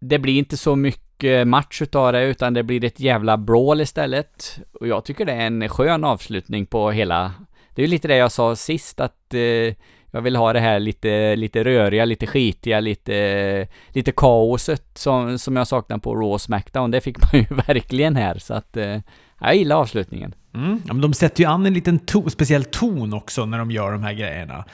det 0.00 0.18
blir 0.18 0.38
inte 0.38 0.56
så 0.56 0.76
mycket 0.76 1.48
match 1.48 1.82
utav 1.82 2.12
det, 2.12 2.24
utan 2.24 2.54
det 2.54 2.62
blir 2.62 2.84
ett 2.84 3.00
jävla 3.00 3.36
brawl 3.36 3.80
istället. 3.80 4.58
Och 4.80 4.88
jag 4.88 5.04
tycker 5.04 5.24
det 5.24 5.32
är 5.32 5.46
en 5.46 5.68
skön 5.68 6.04
avslutning 6.04 6.66
på 6.66 6.90
hela... 6.90 7.32
Det 7.74 7.82
är 7.82 7.86
ju 7.86 7.90
lite 7.90 8.08
det 8.08 8.16
jag 8.16 8.32
sa 8.32 8.56
sist, 8.56 9.00
att 9.00 9.34
eh, 9.34 9.74
jag 10.10 10.22
vill 10.22 10.36
ha 10.36 10.52
det 10.52 10.60
här 10.60 10.80
lite, 10.80 11.36
lite 11.36 11.64
röriga, 11.64 12.04
lite 12.04 12.26
skitiga, 12.26 12.80
lite, 12.80 13.68
lite 13.88 14.12
kaoset 14.12 14.98
som, 14.98 15.38
som 15.38 15.56
jag 15.56 15.66
saknar 15.66 15.98
på 15.98 16.14
Raw 16.14 16.38
Smackdown. 16.38 16.90
Det 16.90 17.00
fick 17.00 17.16
man 17.22 17.40
ju 17.40 17.46
verkligen 17.66 18.16
här, 18.16 18.38
så 18.38 18.54
att 18.54 18.76
eh, 18.76 18.98
jag 19.40 19.56
gillar 19.56 19.76
avslutningen. 19.76 20.34
Mm. 20.54 20.82
Ja, 20.86 20.92
men 20.92 21.00
de 21.00 21.14
sätter 21.14 21.42
ju 21.42 21.50
an 21.50 21.66
en 21.66 21.74
liten 21.74 21.98
to 21.98 22.30
speciell 22.30 22.64
ton 22.64 23.14
också 23.14 23.46
när 23.46 23.58
de 23.58 23.70
gör 23.70 23.92
de 23.92 24.02
här 24.02 24.12
grejerna. 24.12 24.64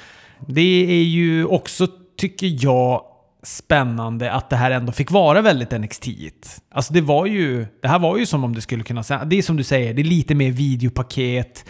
Det 0.46 0.90
är 0.90 1.04
ju 1.04 1.44
också, 1.44 1.86
tycker 2.16 2.64
jag, 2.64 3.02
spännande 3.42 4.32
att 4.32 4.50
det 4.50 4.56
här 4.56 4.70
ändå 4.70 4.92
fick 4.92 5.10
vara 5.10 5.42
väldigt 5.42 5.70
nxt 5.70 6.04
-igt. 6.04 6.60
Alltså 6.70 6.92
det 6.92 7.00
var 7.00 7.26
ju, 7.26 7.66
det 7.82 7.88
här 7.88 7.98
var 7.98 8.18
ju 8.18 8.26
som 8.26 8.44
om 8.44 8.54
det 8.54 8.60
skulle 8.60 8.82
kunna 8.82 9.02
det 9.02 9.38
är 9.38 9.42
som 9.42 9.56
du 9.56 9.64
säger, 9.64 9.94
det 9.94 10.02
är 10.02 10.04
lite 10.04 10.34
mer 10.34 10.50
videopaket. 10.50 11.64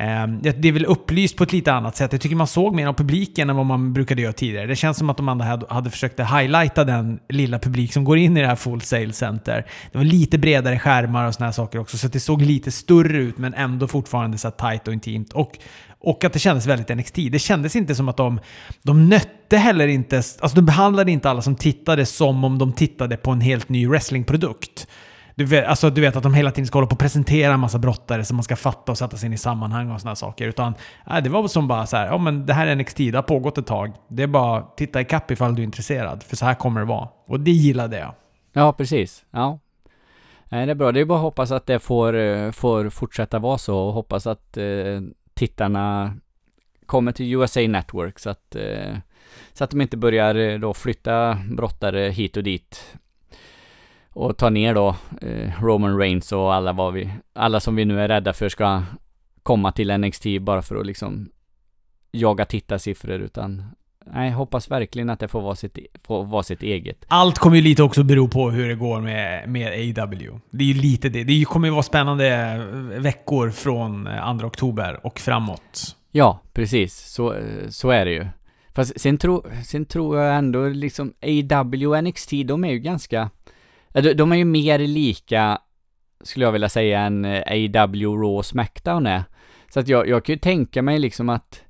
Ehm, 0.00 0.42
det 0.42 0.68
är 0.68 0.72
väl 0.72 0.84
upplyst 0.84 1.36
på 1.36 1.44
ett 1.44 1.52
lite 1.52 1.72
annat 1.72 1.96
sätt. 1.96 2.12
Jag 2.12 2.20
tycker 2.20 2.36
man 2.36 2.46
såg 2.46 2.74
mer 2.74 2.86
av 2.86 2.92
publiken 2.92 3.50
än 3.50 3.56
vad 3.56 3.66
man 3.66 3.92
brukade 3.92 4.22
göra 4.22 4.32
tidigare. 4.32 4.66
Det 4.66 4.76
känns 4.76 4.98
som 4.98 5.10
att 5.10 5.16
de 5.16 5.28
andra 5.28 5.60
hade 5.68 5.90
försökt 5.90 6.20
highlighta 6.20 6.84
den 6.84 7.18
lilla 7.28 7.58
publik 7.58 7.92
som 7.92 8.04
går 8.04 8.18
in 8.18 8.36
i 8.36 8.40
det 8.40 8.46
här 8.46 8.56
Full 8.56 8.80
Sail 8.80 9.12
Center. 9.12 9.66
Det 9.92 9.98
var 9.98 10.04
lite 10.04 10.38
bredare 10.38 10.78
skärmar 10.78 11.26
och 11.26 11.34
såna 11.34 11.46
här 11.46 11.52
saker 11.52 11.78
också, 11.78 11.98
så 11.98 12.08
det 12.08 12.20
såg 12.20 12.42
lite 12.42 12.70
större 12.70 13.18
ut 13.18 13.38
men 13.38 13.54
ändå 13.54 13.86
fortfarande 13.86 14.38
så 14.38 14.50
tight 14.50 14.88
och 14.88 14.94
intimt. 14.94 15.32
Och, 15.32 15.58
och 16.00 16.24
att 16.24 16.32
det 16.32 16.38
kändes 16.38 16.66
väldigt 16.66 16.96
NXT. 16.96 17.14
Det 17.14 17.38
kändes 17.38 17.76
inte 17.76 17.94
som 17.94 18.08
att 18.08 18.16
de, 18.16 18.40
de 18.82 19.08
nötte 19.08 19.56
heller 19.56 19.88
inte, 19.88 20.16
alltså 20.16 20.54
de 20.54 20.62
behandlade 20.62 21.10
inte 21.10 21.30
alla 21.30 21.42
som 21.42 21.56
tittade 21.56 22.06
som 22.06 22.44
om 22.44 22.58
de 22.58 22.72
tittade 22.72 23.16
på 23.16 23.30
en 23.30 23.40
helt 23.40 23.68
ny 23.68 23.88
wrestlingprodukt. 23.88 24.86
Du 25.38 25.44
vet, 25.44 25.66
alltså, 25.66 25.90
du 25.90 26.00
vet 26.00 26.16
att 26.16 26.22
de 26.22 26.34
hela 26.34 26.50
tiden 26.50 26.66
ska 26.66 26.78
hålla 26.78 26.86
på 26.86 26.92
och 26.92 26.98
presentera 26.98 27.54
en 27.54 27.60
massa 27.60 27.78
brottare 27.78 28.24
som 28.24 28.36
man 28.36 28.44
ska 28.44 28.56
fatta 28.56 28.92
och 28.92 28.98
sätta 28.98 29.16
sig 29.16 29.26
in 29.26 29.32
i 29.32 29.38
sammanhang 29.38 29.90
och 29.90 30.00
sådana 30.00 30.16
saker. 30.16 30.48
Utan 30.48 30.74
äh, 31.10 31.18
det 31.22 31.30
var 31.30 31.48
som 31.48 31.68
bara 31.68 31.86
så 31.86 31.96
här, 31.96 32.06
ja 32.06 32.18
men 32.18 32.46
det 32.46 32.52
här 32.52 32.66
är 32.66 32.76
NXT, 32.76 32.96
det 32.96 33.14
har 33.14 33.22
pågått 33.22 33.58
ett 33.58 33.66
tag. 33.66 33.92
Det 34.08 34.22
är 34.22 34.26
bara 34.26 34.62
titta 34.76 35.00
ikapp 35.00 35.30
ifall 35.30 35.54
du 35.54 35.62
är 35.62 35.64
intresserad. 35.64 36.22
För 36.22 36.36
så 36.36 36.46
här 36.46 36.54
kommer 36.54 36.80
det 36.80 36.86
vara. 36.86 37.08
Och 37.26 37.40
det 37.40 37.50
gillade 37.50 37.98
jag. 37.98 38.14
Ja, 38.52 38.72
precis. 38.72 39.24
Ja. 39.30 39.58
Nej, 40.48 40.66
det 40.66 40.72
är 40.72 40.74
bra. 40.74 40.92
Det 40.92 41.00
är 41.00 41.04
bara 41.04 41.18
att 41.18 41.22
hoppas 41.22 41.50
att 41.50 41.66
det 41.66 41.78
får, 41.78 42.14
eh, 42.16 42.50
får 42.50 42.90
fortsätta 42.90 43.38
vara 43.38 43.58
så 43.58 43.78
och 43.78 43.92
hoppas 43.92 44.26
att 44.26 44.56
eh, 44.56 45.00
tittarna 45.34 46.14
kommer 46.86 47.12
till 47.12 47.34
USA 47.34 47.60
Network 47.60 48.18
så 48.18 48.30
att, 48.30 48.54
eh, 48.54 48.96
så 49.52 49.64
att 49.64 49.70
de 49.70 49.80
inte 49.80 49.96
börjar 49.96 50.34
eh, 50.34 50.58
då 50.58 50.74
flytta 50.74 51.38
brottare 51.50 52.10
hit 52.10 52.36
och 52.36 52.42
dit 52.42 52.98
och 54.18 54.36
ta 54.36 54.50
ner 54.50 54.74
då 54.74 54.96
eh, 55.22 55.62
Roman 55.62 55.98
Reigns 55.98 56.32
och 56.32 56.54
alla 56.54 56.72
vad 56.72 56.92
vi, 56.92 57.10
alla 57.32 57.60
som 57.60 57.76
vi 57.76 57.84
nu 57.84 58.00
är 58.00 58.08
rädda 58.08 58.32
för 58.32 58.48
ska 58.48 58.82
komma 59.42 59.72
till 59.72 59.98
NXT 59.98 60.24
bara 60.40 60.62
för 60.62 60.76
att 60.76 60.86
liksom 60.86 61.28
jaga 62.12 62.44
tittarsiffror 62.44 63.20
utan 63.20 63.64
nej, 64.06 64.30
hoppas 64.30 64.70
verkligen 64.70 65.10
att 65.10 65.20
det 65.20 65.28
får 65.28 65.40
vara 65.40 65.54
sitt, 65.54 65.78
får 66.04 66.24
vara 66.24 66.42
sitt 66.42 66.62
eget. 66.62 67.04
Allt 67.08 67.38
kommer 67.38 67.56
ju 67.56 67.62
lite 67.62 67.82
också 67.82 68.02
bero 68.02 68.28
på 68.28 68.50
hur 68.50 68.68
det 68.68 68.74
går 68.74 69.00
med, 69.00 69.48
med 69.48 69.98
AW. 69.98 70.40
Det 70.50 70.64
är 70.64 70.68
ju 70.68 70.74
lite 70.74 71.08
det. 71.08 71.24
Det 71.24 71.44
kommer 71.44 71.68
ju 71.68 71.72
vara 71.72 71.82
spännande 71.82 72.56
veckor 72.98 73.50
från 73.50 74.08
2 74.40 74.46
oktober 74.46 75.00
och 75.02 75.18
framåt. 75.18 75.96
Ja, 76.12 76.40
precis. 76.52 76.96
Så, 76.96 77.34
så 77.68 77.90
är 77.90 78.04
det 78.04 78.12
ju. 78.12 78.26
Fast 78.74 79.00
sen, 79.00 79.18
tro, 79.18 79.44
sen 79.64 79.84
tror 79.84 80.18
jag 80.18 80.36
ändå 80.36 80.68
liksom 80.68 81.12
AW 81.22 81.86
och 81.86 82.04
NXT, 82.04 82.30
de 82.46 82.64
är 82.64 82.70
ju 82.70 82.78
ganska... 82.78 83.30
De, 83.92 84.32
är 84.32 84.36
ju 84.36 84.44
mer 84.44 84.78
lika, 84.78 85.58
skulle 86.24 86.44
jag 86.44 86.52
vilja 86.52 86.68
säga, 86.68 87.00
än 87.00 87.24
eh, 87.24 87.42
AW 87.46 88.06
Raw 88.06 88.42
Smackdown 88.42 89.06
är. 89.06 89.22
Så 89.68 89.80
att 89.80 89.88
jag, 89.88 90.08
jag 90.08 90.24
kan 90.24 90.32
ju 90.32 90.38
tänka 90.38 90.82
mig 90.82 90.98
liksom 90.98 91.28
att 91.28 91.62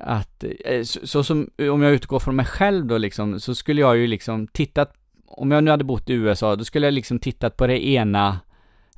att, 0.00 0.44
eh, 0.64 0.82
så, 0.82 1.06
så, 1.06 1.24
som, 1.24 1.50
om 1.58 1.82
jag 1.82 1.92
utgår 1.92 2.18
från 2.18 2.36
mig 2.36 2.46
själv 2.46 2.86
då 2.86 2.98
liksom, 2.98 3.40
så 3.40 3.54
skulle 3.54 3.80
jag 3.80 3.96
ju 3.96 4.06
liksom 4.06 4.46
tittat, 4.46 4.92
om 5.26 5.50
jag 5.50 5.64
nu 5.64 5.70
hade 5.70 5.84
bott 5.84 6.10
i 6.10 6.12
USA, 6.12 6.56
då 6.56 6.64
skulle 6.64 6.86
jag 6.86 6.94
liksom 6.94 7.18
tittat 7.18 7.56
på 7.56 7.66
det 7.66 7.86
ena 7.86 8.40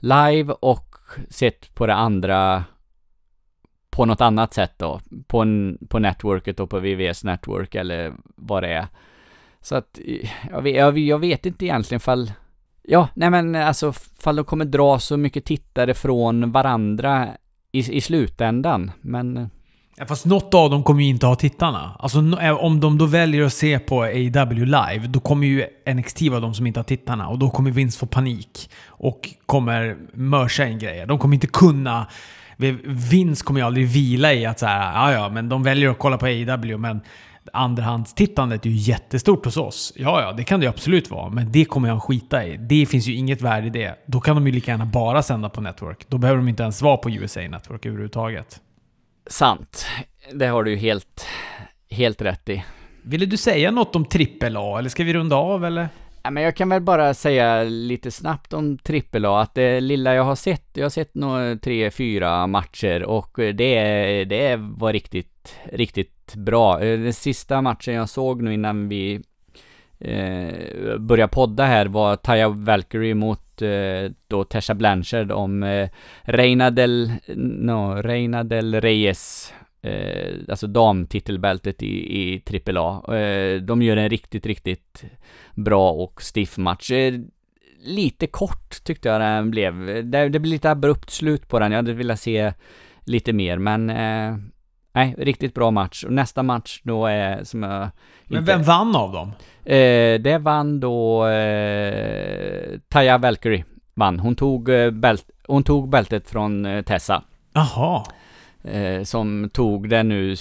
live 0.01 0.53
och 0.61 0.95
sett 1.31 1.75
på 1.75 1.87
det 1.87 1.95
andra 1.95 2.65
på 3.91 4.05
något 4.05 4.21
annat 4.21 4.55
sätt 4.55 4.73
då, 4.77 5.01
på, 5.27 5.41
en, 5.41 5.79
på 5.89 5.99
networket 5.99 6.61
och 6.61 6.71
på 6.71 6.79
VVS 6.79 7.25
network 7.25 7.75
eller 7.75 8.13
vad 8.37 8.63
det 8.63 8.69
är. 8.69 8.87
Så 9.69 9.75
att, 9.75 9.99
jag 10.51 10.63
vet, 10.63 10.99
jag, 10.99 11.19
vet 11.19 11.47
inte 11.47 11.65
egentligen 11.65 12.01
fall, 12.01 12.33
ja, 12.83 13.09
nej 13.15 13.31
men 13.31 13.55
alltså, 13.55 13.93
fall 13.93 14.37
de 14.37 14.45
kommer 14.45 14.65
dra 14.65 14.99
så 14.99 15.17
mycket 15.17 15.45
tittare 15.45 15.95
från 15.95 16.53
varandra 16.53 17.29
i, 17.73 17.97
i 17.97 18.01
slutändan, 18.01 18.91
men 19.01 19.37
eh. 19.37 19.47
Ja, 19.97 20.07
fast 20.07 20.27
något 20.27 20.55
av 20.55 20.71
dem 20.71 20.83
kommer 20.83 21.03
ju 21.03 21.09
inte 21.09 21.27
ha 21.27 21.35
tittarna. 21.35 21.97
Alltså 21.99 22.19
eh, 22.19 22.65
om 22.65 22.81
de 22.81 22.99
då 22.99 23.07
väljer 23.07 23.45
att 23.45 23.53
se 23.53 23.79
på 23.79 24.03
AW 24.03 24.65
live, 24.65 25.07
då 25.09 25.21
kommer 25.21 25.47
ju 25.47 25.65
NXT 25.95 26.23
vara 26.23 26.41
de 26.41 26.55
som 26.55 26.67
inte 26.67 26.81
har 26.81 26.85
tittarna. 26.85 27.29
Och 27.29 27.39
då 27.39 27.51
kommer 27.51 27.71
Vince 27.71 27.99
få 27.99 28.07
panik. 28.07 28.71
Och 28.87 29.29
kommer 29.47 29.97
mörsa 30.13 30.67
in 30.67 30.79
grejer. 30.79 31.07
De 31.07 31.19
kommer 31.19 31.35
inte 31.35 31.47
kunna... 31.47 32.07
Vince 32.85 33.45
kommer 33.45 33.61
ju 33.61 33.67
aldrig 33.67 33.89
vila 33.89 34.33
i 34.33 34.47
att 34.47 34.59
säga 34.59 34.93
ja 34.95 35.13
ja, 35.13 35.29
men 35.29 35.49
de 35.49 35.63
väljer 35.63 35.91
att 35.91 35.99
kolla 35.99 36.19
på 36.19 36.27
AW, 36.27 36.77
men 36.77 37.01
andrahandstittandet 37.53 38.67
är 38.67 38.71
ju 38.71 38.77
jättestort 38.77 39.45
hos 39.45 39.57
oss. 39.57 39.93
Ja, 39.97 40.23
ja, 40.23 40.33
det 40.33 40.45
kan 40.45 40.61
det 40.61 40.67
ju 40.67 40.71
absolut 40.71 41.11
vara, 41.11 41.31
men 41.31 41.53
det 41.53 41.65
kommer 41.65 41.89
jag 41.89 42.03
skita 42.03 42.47
i. 42.47 42.57
Det 42.57 42.87
finns 42.87 43.07
ju 43.07 43.15
inget 43.15 43.43
värde 43.43 43.67
i 43.67 43.71
det. 43.71 43.95
Då 44.07 44.21
kan 44.21 44.37
de 44.37 44.47
ju 44.47 44.53
lika 44.53 44.71
gärna 44.71 44.87
bara 44.87 45.23
sända 45.23 45.49
på 45.49 45.61
Network. 45.61 46.09
Då 46.09 46.19
behöver 46.19 46.39
de 46.39 46.49
inte 46.49 46.63
ens 46.63 46.83
vara 46.83 46.97
på 46.97 47.11
USA 47.11 47.41
Network 47.41 47.87
överhuvudtaget. 47.87 48.61
Sant. 49.27 49.87
Det 50.35 50.47
har 50.47 50.65
du 50.65 50.71
ju 50.71 50.77
helt, 50.77 51.27
helt 51.91 52.23
rätt 52.23 52.49
i. 52.49 52.65
Ville 53.03 53.27
du 53.27 53.37
säga 53.37 53.71
något 53.71 53.97
om 53.97 54.05
trippel 54.05 54.57
A, 54.57 54.79
eller 54.79 54.89
ska 54.89 55.05
vi 55.05 55.15
runda 55.15 55.37
av 55.37 55.65
eller? 55.65 55.89
Ja, 56.23 56.31
men 56.31 56.43
jag 56.43 56.57
kan 56.57 56.69
väl 56.69 56.83
bara 56.83 57.15
säga 57.15 57.65
lite 57.65 58.11
snabbt 58.11 58.53
om 58.53 58.79
trippel 58.79 59.25
A, 59.25 59.41
att 59.41 59.55
det 59.55 59.81
lilla 59.81 60.15
jag 60.15 60.25
har 60.25 60.35
sett, 60.35 60.71
jag 60.73 60.85
har 60.85 60.91
sett 60.91 61.15
några 61.15 61.57
tre, 61.57 61.91
fyra 61.91 62.47
matcher 62.47 63.03
och 63.03 63.31
det, 63.37 64.25
det 64.25 64.57
var 64.57 64.93
riktigt, 64.93 65.55
riktigt 65.73 66.18
bra. 66.37 66.81
Eh, 66.81 67.01
den 67.01 67.13
sista 67.13 67.63
matchen 67.63 67.95
jag 67.95 68.09
såg 68.09 68.43
nu 68.43 68.55
innan 68.55 68.89
vi 68.89 69.21
eh, 69.99 70.99
började 70.99 71.33
podda 71.33 71.65
här 71.65 71.87
var 71.87 72.17
Taya 72.17 72.49
Valkyrie 72.49 73.15
mot 73.15 73.63
eh, 73.63 74.13
då 74.29 74.45
Tesha 74.45 74.75
Blanchard 74.75 75.33
om 75.33 75.63
eh, 75.63 75.89
Reina 76.23 76.71
del, 76.71 77.13
no, 77.37 78.03
Reina 78.03 78.45
del 78.45 78.81
Reyes 78.81 79.53
eh, 79.83 80.35
alltså 80.49 80.67
damtitelbältet 80.67 81.83
i, 81.83 82.23
i 82.23 82.43
AAA. 82.67 83.17
Eh, 83.17 83.61
de 83.61 83.83
gör 83.83 83.97
en 83.97 84.11
riktigt, 84.11 84.47
riktigt 84.47 85.05
bra 85.55 85.93
och 85.93 86.23
stiff 86.23 86.59
match. 86.59 86.91
Eh, 86.91 87.15
lite 87.81 88.27
kort 88.27 88.85
tyckte 88.85 89.09
jag 89.09 89.21
den 89.21 89.51
blev. 89.51 89.87
Det, 89.87 90.29
det 90.29 90.39
blev 90.39 90.45
lite 90.45 90.71
abrupt 90.71 91.11
slut 91.11 91.49
på 91.49 91.59
den. 91.59 91.73
Jag 91.73 91.79
hade 91.79 91.93
velat 91.93 92.21
se 92.21 92.53
lite 93.05 93.33
mer, 93.33 93.59
men 93.59 93.91
eh, 93.91 94.37
nej, 94.93 95.15
riktigt 95.19 95.55
bra 95.55 95.71
match. 95.71 96.05
Och 96.05 96.13
nästa 96.13 96.43
match 96.43 96.81
då 96.83 97.07
är 97.07 97.45
som 97.45 97.63
jag... 97.63 97.89
Men 98.25 98.45
vem 98.45 98.63
vann 98.63 98.97
av 98.97 99.13
dem? 99.13 99.33
Eh, 99.65 100.21
det 100.21 100.39
vann 100.41 100.81
då 100.81 101.27
eh, 101.27 102.79
Taya 102.89 103.19
Valkyrie. 103.19 103.65
Vann. 103.95 104.19
Hon 104.19 104.37
tog, 104.37 104.69
eh, 104.69 104.91
bält, 104.91 105.31
hon 105.47 105.63
tog 105.63 105.89
bältet 105.89 106.31
från 106.31 106.67
eh, 106.67 106.83
Tessa. 106.83 107.23
Jaha. 107.53 108.05
Eh, 108.65 109.03
som 109.03 109.51
tog 109.53 109.89
det 109.89 110.03
nu 110.03 110.37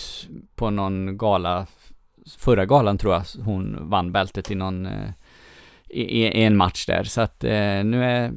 på 0.56 0.70
någon 0.70 1.18
gala, 1.18 1.66
förra 2.38 2.66
galan 2.66 2.98
tror 2.98 3.14
jag 3.14 3.24
hon 3.44 3.90
vann 3.90 4.12
bältet 4.12 4.52
i 4.52 4.56
någon, 4.56 4.86
eh, 4.86 5.10
i, 5.90 6.02
i, 6.02 6.44
en 6.44 6.58
match 6.58 6.86
där. 6.86 7.04
Så 7.04 7.22
att 7.22 7.44
eh, 7.44 7.84
nu 7.84 8.04
är 8.04 8.34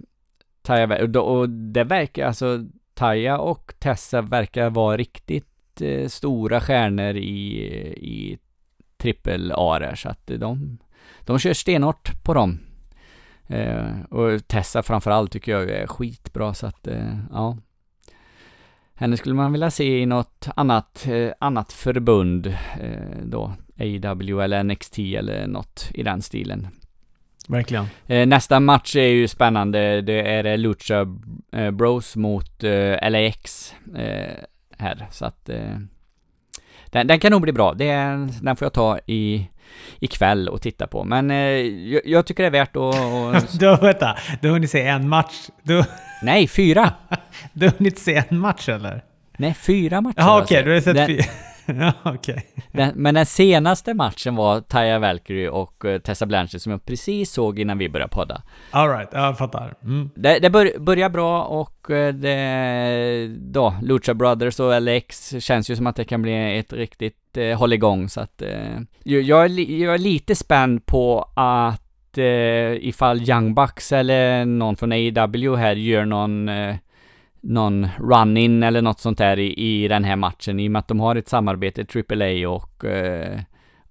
Taja, 0.63 1.05
och, 1.05 1.39
och 1.39 1.49
det 1.49 1.85
verkar 1.85 2.27
alltså, 2.27 2.59
Taja 2.95 3.39
och 3.39 3.75
Tessa 3.79 4.23
verkar 4.23 4.71
vara 4.71 4.97
riktigt 4.97 5.50
eh, 5.81 6.09
stora 6.09 6.61
stjärnor 6.61 7.17
i, 7.17 7.63
i 7.97 8.39
trippel 8.97 9.53
A 9.57 9.79
där, 9.79 9.95
så 9.95 10.09
att 10.09 10.27
de, 10.27 10.79
de 11.21 11.39
kör 11.39 11.53
stenhårt 11.53 12.23
på 12.25 12.35
dem. 12.35 12.59
Eh, 13.47 14.01
och 14.11 14.49
Tessa 14.49 14.83
framförallt 14.83 15.33
tycker 15.33 15.53
jag 15.53 15.71
är 15.71 15.87
skitbra, 15.87 16.55
så 16.55 16.67
att 16.67 16.87
eh, 16.87 17.19
ja. 17.33 17.57
Henne 18.95 19.17
skulle 19.17 19.35
man 19.35 19.53
vilja 19.53 19.71
se 19.71 20.01
i 20.01 20.07
något 20.07 20.49
annat, 20.57 21.07
eh, 21.07 21.33
annat 21.39 21.73
förbund 21.73 22.47
eh, 22.81 23.19
då, 23.23 23.55
AW 23.79 24.45
eller 24.45 24.63
NXT 24.63 24.99
eller 24.99 25.47
något 25.47 25.91
i 25.95 26.03
den 26.03 26.23
stilen. 26.23 26.69
Verkligen. 27.49 27.87
Eh, 28.07 28.27
nästa 28.27 28.61
match 28.61 28.97
är 28.97 29.09
ju 29.09 29.29
spännande. 29.29 30.01
Det 30.01 30.21
är 30.21 30.57
Lucha 30.57 31.05
Bros 31.73 32.17
mot 32.17 32.63
LAX 33.03 33.75
här, 34.81 35.07
så 35.11 35.25
att 35.25 35.51
den, 36.91 37.07
den, 37.07 37.21
kan 37.21 37.33
nog 37.33 37.43
bli 37.43 37.53
bra. 37.53 37.75
Det, 37.75 37.93
den 38.43 38.57
får 38.57 38.65
jag 38.65 38.73
ta 38.73 38.99
i 39.07 39.49
ikväll 39.99 40.49
och 40.49 40.63
titta 40.63 40.87
på. 40.87 41.05
Men 41.05 41.31
eh, 41.31 41.37
jag, 41.37 42.03
jag, 42.05 42.27
tycker 42.27 42.43
det 42.43 42.47
är 42.47 42.51
värt 42.51 42.77
att... 42.77 42.77
Och... 43.55 43.59
du, 43.59 43.77
vänta, 43.77 44.17
du 44.41 44.49
har 44.49 44.53
hunnit 44.53 44.71
se 44.71 44.87
en 44.87 45.09
match? 45.09 45.49
Du... 45.63 45.85
Nej, 46.23 46.49
fyra! 46.49 46.93
du 47.53 47.67
har 47.67 47.75
hunnit 47.79 47.99
se 47.99 48.25
en 48.29 48.39
match 48.39 48.69
eller? 48.69 49.05
Nej, 49.39 49.55
fyra 49.55 50.01
matcher 50.01 50.15
Jaha, 50.17 50.43
okej, 50.43 50.59
okay, 50.59 50.69
du 50.69 50.75
har 50.75 50.81
sett 50.81 51.07
fyra. 51.07 51.25
ja. 52.03 52.13
Okay. 52.15 52.41
men 52.95 53.15
den 53.15 53.27
senaste 53.27 53.95
matchen 53.95 54.37
var 54.37 54.61
Taya 54.61 54.99
Valkyrie 54.99 55.49
och 55.49 55.85
uh, 55.85 55.99
Tessa 55.99 56.27
Blanchard 56.27 56.61
som 56.61 56.73
jag 56.73 56.85
precis 56.85 57.33
såg 57.33 57.59
innan 57.59 57.79
vi 57.79 57.89
började 57.89 58.11
podda. 58.11 58.43
Alright, 58.71 59.09
jag 59.13 59.39
fattar. 59.39 59.75
Mm. 59.83 60.11
Det, 60.15 60.39
det 60.39 60.51
bör, 60.51 60.79
börjar 60.79 61.09
bra 61.09 61.43
och 61.45 61.91
uh, 61.91 62.09
det, 62.09 63.29
då, 63.39 63.75
Lucha 63.83 64.15
Brothers 64.15 64.61
och 64.61 64.83
LX 64.83 65.35
känns 65.39 65.71
ju 65.71 65.77
som 65.77 65.87
att 65.87 65.97
det 65.97 66.05
kan 66.05 66.23
bli 66.23 66.59
ett 66.59 66.73
riktigt 66.73 67.37
uh, 67.39 67.55
hålligång 67.55 68.09
så 68.09 68.21
att 68.21 68.43
uh, 68.43 68.81
jag, 69.03 69.45
är 69.45 69.71
jag 69.83 69.95
är 69.95 69.99
lite 69.99 70.35
spänd 70.35 70.87
på 70.87 71.31
att 71.35 72.19
uh, 72.19 72.87
ifall 72.87 73.31
Young 73.31 73.55
Bucks 73.55 73.93
eller 73.93 74.45
någon 74.45 74.77
från 74.77 74.93
AEW 74.93 75.57
här 75.57 75.77
gör 75.77 76.05
någon 76.05 76.49
någon 77.43 77.89
run-in 77.99 78.63
eller 78.63 78.83
något 78.83 79.01
sånt 79.01 79.19
där 79.19 79.39
i, 79.39 79.55
i 79.55 79.89
den 79.89 80.05
här 80.05 80.17
matchen 80.17 80.61
i 80.61 80.69
och 80.69 80.73
med 80.73 80.79
att 80.81 80.89
de 80.89 81.01
har 81.01 81.17
ett 81.17 81.29
samarbete, 81.29 81.87
AAA 81.95 82.49
och, 82.49 82.85
eh, 82.85 83.41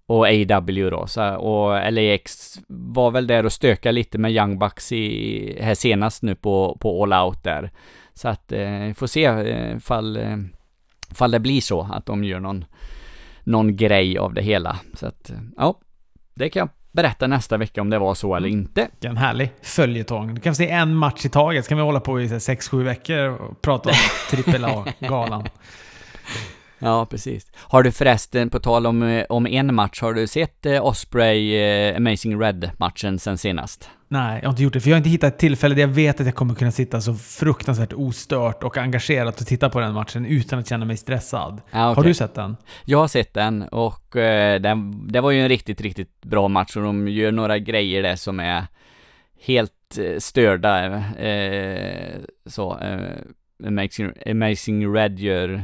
och 0.06 0.28
AW 0.28 0.90
då. 0.90 1.08
Så, 1.08 1.36
och 1.36 1.94
LAX 1.94 2.60
var 2.68 3.12
väl 3.12 3.28
där 3.28 3.46
och 3.46 3.52
stöka 3.52 3.92
lite 3.92 4.18
med 4.18 4.32
Young 4.32 4.60
Bucks 4.60 4.92
i, 4.92 5.58
här 5.62 5.76
senast 5.76 6.24
nu 6.24 6.36
på, 6.36 6.78
på 6.82 7.04
All 7.04 7.28
Out 7.28 7.44
där. 7.44 7.72
Så 8.14 8.28
att 8.28 8.52
eh, 8.52 8.94
får 8.94 9.08
se 9.08 9.26
eh, 9.26 9.78
fall, 9.78 10.18
eh, 10.18 10.38
fall 11.14 11.32
det 11.32 11.40
blir 11.40 11.62
så 11.62 11.82
att 11.92 12.06
de 12.06 12.24
gör 12.24 12.40
någon, 12.40 12.66
någon 13.44 13.76
grej 13.76 14.18
av 14.18 14.34
det 14.34 14.42
hela. 14.42 14.80
Så 14.94 15.08
att, 15.08 15.30
eh, 15.30 15.38
ja, 15.58 15.80
det 16.36 16.50
kan 16.50 16.60
jag 16.60 16.70
berätta 16.92 17.28
nästa 17.28 17.58
vecka 17.58 17.82
om 17.82 17.90
det 17.90 18.00
var 18.00 18.14
så 18.14 18.36
eller 18.36 18.48
mm. 18.48 18.60
inte. 18.60 18.88
En 19.02 19.18
härlig 19.18 19.52
följetong. 19.62 20.36
Du 20.36 20.42
kan 20.42 20.56
se 20.56 20.70
en 20.70 20.96
match 20.96 21.26
i 21.26 21.30
taget, 21.30 21.66
så 21.66 21.70
kan 21.70 21.78
vi 21.78 21.84
hålla 21.84 22.00
på 22.00 22.22
i 22.22 22.28
6-7 22.28 22.84
veckor 22.84 23.28
och 23.28 23.62
prata 23.62 23.90
om 23.90 23.96
AAA-galan. 24.66 25.48
Ja, 26.80 27.06
precis. 27.06 27.52
Har 27.56 27.84
du 27.84 27.92
förresten, 27.92 28.50
på 28.50 28.60
tal 28.60 28.86
om, 28.86 29.04
eh, 29.04 29.26
om 29.30 29.48
en 29.48 29.76
match, 29.76 30.02
har 30.02 30.14
du 30.14 30.28
sett 30.28 30.66
eh, 30.66 30.86
Osprey 30.86 31.56
eh, 31.56 31.98
Amazing 31.98 32.42
Red-matchen 32.42 33.20
sen 33.20 33.38
senast? 33.38 33.90
Nej, 34.12 34.40
jag 34.42 34.48
har 34.48 34.54
inte 34.54 34.64
gjort 34.64 34.74
det. 34.74 34.82
För 34.82 34.90
jag 34.90 34.96
har 34.96 34.98
inte 34.98 35.10
hittat 35.10 35.34
ett 35.34 35.40
tillfälle 35.40 35.76
där 35.76 35.82
jag 35.82 35.88
vet 35.88 36.20
att 36.20 36.26
jag 36.26 36.36
kommer 36.36 36.56
kunna 36.56 36.72
sitta 36.72 37.02
så 37.02 37.16
fruktansvärt 37.16 37.94
ostört 37.94 38.64
och 38.64 38.78
engagerat 38.78 39.42
och 39.42 39.48
titta 39.48 39.70
på 39.70 39.80
den 39.80 39.94
matchen 39.94 40.26
utan 40.26 40.60
att 40.60 40.70
känna 40.70 40.86
mig 40.86 40.98
stressad. 40.98 41.62
Ah, 41.72 41.92
okay. 41.92 42.02
Har 42.02 42.08
du 42.08 42.14
sett 42.14 42.36
den? 42.36 42.58
Jag 42.86 42.98
har 42.98 43.08
sett 43.08 43.34
den 43.34 43.64
och 43.64 44.16
eh, 44.16 44.62
den, 44.62 45.08
det 45.08 45.22
var 45.22 45.32
ju 45.32 45.42
en 45.42 45.50
riktigt, 45.50 45.82
riktigt 45.82 46.22
bra 46.22 46.48
match 46.48 46.76
och 46.76 46.84
de 46.84 47.08
gör 47.08 47.32
några 47.32 47.60
grejer 47.60 48.04
där 48.04 48.16
som 48.16 48.40
är 48.40 48.66
helt 49.42 49.98
eh, 49.98 50.18
störda. 50.20 50.96
Eh, 51.18 52.20
så, 52.46 52.80
eh, 52.80 53.68
Amazing, 53.68 54.12
Amazing 54.26 54.96
Red 54.96 55.20
gör 55.20 55.62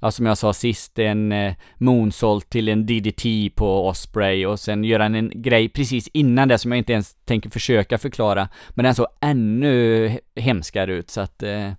ja, 0.00 0.10
som 0.10 0.26
jag 0.26 0.38
sa 0.38 0.52
sist, 0.52 0.98
en 0.98 1.32
eh, 1.32 1.54
moonsault 1.78 2.50
till 2.50 2.68
en 2.68 2.86
DDT 2.86 3.50
på 3.54 3.88
Osprey 3.88 4.46
och 4.46 4.60
sen 4.60 4.84
göra 4.84 5.04
en, 5.04 5.14
en 5.14 5.32
grej 5.34 5.68
precis 5.68 6.08
innan 6.12 6.48
det 6.48 6.58
som 6.58 6.72
jag 6.72 6.78
inte 6.78 6.92
ens 6.92 7.14
tänker 7.24 7.50
försöka 7.50 7.98
förklara, 7.98 8.48
men 8.70 8.84
den 8.84 8.94
såg 8.94 9.06
ännu 9.20 10.10
hemskare 10.36 10.94
ut 10.94 11.10
så 11.10 11.20
att, 11.20 11.42
eh, 11.42 11.72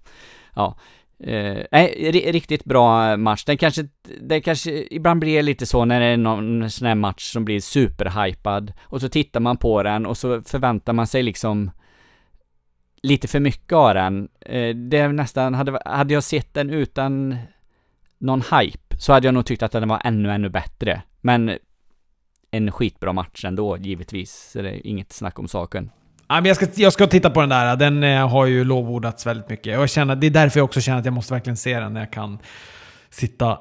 ja. 0.55 0.77
Eh, 1.23 1.63
nej, 1.71 2.11
riktigt 2.11 2.63
bra 2.63 3.17
match. 3.17 3.45
Den 3.45 3.57
kanske, 3.57 3.87
det 4.21 4.41
kanske 4.41 4.87
ibland 4.91 5.19
blir 5.19 5.43
lite 5.43 5.65
så 5.65 5.85
när 5.85 5.99
det 5.99 6.05
är 6.05 6.17
någon 6.17 6.69
sån 6.69 6.87
här 6.87 6.95
match 6.95 7.31
som 7.31 7.45
blir 7.45 7.59
superhypad 7.59 8.73
och 8.81 9.01
så 9.01 9.09
tittar 9.09 9.39
man 9.39 9.57
på 9.57 9.83
den 9.83 10.05
och 10.05 10.17
så 10.17 10.41
förväntar 10.41 10.93
man 10.93 11.07
sig 11.07 11.23
liksom 11.23 11.71
lite 13.03 13.27
för 13.27 13.39
mycket 13.39 13.73
av 13.73 13.93
den. 13.93 14.29
Eh, 14.41 14.75
det 14.75 15.07
nästan, 15.07 15.53
hade, 15.53 15.81
hade 15.85 16.13
jag 16.13 16.23
sett 16.23 16.53
den 16.53 16.69
utan 16.69 17.37
någon 18.21 18.41
hype 18.41 18.97
så 18.97 19.13
hade 19.13 19.27
jag 19.27 19.33
nog 19.33 19.45
tyckt 19.45 19.63
att 19.63 19.71
den 19.71 19.89
var 19.89 20.01
ännu, 20.03 20.31
ännu 20.31 20.49
bättre. 20.49 21.01
Men 21.21 21.57
en 22.51 22.71
skitbra 22.71 23.13
match 23.13 23.45
ändå, 23.45 23.77
givetvis. 23.77 24.49
Så 24.51 24.61
det 24.61 24.69
är 24.69 24.87
inget 24.87 25.13
snack 25.13 25.39
om 25.39 25.47
saken. 25.47 25.91
Jag, 26.27 26.55
ska, 26.55 26.67
jag 26.75 26.93
ska 26.93 27.07
titta 27.07 27.29
på 27.29 27.39
den 27.39 27.49
där. 27.49 27.75
Den 27.75 28.03
eh, 28.03 28.29
har 28.29 28.45
ju 28.45 28.63
lovordats 28.63 29.25
väldigt 29.25 29.49
mycket. 29.49 29.73
Jag 29.73 29.89
känner, 29.89 30.15
det 30.15 30.27
är 30.27 30.31
därför 30.31 30.59
jag 30.59 30.65
också 30.65 30.81
känner 30.81 30.99
att 30.99 31.05
jag 31.05 31.13
måste 31.13 31.33
verkligen 31.33 31.57
se 31.57 31.79
den 31.79 31.93
när 31.93 32.01
jag 32.01 32.11
kan 32.11 32.39
sitta 33.09 33.59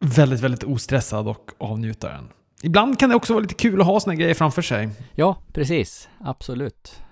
väldigt, 0.00 0.40
väldigt 0.40 0.64
ostressad 0.64 1.28
och 1.28 1.50
avnjuta 1.58 2.08
den. 2.08 2.28
Ibland 2.62 2.98
kan 2.98 3.10
det 3.10 3.16
också 3.16 3.32
vara 3.32 3.42
lite 3.42 3.54
kul 3.54 3.80
att 3.80 3.86
ha 3.86 4.00
såna 4.00 4.14
grejer 4.14 4.34
framför 4.34 4.62
sig. 4.62 4.88
Ja, 5.14 5.36
precis. 5.52 6.08
Absolut. 6.20 7.03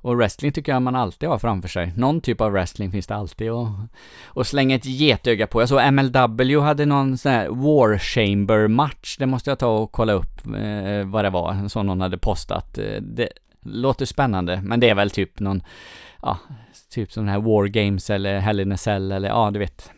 Och 0.00 0.16
wrestling 0.16 0.52
tycker 0.52 0.72
jag 0.72 0.82
man 0.82 0.96
alltid 0.96 1.28
har 1.28 1.38
framför 1.38 1.68
sig. 1.68 1.92
Någon 1.96 2.20
typ 2.20 2.40
av 2.40 2.52
wrestling 2.52 2.92
finns 2.92 3.06
det 3.06 3.14
alltid 3.14 3.50
och, 3.50 3.68
och 4.24 4.46
slänga 4.46 4.76
ett 4.76 4.86
getöga 4.86 5.46
på. 5.46 5.62
Jag 5.62 5.68
såg 5.68 5.92
MLW 5.92 6.60
hade 6.60 6.86
någon 6.86 7.18
sån 7.18 7.32
här 7.32 7.48
War 7.48 7.98
Chamber 7.98 8.68
match. 8.68 9.16
Det 9.18 9.26
måste 9.26 9.50
jag 9.50 9.58
ta 9.58 9.68
och 9.68 9.92
kolla 9.92 10.12
upp 10.12 10.46
eh, 10.46 11.06
vad 11.06 11.24
det 11.24 11.30
var. 11.30 11.68
Som 11.68 11.86
någon 11.86 12.00
hade 12.00 12.18
postat. 12.18 12.78
Eh, 12.78 13.02
det 13.02 13.28
låter 13.62 14.06
spännande, 14.06 14.60
men 14.62 14.80
det 14.80 14.88
är 14.88 14.94
väl 14.94 15.10
typ 15.10 15.40
någon, 15.40 15.62
ja, 16.22 16.38
typ 16.90 17.12
sån 17.12 17.28
här 17.28 17.40
War 17.40 17.66
Games 17.66 18.10
eller 18.10 18.38
Hell 18.38 18.60
in 18.60 18.72
a 18.72 18.76
Cell 18.76 19.12
eller 19.12 19.28
ja, 19.28 19.50
du 19.50 19.58
vet. 19.58 19.90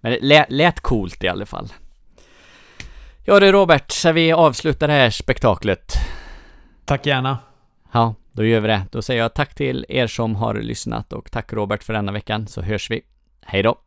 Men 0.00 0.12
det 0.12 0.18
lät, 0.20 0.50
lät 0.50 0.80
coolt 0.80 1.24
i 1.24 1.28
alla 1.28 1.46
fall. 1.46 1.72
Ja 3.24 3.40
du 3.40 3.52
Robert, 3.52 3.90
ska 3.90 4.12
vi 4.12 4.32
avsluta 4.32 4.86
det 4.86 4.92
här 4.92 5.10
spektaklet? 5.10 5.94
Tack 6.84 7.06
gärna. 7.06 7.38
Ja, 7.92 8.14
då 8.32 8.44
gör 8.44 8.60
vi 8.60 8.68
det. 8.68 8.82
Då 8.90 9.02
säger 9.02 9.22
jag 9.22 9.34
tack 9.34 9.54
till 9.54 9.86
er 9.88 10.06
som 10.06 10.36
har 10.36 10.54
lyssnat 10.54 11.12
och 11.12 11.30
tack 11.30 11.52
Robert 11.52 11.82
för 11.82 11.92
denna 11.92 12.12
veckan, 12.12 12.46
så 12.46 12.62
hörs 12.62 12.90
vi. 12.90 13.02
Hej 13.40 13.62
då! 13.62 13.78